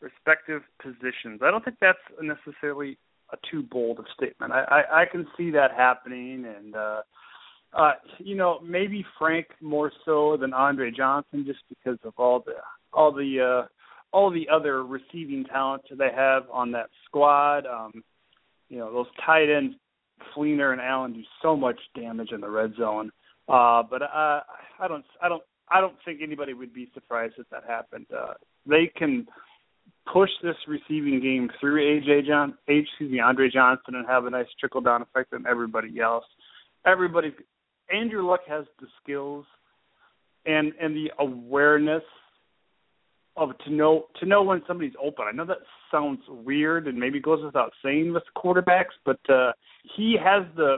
respective 0.00 0.62
positions. 0.82 1.40
I 1.42 1.50
don't 1.50 1.64
think 1.64 1.78
that's 1.80 1.98
necessarily 2.20 2.98
a 3.32 3.36
too 3.50 3.62
bold 3.62 3.98
a 4.00 4.04
statement. 4.14 4.52
I, 4.52 4.64
I, 4.70 5.02
I 5.02 5.04
can 5.10 5.26
see 5.36 5.50
that 5.52 5.70
happening, 5.74 6.44
and 6.44 6.76
uh, 6.76 7.00
uh, 7.76 7.92
you 8.18 8.36
know 8.36 8.60
maybe 8.62 9.04
Frank 9.18 9.46
more 9.60 9.92
so 10.04 10.36
than 10.40 10.52
Andre 10.52 10.90
Johnson, 10.90 11.44
just 11.46 11.60
because 11.68 11.98
of 12.04 12.12
all 12.16 12.42
the 12.44 12.54
all 12.92 13.12
the 13.12 13.64
uh, 13.64 13.66
all 14.16 14.30
the 14.30 14.48
other 14.52 14.84
receiving 14.84 15.44
talent 15.44 15.82
they 15.90 16.10
have 16.14 16.44
on 16.52 16.72
that 16.72 16.90
squad. 17.06 17.66
Um, 17.66 18.02
you 18.68 18.78
know 18.78 18.92
those 18.92 19.06
tight 19.26 19.50
ends 19.54 19.74
Fleener 20.36 20.72
and 20.72 20.80
Allen 20.80 21.12
do 21.12 21.22
so 21.42 21.56
much 21.56 21.78
damage 21.96 22.30
in 22.32 22.40
the 22.40 22.48
red 22.48 22.74
zone. 22.78 23.10
Uh, 23.48 23.82
but 23.88 24.02
uh, 24.02 24.40
I 24.80 24.88
don't, 24.88 25.04
I 25.22 25.28
don't, 25.28 25.42
I 25.68 25.80
don't 25.80 25.96
think 26.04 26.20
anybody 26.22 26.54
would 26.54 26.72
be 26.72 26.90
surprised 26.94 27.34
if 27.38 27.48
that 27.50 27.64
happened. 27.66 28.06
Uh, 28.14 28.34
they 28.66 28.90
can 28.96 29.26
push 30.12 30.30
this 30.42 30.56
receiving 30.66 31.20
game 31.20 31.50
through 31.60 32.00
AJ 32.00 32.26
John, 32.26 32.54
Andre 33.22 33.50
Johnson, 33.50 33.94
and 33.94 34.06
have 34.06 34.26
a 34.26 34.30
nice 34.30 34.46
trickle 34.58 34.80
down 34.80 35.02
effect 35.02 35.32
on 35.32 35.46
everybody 35.46 36.00
else. 36.00 36.24
Everybody, 36.86 37.34
Andrew 37.92 38.28
Luck 38.28 38.40
has 38.48 38.64
the 38.80 38.86
skills 39.02 39.44
and 40.46 40.72
and 40.80 40.94
the 40.94 41.10
awareness 41.18 42.02
of 43.36 43.50
to 43.64 43.72
know 43.72 44.06
to 44.20 44.26
know 44.26 44.42
when 44.42 44.62
somebody's 44.66 44.94
open. 45.02 45.26
I 45.28 45.32
know 45.32 45.44
that 45.46 45.58
sounds 45.90 46.20
weird 46.28 46.86
and 46.86 46.98
maybe 46.98 47.20
goes 47.20 47.42
without 47.44 47.72
saying 47.82 48.12
with 48.12 48.22
quarterbacks, 48.36 48.94
but 49.04 49.18
uh 49.28 49.52
he 49.96 50.16
has 50.22 50.44
the 50.56 50.76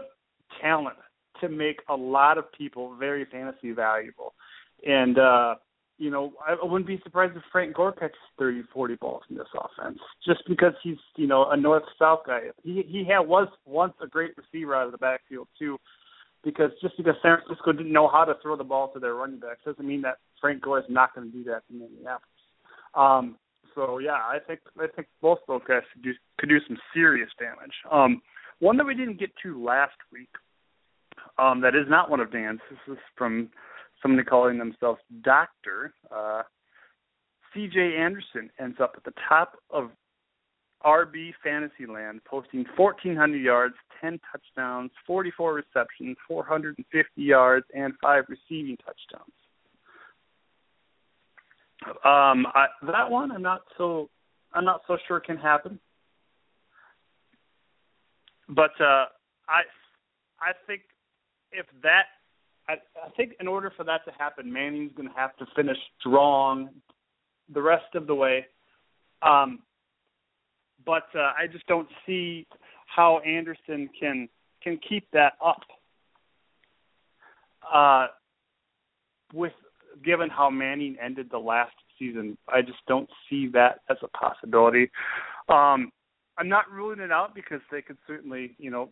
talent 0.60 0.96
to 1.40 1.48
make 1.48 1.80
a 1.88 1.94
lot 1.94 2.38
of 2.38 2.50
people 2.52 2.96
very 2.96 3.26
fantasy 3.30 3.72
valuable. 3.72 4.34
And 4.86 5.18
uh 5.18 5.54
you 5.98 6.10
know, 6.10 6.34
I 6.46 6.54
wouldn't 6.62 6.86
be 6.86 7.00
surprised 7.04 7.36
if 7.36 7.42
Frank 7.50 7.74
Gore 7.74 7.92
catches 7.92 8.16
30, 8.38 8.64
40 8.72 8.96
balls 8.96 9.22
in 9.30 9.36
this 9.36 9.46
offense, 9.54 9.98
just 10.26 10.42
because 10.46 10.74
he's, 10.82 10.98
you 11.16 11.26
know, 11.26 11.48
a 11.50 11.56
north-south 11.56 12.20
guy. 12.26 12.40
He 12.62 12.82
he 12.86 13.02
had 13.04 13.20
was 13.20 13.48
once 13.64 13.94
a 14.02 14.06
great 14.06 14.32
receiver 14.36 14.74
out 14.74 14.84
of 14.86 14.92
the 14.92 14.98
backfield 14.98 15.48
too, 15.58 15.78
because 16.46 16.70
just 16.80 16.96
because 16.96 17.16
San 17.22 17.38
Francisco 17.44 17.72
didn't 17.72 17.92
know 17.92 18.06
how 18.06 18.24
to 18.24 18.34
throw 18.40 18.56
the 18.56 18.62
ball 18.62 18.88
to 18.92 19.00
their 19.00 19.14
running 19.14 19.40
backs 19.40 19.58
doesn't 19.64 19.86
mean 19.86 20.00
that 20.02 20.18
Frank 20.40 20.62
Gore 20.62 20.78
is 20.78 20.84
not 20.88 21.12
going 21.12 21.28
to 21.28 21.36
do 21.36 21.42
that 21.42 21.64
in 21.68 21.82
Indianapolis. 21.82 22.22
Um, 22.94 23.36
so 23.74 23.98
yeah, 23.98 24.12
I 24.12 24.38
think 24.46 24.60
I 24.78 24.86
think 24.86 25.08
both 25.20 25.40
those 25.48 25.62
guys 25.66 25.82
could 25.92 26.04
do 26.04 26.12
could 26.38 26.48
do 26.48 26.58
some 26.68 26.78
serious 26.94 27.28
damage. 27.36 27.74
Um, 27.90 28.22
one 28.60 28.76
that 28.76 28.86
we 28.86 28.94
didn't 28.94 29.18
get 29.18 29.30
to 29.42 29.62
last 29.62 29.96
week, 30.12 30.30
um, 31.36 31.60
that 31.62 31.74
is 31.74 31.86
not 31.88 32.08
one 32.10 32.20
of 32.20 32.32
Dan's. 32.32 32.60
This 32.70 32.94
is 32.94 33.02
from 33.18 33.50
somebody 34.00 34.24
calling 34.24 34.56
themselves 34.56 35.00
Doctor. 35.22 35.92
Uh, 36.14 36.42
C.J. 37.52 37.96
Anderson 37.98 38.50
ends 38.60 38.76
up 38.80 38.92
at 38.96 39.04
the 39.04 39.12
top 39.28 39.56
of 39.70 39.90
RB 40.84 41.32
Fantasyland, 41.42 42.20
posting 42.24 42.64
1,400 42.76 43.36
yards, 43.36 43.74
10 44.00 44.20
touchdowns, 44.30 44.90
44 45.06 45.54
receptions, 45.54 46.16
450 46.28 47.22
yards, 47.22 47.66
and 47.74 47.94
five 48.02 48.24
receiving 48.28 48.76
touchdowns. 48.76 49.32
Um, 52.04 52.46
I, 52.54 52.66
that 52.90 53.10
one 53.10 53.30
I'm 53.30 53.42
not 53.42 53.62
so 53.76 54.08
I'm 54.52 54.64
not 54.64 54.80
so 54.86 54.96
sure 55.06 55.20
can 55.20 55.36
happen. 55.36 55.78
But 58.48 58.72
uh, 58.80 59.06
I 59.48 59.62
I 60.40 60.52
think 60.66 60.82
if 61.52 61.66
that 61.82 62.06
I, 62.68 62.74
I 63.04 63.10
think 63.16 63.32
in 63.40 63.46
order 63.46 63.72
for 63.76 63.84
that 63.84 64.04
to 64.06 64.12
happen, 64.18 64.52
Manning's 64.52 64.92
going 64.96 65.08
to 65.08 65.14
have 65.14 65.36
to 65.36 65.46
finish 65.54 65.76
strong 66.00 66.70
the 67.52 67.62
rest 67.62 67.94
of 67.94 68.06
the 68.06 68.14
way. 68.14 68.46
Um, 69.22 69.60
but 70.86 71.08
uh, 71.14 71.32
I 71.36 71.46
just 71.50 71.66
don't 71.66 71.88
see 72.06 72.46
how 72.86 73.18
Anderson 73.18 73.90
can 73.98 74.28
can 74.62 74.78
keep 74.88 75.06
that 75.12 75.34
up. 75.44 75.60
Uh, 77.74 78.06
with 79.34 79.52
given 80.04 80.30
how 80.30 80.48
Manning 80.48 80.96
ended 81.02 81.28
the 81.30 81.38
last 81.38 81.74
season, 81.98 82.38
I 82.48 82.62
just 82.62 82.78
don't 82.86 83.08
see 83.28 83.48
that 83.48 83.80
as 83.90 83.96
a 84.02 84.08
possibility. 84.08 84.90
Um, 85.48 85.90
I'm 86.38 86.48
not 86.48 86.70
ruling 86.70 87.00
it 87.00 87.10
out 87.10 87.34
because 87.34 87.60
they 87.70 87.82
could 87.82 87.96
certainly, 88.06 88.54
you 88.58 88.70
know, 88.70 88.90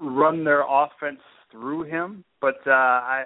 run 0.00 0.44
their 0.44 0.64
offense 0.68 1.20
through 1.50 1.84
him, 1.84 2.24
but 2.40 2.56
uh, 2.66 2.70
I 2.70 3.24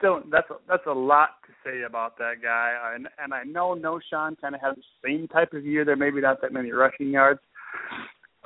Don't. 0.00 0.30
That's 0.30 0.50
a, 0.50 0.54
that's 0.68 0.86
a 0.86 0.92
lot 0.92 1.30
to 1.46 1.52
say 1.64 1.82
about 1.82 2.18
that 2.18 2.42
guy. 2.42 2.74
And 2.94 3.08
and 3.22 3.32
I 3.32 3.44
know 3.44 3.74
Knowshon 3.74 4.40
kind 4.40 4.54
of 4.54 4.60
has 4.60 4.76
the 4.76 5.08
same 5.08 5.28
type 5.28 5.52
of 5.52 5.64
year. 5.64 5.84
There 5.84 5.96
maybe 5.96 6.20
not 6.20 6.40
that 6.42 6.52
many 6.52 6.72
rushing 6.72 7.10
yards, 7.10 7.40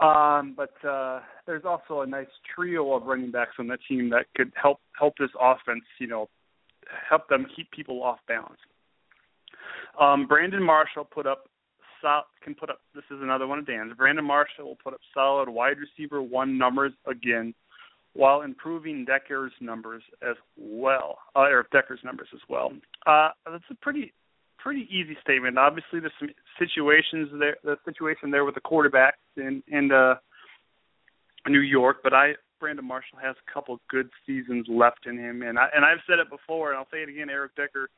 um, 0.00 0.54
but 0.56 0.72
uh, 0.86 1.20
there's 1.46 1.64
also 1.64 2.02
a 2.02 2.06
nice 2.06 2.26
trio 2.54 2.94
of 2.94 3.04
running 3.04 3.30
backs 3.30 3.52
on 3.58 3.66
that 3.68 3.80
team 3.88 4.10
that 4.10 4.26
could 4.36 4.52
help 4.60 4.80
help 4.98 5.14
this 5.18 5.30
offense. 5.40 5.84
You 5.98 6.08
know, 6.08 6.28
help 7.08 7.28
them 7.28 7.46
keep 7.56 7.70
people 7.70 8.02
off 8.02 8.18
balance. 8.28 8.60
Um, 10.00 10.26
Brandon 10.26 10.62
Marshall 10.62 11.04
put 11.04 11.26
up 11.26 11.48
sol- 12.00 12.26
can 12.42 12.54
put 12.54 12.70
up. 12.70 12.80
This 12.94 13.04
is 13.10 13.22
another 13.22 13.46
one 13.46 13.58
of 13.58 13.66
Dan's. 13.66 13.94
Brandon 13.96 14.24
Marshall 14.24 14.66
will 14.66 14.78
put 14.82 14.94
up 14.94 15.00
solid 15.14 15.48
wide 15.48 15.76
receiver 15.78 16.22
one 16.22 16.58
numbers 16.58 16.92
again, 17.06 17.54
while 18.18 18.42
improving 18.42 19.04
Decker's 19.04 19.52
numbers 19.60 20.02
as 20.28 20.34
well, 20.56 21.18
uh, 21.36 21.42
or 21.42 21.68
Decker's 21.70 22.00
numbers 22.02 22.26
as 22.34 22.40
well. 22.48 22.72
Uh, 23.06 23.28
that's 23.48 23.62
a 23.70 23.76
pretty 23.76 24.12
pretty 24.58 24.88
easy 24.90 25.16
statement. 25.22 25.56
Obviously, 25.56 26.00
there's 26.00 26.12
some 26.18 26.30
situations 26.58 27.28
there. 27.38 27.56
The 27.62 27.76
situation 27.84 28.32
there 28.32 28.44
with 28.44 28.56
the 28.56 28.60
quarterback 28.60 29.14
in 29.36 29.62
in 29.68 29.92
uh, 29.92 30.16
New 31.46 31.60
York, 31.60 31.98
but 32.02 32.12
I 32.12 32.32
Brandon 32.58 32.84
Marshall 32.84 33.20
has 33.22 33.36
a 33.36 33.52
couple 33.52 33.78
good 33.88 34.10
seasons 34.26 34.66
left 34.68 35.06
in 35.06 35.16
him, 35.16 35.42
and 35.42 35.56
I 35.56 35.68
and 35.72 35.84
I've 35.84 36.02
said 36.08 36.18
it 36.18 36.28
before, 36.28 36.70
and 36.70 36.78
I'll 36.78 36.88
say 36.90 37.04
it 37.04 37.08
again. 37.08 37.30
Eric 37.30 37.54
Decker 37.54 37.88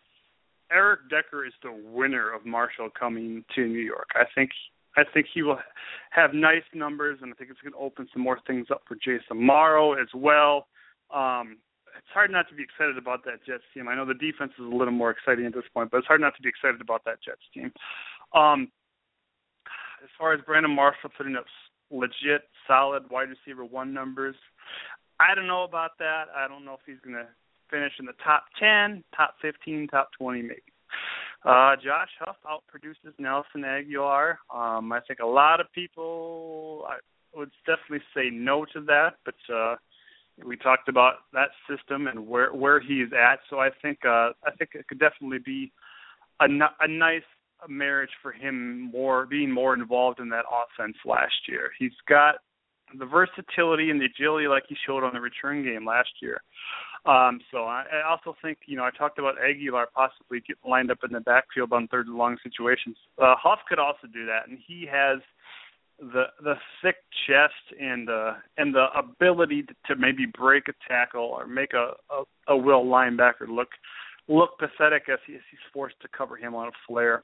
Eric 0.70 1.00
Decker 1.08 1.46
is 1.46 1.54
the 1.62 1.72
winner 1.72 2.30
of 2.30 2.44
Marshall 2.44 2.90
coming 2.90 3.42
to 3.54 3.66
New 3.66 3.80
York. 3.80 4.10
I 4.14 4.24
think 4.34 4.50
I 4.96 5.02
think 5.14 5.26
he 5.32 5.42
will 5.42 5.58
have 6.10 6.34
nice 6.34 6.64
numbers, 6.74 7.18
and 7.22 7.32
I 7.32 7.36
think 7.36 7.50
it's 7.50 7.60
going 7.60 7.72
to 7.72 7.78
open 7.78 8.08
some 8.12 8.22
more 8.22 8.38
things 8.46 8.66
up 8.70 8.82
for 8.88 8.96
Jason 8.96 9.46
Amaro 9.46 10.00
as 10.00 10.08
well. 10.14 10.66
Um, 11.14 11.58
it's 11.96 12.12
hard 12.12 12.30
not 12.30 12.48
to 12.48 12.54
be 12.54 12.62
excited 12.62 12.98
about 12.98 13.24
that 13.24 13.44
Jets 13.46 13.64
team. 13.74 13.88
I 13.88 13.94
know 13.94 14.06
the 14.06 14.14
defense 14.14 14.52
is 14.58 14.64
a 14.64 14.76
little 14.76 14.92
more 14.92 15.10
exciting 15.10 15.46
at 15.46 15.54
this 15.54 15.64
point, 15.74 15.90
but 15.90 15.98
it's 15.98 16.06
hard 16.06 16.20
not 16.20 16.34
to 16.36 16.42
be 16.42 16.48
excited 16.48 16.80
about 16.80 17.04
that 17.04 17.22
Jets 17.22 17.42
team. 17.52 17.72
Um, 18.34 18.70
as 20.02 20.08
far 20.18 20.32
as 20.32 20.40
Brandon 20.46 20.74
Marshall 20.74 21.10
putting 21.16 21.36
up 21.36 21.44
legit, 21.90 22.48
solid 22.66 23.04
wide 23.10 23.28
receiver 23.28 23.64
one 23.64 23.92
numbers, 23.92 24.36
I 25.18 25.34
don't 25.34 25.46
know 25.46 25.64
about 25.64 25.98
that. 25.98 26.26
I 26.34 26.48
don't 26.48 26.64
know 26.64 26.74
if 26.74 26.80
he's 26.86 27.00
going 27.04 27.16
to 27.16 27.28
finish 27.70 27.92
in 27.98 28.06
the 28.06 28.16
top 28.24 28.44
10, 28.58 29.04
top 29.14 29.34
15, 29.42 29.88
top 29.88 30.10
20 30.18 30.42
maybe. 30.42 30.62
Uh, 31.44 31.74
Josh 31.76 32.10
Huff 32.18 32.36
outproduces 32.44 33.14
Nelson 33.18 33.62
Agholor. 33.62 34.34
Um, 34.54 34.92
I 34.92 35.00
think 35.06 35.20
a 35.20 35.26
lot 35.26 35.60
of 35.60 35.72
people 35.72 36.84
I 36.88 36.98
would 37.34 37.50
definitely 37.66 38.04
say 38.14 38.28
no 38.30 38.66
to 38.74 38.80
that, 38.82 39.14
but 39.24 39.54
uh, 39.54 39.76
we 40.44 40.56
talked 40.56 40.88
about 40.88 41.14
that 41.32 41.48
system 41.68 42.06
and 42.08 42.26
where 42.26 42.52
where 42.52 42.80
he's 42.80 43.08
at. 43.12 43.40
So 43.48 43.58
I 43.58 43.70
think 43.80 43.98
uh, 44.04 44.32
I 44.44 44.50
think 44.58 44.70
it 44.74 44.86
could 44.86 44.98
definitely 44.98 45.38
be 45.38 45.72
a, 46.40 46.46
a 46.80 46.88
nice 46.88 47.22
marriage 47.68 48.10
for 48.22 48.32
him 48.32 48.90
more 48.92 49.26
being 49.26 49.50
more 49.50 49.74
involved 49.74 50.20
in 50.20 50.28
that 50.30 50.44
offense 50.50 50.96
last 51.04 51.48
year. 51.48 51.70
He's 51.78 51.92
got 52.08 52.36
the 52.98 53.06
versatility 53.06 53.90
and 53.90 54.00
the 54.00 54.06
agility 54.06 54.48
like 54.48 54.64
he 54.68 54.76
showed 54.86 55.04
on 55.04 55.14
the 55.14 55.20
return 55.20 55.62
game 55.62 55.86
last 55.86 56.10
year. 56.20 56.40
Um, 57.06 57.40
so 57.50 57.64
I, 57.64 57.84
I 57.92 58.10
also 58.10 58.36
think, 58.42 58.58
you 58.66 58.76
know, 58.76 58.84
I 58.84 58.90
talked 58.90 59.18
about 59.18 59.36
Agholor 59.38 59.86
possibly 59.94 60.40
getting 60.40 60.70
lined 60.70 60.90
up 60.90 60.98
in 61.02 61.12
the 61.12 61.20
backfield 61.20 61.72
on 61.72 61.88
third 61.88 62.06
and 62.06 62.16
long 62.16 62.36
situations. 62.42 62.96
Uh, 63.18 63.34
Huff 63.38 63.60
could 63.68 63.78
also 63.78 64.06
do 64.12 64.26
that, 64.26 64.48
and 64.48 64.58
he 64.66 64.86
has 64.90 65.20
the 65.98 66.24
the 66.42 66.54
thick 66.82 66.96
chest 67.26 67.78
and 67.78 68.08
uh 68.08 68.32
and 68.56 68.74
the 68.74 68.86
ability 68.96 69.62
to, 69.62 69.74
to 69.86 69.96
maybe 69.96 70.24
break 70.24 70.64
a 70.68 70.72
tackle 70.88 71.24
or 71.24 71.46
make 71.46 71.74
a, 71.74 71.92
a 72.10 72.54
a 72.54 72.56
will 72.56 72.84
linebacker 72.84 73.46
look 73.46 73.68
look 74.26 74.58
pathetic 74.58 75.08
as, 75.12 75.18
he, 75.26 75.34
as 75.34 75.40
he's 75.50 75.60
forced 75.74 76.00
to 76.00 76.08
cover 76.16 76.36
him 76.36 76.54
on 76.54 76.68
a 76.68 76.70
flare. 76.86 77.22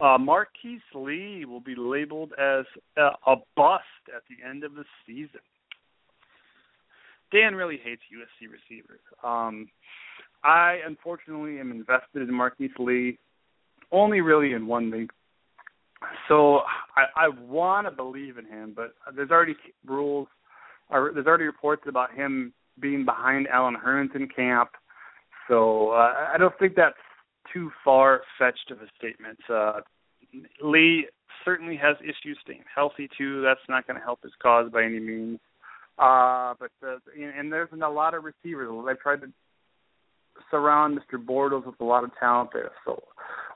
Uh, 0.00 0.18
Marquise 0.18 0.80
Lee 0.94 1.44
will 1.44 1.60
be 1.60 1.74
labeled 1.76 2.32
as 2.38 2.64
a, 2.96 3.10
a 3.26 3.36
bust 3.56 3.84
at 4.14 4.22
the 4.28 4.48
end 4.48 4.64
of 4.64 4.74
the 4.74 4.84
season. 5.06 5.40
Dan 7.32 7.54
really 7.54 7.80
hates 7.82 8.02
USC 8.12 8.48
receivers. 8.50 9.00
Um, 9.24 9.68
I 10.44 10.78
unfortunately 10.86 11.58
am 11.60 11.70
invested 11.70 12.28
in 12.28 12.34
Marquise 12.34 12.70
Lee 12.78 13.18
only 13.90 14.20
really 14.20 14.52
in 14.52 14.66
one 14.66 14.90
league. 14.90 15.12
So 16.28 16.60
I, 16.96 17.26
I 17.26 17.28
want 17.28 17.86
to 17.86 17.90
believe 17.90 18.38
in 18.38 18.46
him, 18.46 18.72
but 18.74 18.94
there's 19.14 19.30
already 19.30 19.54
rules, 19.86 20.28
or 20.90 21.12
there's 21.14 21.26
already 21.26 21.44
reports 21.44 21.82
about 21.86 22.12
him 22.12 22.52
being 22.80 23.04
behind 23.04 23.46
Allen 23.48 23.76
Hurns 23.76 24.14
in 24.14 24.28
camp. 24.28 24.70
So 25.48 25.90
uh, 25.90 26.12
I 26.32 26.36
don't 26.38 26.58
think 26.58 26.74
that's 26.74 26.96
too 27.52 27.70
far 27.84 28.22
fetched 28.38 28.70
of 28.70 28.78
a 28.78 28.86
statement. 28.98 29.38
Uh, 29.48 29.80
Lee 30.62 31.06
certainly 31.44 31.76
has 31.76 31.96
issues 32.00 32.38
staying 32.42 32.64
healthy 32.74 33.08
too. 33.16 33.42
That's 33.42 33.60
not 33.68 33.86
going 33.86 33.98
to 33.98 34.04
help 34.04 34.22
his 34.22 34.32
cause 34.42 34.70
by 34.72 34.84
any 34.84 35.00
means. 35.00 35.38
Uh, 35.98 36.54
but 36.58 36.70
uh, 36.86 36.96
and 37.16 37.52
there's 37.52 37.68
a 37.72 37.88
lot 37.88 38.14
of 38.14 38.24
receivers. 38.24 38.70
They 38.86 38.94
tried 38.94 39.20
to 39.20 39.28
surround 40.50 40.98
Mr. 40.98 41.22
Bortles 41.22 41.66
with 41.66 41.80
a 41.80 41.84
lot 41.84 42.04
of 42.04 42.10
talent 42.18 42.50
there. 42.52 42.70
So 42.84 43.02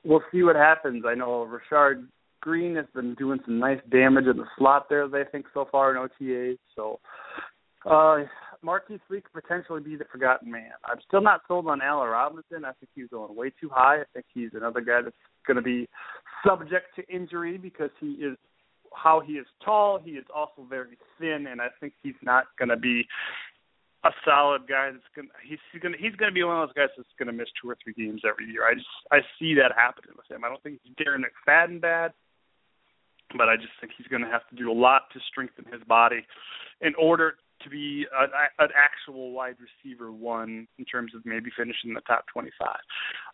we'll 0.05 0.23
see 0.31 0.43
what 0.43 0.57
happens. 0.57 1.05
I 1.07 1.15
know 1.15 1.49
Rashad 1.49 2.07
Greene 2.41 2.77
has 2.77 2.87
been 2.95 3.15
doing 3.15 3.41
some 3.45 3.59
nice 3.59 3.81
damage 3.91 4.27
in 4.27 4.37
the 4.37 4.47
slot 4.59 4.89
there. 4.89 5.09
They 5.09 5.23
think 5.33 5.47
so 5.55 5.67
far 5.71 5.91
in 5.91 5.97
OTA. 5.97 6.57
So 6.75 7.01
uh, 7.85 8.19
Marquise 8.63 9.01
Lee 9.11 9.21
could 9.21 9.43
potentially 9.43 9.81
be 9.81 9.97
the 9.97 10.05
forgotten 10.05 10.51
man. 10.51 10.73
I'm 10.85 10.99
still 11.07 11.23
not 11.23 11.43
sold 11.49 11.67
on 11.67 11.81
Allen 11.81 12.09
Robinson. 12.09 12.65
I 12.65 12.73
think 12.73 12.91
he's 12.95 13.09
going 13.09 13.35
way 13.35 13.51
too 13.61 13.71
high. 13.73 14.01
I 14.01 14.05
think 14.13 14.27
he's 14.33 14.51
another 14.55 14.81
guy 14.81 15.01
that's 15.03 15.17
going 15.47 15.57
to 15.57 15.63
be 15.63 15.89
subject 16.47 16.87
to 16.97 17.07
injury 17.09 17.59
because 17.59 17.91
he 18.01 18.13
is 18.13 18.37
how 18.97 19.21
he 19.21 19.35
is 19.35 19.47
tall. 19.65 20.01
He 20.03 20.13
is 20.13 20.25
also 20.35 20.67
very 20.69 20.99
thin, 21.21 21.47
and 21.47 21.61
I 21.61 21.69
think 21.81 21.93
he's 22.03 22.19
not 22.23 22.47
going 22.59 22.71
to 22.71 22.77
be 22.77 23.07
a 24.05 24.11
solid 24.25 24.63
guy 24.69 24.91
that's 24.93 25.11
going. 25.15 25.29
He's 25.45 25.59
going. 25.81 25.95
He's 25.99 26.15
going 26.17 26.31
to 26.31 26.35
be 26.35 26.43
one 26.43 26.61
of 26.61 26.69
those 26.69 26.75
guys 26.75 26.95
that's 26.97 27.09
going 27.19 27.27
to 27.27 27.33
miss 27.33 27.49
two 27.61 27.69
or 27.69 27.77
three 27.83 27.93
games 27.93 28.23
every 28.29 28.47
year. 28.51 28.67
I 28.67 28.75
just 28.75 28.87
I 29.13 29.19
see 29.39 29.55
that 29.55 29.73
happening 29.77 30.17
with 30.17 30.31
him. 30.31 30.45
I 30.45 30.49
don't 30.49 30.63
think 30.63 30.81
he's 30.83 30.95
Darren 30.95 31.23
McFadden 31.23 31.81
bad, 31.81 32.13
but 33.37 33.49
I 33.49 33.57
just 33.57 33.75
think 33.81 33.93
he's 33.97 34.07
going 34.07 34.23
to 34.23 34.31
have 34.31 34.49
to 34.49 34.57
do 34.57 34.71
a 34.71 34.75
lot 34.75 35.03
to 35.13 35.21
strengthen 35.29 35.65
his 35.73 35.83
body 35.87 36.25
in 36.81 36.95
order 36.95 37.35
to 37.63 37.71
be 37.71 38.07
a, 38.13 38.63
an 38.63 38.71
actual 38.77 39.33
wide 39.33 39.57
receiver 39.59 40.13
one 40.13 40.69
in 40.79 40.85
terms 40.85 41.13
of 41.15 41.25
maybe 41.25 41.51
finishing 41.57 41.95
the 41.95 42.03
top 42.03 42.27
25. 42.33 42.69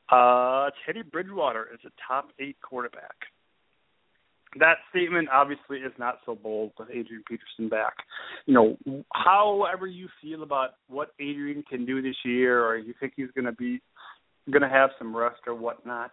Uh, 0.08 0.70
Teddy 0.86 1.02
Bridgewater 1.02 1.68
is 1.74 1.80
a 1.84 1.90
top 2.06 2.30
eight 2.38 2.56
quarterback 2.62 3.16
that 4.58 4.76
statement 4.90 5.28
obviously 5.32 5.78
is 5.78 5.92
not 5.98 6.18
so 6.26 6.34
bold 6.34 6.72
with 6.78 6.88
Adrian 6.90 7.22
Peterson 7.26 7.68
back. 7.68 7.94
You 8.46 8.54
know, 8.54 9.04
however 9.14 9.86
you 9.86 10.08
feel 10.20 10.42
about 10.42 10.70
what 10.88 11.12
Adrian 11.18 11.64
can 11.68 11.86
do 11.86 12.02
this 12.02 12.16
year, 12.24 12.64
or 12.64 12.76
you 12.76 12.94
think 13.00 13.14
he's 13.16 13.30
going 13.34 13.46
to 13.46 13.52
be 13.52 13.80
going 14.50 14.62
to 14.62 14.68
have 14.68 14.90
some 14.98 15.16
rest 15.16 15.40
or 15.46 15.54
whatnot, 15.54 16.10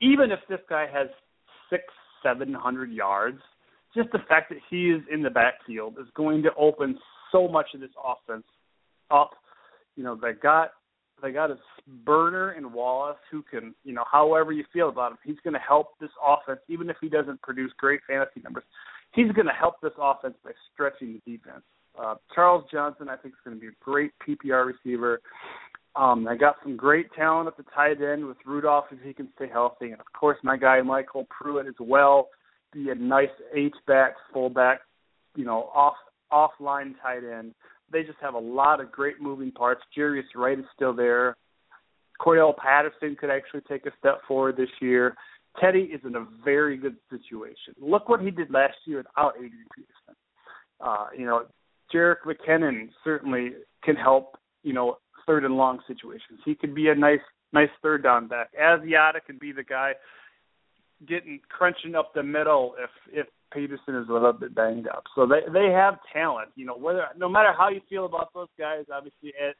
even 0.00 0.30
if 0.32 0.40
this 0.48 0.60
guy 0.68 0.86
has 0.92 1.08
six, 1.70 1.84
seven 2.22 2.52
hundred 2.52 2.92
yards, 2.92 3.38
just 3.96 4.10
the 4.12 4.18
fact 4.28 4.50
that 4.50 4.58
he 4.68 4.90
is 4.90 5.02
in 5.12 5.22
the 5.22 5.30
backfield 5.30 5.94
is 6.00 6.06
going 6.14 6.42
to 6.42 6.50
open 6.58 6.98
so 7.30 7.48
much 7.48 7.68
of 7.74 7.80
this 7.80 7.90
offense 8.04 8.44
up. 9.10 9.30
You 9.96 10.04
know, 10.04 10.18
they 10.20 10.32
got 10.32 10.70
they 11.22 11.32
got 11.32 11.50
a 11.50 11.58
burner 12.04 12.50
and 12.50 12.72
Wallace 12.72 13.18
who 13.30 13.42
can, 13.42 13.74
you 13.84 13.92
know, 13.92 14.04
however 14.10 14.52
you 14.52 14.64
feel 14.72 14.88
about 14.88 15.12
him, 15.12 15.18
he's 15.24 15.38
going 15.42 15.54
to 15.54 15.60
help 15.60 15.98
this 16.00 16.10
offense, 16.24 16.60
even 16.68 16.90
if 16.90 16.96
he 17.00 17.08
doesn't 17.08 17.40
produce 17.42 17.72
great 17.78 18.00
fantasy 18.06 18.40
numbers. 18.42 18.64
He's 19.14 19.30
going 19.32 19.46
to 19.46 19.52
help 19.52 19.80
this 19.80 19.92
offense 19.98 20.34
by 20.44 20.50
stretching 20.72 21.20
the 21.24 21.36
defense. 21.36 21.62
Uh, 21.98 22.16
Charles 22.34 22.64
Johnson, 22.72 23.08
I 23.08 23.16
think, 23.16 23.34
is 23.34 23.40
going 23.44 23.56
to 23.56 23.60
be 23.60 23.68
a 23.68 23.76
great 23.80 24.10
PPR 24.26 24.66
receiver. 24.66 25.20
Um, 25.96 26.26
I 26.26 26.36
got 26.36 26.56
some 26.62 26.76
great 26.76 27.12
talent 27.12 27.46
at 27.46 27.56
the 27.56 27.64
tight 27.74 28.02
end 28.02 28.26
with 28.26 28.36
Rudolph 28.44 28.86
if 28.90 28.98
he 29.04 29.14
can 29.14 29.28
stay 29.36 29.48
healthy, 29.48 29.92
and 29.92 30.00
of 30.00 30.06
course 30.18 30.38
my 30.42 30.56
guy 30.56 30.80
MyCole 30.80 31.28
Pruitt 31.28 31.68
as 31.68 31.74
well. 31.78 32.28
Be 32.72 32.90
a 32.90 32.94
nice 32.96 33.28
H 33.54 33.74
back, 33.86 34.14
fullback, 34.32 34.80
you 35.36 35.44
know, 35.44 35.70
off 35.72 35.94
offline 36.32 36.94
tight 37.00 37.22
end. 37.22 37.54
They 37.92 38.02
just 38.02 38.18
have 38.20 38.34
a 38.34 38.38
lot 38.38 38.80
of 38.80 38.90
great 38.90 39.20
moving 39.20 39.52
parts. 39.52 39.82
Jarius 39.96 40.24
Wright 40.34 40.58
is 40.58 40.64
still 40.74 40.94
there. 40.94 41.36
Cordarrelle 42.20 42.56
Patterson 42.56 43.16
could 43.18 43.30
actually 43.30 43.62
take 43.68 43.86
a 43.86 43.90
step 43.98 44.20
forward 44.26 44.56
this 44.56 44.68
year. 44.80 45.16
Teddy 45.60 45.90
is 45.92 46.00
in 46.04 46.16
a 46.16 46.26
very 46.44 46.76
good 46.76 46.96
situation. 47.10 47.74
Look 47.80 48.08
what 48.08 48.20
he 48.20 48.30
did 48.30 48.50
last 48.50 48.74
year 48.86 48.98
without 48.98 49.34
Adrian 49.36 49.66
Peterson. 49.74 50.16
Uh, 50.80 51.06
you 51.16 51.26
know, 51.26 51.46
Jerick 51.92 52.22
McKinnon 52.26 52.88
certainly 53.04 53.52
can 53.84 53.94
help, 53.94 54.36
you 54.62 54.72
know, 54.72 54.98
third 55.26 55.44
and 55.44 55.56
long 55.56 55.80
situations. 55.86 56.40
He 56.44 56.54
could 56.54 56.74
be 56.74 56.88
a 56.88 56.94
nice 56.94 57.20
nice 57.52 57.70
third 57.82 58.02
down 58.02 58.26
back. 58.26 58.48
Asiata 58.60 59.24
could 59.24 59.38
be 59.38 59.52
the 59.52 59.62
guy 59.62 59.92
getting 61.06 61.40
crunching 61.48 61.94
up 61.94 62.12
the 62.14 62.22
middle 62.22 62.74
if 62.82 62.90
if 63.12 63.26
Peterson 63.54 63.94
is 63.94 64.08
a 64.08 64.12
little 64.12 64.32
bit 64.32 64.54
banged 64.54 64.88
up. 64.88 65.04
So 65.14 65.26
they 65.26 65.40
they 65.52 65.70
have 65.72 65.98
talent. 66.12 66.50
You 66.56 66.66
know, 66.66 66.76
whether 66.76 67.06
no 67.16 67.28
matter 67.28 67.52
how 67.56 67.68
you 67.68 67.80
feel 67.88 68.04
about 68.04 68.34
those 68.34 68.48
guys, 68.58 68.84
obviously 68.92 69.32
Ed, 69.40 69.54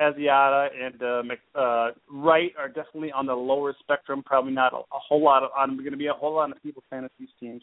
Asiata 0.00 0.68
and 0.78 1.02
uh, 1.02 1.22
Mc, 1.24 1.38
uh, 1.54 1.90
Wright 2.10 2.52
are 2.58 2.68
definitely 2.68 3.12
on 3.12 3.26
the 3.26 3.34
lower 3.34 3.74
spectrum. 3.80 4.22
Probably 4.24 4.52
not 4.52 4.72
a, 4.72 4.76
a 4.76 5.00
whole 5.08 5.24
lot 5.24 5.42
of 5.42 5.50
on 5.56 5.76
going 5.78 5.92
to 5.92 5.96
be 5.96 6.06
a 6.06 6.12
whole 6.12 6.34
lot 6.34 6.50
of 6.50 6.62
people 6.62 6.82
fantasy 6.90 7.28
teams. 7.40 7.62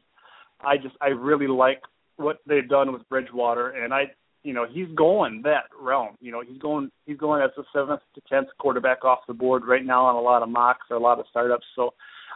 I 0.62 0.78
just 0.78 0.96
I 1.02 1.08
really 1.08 1.48
like 1.48 1.82
what 2.18 2.40
they've 2.48 2.68
done 2.68 2.91
with 2.91 3.08
Bridgewater, 3.08 3.70
and 3.70 3.94
I 3.94 4.04
you 4.44 4.54
know 4.54 4.66
he's 4.70 4.88
going 4.96 5.41
that 5.44 5.66
realm. 5.80 6.16
You 6.20 6.32
know 6.32 6.41
he's 6.41 6.60
going 6.60 6.91
he's 7.06 7.18
going 7.18 7.41
as 7.41 7.52
the 7.56 7.64
seventh 7.74 8.02
to 8.16 8.22
tenth 8.30 8.48
quarterback 8.60 9.06
off 9.06 9.20
the 9.28 9.34
board 9.34 9.64
right 9.66 9.86
now 9.86 10.06
on 10.06 10.16
a 10.16 10.22
lot 10.22 10.44
of 10.44 10.50
mocks 10.50 10.88
or 10.90 10.98
a 10.98 11.02
lot 11.02 11.20
of 11.20 11.26
startups. 11.30 11.66
So 11.76 11.94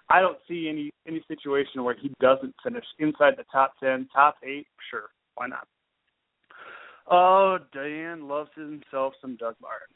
I 0.09 0.19
don't 0.21 0.37
see 0.47 0.67
any 0.69 0.91
any 1.07 1.23
situation 1.27 1.83
where 1.83 1.95
he 1.99 2.11
doesn't 2.19 2.53
finish 2.63 2.85
inside 2.99 3.33
the 3.37 3.45
top 3.51 3.73
ten, 3.79 4.07
top 4.13 4.35
eight. 4.43 4.67
Sure, 4.89 5.09
why 5.35 5.47
not? 5.47 5.67
Oh, 7.09 7.57
Dan 7.73 8.27
loves 8.27 8.49
himself 8.55 9.13
some 9.21 9.35
Doug 9.35 9.55
Martin. 9.61 9.87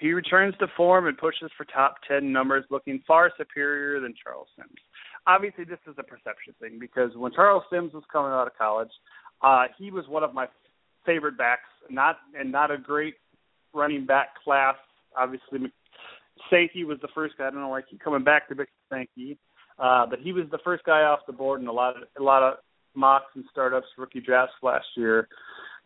He 0.00 0.12
returns 0.12 0.54
to 0.60 0.66
form 0.76 1.06
and 1.06 1.18
pushes 1.18 1.50
for 1.56 1.64
top 1.64 1.96
10 2.06 2.32
numbers, 2.32 2.64
looking 2.70 3.02
far 3.06 3.32
superior 3.36 4.00
than 4.00 4.14
Charles 4.22 4.46
Sims. 4.56 4.78
Obviously, 5.26 5.64
this 5.64 5.80
is 5.88 5.96
a 5.98 6.02
perception 6.02 6.54
thing 6.60 6.78
because 6.78 7.10
when 7.16 7.32
Charles 7.32 7.64
Sims 7.70 7.92
was 7.92 8.04
coming 8.12 8.30
out 8.30 8.46
of 8.46 8.56
college, 8.56 8.90
uh, 9.42 9.64
he 9.76 9.90
was 9.90 10.06
one 10.08 10.22
of 10.22 10.32
my 10.32 10.46
favorite 11.04 11.36
backs, 11.36 11.68
not 11.90 12.18
and 12.38 12.50
not 12.50 12.70
a 12.70 12.78
great 12.78 13.14
running 13.74 14.06
back 14.06 14.28
class. 14.42 14.76
Obviously, 15.16 15.70
Sankey 16.50 16.84
was 16.84 16.98
the 17.00 17.08
first 17.14 17.36
guy. 17.38 17.46
I 17.46 17.50
don't 17.50 17.60
know 17.60 17.68
why 17.68 17.78
I 17.78 17.82
keep 17.82 18.00
coming 18.00 18.24
back 18.24 18.48
to 18.48 18.54
Mick 18.54 18.66
Sankey, 18.90 19.38
uh, 19.78 20.06
but 20.06 20.18
he 20.20 20.32
was 20.32 20.44
the 20.50 20.58
first 20.64 20.84
guy 20.84 21.02
off 21.02 21.20
the 21.26 21.32
board 21.32 21.60
in 21.60 21.66
a 21.68 21.72
lot 21.72 21.96
of 21.96 22.02
a 22.18 22.22
lot 22.22 22.42
of 22.42 22.54
mocks 22.94 23.30
and 23.34 23.44
startups, 23.50 23.86
rookie 23.96 24.20
drafts 24.20 24.54
last 24.62 24.86
year. 24.96 25.28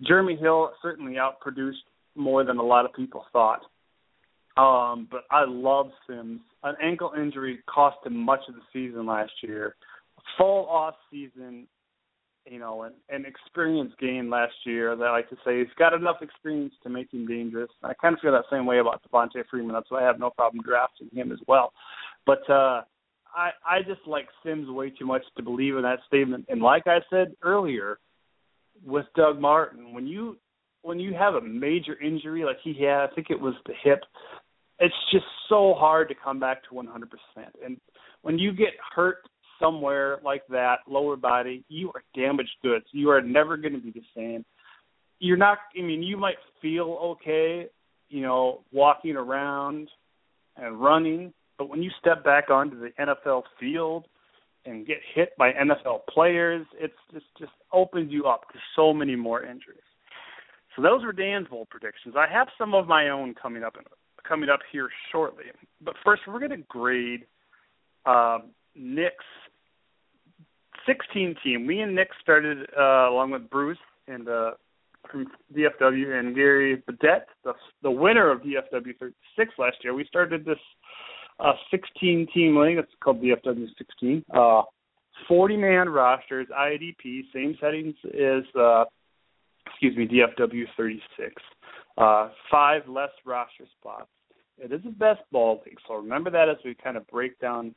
Jeremy 0.07 0.37
Hill 0.37 0.73
certainly 0.83 1.15
outproduced 1.15 1.85
more 2.15 2.45
than 2.45 2.59
a 2.59 2.62
lot 2.62 2.85
of 2.85 2.93
people 2.93 3.24
thought. 3.33 3.61
Um, 4.57 5.09
but 5.11 5.23
I 5.31 5.45
love 5.47 5.91
Sims. 6.07 6.41
An 6.62 6.74
ankle 6.83 7.12
injury 7.16 7.61
cost 7.73 8.05
him 8.05 8.16
much 8.16 8.41
of 8.49 8.55
the 8.55 8.61
season 8.73 9.07
last 9.07 9.33
year. 9.43 9.77
Full 10.39 10.66
off 10.69 10.95
season, 11.11 11.66
you 12.47 12.59
know, 12.59 12.82
and, 12.82 12.94
and 13.09 13.24
experience 13.24 13.93
gain 14.01 14.31
last 14.31 14.55
year. 14.64 14.97
That 14.97 15.05
I 15.05 15.12
like 15.12 15.31
to 15.31 15.36
say 15.44 15.59
he's 15.59 15.69
got 15.78 15.94
enough 15.94 16.16
experience 16.23 16.74
to 16.82 16.90
make 16.90 17.12
him 17.12 17.27
dangerous. 17.27 17.70
I 17.82 17.94
kind 17.94 18.14
of 18.14 18.20
feel 18.20 18.32
that 18.32 18.44
same 18.51 18.66
way 18.66 18.78
about 18.78 19.02
Devonta 19.05 19.44
Freeman. 19.51 19.73
That's 19.73 19.90
why 19.90 20.02
I 20.02 20.06
have 20.06 20.19
no 20.19 20.31
problem 20.31 20.62
drafting 20.62 21.09
him 21.12 21.32
as 21.32 21.39
well. 21.47 21.73
But 22.27 22.48
uh 22.51 22.82
I 23.35 23.51
I 23.66 23.82
just 23.86 24.06
like 24.06 24.27
Sims 24.44 24.69
way 24.69 24.90
too 24.90 25.06
much 25.06 25.23
to 25.36 25.43
believe 25.43 25.77
in 25.77 25.82
that 25.82 26.01
statement. 26.06 26.47
And 26.48 26.60
like 26.60 26.86
I 26.86 26.98
said 27.10 27.35
earlier, 27.43 27.98
with 28.85 29.06
Doug 29.16 29.40
Martin, 29.40 29.94
when 29.94 30.06
you 30.06 30.36
when 30.82 30.98
you 30.98 31.14
have 31.14 31.35
a 31.35 31.40
major 31.40 32.01
injury 32.01 32.44
like 32.44 32.59
he 32.62 32.74
had, 32.82 33.05
I 33.05 33.14
think 33.14 33.28
it 33.31 33.40
was 33.40 33.55
the 33.66 33.74
hip, 33.85 34.01
it's 34.81 34.94
just 35.12 35.24
so 35.48 35.74
hard 35.74 36.09
to 36.09 36.14
come 36.14 36.40
back 36.40 36.64
to 36.64 36.74
100%. 36.74 36.86
And 37.64 37.77
when 38.23 38.39
you 38.39 38.52
get 38.52 38.70
hurt 38.94 39.19
somewhere 39.62 40.18
like 40.24 40.43
that, 40.48 40.76
lower 40.89 41.16
body, 41.16 41.64
you 41.68 41.90
are 41.94 42.02
damaged 42.14 42.56
goods. 42.62 42.84
You 42.93 43.10
are 43.10 43.22
never 43.22 43.56
going 43.56 43.74
to 43.74 43.80
be 43.80 43.90
the 43.90 44.02
same. 44.14 44.44
You're 45.18 45.36
not. 45.36 45.59
I 45.78 45.82
mean, 45.82 46.02
you 46.02 46.16
might 46.16 46.36
feel 46.60 46.98
okay, 47.20 47.66
you 48.09 48.22
know, 48.22 48.60
walking 48.72 49.16
around 49.16 49.89
and 50.56 50.80
running, 50.80 51.32
but 51.59 51.68
when 51.68 51.82
you 51.82 51.90
step 52.01 52.24
back 52.24 52.51
onto 52.51 52.78
the 52.78 52.90
NFL 53.01 53.44
field 53.60 54.06
and 54.64 54.86
get 54.86 54.98
hit 55.14 55.30
by 55.39 55.52
NFL 55.52 56.01
players, 56.12 56.66
it's 56.78 56.94
just 57.12 57.26
just 57.39 57.52
opens 57.72 58.10
you 58.10 58.26
up 58.26 58.48
to 58.52 58.59
so 58.74 58.93
many 58.93 59.16
more 59.16 59.43
injuries. 59.44 59.78
So 60.74 60.82
those 60.82 61.05
were 61.05 61.12
Dan's 61.12 61.48
bold 61.48 61.68
predictions. 61.68 62.14
I 62.16 62.26
have 62.32 62.48
some 62.59 62.74
of 62.74 62.86
my 62.89 63.10
own 63.10 63.34
coming 63.40 63.62
up 63.62 63.76
in, 63.76 63.84
coming 64.26 64.48
up 64.48 64.60
here 64.72 64.89
shortly. 65.10 65.44
But 65.84 65.94
first, 66.05 66.22
we're 66.26 66.39
going 66.39 66.51
to 66.51 66.64
grade 66.68 67.26
um, 68.06 68.51
Nick's 68.74 69.24
16 70.86 71.36
team. 71.44 71.66
Me 71.66 71.80
and 71.80 71.94
Nick 71.94 72.09
started 72.20 72.68
uh, 72.78 73.09
along 73.10 73.30
with 73.32 73.48
Bruce 73.50 73.78
and 74.09 74.28
uh, 74.28 74.52
from 75.10 75.26
DFW 75.54 76.18
and 76.18 76.34
Gary 76.34 76.82
Bedette, 76.88 77.26
the 77.44 77.52
the 77.82 77.90
winner 77.90 78.30
of 78.30 78.40
DFW 78.40 78.96
36 78.98 79.52
last 79.59 79.76
year. 79.82 79.94
We 79.94 80.04
started 80.04 80.44
this 80.44 80.59
uh, 81.40 81.52
16 81.70 82.28
team 82.32 82.56
league. 82.56 82.78
It's 82.78 82.92
called 83.02 83.22
DFW 83.22 83.66
16. 83.78 84.24
Uh, 84.34 84.62
40 85.28 85.56
man 85.56 85.88
rosters, 85.88 86.46
IADP, 86.56 87.24
same 87.32 87.56
settings 87.60 87.94
as 88.06 88.44
uh, 88.59 88.84
excuse 89.66 89.96
me, 89.96 90.06
DFW 90.06 90.64
36. 90.76 91.34
Uh, 91.98 92.28
five 92.50 92.82
less 92.88 93.10
roster 93.24 93.64
spots. 93.78 94.09
It 94.59 94.72
is 94.72 94.80
a 94.86 94.90
best 94.90 95.20
ball 95.30 95.62
league, 95.66 95.78
so 95.86 95.94
remember 95.94 96.30
that 96.30 96.48
as 96.48 96.56
we 96.64 96.74
kind 96.74 96.96
of 96.96 97.06
break 97.09 97.38
down 97.40 97.74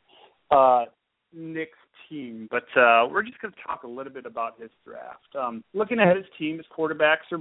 uh, 0.52 0.86
Nick's 1.34 1.77
team. 2.10 2.48
But 2.50 2.66
uh, 2.80 3.08
we're 3.10 3.24
just 3.24 3.40
going 3.42 3.54
to 3.54 3.60
talk 3.66 3.84
a 3.84 3.88
little 3.88 4.12
bit 4.12 4.26
about 4.26 4.60
his 4.60 4.70
draft. 4.86 5.36
Um, 5.40 5.64
looking 5.74 6.00
at 6.00 6.16
his 6.16 6.26
team, 6.38 6.58
his 6.58 6.66
quarterbacks 6.76 7.32
are 7.32 7.40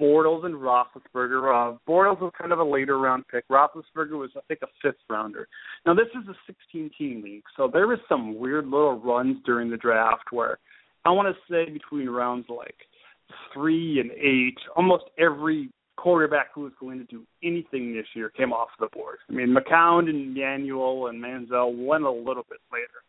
Bortles 0.00 0.44
and 0.44 0.54
Roethlisberger. 0.54 1.74
Uh, 1.74 1.78
Bortles 1.88 2.20
was 2.20 2.32
kind 2.38 2.52
of 2.52 2.58
a 2.58 2.64
later 2.64 2.98
round 2.98 3.24
pick. 3.28 3.46
Roethlisberger 3.48 4.18
was, 4.18 4.30
I 4.36 4.40
think, 4.48 4.60
a 4.62 4.66
fifth 4.82 5.00
rounder. 5.08 5.46
Now 5.86 5.94
this 5.94 6.08
is 6.14 6.28
a 6.28 6.34
16 6.46 6.90
team 6.98 7.22
league, 7.22 7.44
so 7.56 7.68
there 7.72 7.86
was 7.86 7.98
some 8.08 8.38
weird 8.38 8.64
little 8.64 8.98
runs 8.98 9.36
during 9.44 9.70
the 9.70 9.76
draft 9.76 10.24
where 10.32 10.58
I 11.04 11.10
want 11.10 11.34
to 11.34 11.52
say 11.52 11.70
between 11.70 12.08
rounds 12.08 12.46
like 12.48 12.76
three 13.52 14.00
and 14.00 14.10
eight, 14.12 14.58
almost 14.76 15.04
every 15.18 15.70
quarterback 15.96 16.48
who 16.54 16.62
was 16.62 16.72
going 16.80 16.98
to 16.98 17.04
do 17.04 17.22
anything 17.44 17.94
this 17.94 18.06
year 18.14 18.30
came 18.30 18.52
off 18.52 18.68
the 18.80 18.88
board. 18.92 19.18
I 19.28 19.32
mean, 19.32 19.54
McCown 19.54 20.08
and 20.08 20.34
Manuel 20.34 21.06
and 21.08 21.22
Manziel 21.22 21.86
went 21.86 22.04
a 22.04 22.10
little 22.10 22.44
bit 22.48 22.60
later, 22.72 23.02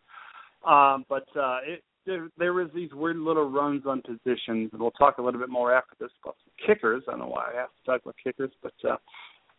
um, 0.65 1.06
but 1.10 1.26
uh, 1.35 1.60
it 1.65 1.84
there, 2.06 2.27
there 2.38 2.53
was 2.53 2.68
these 2.76 2.90
weird 2.94 3.18
little 3.18 3.49
runs 3.49 3.84
on 3.85 4.02
positions, 4.02 4.69
and 4.72 4.81
we'll 4.81 4.91
talk 4.91 5.18
a 5.18 5.22
little 5.22 5.40
bit 5.40 5.49
more 5.49 5.73
after 5.73 5.95
this 5.99 6.10
about 6.23 6.35
kickers. 6.65 7.03
I 7.07 7.11
don't 7.11 7.22
know 7.22 7.27
why 7.27 7.52
I 7.53 7.60
have 7.60 7.69
to 7.69 7.85
talk 7.85 8.02
about 8.02 8.15
kickers, 8.22 8.52
but 8.61 8.73
uh, 8.88 8.98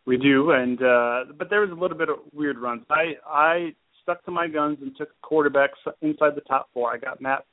we 0.05 0.17
do. 0.17 0.51
And 0.51 0.81
uh, 0.81 1.33
but 1.37 1.49
there 1.49 1.61
was 1.61 1.71
a 1.71 1.79
little 1.79 1.97
bit 1.97 2.09
of 2.09 2.17
weird 2.33 2.57
runs. 2.57 2.83
I 2.89 3.13
I 3.27 3.73
stuck 4.03 4.23
to 4.25 4.31
my 4.31 4.47
guns 4.47 4.77
and 4.81 4.95
took 4.95 5.09
quarterbacks 5.23 5.69
inside 6.01 6.35
the 6.35 6.41
top 6.41 6.69
four. 6.73 6.93
I 6.93 6.97
got 6.97 7.21
Matt 7.21 7.45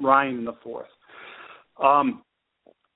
Ryan 0.00 0.38
in 0.38 0.44
the 0.44 0.56
fourth. 0.62 0.86
Um, 1.82 2.22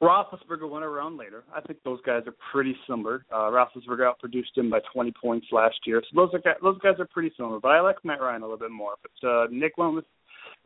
Roethlisberger 0.02 0.68
went 0.68 0.84
around 0.84 1.18
later. 1.18 1.44
I 1.54 1.60
think 1.60 1.80
those 1.84 2.00
guys 2.06 2.22
are 2.26 2.34
pretty 2.52 2.74
similar. 2.88 3.26
Uh, 3.30 3.50
Roethlisberger 3.50 4.10
outproduced 4.10 4.56
him 4.56 4.70
by 4.70 4.80
20 4.94 5.12
points 5.20 5.46
last 5.52 5.76
year, 5.84 6.02
so 6.02 6.26
those 6.26 6.30
are 6.34 6.56
those 6.62 6.78
guys 6.78 6.94
are 6.98 7.06
pretty 7.06 7.32
similar. 7.36 7.60
But 7.60 7.72
I 7.72 7.80
like 7.80 7.96
Matt 8.02 8.20
Ryan 8.20 8.42
a 8.42 8.46
little 8.46 8.58
bit 8.58 8.70
more. 8.70 8.94
But 9.02 9.28
uh, 9.28 9.46
Nick 9.50 9.76
went 9.76 9.94
with 9.94 10.06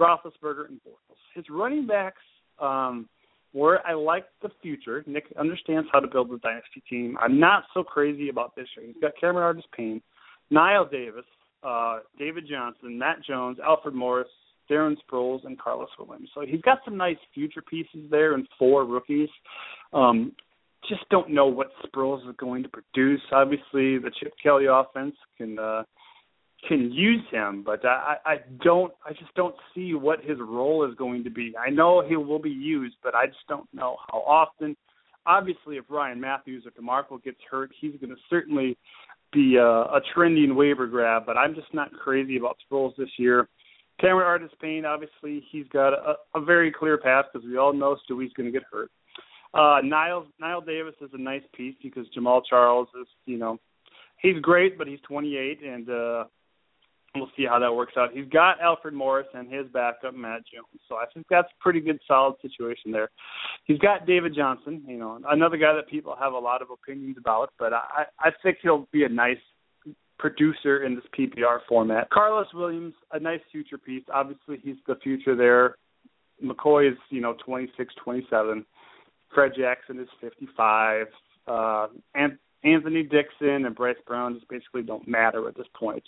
Roethlisberger, 0.00 0.68
and 0.68 0.80
Bortles. 0.86 1.18
His 1.34 1.44
running 1.50 1.86
backs 1.86 2.22
um, 2.60 3.08
where 3.52 3.84
I 3.86 3.94
like 3.94 4.26
the 4.42 4.50
future. 4.62 5.04
Nick 5.06 5.24
understands 5.38 5.88
how 5.92 6.00
to 6.00 6.06
build 6.06 6.30
a 6.32 6.38
dynasty 6.38 6.82
team. 6.88 7.16
I'm 7.20 7.38
not 7.38 7.64
so 7.72 7.82
crazy 7.82 8.28
about 8.28 8.54
this 8.56 8.66
year. 8.76 8.86
He's 8.86 9.00
got 9.00 9.12
Cameron 9.20 9.44
Artis 9.44 9.64
Payne, 9.76 10.02
Knile 10.52 10.90
Davis, 10.90 11.24
uh, 11.62 12.00
David 12.18 12.44
Johnson, 12.48 12.98
Matt 12.98 13.18
Jones, 13.26 13.58
Alfred 13.64 13.94
Morris, 13.94 14.28
Darren 14.70 14.96
Sproles, 15.08 15.44
and 15.44 15.58
Carlos 15.58 15.88
Williams. 15.98 16.30
So 16.34 16.42
he's 16.46 16.60
got 16.62 16.78
some 16.84 16.96
nice 16.96 17.16
future 17.34 17.62
pieces 17.62 18.10
there 18.10 18.34
and 18.34 18.46
four 18.58 18.84
rookies. 18.84 19.28
Um, 19.92 20.32
just 20.88 21.08
don't 21.10 21.30
know 21.30 21.46
what 21.46 21.68
Sproles 21.86 22.28
is 22.28 22.36
going 22.36 22.62
to 22.62 22.68
produce. 22.68 23.20
Obviously, 23.32 23.98
the 23.98 24.10
Chip 24.20 24.32
Kelly 24.42 24.66
offense 24.70 25.14
can 25.38 25.58
uh, 25.58 25.82
can 26.68 26.90
use 26.92 27.22
him, 27.30 27.62
but 27.64 27.84
I, 27.84 28.16
I 28.24 28.36
don't. 28.62 28.92
I 29.04 29.12
just 29.12 29.34
don't 29.34 29.54
see 29.74 29.94
what 29.94 30.20
his 30.22 30.38
role 30.40 30.88
is 30.88 30.94
going 30.96 31.24
to 31.24 31.30
be. 31.30 31.54
I 31.56 31.70
know 31.70 32.02
he 32.06 32.16
will 32.16 32.38
be 32.38 32.50
used, 32.50 32.96
but 33.02 33.14
I 33.14 33.26
just 33.26 33.46
don't 33.48 33.68
know 33.72 33.96
how 34.10 34.18
often. 34.18 34.76
Obviously, 35.26 35.76
if 35.76 35.84
Ryan 35.88 36.20
Mathews 36.20 36.64
or 36.66 36.70
DeMarco 36.70 37.22
gets 37.22 37.38
hurt, 37.50 37.70
he's 37.80 37.94
going 38.00 38.10
to 38.10 38.20
certainly 38.28 38.76
be 39.32 39.56
a, 39.56 39.66
a 39.66 40.00
trending 40.14 40.54
waiver 40.54 40.86
grab, 40.86 41.24
but 41.26 41.36
I'm 41.36 41.54
just 41.54 41.72
not 41.74 41.92
crazy 41.92 42.36
about 42.36 42.56
Sproles 42.70 42.94
this 42.96 43.08
year. 43.18 43.48
Cameron 44.00 44.26
Artis 44.26 44.50
Payne, 44.60 44.84
obviously, 44.84 45.44
he's 45.50 45.66
got 45.68 45.92
a, 45.92 46.16
a 46.34 46.40
very 46.40 46.72
clear 46.72 46.98
path 46.98 47.26
because 47.32 47.46
we 47.46 47.56
all 47.56 47.72
know 47.72 47.96
Stewie's 48.04 48.32
going 48.32 48.46
to 48.46 48.52
get 48.52 48.66
hurt. 48.70 48.90
Uh, 49.54 49.80
Niles 49.84 50.26
Knile 50.42 50.66
Davis 50.66 50.94
is 51.00 51.10
a 51.12 51.18
nice 51.18 51.42
piece 51.56 51.76
because 51.82 52.06
Jamaal 52.16 52.42
Charles 52.48 52.88
is, 53.00 53.06
you 53.24 53.38
know, 53.38 53.58
he's 54.20 54.40
great, 54.40 54.76
but 54.76 54.88
he's 54.88 54.98
28, 55.06 55.62
and 55.62 55.88
uh, 55.88 56.24
we'll 57.14 57.30
see 57.36 57.44
how 57.48 57.60
that 57.60 57.72
works 57.72 57.92
out. 57.96 58.10
He's 58.12 58.28
got 58.28 58.60
Alfred 58.60 58.94
Morris 58.94 59.28
and 59.32 59.52
his 59.52 59.66
backup 59.72 60.14
Matt 60.14 60.42
Jones, 60.52 60.82
so 60.88 60.96
I 60.96 61.04
think 61.14 61.26
that's 61.30 61.46
a 61.48 61.62
pretty 61.62 61.80
good, 61.80 62.00
solid 62.08 62.34
situation 62.42 62.90
there. 62.90 63.10
He's 63.64 63.78
got 63.78 64.06
David 64.06 64.34
Johnson, 64.34 64.82
you 64.88 64.98
know, 64.98 65.20
another 65.30 65.56
guy 65.56 65.72
that 65.74 65.88
people 65.88 66.16
have 66.18 66.32
a 66.32 66.38
lot 66.38 66.60
of 66.60 66.68
opinions 66.70 67.16
about, 67.16 67.50
but 67.56 67.72
I 67.72 68.06
I 68.18 68.30
think 68.42 68.58
he'll 68.60 68.88
be 68.90 69.04
a 69.04 69.08
nice 69.08 69.38
producer 70.18 70.84
in 70.84 70.94
this 70.94 71.04
PPR 71.18 71.58
format. 71.68 72.08
Carlos 72.10 72.46
Williams, 72.54 72.94
a 73.12 73.18
nice 73.18 73.40
future 73.50 73.78
piece. 73.78 74.04
Obviously, 74.12 74.58
he's 74.62 74.76
the 74.86 74.96
future 75.02 75.36
there. 75.36 75.76
McCoy 76.42 76.90
is, 76.92 76.98
you 77.10 77.20
know, 77.20 77.36
26, 77.44 77.94
27. 78.02 78.64
Fred 79.34 79.52
Jackson 79.56 79.98
is 80.00 80.08
55. 80.20 81.06
Uh, 81.46 81.86
and 82.14 82.38
Anthony 82.64 83.02
Dixon 83.02 83.66
and 83.66 83.74
Bryce 83.74 83.96
Brown 84.06 84.34
just 84.34 84.48
basically 84.48 84.82
don't 84.82 85.06
matter 85.06 85.48
at 85.48 85.56
this 85.56 85.66
point. 85.78 86.02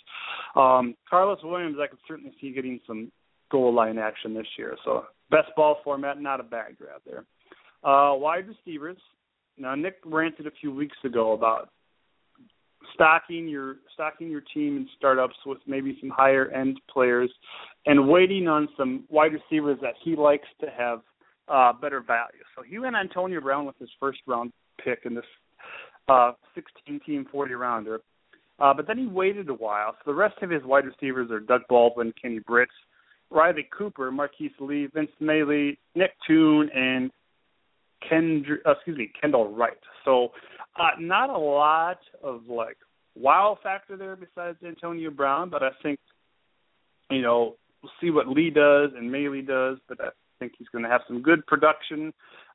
Um, 0.55 0.95
Carlos 1.09 1.39
Williams, 1.43 1.77
I 1.81 1.87
could 1.87 1.99
certainly 2.07 2.33
see 2.41 2.51
getting 2.51 2.79
some 2.87 3.11
goal 3.51 3.73
line 3.73 3.97
action 3.97 4.33
this 4.33 4.47
year. 4.57 4.75
So 4.83 5.05
best 5.29 5.49
ball 5.55 5.77
format, 5.83 6.19
not 6.19 6.39
a 6.39 6.43
bad 6.43 6.77
grab 6.77 7.01
there. 7.05 7.25
Uh, 7.83 8.15
wide 8.15 8.45
receivers. 8.47 8.97
Now 9.57 9.75
Nick 9.75 9.97
ranted 10.05 10.47
a 10.47 10.51
few 10.59 10.73
weeks 10.73 10.97
ago 11.03 11.33
about 11.33 11.69
stocking 12.93 13.47
your 13.47 13.77
stocking 13.93 14.29
your 14.29 14.41
team 14.53 14.77
in 14.77 14.87
startups 14.97 15.35
with 15.45 15.59
maybe 15.67 15.97
some 15.99 16.09
higher 16.09 16.49
end 16.51 16.79
players 16.91 17.31
and 17.85 18.07
waiting 18.07 18.47
on 18.47 18.67
some 18.77 19.05
wide 19.09 19.31
receivers 19.33 19.77
that 19.81 19.93
he 20.03 20.15
likes 20.15 20.47
to 20.59 20.67
have 20.75 21.01
uh 21.47 21.73
better 21.73 22.01
value. 22.01 22.43
So 22.55 22.63
he 22.63 22.79
went 22.79 22.95
Antonio 22.95 23.41
Brown 23.41 23.65
with 23.65 23.77
his 23.79 23.89
first 23.99 24.19
round 24.27 24.51
pick 24.83 24.99
in 25.05 25.15
this 25.15 25.25
uh 26.07 26.31
16 26.55 26.99
team 27.05 27.25
40 27.31 27.53
rounder. 27.53 27.99
Uh 28.59 28.73
but 28.73 28.87
then 28.87 28.97
he 28.97 29.07
waited 29.07 29.49
a 29.49 29.53
while. 29.53 29.93
So 29.93 30.11
the 30.11 30.15
rest 30.17 30.35
of 30.41 30.49
his 30.49 30.63
wide 30.63 30.85
receivers 30.85 31.31
are 31.31 31.39
Doug 31.39 31.61
Baldwin, 31.69 32.13
Kenny 32.21 32.39
Britt, 32.39 32.69
Riley 33.29 33.67
Cooper, 33.77 34.11
Marquise 34.11 34.51
Lee, 34.59 34.87
Vince 34.93 35.11
Mayle, 35.19 35.73
Nick 35.95 36.11
Toon, 36.25 36.69
and 36.73 37.11
Kendra, 38.03 38.57
uh, 38.65 38.71
excuse 38.71 38.97
me, 38.97 39.11
Kendall 39.19 39.53
Wright. 39.53 39.77
So 40.05 40.29
uh, 40.79 40.89
not 40.99 41.29
a 41.29 41.37
lot 41.37 41.99
of 42.23 42.41
like 42.47 42.77
wow 43.15 43.57
factor 43.63 43.97
there 43.97 44.15
besides 44.15 44.57
Antonio 44.65 45.09
Brown, 45.09 45.49
but 45.49 45.63
I 45.63 45.69
think 45.81 45.99
you 47.09 47.21
know 47.21 47.55
we'll 47.81 47.91
see 48.01 48.09
what 48.09 48.27
Lee 48.27 48.49
does 48.49 48.91
and 48.95 49.11
Mayle 49.11 49.41
does, 49.41 49.77
but 49.87 49.99
I 50.01 50.09
think 50.39 50.53
he's 50.57 50.67
going 50.69 50.83
to 50.83 50.89
have 50.89 51.01
some 51.07 51.21
good 51.21 51.45
production 51.47 52.13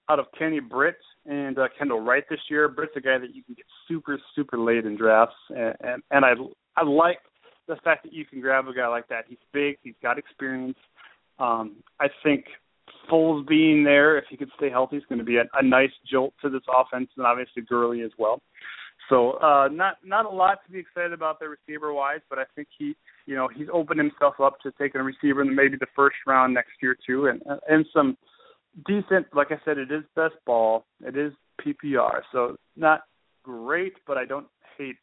out 0.09 0.19
of 0.19 0.27
Kenny 0.39 0.61
Britt 0.61 0.97
and 1.27 1.59
uh, 1.59 1.69
Kendall 1.79 2.01
Wright 2.01 2.25
this 2.29 2.41
year. 2.51 2.69
Britt's 2.69 2.97
a 2.97 3.01
guy 3.01 3.19
that 3.19 3.35
you 3.35 3.43
can 3.43 3.55
get 3.55 3.67
super 3.89 4.19
super 4.35 4.59
late 4.59 4.85
in 4.85 4.97
drafts, 4.97 5.37
and 5.51 5.75
and, 5.81 6.03
and 6.11 6.25
I 6.25 6.33
I 6.77 6.85
like 6.85 7.19
the 7.69 7.77
fact 7.85 8.03
that 8.05 8.13
you 8.13 8.25
can 8.25 8.41
grab 8.41 8.67
a 8.67 8.75
guy 8.75 8.89
like 8.89 9.09
that. 9.09 9.25
He's 9.29 9.39
big, 9.53 9.79
he's 9.83 9.95
got 10.03 10.19
experience. 10.19 10.79
Um, 11.39 11.77
I 12.01 12.09
think 12.23 12.45
Foles 13.11 13.47
being 13.47 13.85
there, 13.85 14.19
if 14.19 14.25
he 14.31 14.37
could 14.37 14.51
stay 14.57 14.71
healthy, 14.71 14.97
is 14.97 15.05
going 15.09 15.19
to 15.19 15.25
be 15.25 15.37
a, 15.37 15.45
a 15.55 15.63
nice 15.63 15.91
jolt 16.11 16.35
to 16.43 16.49
this 16.49 16.63
offense, 16.69 17.09
and 17.17 17.27
obviously 17.27 17.63
Gurley 17.63 18.03
as 18.03 18.11
well. 18.19 18.41
So 19.09 19.33
uh, 19.33 19.69
not 19.71 19.97
not 20.05 20.27
a 20.27 20.31
lot 20.31 20.59
to 20.65 20.73
be 20.73 20.79
excited 20.79 21.13
about 21.13 21.39
there 21.41 21.51
receiver 21.51 21.93
wise, 21.93 22.21
but 22.31 22.39
I 22.39 22.45
think 22.55 22.69
he 22.79 22.95
you 23.27 23.35
know 23.35 23.49
he's 23.55 23.67
opened 23.73 24.01
himself 24.01 24.35
up 24.43 24.61
to 24.63 24.73
taking 24.81 25.01
a 25.01 25.05
receiver 25.05 25.43
in 25.43 25.55
maybe 25.55 25.77
the 25.77 25.87
first 25.95 26.17
round 26.27 26.55
next 26.55 26.73
year 26.81 26.97
too, 27.07 27.27
and 27.27 27.43
and 27.69 27.85
some 27.93 28.17
decent. 28.87 29.27
Like 29.35 29.49
I 29.51 29.61
said, 29.65 29.79
it 29.79 29.91
is 29.91 30.05
best 30.15 30.35
ball, 30.47 30.87
it 31.05 31.17
is 31.17 31.33
PPR, 31.61 32.21
so 32.33 32.57
not 32.77 33.03
great, 33.43 33.95
but 34.07 34.17
I 34.17 34.25
don't 34.25 34.47
hate. 34.79 34.97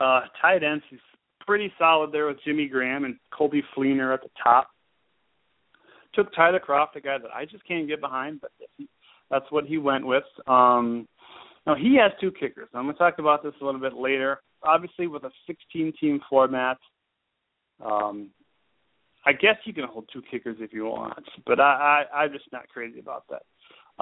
Uh, 0.00 0.22
tight 0.40 0.62
ends, 0.62 0.82
he's 0.88 1.00
pretty 1.46 1.70
solid 1.78 2.12
there 2.12 2.26
with 2.26 2.38
Jimmy 2.44 2.68
Graham 2.68 3.04
and 3.04 3.16
Coby 3.38 3.60
Fleener 3.76 4.14
at 4.14 4.22
the 4.22 4.30
top 4.42 4.68
took 6.14 6.34
Tyler 6.34 6.60
Kroft, 6.60 6.96
a 6.96 7.00
guy 7.00 7.18
that 7.18 7.30
I 7.34 7.44
just 7.44 7.66
can't 7.66 7.88
get 7.88 8.00
behind, 8.00 8.40
but 8.40 8.50
that's 9.30 9.50
what 9.50 9.64
he 9.64 9.78
went 9.78 10.06
with. 10.06 10.24
Um, 10.46 11.06
now 11.66 11.74
he 11.74 11.96
has 11.96 12.12
two 12.20 12.32
kickers. 12.32 12.68
I'm 12.74 12.84
going 12.84 12.94
to 12.94 12.98
talk 12.98 13.18
about 13.18 13.42
this 13.42 13.54
a 13.60 13.64
little 13.64 13.80
bit 13.80 13.94
later. 13.94 14.40
Obviously, 14.62 15.06
with 15.06 15.24
a 15.24 15.30
16-team 15.48 16.20
format, 16.28 16.78
um, 17.84 18.30
I 19.24 19.32
guess 19.32 19.56
you 19.64 19.74
can 19.74 19.84
hold 19.84 20.08
two 20.12 20.22
kickers 20.30 20.56
if 20.60 20.72
you 20.72 20.84
want, 20.84 21.24
but 21.46 21.60
I, 21.60 22.04
I 22.12 22.16
I'm 22.22 22.32
just 22.32 22.50
not 22.52 22.68
crazy 22.68 22.98
about 22.98 23.24
that. 23.28 23.42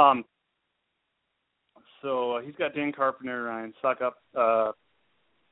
Um, 0.01 0.25
so 2.03 2.37
uh, 2.37 2.41
he's 2.41 2.55
got 2.55 2.75
Dan 2.75 2.93
Carpenter, 2.93 3.45
Ryan 3.45 3.75
Succop. 3.83 4.13
Uh, 4.37 4.73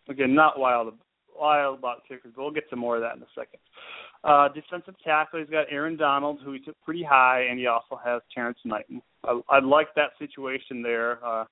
again, 0.09 0.35
not 0.35 0.59
wild 0.59 0.95
wild 1.39 1.79
about 1.79 2.03
kickers, 2.09 2.33
but 2.35 2.43
we'll 2.43 2.51
get 2.51 2.69
to 2.71 2.77
more 2.77 2.97
of 2.97 3.03
that 3.03 3.17
in 3.17 3.23
a 3.23 3.27
second. 3.35 3.61
Uh, 4.25 4.49
defensive 4.49 4.95
tackle, 5.05 5.41
he's 5.41 5.49
got 5.49 5.67
Aaron 5.71 5.97
Donald, 5.97 6.41
who 6.45 6.53
he 6.53 6.59
took 6.59 6.77
pretty 6.85 7.03
high, 7.03 7.47
and 7.49 7.59
he 7.59 7.67
also 7.67 8.01
has 8.05 8.23
Terrence 8.35 8.59
Knighton. 8.65 9.01
I, 9.25 9.41
I 9.49 9.59
like 9.61 9.89
that 9.95 10.11
situation 10.19 10.83
there. 10.83 11.25
Uh, 11.25 11.45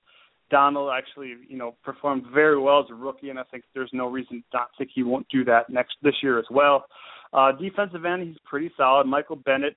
Donald 0.51 0.91
actually, 0.95 1.35
you 1.47 1.57
know, 1.57 1.75
performed 1.83 2.23
very 2.33 2.59
well 2.59 2.79
as 2.79 2.85
a 2.91 2.93
rookie, 2.93 3.29
and 3.29 3.39
I 3.39 3.43
think 3.43 3.63
there's 3.73 3.89
no 3.93 4.07
reason 4.07 4.43
not 4.53 4.69
think 4.77 4.91
he 4.93 5.03
won't 5.03 5.27
do 5.29 5.43
that 5.45 5.69
next 5.69 5.95
this 6.03 6.15
year 6.21 6.37
as 6.37 6.45
well. 6.51 6.85
Uh, 7.33 7.51
defensive 7.53 8.05
end, 8.05 8.27
he's 8.27 8.37
pretty 8.45 8.71
solid. 8.77 9.07
Michael 9.07 9.37
Bennett, 9.37 9.75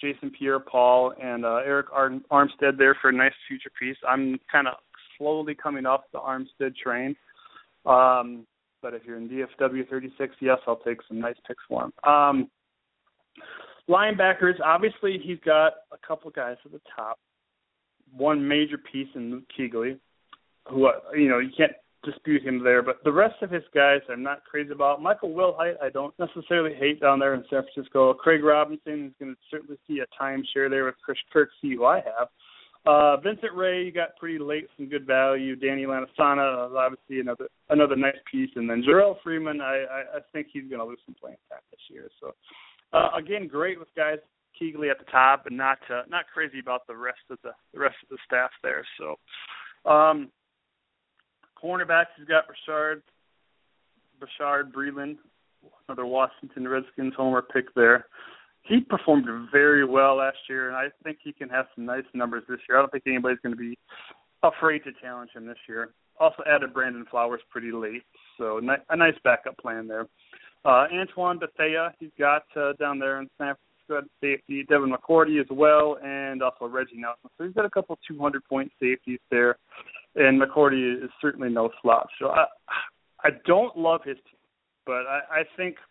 Jason 0.00 0.30
Pierre-Paul, 0.30 1.14
and 1.22 1.44
uh, 1.44 1.60
Arik 1.66 1.92
Ar- 1.92 2.20
Armstead 2.30 2.78
there 2.78 2.96
for 3.00 3.10
a 3.10 3.12
nice 3.12 3.32
future 3.48 3.70
piece. 3.78 3.96
I'm 4.08 4.38
kind 4.50 4.68
of 4.68 4.74
slowly 5.18 5.54
coming 5.54 5.86
off 5.86 6.02
the 6.12 6.18
Armstead 6.18 6.74
train. 6.76 7.14
Um, 7.84 8.46
but 8.82 8.94
if 8.94 9.02
you're 9.04 9.16
in 9.16 9.28
DFW 9.28 9.88
36, 9.88 10.34
yes, 10.40 10.58
I'll 10.66 10.76
take 10.76 10.98
some 11.08 11.20
nice 11.20 11.36
picks 11.46 11.62
for 11.68 11.84
him. 11.84 11.92
Um, 12.04 12.50
linebackers, 13.88 14.60
obviously, 14.64 15.18
he's 15.22 15.38
got 15.44 15.72
a 15.92 16.06
couple 16.06 16.30
guys 16.30 16.56
at 16.64 16.72
the 16.72 16.80
top. 16.94 17.18
One 18.12 18.46
major 18.46 18.78
piece 18.78 19.08
in 19.14 19.30
Luke 19.30 19.44
Kuechly, 19.58 19.98
who 20.68 20.86
uh, 20.86 20.92
you 21.14 21.28
know 21.28 21.38
you 21.38 21.50
can't 21.56 21.72
dispute 22.04 22.42
him 22.42 22.62
there. 22.62 22.82
But 22.82 23.02
the 23.04 23.12
rest 23.12 23.34
of 23.42 23.50
his 23.50 23.64
guys, 23.74 24.00
I'm 24.08 24.22
not 24.22 24.44
crazy 24.44 24.70
about. 24.70 25.02
Michael 25.02 25.30
Wilhoite, 25.30 25.74
I 25.82 25.90
don't 25.90 26.14
necessarily 26.18 26.74
hate 26.74 27.00
down 27.00 27.18
there 27.18 27.34
in 27.34 27.44
San 27.50 27.64
Francisco. 27.64 28.14
Craig 28.14 28.44
Robertson 28.44 29.06
is 29.06 29.12
going 29.18 29.34
to 29.34 29.40
certainly 29.50 29.76
see 29.86 30.00
a 30.00 30.22
timeshare 30.22 30.70
there 30.70 30.84
with 30.84 30.94
Chris 31.04 31.18
Kirksey, 31.34 31.74
who 31.74 31.84
I 31.84 31.96
have. 31.96 32.28
Uh, 32.86 33.16
Vincent 33.16 33.52
Ray, 33.52 33.82
you 33.82 33.90
got 33.90 34.16
pretty 34.16 34.38
late, 34.38 34.68
some 34.76 34.88
good 34.88 35.06
value. 35.06 35.56
Danny 35.56 35.86
Lansanah, 35.86 36.70
uh, 36.70 36.76
obviously 36.76 37.18
another 37.18 37.48
another 37.68 37.96
nice 37.96 38.14
piece, 38.30 38.50
and 38.54 38.70
then 38.70 38.84
Jerrell 38.88 39.16
Freeman. 39.24 39.60
I, 39.60 39.84
I, 39.90 40.00
I 40.16 40.20
think 40.32 40.48
he's 40.52 40.68
going 40.70 40.78
to 40.78 40.84
lose 40.84 41.00
some 41.04 41.16
playing 41.20 41.38
time 41.50 41.58
this 41.72 41.80
year. 41.90 42.08
So 42.20 42.32
uh, 42.92 43.08
again, 43.18 43.48
great 43.48 43.80
with 43.80 43.88
guys 43.96 44.18
Kuechly 44.60 44.88
at 44.88 45.00
the 45.00 45.10
top, 45.10 45.46
and 45.46 45.56
not 45.56 45.78
uh, 45.90 46.02
not 46.08 46.26
crazy 46.32 46.60
about 46.60 46.86
the 46.86 46.96
rest 46.96 47.18
of 47.28 47.38
the 47.42 47.50
the 47.74 47.80
rest 47.80 47.96
of 48.04 48.08
the 48.10 48.18
staff 48.24 48.50
there. 48.62 48.86
So 48.98 49.90
um, 49.90 50.30
cornerbacks, 51.60 52.14
he's 52.16 52.28
got 52.28 52.44
Bashaud 52.46 53.02
Bashaud 54.22 54.70
Breeland, 54.70 55.16
another 55.88 56.06
Washington 56.06 56.68
Redskins 56.68 57.14
homer 57.16 57.42
pick 57.42 57.74
there 57.74 58.06
he 58.68 58.80
performed 58.80 59.26
very 59.52 59.84
well 59.84 60.16
last 60.16 60.38
year, 60.48 60.68
and 60.68 60.76
I 60.76 60.86
think 61.04 61.18
he 61.22 61.32
can 61.32 61.48
have 61.48 61.66
some 61.74 61.84
nice 61.84 62.04
numbers 62.14 62.44
this 62.48 62.58
year. 62.68 62.78
I 62.78 62.82
don't 62.82 62.90
think 62.90 63.04
anybody's 63.06 63.38
going 63.42 63.54
to 63.54 63.58
be 63.58 63.78
afraid 64.42 64.80
to 64.84 64.90
challenge 65.00 65.30
him 65.34 65.46
this 65.46 65.58
year. 65.68 65.90
Also 66.18 66.42
added 66.46 66.72
Brandon 66.72 67.04
Flowers 67.10 67.40
pretty 67.50 67.72
late, 67.72 68.02
so 68.38 68.58
a 68.58 68.96
nice 68.96 69.14
backup 69.22 69.56
plan 69.58 69.86
there. 69.86 70.06
Uh, 70.64 70.86
Antoine 70.92 71.38
Bethea, 71.38 71.94
he's 72.00 72.10
got 72.18 72.44
uh, 72.56 72.72
down 72.80 72.98
there 72.98 73.20
in 73.20 73.28
San 73.38 73.54
Francisco 73.88 74.08
safety. 74.20 74.64
Devin 74.68 74.92
McCourty 74.92 75.40
as 75.40 75.46
well, 75.50 75.98
and 76.02 76.42
also 76.42 76.66
Reggie 76.66 76.96
Nelson. 76.96 77.30
So 77.38 77.44
he's 77.44 77.54
got 77.54 77.66
a 77.66 77.70
couple 77.70 77.98
200 78.08 78.42
point 78.44 78.72
safeties 78.80 79.20
there, 79.30 79.58
and 80.16 80.40
McCourty 80.40 81.04
is 81.04 81.10
certainly 81.20 81.50
no 81.50 81.70
slouch. 81.82 82.10
So 82.18 82.28
I, 82.28 82.46
I 83.22 83.28
don't 83.46 83.76
love 83.76 84.00
his 84.04 84.16
team, 84.16 84.40
but 84.86 85.06
I, 85.06 85.20
I 85.30 85.42
think– 85.56 85.76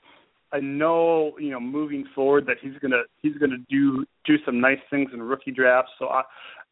I 0.51 0.59
know 0.59 1.33
you 1.39 1.51
know 1.51 1.59
moving 1.59 2.05
forward 2.13 2.45
that 2.47 2.57
he's 2.61 2.77
gonna 2.81 3.03
he's 3.21 3.35
gonna 3.37 3.57
do 3.69 4.05
do 4.25 4.35
some 4.45 4.59
nice 4.61 4.79
things 4.89 5.11
in 5.13 5.21
rookie 5.21 5.51
drafts. 5.51 5.91
So 5.99 6.07
I, 6.07 6.23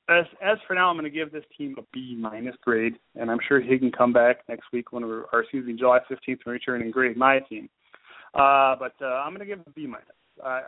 as 0.10 0.26
as 0.42 0.58
for 0.68 0.74
now, 0.74 0.90
I'm 0.90 0.98
gonna 0.98 1.10
give 1.10 1.32
this 1.32 1.44
team 1.58 1.76
a 1.78 1.82
B 1.94 2.16
minus 2.20 2.56
grade, 2.62 2.96
and 3.16 3.32
I'm 3.32 3.40
sure 3.48 3.62
he 3.62 3.80
can 3.80 3.92
come 3.92 4.14
back 4.14 4.38
next 4.50 4.66
week 4.74 4.92
when 4.92 5.06
we're 5.06 5.24
or 5.32 5.42
excuse 5.42 5.66
me 5.66 5.74
July 5.74 6.00
15th 6.10 6.40
when 6.44 6.54
return 6.54 6.82
and 6.82 6.94
grade 6.94 7.18
my 7.18 7.40
team. 7.40 7.70
Uh, 8.34 8.76
but 8.78 8.94
uh, 9.02 9.06
I'm 9.06 9.34
gonna 9.34 9.46
give 9.46 9.60
a 9.66 9.70
B 9.72 9.88
minus. 9.88 10.08
Uh, 10.44 10.62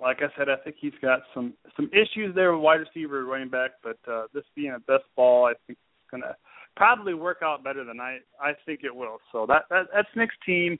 like 0.00 0.18
I 0.20 0.36
said, 0.36 0.48
I 0.48 0.56
think 0.62 0.76
he's 0.80 0.92
got 1.00 1.20
some 1.34 1.54
some 1.76 1.90
issues 1.92 2.34
there 2.34 2.52
with 2.52 2.62
wide 2.62 2.80
receiver, 2.80 3.24
running 3.24 3.48
back, 3.48 3.72
but 3.82 3.98
uh, 4.10 4.24
this 4.34 4.44
being 4.54 4.72
a 4.72 4.80
best 4.80 5.04
ball, 5.16 5.46
I 5.46 5.52
think 5.66 5.78
it's 5.78 6.10
gonna 6.10 6.36
probably 6.76 7.14
work 7.14 7.38
out 7.42 7.64
better 7.64 7.84
than 7.84 8.00
I 8.00 8.18
I 8.40 8.52
think 8.66 8.80
it 8.84 8.94
will. 8.94 9.18
So 9.30 9.46
that, 9.46 9.64
that 9.70 9.86
that's 9.94 10.08
Nick's 10.16 10.34
team. 10.44 10.78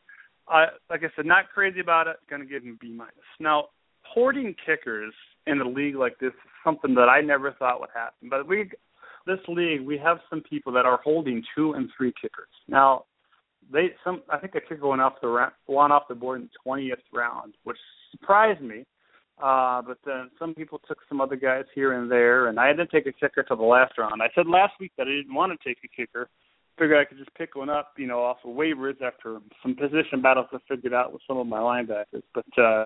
Uh, 0.53 0.67
like 0.91 1.03
I 1.03 1.09
said, 1.17 1.25
not 1.25 1.51
crazy 1.53 1.81
about 1.81 2.09
it. 2.09 2.17
Going 2.29 2.43
to 2.43 2.49
give 2.49 2.63
him 2.63 2.79
B 2.81 2.91
minus. 2.91 3.15
Now, 3.41 3.67
hoarding 4.03 4.55
kickers 4.67 5.15
in 5.47 5.61
a 5.61 5.69
league 5.69 5.97
like 5.97 6.19
this 6.19 6.29
is 6.29 6.51
something 6.65 6.95
that 6.95 7.09
I 7.09 7.21
never 7.21 7.53
thought 7.53 7.81
would 7.81 7.91
happen. 7.95 8.29
But 8.29 8.47
we, 8.47 8.71
this 9.27 9.39
league, 9.49 9.81
we 9.81 9.97
have 9.99 10.19
some 10.29 10.43
people 10.43 10.73
that 10.73 10.85
are 10.85 11.01
holding 11.03 11.43
two 11.55 11.73
and 11.73 11.89
three 11.97 12.13
kickers. 12.21 12.49
Now, 12.69 13.05
they 13.73 13.91
some 14.05 14.23
I 14.29 14.39
think 14.39 14.55
a 14.55 14.61
kicker 14.61 14.87
went 14.87 15.01
off 15.01 15.15
the 15.23 15.47
one 15.67 15.93
off 15.93 16.09
the 16.09 16.15
board 16.15 16.41
in 16.41 16.47
the 16.47 16.51
twentieth 16.63 16.99
round, 17.15 17.55
which 17.65 17.79
surprised 18.11 18.61
me. 18.61 18.85
Uh, 19.43 19.81
but 19.83 19.99
then 20.05 20.31
some 20.39 20.55
people 20.55 20.81
took 20.87 20.99
some 21.09 21.21
other 21.21 21.37
guys 21.37 21.65
here 21.75 21.95
and 21.95 22.11
there, 22.11 22.49
and 22.49 22.61
I 22.61 22.73
didn't 22.73 22.91
take 22.91 23.07
a 23.07 23.13
kicker 23.13 23.43
till 23.43 23.57
the 23.57 23.63
last 23.63 23.97
round. 23.97 24.21
I 24.21 24.29
said 24.35 24.47
last 24.47 24.75
week 24.79 24.93
that 24.99 25.07
I 25.07 25.11
didn't 25.11 25.35
want 25.35 25.53
to 25.53 25.69
take 25.69 25.79
a 25.85 25.89
kicker. 25.89 26.29
Figured 26.79 26.99
I 26.99 27.05
could 27.05 27.19
just 27.19 27.35
pick 27.35 27.55
one 27.55 27.69
up, 27.69 27.93
you 27.99 28.07
know, 28.07 28.23
off 28.23 28.39
of 28.45 28.57
waivers 28.57 29.01
after 29.03 29.39
some 29.63 29.75
position 29.75 30.23
battles 30.23 30.47
I 30.53 30.59
figured 30.69 30.95
out 30.95 31.13
with 31.13 31.23
some 31.29 31.37
of 31.37 31.47
my 31.47 31.59
linebackers. 31.59 32.23
But 32.35 32.47
uh, 32.59 32.85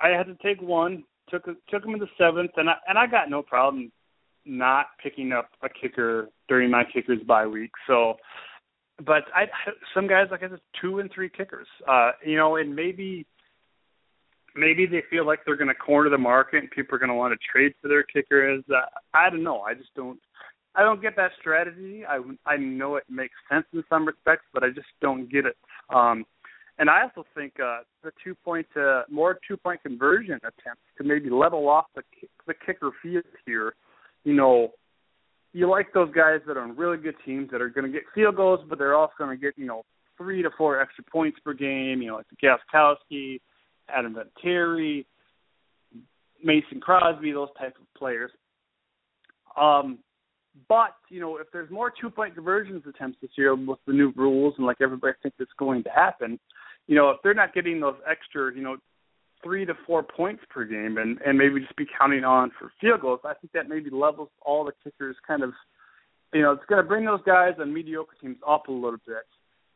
I 0.00 0.08
had 0.08 0.26
to 0.26 0.36
take 0.42 0.60
one, 0.60 1.04
took 1.30 1.46
took 1.68 1.84
him 1.84 1.94
in 1.94 2.00
the 2.00 2.08
seventh, 2.18 2.52
and 2.56 2.68
I 2.68 2.74
and 2.86 2.98
I 2.98 3.06
got 3.06 3.30
no 3.30 3.42
problem 3.42 3.90
not 4.44 4.86
picking 5.02 5.32
up 5.32 5.50
a 5.62 5.68
kicker 5.68 6.28
during 6.48 6.70
my 6.70 6.84
kickers 6.92 7.20
bye 7.26 7.46
week. 7.46 7.70
So, 7.86 8.14
but 8.98 9.24
I 9.34 9.46
some 9.94 10.06
guys 10.06 10.28
like 10.30 10.42
I 10.42 10.48
said, 10.48 10.60
two 10.80 10.98
and 10.98 11.10
three 11.14 11.30
kickers. 11.30 11.66
Uh, 11.86 12.12
you 12.24 12.36
know, 12.36 12.56
and 12.56 12.74
maybe 12.74 13.26
maybe 14.54 14.86
they 14.86 15.02
feel 15.10 15.26
like 15.26 15.40
they're 15.44 15.56
going 15.56 15.68
to 15.68 15.74
corner 15.74 16.10
the 16.10 16.18
market 16.18 16.58
and 16.58 16.70
people 16.70 16.94
are 16.96 16.98
going 16.98 17.10
to 17.10 17.14
want 17.14 17.32
to 17.32 17.38
trade 17.50 17.72
for 17.80 17.88
their 17.88 18.02
kickers. 18.02 18.64
Uh, 18.68 18.86
I 19.14 19.30
don't 19.30 19.44
know. 19.44 19.60
I 19.60 19.74
just 19.74 19.94
don't. 19.94 20.18
I 20.74 20.82
don't 20.82 21.02
get 21.02 21.16
that 21.16 21.32
strategy. 21.40 22.04
I 22.06 22.20
I 22.46 22.56
know 22.56 22.96
it 22.96 23.04
makes 23.08 23.34
sense 23.50 23.66
in 23.72 23.82
some 23.88 24.06
respects, 24.06 24.44
but 24.52 24.62
I 24.62 24.68
just 24.68 24.88
don't 25.00 25.30
get 25.30 25.46
it. 25.46 25.56
Um, 25.90 26.24
and 26.78 26.88
I 26.88 27.02
also 27.02 27.26
think 27.34 27.54
uh, 27.60 27.80
the 28.04 28.12
two 28.22 28.34
point 28.44 28.66
uh, 28.76 29.02
more 29.10 29.38
two 29.46 29.56
point 29.56 29.82
conversion 29.82 30.36
attempts 30.36 30.82
could 30.96 31.06
maybe 31.06 31.30
level 31.30 31.68
off 31.68 31.86
the 31.94 32.02
the 32.46 32.54
kicker 32.64 32.90
field 33.02 33.24
here. 33.46 33.74
You 34.24 34.34
know, 34.34 34.72
you 35.52 35.68
like 35.68 35.92
those 35.92 36.12
guys 36.14 36.40
that 36.46 36.56
are 36.56 36.62
on 36.62 36.76
really 36.76 36.98
good 36.98 37.16
teams 37.24 37.50
that 37.50 37.60
are 37.60 37.68
going 37.68 37.86
to 37.86 37.92
get 37.92 38.02
field 38.14 38.36
goals, 38.36 38.60
but 38.68 38.78
they're 38.78 38.94
also 38.94 39.14
going 39.18 39.36
to 39.36 39.40
get 39.40 39.54
you 39.56 39.66
know 39.66 39.84
three 40.16 40.42
to 40.42 40.50
four 40.56 40.80
extra 40.80 41.02
points 41.10 41.38
per 41.44 41.52
game. 41.52 42.00
You 42.00 42.08
know, 42.08 42.16
like 42.16 42.26
the 42.28 42.46
Gostkowski, 42.46 43.40
Adam 43.88 44.14
Vinatieri, 44.14 45.04
Mason 46.44 46.80
Crosby, 46.80 47.32
those 47.32 47.48
type 47.58 47.74
of 47.80 47.86
players. 47.98 48.30
Um, 49.60 49.98
but 50.68 50.96
you 51.08 51.20
know, 51.20 51.36
if 51.36 51.46
there's 51.52 51.70
more 51.70 51.92
two-point 52.00 52.34
conversions 52.34 52.82
attempts 52.88 53.18
this 53.20 53.30
year 53.36 53.54
with 53.54 53.78
the 53.86 53.92
new 53.92 54.12
rules 54.16 54.54
and 54.58 54.66
like 54.66 54.78
everybody 54.80 55.12
thinks 55.22 55.36
it's 55.40 55.50
going 55.58 55.84
to 55.84 55.90
happen, 55.90 56.38
you 56.86 56.96
know, 56.96 57.10
if 57.10 57.18
they're 57.22 57.34
not 57.34 57.54
getting 57.54 57.80
those 57.80 57.96
extra, 58.10 58.54
you 58.54 58.62
know, 58.62 58.76
three 59.42 59.64
to 59.64 59.74
four 59.86 60.02
points 60.02 60.42
per 60.50 60.64
game, 60.64 60.98
and 60.98 61.18
and 61.24 61.38
maybe 61.38 61.60
just 61.60 61.76
be 61.76 61.86
counting 61.98 62.24
on 62.24 62.50
for 62.58 62.72
field 62.80 63.02
goals, 63.02 63.20
I 63.24 63.34
think 63.34 63.52
that 63.52 63.68
maybe 63.68 63.90
levels 63.90 64.30
all 64.42 64.64
the 64.64 64.72
kickers 64.82 65.16
kind 65.26 65.42
of, 65.42 65.52
you 66.32 66.42
know, 66.42 66.52
it's 66.52 66.64
going 66.68 66.82
to 66.82 66.88
bring 66.88 67.04
those 67.04 67.22
guys 67.24 67.52
on 67.60 67.72
mediocre 67.72 68.16
teams 68.20 68.38
up 68.46 68.68
a 68.68 68.72
little 68.72 68.98
bit, 69.06 69.26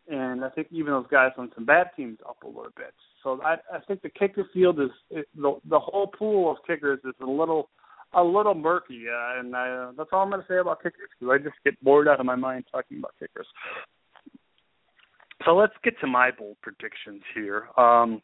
and 0.09 0.45
I 0.45 0.49
think 0.51 0.69
even 0.71 0.93
those 0.93 1.07
guys 1.11 1.33
on 1.39 1.53
some 1.55 1.65
bad 1.65 1.91
teams 1.97 2.19
up 2.29 2.43
a 2.43 2.49
little 2.49 2.73
bit. 2.77 2.95
So 3.23 3.41
I 3.43 3.57
I 3.73 3.81
think 3.87 4.03
the 4.03 4.11
kicker 4.11 4.49
field 4.53 4.81
is 4.81 4.91
it, 5.11 5.29
the 5.37 5.59
the 5.69 5.79
whole 5.79 6.09
pool 6.09 6.51
of 6.51 6.57
kickers 6.67 7.01
is 7.05 7.15
a 7.21 7.27
little 7.27 7.69
a 8.15 8.23
little 8.23 8.55
murky, 8.55 9.05
uh, 9.09 9.41
and 9.41 9.55
I, 9.57 9.69
uh, 9.71 9.93
that's 9.97 10.11
all 10.13 10.23
I'm 10.23 10.31
going 10.31 10.43
to 10.43 10.49
say 10.49 10.59
about 10.59 10.83
kickers 10.83 11.09
because 11.19 11.33
I 11.33 11.43
just 11.43 11.57
get 11.65 11.83
bored 11.83 12.09
out 12.09 12.21
of 12.21 12.27
my 12.27 12.37
mind 12.37 12.65
talking 12.71 12.99
about 12.99 13.13
kickers. 13.19 13.47
So 15.45 15.57
let's 15.57 15.73
get 15.83 15.99
to 16.01 16.07
my 16.07 16.31
bold 16.31 16.57
predictions 16.63 17.23
here. 17.35 17.69
Um, 17.77 18.23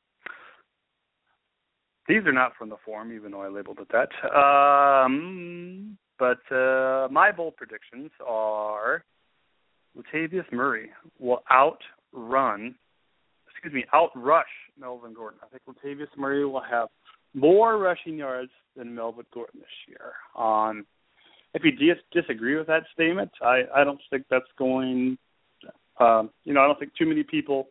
these 2.06 2.24
are 2.26 2.32
not 2.32 2.52
from 2.56 2.68
the 2.68 2.76
forum, 2.84 3.12
even 3.12 3.32
though 3.32 3.42
I 3.42 3.48
labeled 3.48 3.78
it 3.80 3.88
that. 3.92 4.08
Um, 4.34 5.98
but 6.18 6.40
uh, 6.54 7.08
my 7.10 7.32
bold 7.32 7.56
predictions 7.56 8.10
are 8.26 9.04
Latavius 9.96 10.50
Murray 10.52 10.90
will 11.18 11.42
outrun 11.52 12.74
excuse 13.58 13.74
me, 13.74 13.84
outrush 13.92 14.44
Melvin 14.78 15.14
Gordon. 15.14 15.40
I 15.42 15.46
think 15.48 15.62
Latavius 15.66 16.16
Murray 16.16 16.44
will 16.44 16.62
have 16.62 16.88
more 17.34 17.78
rushing 17.78 18.16
yards 18.16 18.50
than 18.76 18.94
Melvin 18.94 19.26
Gordon 19.32 19.60
this 19.60 19.68
year. 19.88 20.12
Um, 20.36 20.86
if 21.54 21.62
you 21.64 21.72
dis- 21.72 22.02
disagree 22.12 22.56
with 22.56 22.66
that 22.66 22.84
statement, 22.92 23.30
I, 23.42 23.62
I 23.74 23.84
don't 23.84 24.00
think 24.10 24.24
that's 24.30 24.44
going. 24.58 25.18
Um, 26.00 26.30
you 26.44 26.54
know, 26.54 26.60
I 26.60 26.66
don't 26.66 26.78
think 26.78 26.92
too 26.96 27.06
many 27.06 27.24
people 27.24 27.68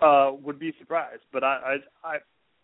uh, 0.00 0.30
would 0.42 0.58
be 0.58 0.72
surprised. 0.78 1.22
But 1.32 1.42
I, 1.42 1.78
I, 2.04 2.08
I 2.08 2.16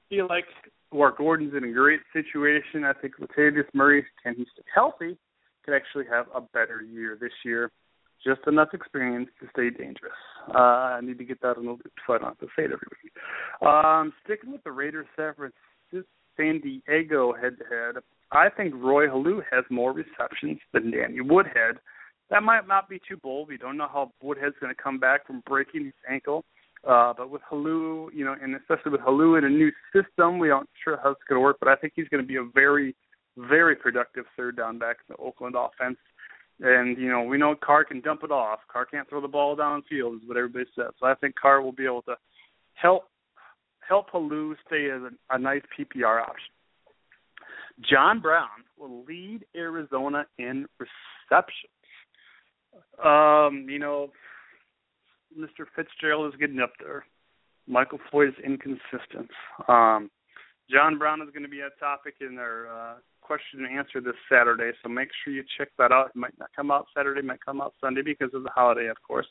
feel 0.08 0.28
like 0.28 0.44
where 0.90 1.10
Gordon's 1.10 1.54
in 1.54 1.64
a 1.64 1.72
great 1.72 2.00
situation. 2.12 2.84
I 2.84 2.92
think 2.92 3.14
Latavius 3.20 3.66
Murray, 3.74 4.04
can 4.22 4.34
he 4.36 4.46
stay 4.52 4.62
healthy, 4.72 5.16
could 5.64 5.74
actually 5.74 6.04
have 6.10 6.26
a 6.34 6.40
better 6.40 6.82
year 6.82 7.18
this 7.20 7.32
year 7.44 7.72
just 8.24 8.40
enough 8.46 8.68
experience 8.72 9.28
to 9.40 9.46
stay 9.50 9.70
dangerous. 9.70 10.12
Uh, 10.52 10.58
I 10.98 11.00
need 11.00 11.18
to 11.18 11.24
get 11.24 11.40
that 11.42 11.56
on 11.56 11.64
the 11.64 11.70
loop 11.70 11.92
so 12.06 12.14
I 12.14 12.18
don't 12.18 12.28
have 12.28 12.38
to 12.38 12.46
say 12.56 12.64
it 12.64 12.72
every 12.72 12.88
week. 13.02 13.12
Um, 13.66 14.12
sticking 14.24 14.52
with 14.52 14.64
the 14.64 14.72
Raiders 14.72 15.06
San 15.16 15.34
San 16.36 16.60
Diego 16.60 17.32
head 17.32 17.56
to 17.58 17.64
head, 17.64 18.02
I 18.32 18.48
think 18.50 18.74
Roy 18.74 19.06
Helu 19.06 19.40
has 19.50 19.64
more 19.70 19.92
receptions 19.92 20.58
than 20.72 20.90
Danny 20.90 21.20
Woodhead. 21.20 21.78
That 22.30 22.42
might 22.42 22.66
not 22.66 22.88
be 22.88 23.00
too 23.08 23.16
bold. 23.16 23.48
We 23.48 23.56
don't 23.56 23.76
know 23.76 23.88
how 23.90 24.12
Woodhead's 24.20 24.56
going 24.60 24.74
to 24.74 24.82
come 24.82 24.98
back 24.98 25.26
from 25.26 25.42
breaking 25.46 25.84
his 25.84 25.94
ankle. 26.10 26.44
Uh, 26.86 27.12
but 27.16 27.30
with 27.30 27.42
Helu, 27.50 28.08
you 28.12 28.24
know, 28.24 28.34
and 28.40 28.54
especially 28.54 28.92
with 28.92 29.00
Helu 29.00 29.38
in 29.38 29.44
a 29.44 29.48
new 29.48 29.70
system, 29.92 30.38
we 30.38 30.50
aren't 30.50 30.68
sure 30.84 30.98
how 31.02 31.10
it's 31.10 31.20
going 31.28 31.38
to 31.38 31.42
work. 31.42 31.56
But 31.58 31.68
I 31.68 31.76
think 31.76 31.94
he's 31.96 32.08
going 32.08 32.22
to 32.22 32.26
be 32.26 32.36
a 32.36 32.44
very, 32.54 32.94
very 33.36 33.74
productive 33.74 34.24
third 34.36 34.56
down 34.56 34.78
back 34.78 34.98
in 35.08 35.14
the 35.14 35.22
Oakland 35.22 35.56
offense. 35.56 35.98
And 36.60 36.96
you 36.96 37.08
know, 37.08 37.22
we 37.22 37.38
know 37.38 37.54
Carr 37.54 37.84
can 37.84 38.00
dump 38.00 38.22
it 38.24 38.30
off. 38.30 38.60
Carr 38.72 38.86
can't 38.86 39.08
throw 39.08 39.20
the 39.20 39.28
ball 39.28 39.56
downfield, 39.56 40.16
is 40.16 40.22
what 40.26 40.36
everybody 40.36 40.64
says. 40.74 40.92
So 40.98 41.06
I 41.06 41.14
think 41.14 41.34
Carr 41.40 41.60
will 41.60 41.72
be 41.72 41.84
able 41.84 42.02
to 42.02 42.16
help 42.74 43.04
help 43.88 44.10
Helu 44.10 44.54
stay 44.66 44.90
as 44.90 45.02
a, 45.02 45.34
a 45.34 45.38
nice 45.38 45.62
PPR 45.78 46.22
option. 46.22 46.52
John 47.90 48.20
Brown 48.20 48.64
will 48.78 49.04
lead 49.04 49.44
Arizona 49.54 50.26
in 50.38 50.66
receptions. 50.78 51.72
Um, 53.04 53.66
you 53.68 53.78
know, 53.78 54.10
Mr. 55.38 55.66
Fitzgerald 55.74 56.32
is 56.32 56.40
getting 56.40 56.60
up 56.60 56.72
there. 56.80 57.04
Michael 57.66 57.98
Floyd 58.10 58.28
is 58.28 58.44
inconsistent. 58.44 59.30
Um, 59.68 60.10
John 60.70 60.98
Brown 60.98 61.20
is 61.20 61.28
going 61.32 61.42
to 61.42 61.48
be 61.48 61.60
a 61.60 61.70
topic 61.78 62.14
in 62.20 62.38
our 62.38 62.66
uh, 62.66 62.94
question 63.20 63.64
and 63.64 63.78
answer 63.78 64.00
this 64.00 64.14
Saturday, 64.30 64.70
so 64.82 64.88
make 64.88 65.08
sure 65.22 65.32
you 65.32 65.44
check 65.58 65.68
that 65.78 65.92
out. 65.92 66.10
It 66.10 66.16
might 66.16 66.38
not 66.38 66.50
come 66.56 66.70
out 66.70 66.86
Saturday, 66.96 67.22
might 67.22 67.44
come 67.44 67.60
out 67.60 67.74
Sunday 67.80 68.02
because 68.02 68.30
of 68.34 68.42
the 68.42 68.50
holiday, 68.54 68.88
of 68.88 68.96
course. 69.06 69.26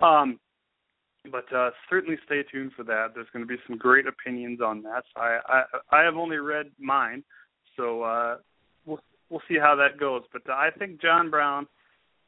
Um, 0.00 0.38
but 1.30 1.52
uh, 1.54 1.70
certainly 1.88 2.16
stay 2.26 2.42
tuned 2.50 2.72
for 2.76 2.82
that. 2.84 3.08
There's 3.14 3.28
going 3.32 3.44
to 3.44 3.48
be 3.48 3.60
some 3.66 3.76
great 3.76 4.06
opinions 4.06 4.60
on 4.60 4.82
that. 4.82 5.04
I 5.16 5.38
I, 5.46 5.62
I 5.90 6.02
have 6.02 6.16
only 6.16 6.38
read 6.38 6.70
mine, 6.78 7.22
so 7.76 8.02
uh, 8.02 8.36
we'll 8.86 9.00
we'll 9.30 9.42
see 9.48 9.58
how 9.60 9.76
that 9.76 10.00
goes. 10.00 10.22
But 10.32 10.42
uh, 10.48 10.54
I 10.54 10.70
think 10.76 11.00
John 11.00 11.30
Brown 11.30 11.66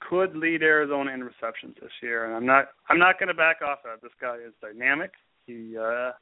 could 0.09 0.37
lead 0.37 0.62
Arizona 0.62 1.12
in 1.12 1.25
receptions 1.25 1.77
this 1.81 1.91
year, 2.03 2.27
and 2.27 2.35
I'm 2.35 2.47
not 2.47 2.69
I'm 2.89 2.99
not 2.99 3.19
going 3.19 3.29
to 3.29 3.35
back 3.35 3.62
off 3.62 3.79
that. 3.85 4.03
This 4.03 4.12
guy 4.21 4.37
is 4.37 4.53
dynamic. 4.61 5.12
He 5.47 5.77
uh, 5.77 6.12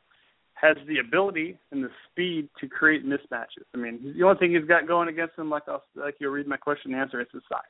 has 0.55 0.77
the 0.87 0.99
ability 0.99 1.59
and 1.71 1.85
the 1.85 1.91
speed 2.11 2.49
to 2.61 2.69
create 2.69 3.05
mismatches. 3.05 3.67
I 3.75 3.79
mean, 3.79 4.15
the 4.17 4.25
only 4.25 4.39
thing 4.39 4.53
he's 4.55 4.69
got 4.69 4.87
going 4.87 5.09
against 5.09 5.39
him, 5.39 5.51
like 5.51 5.65
I'll, 5.69 5.83
like 5.95 6.17
you'll 6.21 6.33
read 6.33 6.47
my 6.47 6.57
question 6.57 6.93
and 6.93 7.01
answer, 7.01 7.21
is 7.21 7.29
his 7.33 7.43
size. 7.49 7.61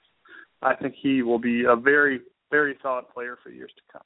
I 0.62 0.77
think 0.77 0.95
he 1.01 1.23
will 1.23 1.41
be 1.41 1.65
a 1.65 1.74
very 1.74 2.20
very 2.51 2.77
solid 2.83 3.09
player 3.12 3.39
for 3.43 3.51
years 3.51 3.73
to 3.77 3.93
come. 3.93 4.03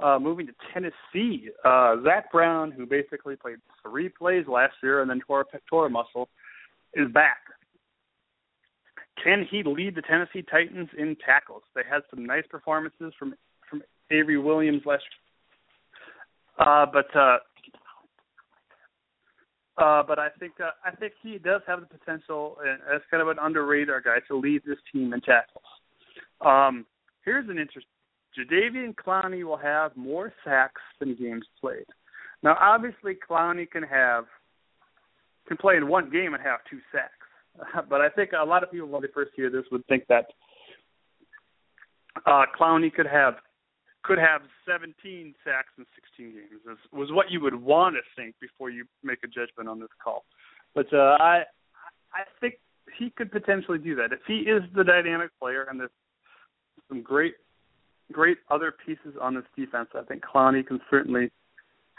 Uh, 0.00 0.18
moving 0.18 0.46
to 0.46 0.52
Tennessee, 0.72 1.50
uh, 1.64 1.96
Zach 2.02 2.32
Brown, 2.32 2.72
who 2.72 2.86
basically 2.86 3.36
played 3.36 3.58
three 3.82 4.08
plays 4.08 4.46
last 4.48 4.74
year 4.82 5.00
and 5.00 5.08
then 5.08 5.20
tore 5.26 5.42
a 5.42 5.44
pectoral 5.44 5.88
muscle, 5.90 6.28
is 6.94 7.10
back. 7.12 7.38
Can 9.22 9.46
he 9.48 9.62
lead 9.62 9.94
the 9.94 10.02
Tennessee 10.02 10.42
Titans 10.50 10.88
in 10.98 11.16
tackles? 11.24 11.62
They 11.74 11.82
had 11.88 12.00
some 12.10 12.24
nice 12.24 12.44
performances 12.50 13.12
from 13.18 13.34
from 13.68 13.82
Avery 14.10 14.38
Williamson 14.38 14.82
last 14.84 15.04
year. 16.58 16.66
Uh, 16.66 16.86
but 16.86 17.16
uh, 17.16 17.38
uh, 19.78 20.02
but 20.06 20.18
I 20.18 20.28
think 20.38 20.54
uh, 20.60 20.70
I 20.84 20.94
think 20.96 21.14
he 21.22 21.38
does 21.38 21.62
have 21.66 21.80
the 21.80 21.86
potential 21.86 22.56
as 22.92 23.00
kind 23.10 23.22
of 23.22 23.28
an 23.28 23.36
underrated 23.40 24.04
guy 24.04 24.18
to 24.28 24.36
lead 24.36 24.62
this 24.66 24.78
team 24.92 25.12
in 25.12 25.20
tackles. 25.20 25.64
Um, 26.40 26.86
here's 27.24 27.48
an 27.48 27.58
interest. 27.58 27.86
Jadeveon 28.38 28.94
Clowney 28.94 29.44
will 29.44 29.56
have 29.56 29.96
more 29.96 30.32
sacks 30.44 30.80
than 30.98 31.14
games 31.14 31.44
played. 31.60 31.86
Now, 32.42 32.56
obviously, 32.60 33.16
Clowney 33.28 33.70
can 33.70 33.82
have 33.82 34.24
can 35.48 35.56
play 35.56 35.76
in 35.76 35.88
one 35.88 36.10
game 36.10 36.34
and 36.34 36.42
have 36.42 36.60
two 36.70 36.78
sacks, 36.92 37.86
but 37.88 38.00
I 38.00 38.08
think 38.08 38.30
a 38.32 38.44
lot 38.44 38.62
of 38.62 38.70
people 38.70 38.88
when 38.88 39.02
they 39.02 39.08
first 39.12 39.32
hear 39.34 39.50
this 39.50 39.64
would 39.70 39.86
think 39.86 40.06
that 40.08 40.26
uh, 42.26 42.44
Clowney 42.58 42.92
could 42.92 43.06
have 43.06 43.34
could 44.02 44.18
have 44.18 44.42
17 44.66 45.34
sacks 45.44 45.68
in 45.78 45.86
16 45.94 46.32
games. 46.32 46.60
Is, 46.70 46.78
was 46.92 47.12
what 47.12 47.30
you 47.30 47.40
would 47.40 47.54
want 47.54 47.94
to 47.94 48.00
think 48.20 48.34
before 48.40 48.70
you 48.70 48.84
make 49.04 49.18
a 49.22 49.28
judgment 49.28 49.68
on 49.68 49.78
this 49.78 49.90
call. 50.02 50.24
But 50.74 50.92
uh, 50.92 51.16
I 51.20 51.42
I 52.12 52.24
think 52.40 52.54
he 52.98 53.10
could 53.10 53.30
potentially 53.30 53.78
do 53.78 53.94
that 53.96 54.12
if 54.12 54.20
he 54.26 54.38
is 54.50 54.62
the 54.74 54.84
dynamic 54.84 55.30
player 55.38 55.66
and 55.70 55.78
there's 55.78 55.90
some 56.88 57.02
great 57.02 57.34
great 58.12 58.38
other 58.50 58.74
pieces 58.84 59.14
on 59.20 59.34
this 59.34 59.44
defense. 59.56 59.88
I 59.94 60.02
think 60.02 60.22
Clowney 60.22 60.66
can 60.66 60.80
certainly 60.90 61.30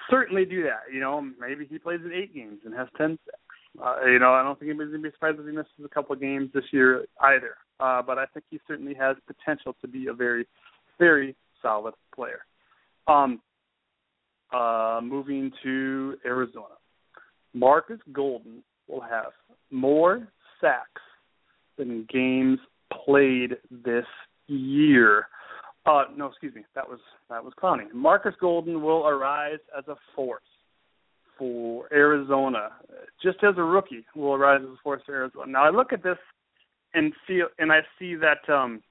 certainly 0.10 0.46
do 0.46 0.64
that. 0.64 0.94
You 0.94 1.00
know, 1.00 1.22
maybe 1.40 1.66
he 1.70 1.78
plays 1.78 2.00
in 2.04 2.12
eight 2.12 2.34
games 2.34 2.60
and 2.66 2.74
has 2.74 2.88
10 2.98 3.18
sacks. 3.26 3.38
Uh, 3.84 4.06
you 4.06 4.20
know, 4.20 4.34
I 4.34 4.44
don't 4.44 4.60
think 4.60 4.70
anybody's 4.70 4.92
gonna 4.92 5.04
be 5.04 5.12
surprised 5.12 5.40
if 5.40 5.46
he 5.46 5.52
misses 5.52 5.72
a 5.84 5.90
couple 5.90 6.14
of 6.14 6.22
games 6.22 6.50
this 6.54 6.66
year 6.72 7.06
either. 7.22 7.56
Uh, 7.80 8.02
but 8.02 8.18
I 8.18 8.26
think 8.28 8.46
he 8.50 8.60
certainly 8.68 8.94
has 8.94 9.18
potential 9.26 9.76
to 9.82 9.88
be 9.88 10.08
a 10.08 10.14
very, 10.14 10.48
very 11.00 11.36
solid 11.62 11.94
player. 12.14 12.46
Um, 13.08 13.42
uh, 14.54 15.02
moving 15.04 15.52
to 15.64 16.18
Arizona, 16.26 16.76
Marcus 17.54 18.00
Golden 18.12 18.64
will 18.88 19.02
have 19.02 19.32
more 19.72 20.28
sacks 20.62 21.02
than 21.78 22.08
games 22.14 22.60
played 23.06 23.58
this 23.72 24.06
year. 24.48 25.28
Uh, 25.86 26.04
no, 26.16 26.28
excuse 26.28 26.56
me, 26.56 26.64
that 26.76 26.88
was 26.88 27.00
that 27.30 27.44
was 27.44 27.54
Clowney. 27.62 27.92
Marcus 27.94 28.34
Golden 28.40 28.82
will 28.82 29.06
arise 29.06 29.60
as 29.78 29.84
a 29.88 29.96
force 30.16 30.42
for 31.38 31.92
Arizona, 31.92 32.70
just 33.22 33.44
as 33.44 33.56
a 33.58 33.64
rookie 33.64 34.06
will 34.16 34.34
arise 34.34 34.62
as 34.64 34.70
a 34.70 34.78
force 34.82 35.02
for 35.06 35.14
Arizona. 35.14 35.52
Now 35.52 35.66
I 35.66 35.72
look 35.72 35.92
at 35.92 36.02
this 36.02 36.18
and 36.94 37.12
see, 37.28 37.42
and 37.60 37.72
I 37.72 37.82
see 38.00 38.16
that 38.16 38.50
um 38.50 38.82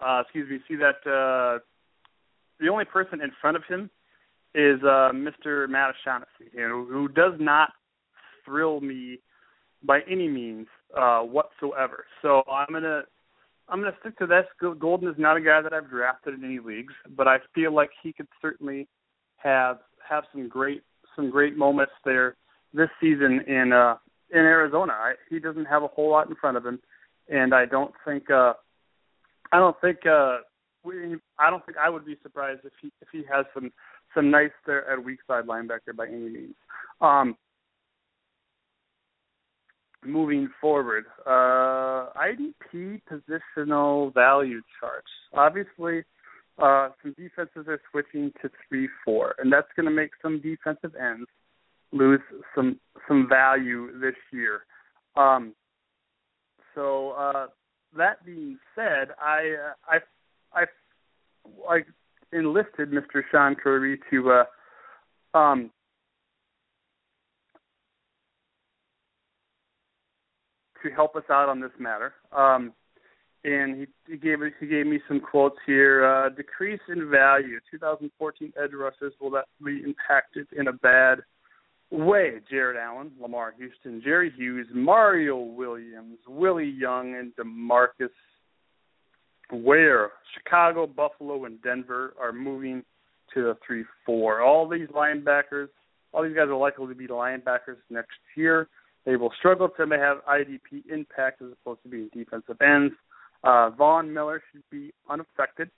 uh 0.00 0.22
excuse 0.22 0.48
me, 0.48 0.58
see 0.66 0.76
that 0.76 1.06
uh 1.06 1.58
the 2.60 2.68
only 2.70 2.86
person 2.86 3.20
in 3.20 3.32
front 3.38 3.58
of 3.58 3.64
him 3.68 3.90
is 4.54 4.80
uh 4.82 5.12
Mr. 5.12 5.68
Matt 5.68 5.90
O'Shaughnessy, 5.90 6.50
you 6.54 6.66
know, 6.66 6.86
who 6.86 7.08
does 7.08 7.34
not 7.38 7.70
thrill 8.46 8.80
me 8.80 9.18
by 9.82 10.00
any 10.10 10.26
means 10.26 10.68
uh 10.96 11.20
whatsoever. 11.20 12.04
So 12.22 12.42
I'm 12.50 12.72
gonna 12.72 13.02
I'm 13.68 13.80
gonna 13.80 13.96
stick 14.00 14.18
to 14.18 14.26
this. 14.26 14.44
Golden 14.78 15.08
is 15.08 15.16
not 15.18 15.36
a 15.36 15.40
guy 15.40 15.60
that 15.60 15.72
I've 15.72 15.90
drafted 15.90 16.34
in 16.34 16.44
any 16.44 16.58
leagues, 16.58 16.94
but 17.16 17.28
I 17.28 17.38
feel 17.54 17.74
like 17.74 17.90
he 18.02 18.12
could 18.12 18.28
certainly 18.40 18.88
have 19.36 19.78
have 20.08 20.24
some 20.32 20.48
great 20.48 20.82
some 21.14 21.30
great 21.30 21.56
moments 21.56 21.92
there 22.04 22.36
this 22.72 22.88
season 23.00 23.40
in 23.46 23.72
uh 23.72 23.96
in 24.30 24.40
Arizona. 24.40 24.92
I, 24.92 25.14
he 25.30 25.38
doesn't 25.38 25.66
have 25.66 25.82
a 25.82 25.88
whole 25.88 26.10
lot 26.10 26.28
in 26.28 26.36
front 26.36 26.56
of 26.56 26.64
him, 26.64 26.80
and 27.28 27.54
I 27.54 27.66
don't 27.66 27.92
think 28.04 28.30
uh 28.30 28.54
I 29.52 29.58
don't 29.58 29.76
think 29.80 29.98
uh 30.06 30.38
we 30.84 31.16
I 31.38 31.50
don't 31.50 31.64
think 31.66 31.78
I 31.78 31.90
would 31.90 32.06
be 32.06 32.16
surprised 32.22 32.60
if 32.64 32.72
he 32.80 32.90
if 33.02 33.08
he 33.12 33.24
has 33.30 33.44
some 33.52 33.70
some 34.14 34.30
nice 34.30 34.50
there 34.66 34.90
at 34.90 35.04
weak 35.04 35.18
side 35.26 35.46
linebacker 35.46 35.94
by 35.96 36.06
any 36.06 36.28
means. 36.28 36.54
Um 37.00 37.36
moving 40.04 40.48
forward, 40.60 41.04
uh 41.26 42.12
IDP 42.16 43.02
positional 43.10 44.12
value 44.14 44.60
charts. 44.80 45.08
Obviously 45.34 46.04
uh, 46.58 46.88
some 47.02 47.14
defenses 47.16 47.66
are 47.68 47.80
switching 47.90 48.32
to 48.42 48.50
three 48.68 48.88
four, 49.04 49.34
and 49.38 49.52
that's 49.52 49.68
going 49.76 49.86
to 49.86 49.92
make 49.92 50.10
some 50.20 50.40
defensive 50.40 50.94
ends 50.96 51.28
lose 51.92 52.20
some 52.54 52.78
some 53.06 53.28
value 53.28 53.98
this 54.00 54.16
year. 54.32 54.62
Um, 55.16 55.54
so 56.74 57.10
uh, 57.10 57.46
that 57.96 58.24
being 58.24 58.58
said, 58.74 59.08
I 59.20 59.54
uh, 59.70 59.98
I 60.52 60.60
I 60.60 60.64
I 61.68 61.80
enlisted 62.36 62.90
Mr. 62.90 63.22
Sean 63.30 63.54
Curry 63.54 64.00
to 64.10 64.32
uh, 65.34 65.38
um, 65.38 65.70
to 70.82 70.90
help 70.90 71.16
us 71.16 71.24
out 71.30 71.48
on 71.48 71.60
this 71.60 71.70
matter. 71.78 72.12
Um, 72.32 72.72
and 73.44 73.76
he, 73.80 73.86
he 74.12 74.16
gave 74.16 74.38
he 74.60 74.66
gave 74.66 74.86
me 74.86 75.00
some 75.06 75.20
quotes 75.20 75.56
here. 75.66 76.04
Uh, 76.04 76.28
decrease 76.30 76.80
in 76.88 77.10
value. 77.10 77.58
2014 77.70 78.52
edge 78.62 78.70
rushers 78.72 79.12
will 79.20 79.30
that 79.30 79.44
be 79.64 79.82
impacted 79.84 80.46
in 80.56 80.68
a 80.68 80.72
bad 80.72 81.18
way. 81.90 82.40
Jared 82.50 82.76
Allen, 82.76 83.12
Lamar 83.20 83.54
Houston, 83.56 84.02
Jerry 84.02 84.32
Hughes, 84.36 84.66
Mario 84.74 85.38
Williams, 85.38 86.18
Willie 86.26 86.68
Young, 86.68 87.14
and 87.14 87.32
Demarcus 87.36 88.10
Ware. 89.52 90.10
Chicago, 90.34 90.86
Buffalo, 90.86 91.44
and 91.44 91.62
Denver 91.62 92.14
are 92.20 92.32
moving 92.32 92.82
to 93.34 93.42
the 93.42 93.56
three 93.66 93.84
four. 94.04 94.42
All 94.42 94.68
these 94.68 94.88
linebackers, 94.88 95.68
all 96.12 96.24
these 96.24 96.34
guys 96.34 96.48
are 96.48 96.56
likely 96.56 96.88
to 96.88 96.94
be 96.94 97.06
linebackers 97.06 97.76
next 97.88 98.18
year. 98.36 98.68
They 99.04 99.16
will 99.16 99.32
struggle 99.38 99.68
to 99.68 99.82
have 99.82 100.18
IDP 100.28 100.90
impact 100.92 101.42
as 101.42 101.48
opposed 101.52 101.82
to 101.84 101.88
being 101.88 102.10
defensive 102.12 102.56
ends. 102.60 102.94
Uh, 103.44 103.70
Von 103.70 104.12
Miller 104.12 104.42
should 104.52 104.64
be 104.70 104.92
unaffected 105.08 105.70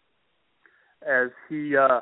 as 1.02 1.28
he 1.48 1.76
uh, 1.76 2.00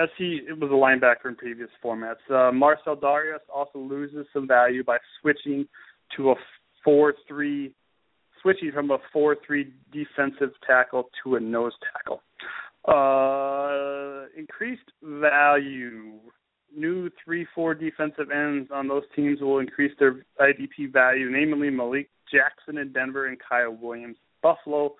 as 0.00 0.08
he 0.16 0.40
was 0.60 0.70
a 0.70 0.74
linebacker 0.74 1.28
in 1.28 1.36
previous 1.36 1.70
formats. 1.84 2.22
Uh, 2.30 2.52
Marcell 2.52 2.96
Dareus 2.96 3.40
also 3.52 3.78
loses 3.78 4.26
some 4.32 4.46
value 4.46 4.84
by 4.84 4.98
switching 5.20 5.66
to 6.16 6.30
a 6.30 6.34
four-three, 6.84 7.72
switching 8.40 8.70
from 8.72 8.90
a 8.90 8.98
four-three 9.12 9.72
defensive 9.92 10.50
tackle 10.66 11.10
to 11.22 11.36
a 11.36 11.40
nose 11.40 11.72
tackle. 11.92 12.22
Uh, 12.86 14.26
increased 14.36 14.90
value. 15.02 16.18
New 16.76 17.10
three-four 17.24 17.74
defensive 17.74 18.30
ends 18.30 18.70
on 18.72 18.88
those 18.88 19.02
teams 19.14 19.40
will 19.40 19.58
increase 19.58 19.92
their 19.98 20.24
IDP 20.40 20.92
value, 20.92 21.30
namely 21.30 21.70
Malik 21.70 22.08
Jackson 22.30 22.78
in 22.78 22.92
Denver 22.92 23.26
and 23.26 23.38
Kyle 23.48 23.72
Williams. 23.72 24.16
Buffalo 24.42 24.94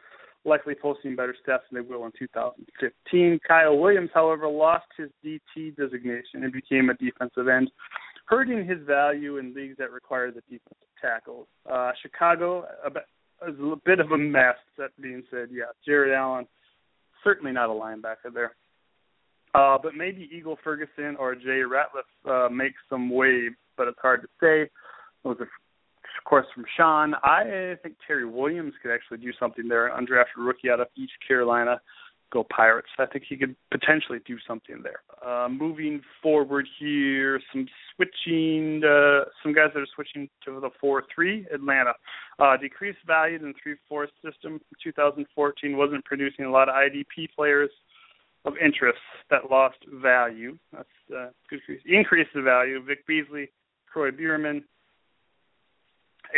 likely 0.45 0.75
posting 0.75 1.15
better 1.17 1.35
stats 1.35 1.61
than 1.71 1.83
they 1.83 1.89
will 1.89 2.05
in 2.07 2.13
2015. 2.19 3.41
Kyle 3.47 3.79
Williams, 3.79 4.11
however, 4.15 4.49
lost 4.49 4.87
his 4.97 5.11
DT 5.25 5.77
designation 5.77 6.45
and 6.45 6.53
became 6.53 6.91
a 6.91 6.95
defensive 6.95 7.49
end, 7.49 7.71
hurting 8.27 8.67
his 8.67 8.79
value 8.87 9.37
in 9.37 9.55
leagues 9.55 9.77
that 9.79 9.91
require 9.91 10.31
the 10.31 10.41
defensive 10.43 10.77
tackles. 11.01 11.47
Uh, 11.71 11.93
Chicago 12.01 12.67
is 13.47 13.55
a 13.61 13.77
bit 13.85 14.01
of 14.01 14.13
a 14.13 14.19
mess. 14.19 14.57
That 14.79 14.91
being 15.01 15.23
said, 15.31 15.49
yeah, 15.51 15.65
Jared 15.85 16.15
Allen, 16.15 16.47
certainly 17.23 17.53
not 17.53 17.69
a 17.69 17.73
linebacker 17.73 18.33
there. 18.33 18.53
Uh, 19.55 19.77
but 19.83 19.95
maybe 19.95 20.29
Ego 20.33 20.57
Ferguson 20.63 21.17
or 21.19 21.35
Jay 21.35 21.63
Ratliff 21.67 22.47
uh, 22.47 22.49
make 22.49 22.73
some 22.89 23.11
waves, 23.11 23.57
but 23.77 23.89
it's 23.89 23.99
hard 24.01 24.23
to 24.23 24.29
say. 24.41 24.71
Those 25.25 25.37
are 25.41 25.49
of 26.19 26.25
course, 26.25 26.47
from 26.55 26.65
Sean. 26.77 27.15
I 27.23 27.77
think 27.83 27.97
Terry 28.07 28.27
Williams 28.27 28.75
could 28.83 28.93
actually 28.93 29.19
do 29.19 29.33
something 29.39 29.69
there, 29.69 29.87
an 29.87 30.07
undrafted 30.07 30.39
rookie 30.39 30.71
out 30.71 30.81
of 30.81 30.89
East 30.97 31.13
Carolina. 31.27 31.81
Go 32.33 32.45
Pirates. 32.45 32.89
I 32.99 33.07
think 33.07 33.25
he 33.29 33.37
could 33.37 33.57
potentially 33.73 34.21
do 34.25 34.37
something 34.47 34.85
there. 34.85 35.01
Uh, 35.27 35.49
moving 35.49 36.01
forward 36.23 36.69
here, 36.79 37.41
some 37.53 37.67
switching, 37.95 38.83
uh, 38.85 39.25
some 39.43 39.53
guys 39.53 39.71
that 39.75 39.81
are 39.81 39.87
switching 39.97 40.29
to 40.45 40.61
the 40.61 40.71
4-3, 40.83 41.53
Atlanta. 41.53 41.93
Uh, 42.39 42.57
decreased 42.57 43.01
value 43.05 43.37
in 43.37 43.53
the 43.53 43.77
3-4 43.93 44.07
system 44.23 44.61
from 44.61 44.77
2014 44.85 45.77
wasn't 45.77 46.05
producing 46.05 46.45
a 46.45 46.51
lot 46.51 46.69
of 46.69 46.77
IDP 46.77 47.29
players 47.35 47.71
of 48.45 48.55
interest 48.63 48.99
that 49.31 49.51
lost 49.51 49.79
value. 50.03 50.57
That's 50.73 50.89
uh, 51.15 51.29
good. 51.49 51.61
Increase 51.87 52.29
the 52.35 52.43
value. 52.43 52.83
Vic 52.83 53.07
Beasley, 53.07 53.51
Kroy 53.93 54.11
Biermann, 54.11 54.65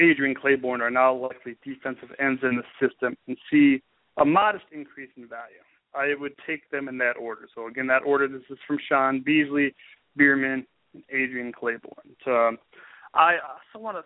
Adrian 0.00 0.34
Clayborn 0.34 0.80
are 0.80 0.90
now 0.90 1.14
likely 1.14 1.56
defensive 1.64 2.10
ends 2.18 2.40
in 2.42 2.56
the 2.56 2.86
system 2.86 3.16
and 3.28 3.36
see 3.50 3.82
a 4.18 4.24
modest 4.24 4.64
increase 4.72 5.10
in 5.16 5.28
value. 5.28 5.62
I 5.94 6.14
would 6.18 6.32
take 6.46 6.70
them 6.70 6.88
in 6.88 6.98
that 6.98 7.16
order. 7.20 7.48
So 7.54 7.66
again, 7.66 7.86
that 7.88 8.02
order. 8.04 8.26
This 8.26 8.42
is 8.50 8.58
from 8.66 8.78
Sean 8.88 9.22
Beasley, 9.24 9.74
Biermann, 10.16 10.66
and 10.94 11.02
Adrian 11.10 11.52
Clayborn. 11.52 12.16
So, 12.24 12.34
um, 12.34 12.58
I 13.14 13.34
also 13.44 13.82
want 13.82 13.98
to 13.98 14.04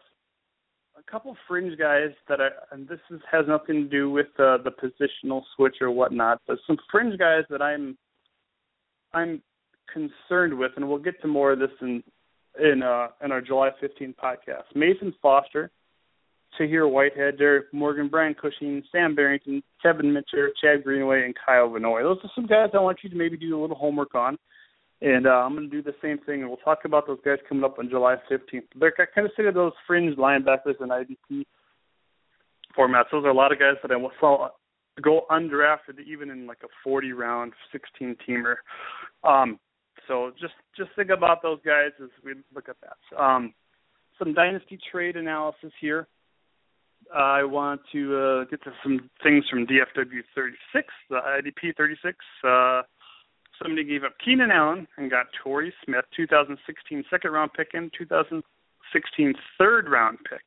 a 0.98 1.10
couple 1.10 1.36
fringe 1.47 1.78
guys 1.78 2.10
that 2.28 2.40
I 2.40 2.48
and 2.73 2.89
this 2.89 3.01
is, 3.10 3.20
has 3.31 3.44
nothing 3.48 3.85
to 3.85 3.89
do 3.89 4.10
with 4.10 4.28
uh, 4.39 4.59
the 4.59 4.70
positional 4.70 5.43
switch 5.55 5.77
or 5.81 5.90
whatnot, 5.90 6.40
but 6.47 6.59
some 6.66 6.77
fringe 6.90 7.18
guys 7.18 7.44
that 7.51 7.62
I'm 7.62 7.97
I'm 9.12 9.43
concerned 9.93 10.56
with, 10.59 10.73
and 10.77 10.89
we'll 10.89 10.98
get 10.98 11.20
to 11.23 11.28
more 11.28 11.52
of 11.52 11.59
this 11.59 11.70
in 11.81 12.02
in 12.62 12.82
uh, 12.82 13.09
in 13.24 13.32
our 13.32 13.40
July 13.40 13.70
15th 13.82 14.14
podcast. 14.16 14.64
Mason 14.74 15.14
Foster, 15.20 15.70
Tahir 16.56 16.89
Whitehead, 16.89 17.39
Derrick 17.39 17.73
Morgan, 17.73 18.09
Brian 18.09 18.35
Cushing, 18.35 18.82
Sam 18.90 19.14
Barrington, 19.14 19.62
Kevin 19.82 20.12
Mitchell, 20.12 20.48
Chad 20.62 20.85
Greenway, 20.85 21.24
and 21.24 21.35
Kyle 21.44 21.70
Van 21.70 21.82
Noy. 21.82 22.02
Those 22.02 22.18
are 22.24 22.31
some 22.35 22.47
guys 22.47 22.70
I 22.74 22.81
want 22.81 22.98
you 23.02 23.10
to 23.10 23.16
maybe 23.16 23.36
do 23.36 23.59
a 23.59 23.60
little 23.60 23.77
homework 23.77 24.14
on 24.14 24.39
And 25.02 25.27
uh, 25.27 25.31
I'm 25.31 25.55
going 25.55 25.68
to 25.70 25.77
do 25.77 25.82
the 25.82 25.94
same 26.01 26.18
thing, 26.18 26.40
and 26.40 26.48
we'll 26.48 26.56
talk 26.59 26.81
about 26.85 27.06
those 27.06 27.18
guys 27.24 27.39
coming 27.48 27.64
up 27.64 27.78
on 27.78 27.90
July 27.90 28.16
15th. 28.31 28.62
They're 28.78 28.93
kind 29.14 29.27
of 29.27 29.32
say 29.36 29.44
those 29.52 29.73
fringe 29.86 30.16
linebackers 30.16 30.81
in 30.81 30.89
IDP 30.89 31.44
formats. 32.77 33.05
Those 33.12 33.24
are 33.24 33.31
a 33.31 33.35
lot 33.35 33.52
of 33.52 33.59
guys 33.59 33.74
that 33.82 33.93
I 33.93 33.97
saw 34.18 34.48
go 35.02 35.27
undrafted, 35.31 36.01
even 36.06 36.31
in 36.31 36.47
like 36.47 36.60
a 36.64 36.68
40 36.82 37.12
round 37.12 37.52
16 37.73 38.16
teamer. 38.27 38.56
Um, 39.24 39.59
so 40.09 40.32
just 40.40 40.55
just 40.77 40.90
think 40.97 41.10
about 41.10 41.43
those 41.43 41.59
guys 41.64 41.90
as 42.02 42.09
we 42.24 42.35
look 42.55 42.68
at 42.68 42.77
that. 42.81 43.23
Um, 43.23 43.52
some 44.18 44.32
dynasty 44.32 44.78
trade 44.90 45.16
analysis 45.16 45.73
here. 45.81 46.09
I 47.14 47.44
want 47.44 47.82
to 47.93 48.16
uh, 48.16 48.44
get 48.51 48.62
to 48.64 48.73
some 48.82 49.10
things 49.23 49.44
from 49.48 49.66
DFW 49.66 50.23
36, 50.35 50.89
the 51.10 51.16
IDP 51.16 51.77
36. 51.77 52.16
Uh, 52.43 52.82
somebody 53.62 53.85
gave 53.85 54.05
up 54.05 54.15
Keenan 54.24 54.51
Allen 54.51 54.87
and 54.97 55.11
got 55.11 55.27
Torrey 55.43 55.73
Smith, 55.85 56.05
2016 56.16 57.05
second 57.11 57.31
round 57.31 57.53
pick 57.53 57.69
and 57.74 57.93
2016 57.97 59.35
third 59.59 59.89
round 59.89 60.19
pick 60.28 60.43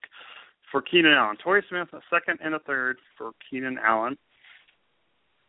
for 0.71 0.81
Keenan 0.81 1.13
Allen. 1.13 1.37
Torrey 1.43 1.63
Smith, 1.69 1.87
a 1.93 2.01
second 2.09 2.39
and 2.43 2.55
a 2.55 2.59
third 2.59 2.97
for 3.17 3.31
Keenan 3.49 3.77
Allen. 3.83 4.17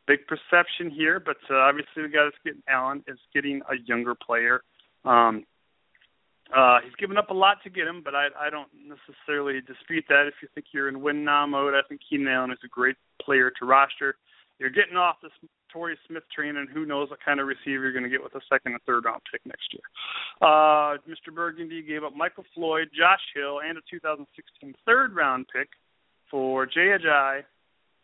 Big 0.06 0.20
perception 0.26 0.90
here, 0.90 1.20
but 1.20 1.36
uh, 1.50 1.54
obviously 1.54 2.02
the 2.02 2.08
guy 2.08 2.24
that's 2.24 2.36
getting 2.44 2.62
Allen 2.68 3.04
is 3.06 3.18
getting 3.34 3.62
a 3.70 3.76
younger 3.86 4.14
player. 4.14 4.62
Um, 5.04 5.44
uh, 6.54 6.78
he's 6.84 6.94
given 6.96 7.16
up 7.16 7.30
a 7.30 7.34
lot 7.34 7.58
to 7.62 7.70
get 7.70 7.86
him, 7.86 8.02
but 8.04 8.14
I, 8.14 8.26
I 8.38 8.50
don't 8.50 8.68
necessarily 8.74 9.60
dispute 9.60 10.04
that. 10.08 10.26
If 10.26 10.34
you 10.42 10.48
think 10.54 10.66
you're 10.72 10.88
in 10.88 11.00
win 11.00 11.24
now 11.24 11.46
mode, 11.46 11.74
I 11.74 11.86
think 11.88 12.00
Keenan 12.08 12.26
Allen 12.26 12.50
is 12.50 12.58
a 12.64 12.68
great 12.68 12.96
player 13.22 13.52
to 13.60 13.66
roster. 13.66 14.16
You're 14.58 14.70
getting 14.70 14.96
off 14.96 15.16
this 15.22 15.30
Torrey 15.72 15.98
Smith 16.06 16.24
train, 16.34 16.56
and 16.56 16.68
who 16.68 16.86
knows 16.86 17.10
what 17.10 17.18
kind 17.24 17.40
of 17.40 17.46
receiver 17.46 17.84
you're 17.84 17.92
going 17.92 18.04
to 18.04 18.10
get 18.10 18.22
with 18.22 18.34
a 18.34 18.40
second 18.48 18.72
and 18.72 18.82
third 18.86 19.04
round 19.04 19.22
pick 19.30 19.40
next 19.44 19.72
year. 19.72 19.82
Uh, 20.40 20.98
Mr. 21.08 21.34
Burgundy 21.34 21.82
gave 21.82 22.04
up 22.04 22.14
Michael 22.14 22.44
Floyd, 22.54 22.88
Josh 22.96 23.22
Hill, 23.34 23.60
and 23.66 23.78
a 23.78 23.80
2016 23.90 24.74
third 24.86 25.14
round 25.14 25.46
pick 25.54 25.68
for 26.30 26.66
Jay 26.66 26.96
Ajayi, 26.96 27.42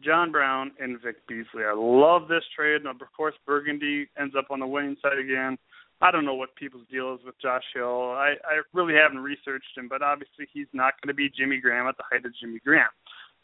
John 0.02 0.32
Brown, 0.32 0.72
and 0.78 1.00
Vic 1.00 1.26
Beasley. 1.26 1.64
I 1.64 1.74
love 1.74 2.28
this 2.28 2.44
trade. 2.54 2.82
And 2.82 2.88
of 2.88 2.96
course, 3.16 3.34
Burgundy 3.46 4.08
ends 4.18 4.34
up 4.36 4.50
on 4.50 4.60
the 4.60 4.66
winning 4.66 4.96
side 5.02 5.18
again. 5.18 5.56
I 6.02 6.10
don't 6.10 6.26
know 6.26 6.34
what 6.34 6.54
people's 6.56 6.86
deal 6.90 7.14
is 7.14 7.24
with 7.24 7.40
Josh 7.40 7.64
Hill. 7.72 8.12
I, 8.12 8.34
I 8.44 8.60
really 8.74 8.92
haven't 8.94 9.24
researched 9.24 9.72
him, 9.76 9.88
but 9.88 10.02
obviously 10.02 10.46
he's 10.52 10.68
not 10.74 10.92
going 11.00 11.08
to 11.08 11.14
be 11.14 11.30
Jimmy 11.30 11.58
Graham 11.58 11.86
at 11.86 11.96
the 11.96 12.04
height 12.10 12.26
of 12.26 12.32
Jimmy 12.38 12.60
Graham. 12.64 12.92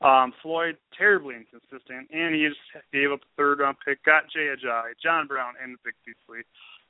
Um, 0.03 0.33
Floyd 0.43 0.77
terribly 0.97 1.37
inconsistent, 1.37 2.09
and 2.13 2.35
he 2.35 2.49
just 2.49 2.61
gave 2.93 3.13
up 3.13 3.21
a 3.21 3.31
third 3.37 3.61
round 3.61 3.77
pick, 3.85 4.05
got 4.05 4.25
Jay 4.33 4.51
Ajayi, 4.51 4.93
John 5.03 5.27
Brown, 5.27 5.55
and 5.63 5.77
Vic 5.85 5.95
Beasley. 6.05 6.43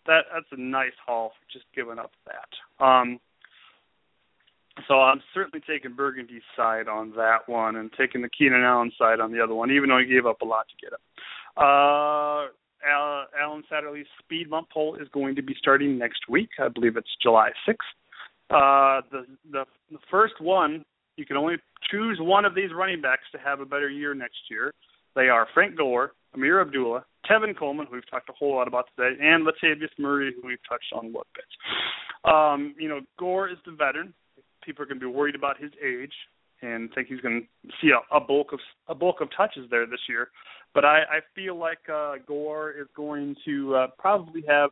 That 0.06 0.24
that's 0.32 0.46
a 0.50 0.60
nice 0.60 0.96
haul 1.04 1.30
for 1.30 1.52
just 1.52 1.66
giving 1.74 1.98
up 1.98 2.12
that. 2.26 2.84
Um, 2.84 3.20
so 4.88 5.00
I'm 5.00 5.20
certainly 5.34 5.62
taking 5.66 5.94
Burgundy's 5.94 6.42
side 6.56 6.88
on 6.88 7.10
that 7.16 7.46
one, 7.46 7.76
and 7.76 7.90
taking 7.92 8.22
the 8.22 8.30
Keenan 8.30 8.62
Allen 8.62 8.90
side 8.98 9.20
on 9.20 9.30
the 9.30 9.42
other 9.42 9.54
one, 9.54 9.70
even 9.70 9.90
though 9.90 9.98
he 9.98 10.06
gave 10.06 10.26
up 10.26 10.40
a 10.40 10.46
lot 10.46 10.66
to 10.68 10.84
get 10.84 10.92
him. 10.92 11.00
Uh, 11.56 12.48
Alan 12.84 13.62
Satterley's 13.70 14.06
speed 14.18 14.50
bump 14.50 14.68
poll 14.72 14.96
is 14.96 15.08
going 15.12 15.36
to 15.36 15.42
be 15.42 15.54
starting 15.58 15.98
next 15.98 16.28
week. 16.28 16.48
I 16.58 16.68
believe 16.68 16.96
it's 16.96 17.14
July 17.22 17.50
6th. 17.68 17.76
Uh, 18.50 19.00
the, 19.10 19.24
the 19.50 19.64
the 19.90 19.98
first 20.10 20.40
one, 20.40 20.84
you 21.16 21.26
can 21.26 21.36
only 21.36 21.56
choose 21.90 22.18
one 22.20 22.44
of 22.44 22.54
these 22.54 22.70
running 22.74 23.00
backs 23.00 23.24
to 23.32 23.38
have 23.38 23.60
a 23.60 23.66
better 23.66 23.88
year 23.88 24.14
next 24.14 24.38
year. 24.50 24.72
They 25.14 25.28
are 25.28 25.46
Frank 25.52 25.76
Gore, 25.76 26.12
Ameer 26.34 26.60
Abdullah, 26.60 27.04
Tevin 27.30 27.56
Coleman, 27.56 27.86
who 27.86 27.96
we've 27.96 28.10
talked 28.10 28.30
a 28.30 28.32
whole 28.32 28.56
lot 28.56 28.68
about 28.68 28.86
today, 28.96 29.16
and 29.20 29.46
Latavius 29.46 29.90
Murray, 29.98 30.32
who 30.34 30.48
we've 30.48 30.58
touched 30.68 30.92
on 30.94 31.04
a 31.04 31.08
little 31.08 31.26
bit. 31.34 32.30
Um, 32.30 32.74
you 32.78 32.88
know, 32.88 33.00
Gore 33.18 33.48
is 33.48 33.58
the 33.66 33.72
veteran. 33.72 34.14
People 34.64 34.82
are 34.82 34.86
going 34.86 35.00
to 35.00 35.06
be 35.06 35.12
worried 35.12 35.34
about 35.34 35.60
his 35.60 35.72
age 35.84 36.12
and 36.62 36.90
think 36.94 37.08
he's 37.08 37.20
going 37.20 37.46
to 37.66 37.72
see 37.80 37.90
a, 37.90 38.16
a 38.16 38.20
bulk 38.20 38.52
of 38.52 38.60
a 38.88 38.94
bulk 38.94 39.20
of 39.20 39.28
touches 39.36 39.68
there 39.70 39.86
this 39.86 40.00
year. 40.08 40.28
But 40.74 40.84
I, 40.84 41.00
I 41.00 41.18
feel 41.34 41.56
like 41.56 41.80
uh, 41.92 42.14
Gore 42.26 42.70
is 42.70 42.86
going 42.96 43.36
to 43.44 43.74
uh, 43.74 43.86
probably 43.98 44.44
have 44.48 44.70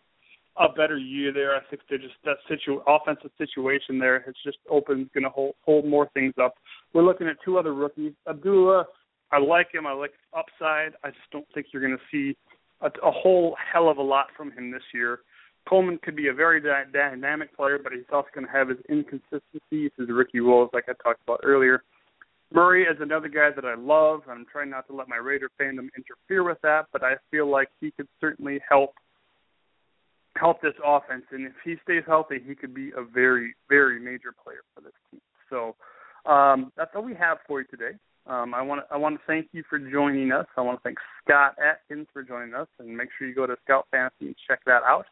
a 0.56 0.68
better 0.68 0.98
year 0.98 1.32
there. 1.32 1.55
I 1.55 1.60
think 1.70 1.82
they're 1.89 1.98
just 1.98 2.14
that 2.24 2.36
situ 2.48 2.81
offensive 2.86 3.31
situation 3.39 3.98
there 3.98 4.22
has 4.27 4.35
just 4.44 4.59
opened, 4.68 5.10
going 5.14 5.24
to 5.24 5.31
hold, 5.31 5.55
hold 5.64 5.86
more 5.86 6.10
things 6.14 6.35
up. 6.43 6.55
We're 6.93 7.05
looking 7.05 7.28
at 7.28 7.36
two 7.44 7.59
other 7.59 7.74
rookies. 7.74 8.12
Abdullah, 8.28 8.85
I 9.32 9.39
like 9.39 9.68
him. 9.72 9.86
I 9.86 9.93
like 9.93 10.10
his 10.10 10.20
upside. 10.36 10.93
I 11.05 11.10
just 11.10 11.31
don't 11.32 11.47
think 11.55 11.66
you're 11.72 11.82
going 11.82 11.97
to 11.97 12.05
see 12.10 12.36
a, 12.81 12.86
a 13.06 13.10
whole 13.10 13.56
hell 13.72 13.89
of 13.89 13.98
a 13.98 14.02
lot 14.02 14.27
from 14.36 14.51
him 14.52 14.70
this 14.70 14.82
year. 14.93 15.20
Coleman 15.68 15.98
could 16.02 16.16
be 16.16 16.28
a 16.28 16.35
very 16.35 16.60
dy- 16.60 16.90
dynamic 16.93 17.55
player, 17.56 17.78
but 17.82 17.93
he's 17.93 18.02
also 18.12 18.28
going 18.35 18.47
to 18.47 18.52
have 18.52 18.68
his 18.68 18.78
inconsistencies, 18.90 19.90
his 19.97 20.09
rookie 20.09 20.40
roles, 20.40 20.70
like 20.72 20.85
I 20.89 20.93
talked 21.02 21.22
about 21.22 21.40
earlier. 21.44 21.82
Murray 22.52 22.85
is 22.85 22.97
another 23.01 23.28
guy 23.28 23.51
that 23.55 23.64
I 23.64 23.74
love. 23.74 24.22
I'm 24.28 24.44
trying 24.51 24.70
not 24.70 24.89
to 24.89 24.97
let 24.97 25.09
my 25.09 25.16
Raider 25.16 25.51
fandom 25.60 25.89
interfere 25.97 26.43
with 26.43 26.59
that, 26.62 26.86
but 26.93 27.05
I 27.05 27.14
feel 27.31 27.48
like 27.48 27.68
he 27.81 27.93
could 27.93 28.09
certainly 28.20 28.59
help 28.68 28.94
help 30.36 30.61
this 30.62 30.74
offense. 30.85 31.24
And 31.31 31.47
if 31.47 31.52
he 31.65 31.77
stays 31.82 32.02
healthy, 32.07 32.36
he 32.44 32.55
could 32.55 32.74
be 32.74 32.90
a 32.97 33.02
very, 33.02 33.55
very 33.69 34.01
major 34.01 34.35
player 34.43 34.62
for 34.74 34.81
this 34.81 34.93
team. 35.11 35.20
So 35.48 35.74
um, 36.31 36.73
that's 36.77 36.90
all 36.94 37.02
we 37.02 37.15
have 37.15 37.39
for 37.47 37.61
you 37.61 37.66
today. 37.66 37.97
Um, 38.27 38.55
I 38.55 38.62
want 38.62 38.82
to 38.82 38.94
I 38.94 38.98
want 38.98 39.16
to 39.16 39.23
thank 39.27 39.48
you 39.52 39.65
for 39.69 39.78
joining 39.78 40.31
us. 40.31 40.47
I 40.57 40.61
want 40.61 40.78
to 40.78 40.82
thank 40.82 40.98
Scott 41.24 41.57
Atkins 41.59 42.07
for 42.12 42.23
joining 42.23 42.55
us, 42.55 42.69
and 42.78 42.94
make 42.94 43.09
sure 43.19 43.27
you 43.27 43.35
go 43.35 43.47
to 43.47 43.57
Scout 43.65 43.86
Fantasy 43.90 44.27
and 44.27 44.36
check 44.47 44.61
that 44.66 44.82
out. 44.82 45.07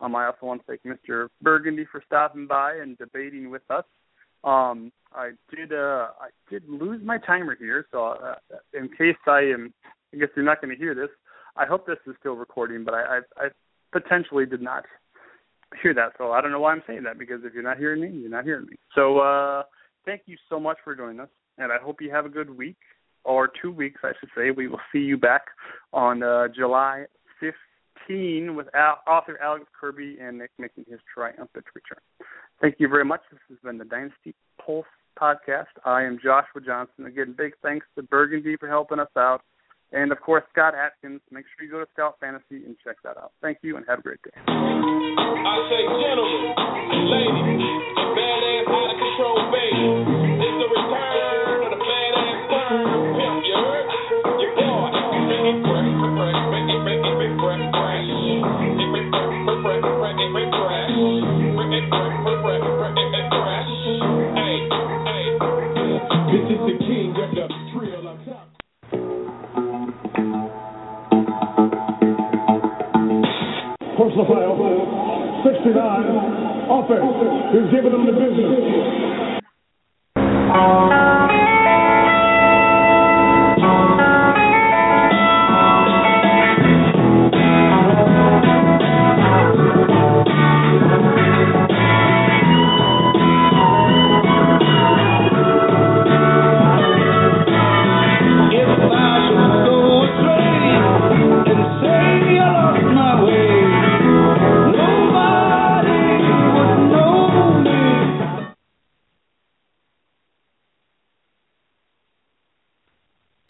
Um, 0.00 0.14
I 0.14 0.26
also 0.26 0.46
want 0.46 0.62
to 0.62 0.66
thank 0.66 0.82
Mr. 0.82 1.28
Burgundy 1.42 1.86
for 1.90 2.02
stopping 2.06 2.46
by 2.46 2.74
and 2.74 2.96
debating 2.98 3.50
with 3.50 3.62
us. 3.68 3.84
Um, 4.44 4.92
I 5.12 5.32
did 5.54 5.72
uh, 5.72 6.08
I 6.20 6.28
did 6.48 6.62
lose 6.68 7.00
my 7.04 7.18
timer 7.18 7.56
here, 7.56 7.86
so 7.90 8.06
uh, 8.06 8.34
in 8.72 8.88
case 8.88 9.16
I 9.26 9.40
am, 9.40 9.74
I 10.14 10.18
guess 10.18 10.28
you're 10.34 10.44
not 10.44 10.60
going 10.60 10.74
to 10.74 10.80
hear 10.80 10.94
this. 10.94 11.10
I 11.56 11.66
hope 11.66 11.86
this 11.86 11.98
is 12.06 12.14
still 12.20 12.34
recording, 12.34 12.84
but 12.84 12.94
I, 12.94 13.18
I, 13.18 13.20
I 13.36 13.48
potentially 13.92 14.46
did 14.46 14.62
not 14.62 14.84
hear 15.82 15.94
that, 15.94 16.12
so 16.18 16.32
I 16.32 16.40
don't 16.40 16.52
know 16.52 16.60
why 16.60 16.72
I'm 16.72 16.82
saying 16.86 17.04
that 17.04 17.18
because 17.18 17.40
if 17.44 17.54
you're 17.54 17.62
not 17.62 17.78
hearing 17.78 18.00
me, 18.00 18.08
you're 18.08 18.30
not 18.30 18.44
hearing 18.44 18.66
me. 18.66 18.76
So 18.94 19.18
uh, 19.18 19.62
thank 20.04 20.22
you 20.26 20.36
so 20.48 20.60
much 20.60 20.78
for 20.84 20.94
joining 20.94 21.20
us, 21.20 21.30
and 21.58 21.72
I 21.72 21.78
hope 21.82 22.00
you 22.00 22.10
have 22.10 22.26
a 22.26 22.30
good 22.30 22.50
week 22.50 22.76
or 23.24 23.48
two 23.60 23.70
weeks, 23.70 24.00
I 24.02 24.12
should 24.18 24.30
say. 24.36 24.50
We 24.50 24.68
will 24.68 24.80
see 24.92 24.98
you 24.98 25.16
back 25.16 25.42
on 25.92 26.22
uh, 26.22 26.48
July 26.48 27.04
5th 27.42 27.52
15 28.06 28.56
with 28.56 28.66
author 28.74 29.38
Alex 29.42 29.64
Kirby 29.78 30.18
and 30.20 30.38
Nick 30.38 30.50
making 30.58 30.84
his 30.88 31.00
triumphant 31.12 31.64
return. 31.74 32.00
Thank 32.60 32.76
you 32.78 32.88
very 32.88 33.04
much. 33.04 33.20
This 33.30 33.40
has 33.48 33.58
been 33.62 33.78
the 33.78 33.84
Dynasty 33.84 34.34
Pulse 34.64 34.86
podcast. 35.20 35.66
I 35.84 36.02
am 36.02 36.18
Joshua 36.22 36.60
Johnson. 36.64 37.06
Again, 37.06 37.34
big 37.36 37.52
thanks 37.62 37.86
to 37.96 38.02
Burgundy 38.02 38.56
for 38.56 38.68
helping 38.68 38.98
us 38.98 39.08
out. 39.16 39.42
And 39.92 40.10
of 40.10 40.20
course, 40.20 40.42
Scott 40.52 40.74
Atkins. 40.74 41.20
Make 41.30 41.44
sure 41.52 41.66
you 41.66 41.72
go 41.72 41.80
to 41.80 41.86
Scout 41.92 42.16
Fantasy 42.20 42.64
and 42.64 42.76
check 42.82 42.96
that 43.04 43.16
out. 43.16 43.32
Thank 43.42 43.58
you 43.62 43.76
and 43.76 43.84
have 43.88 44.00
a 44.00 44.02
great 44.02 44.22
day. 44.22 44.30
I 44.48 45.56
say, 45.68 45.84
gentlemen, 45.84 46.56
ladies, 47.12 47.60
badass 48.16 48.72
out 48.72 48.88
of 48.88 48.96
control 48.96 49.52
baby. 49.52 50.11
wants 74.16 74.28
the 74.28 74.34
file. 74.34 74.56
69, 75.44 75.72
offense, 76.70 77.12
is 77.56 77.70
giving 77.72 77.92
them 77.92 78.06
the 78.06 78.12
business. 78.12 78.52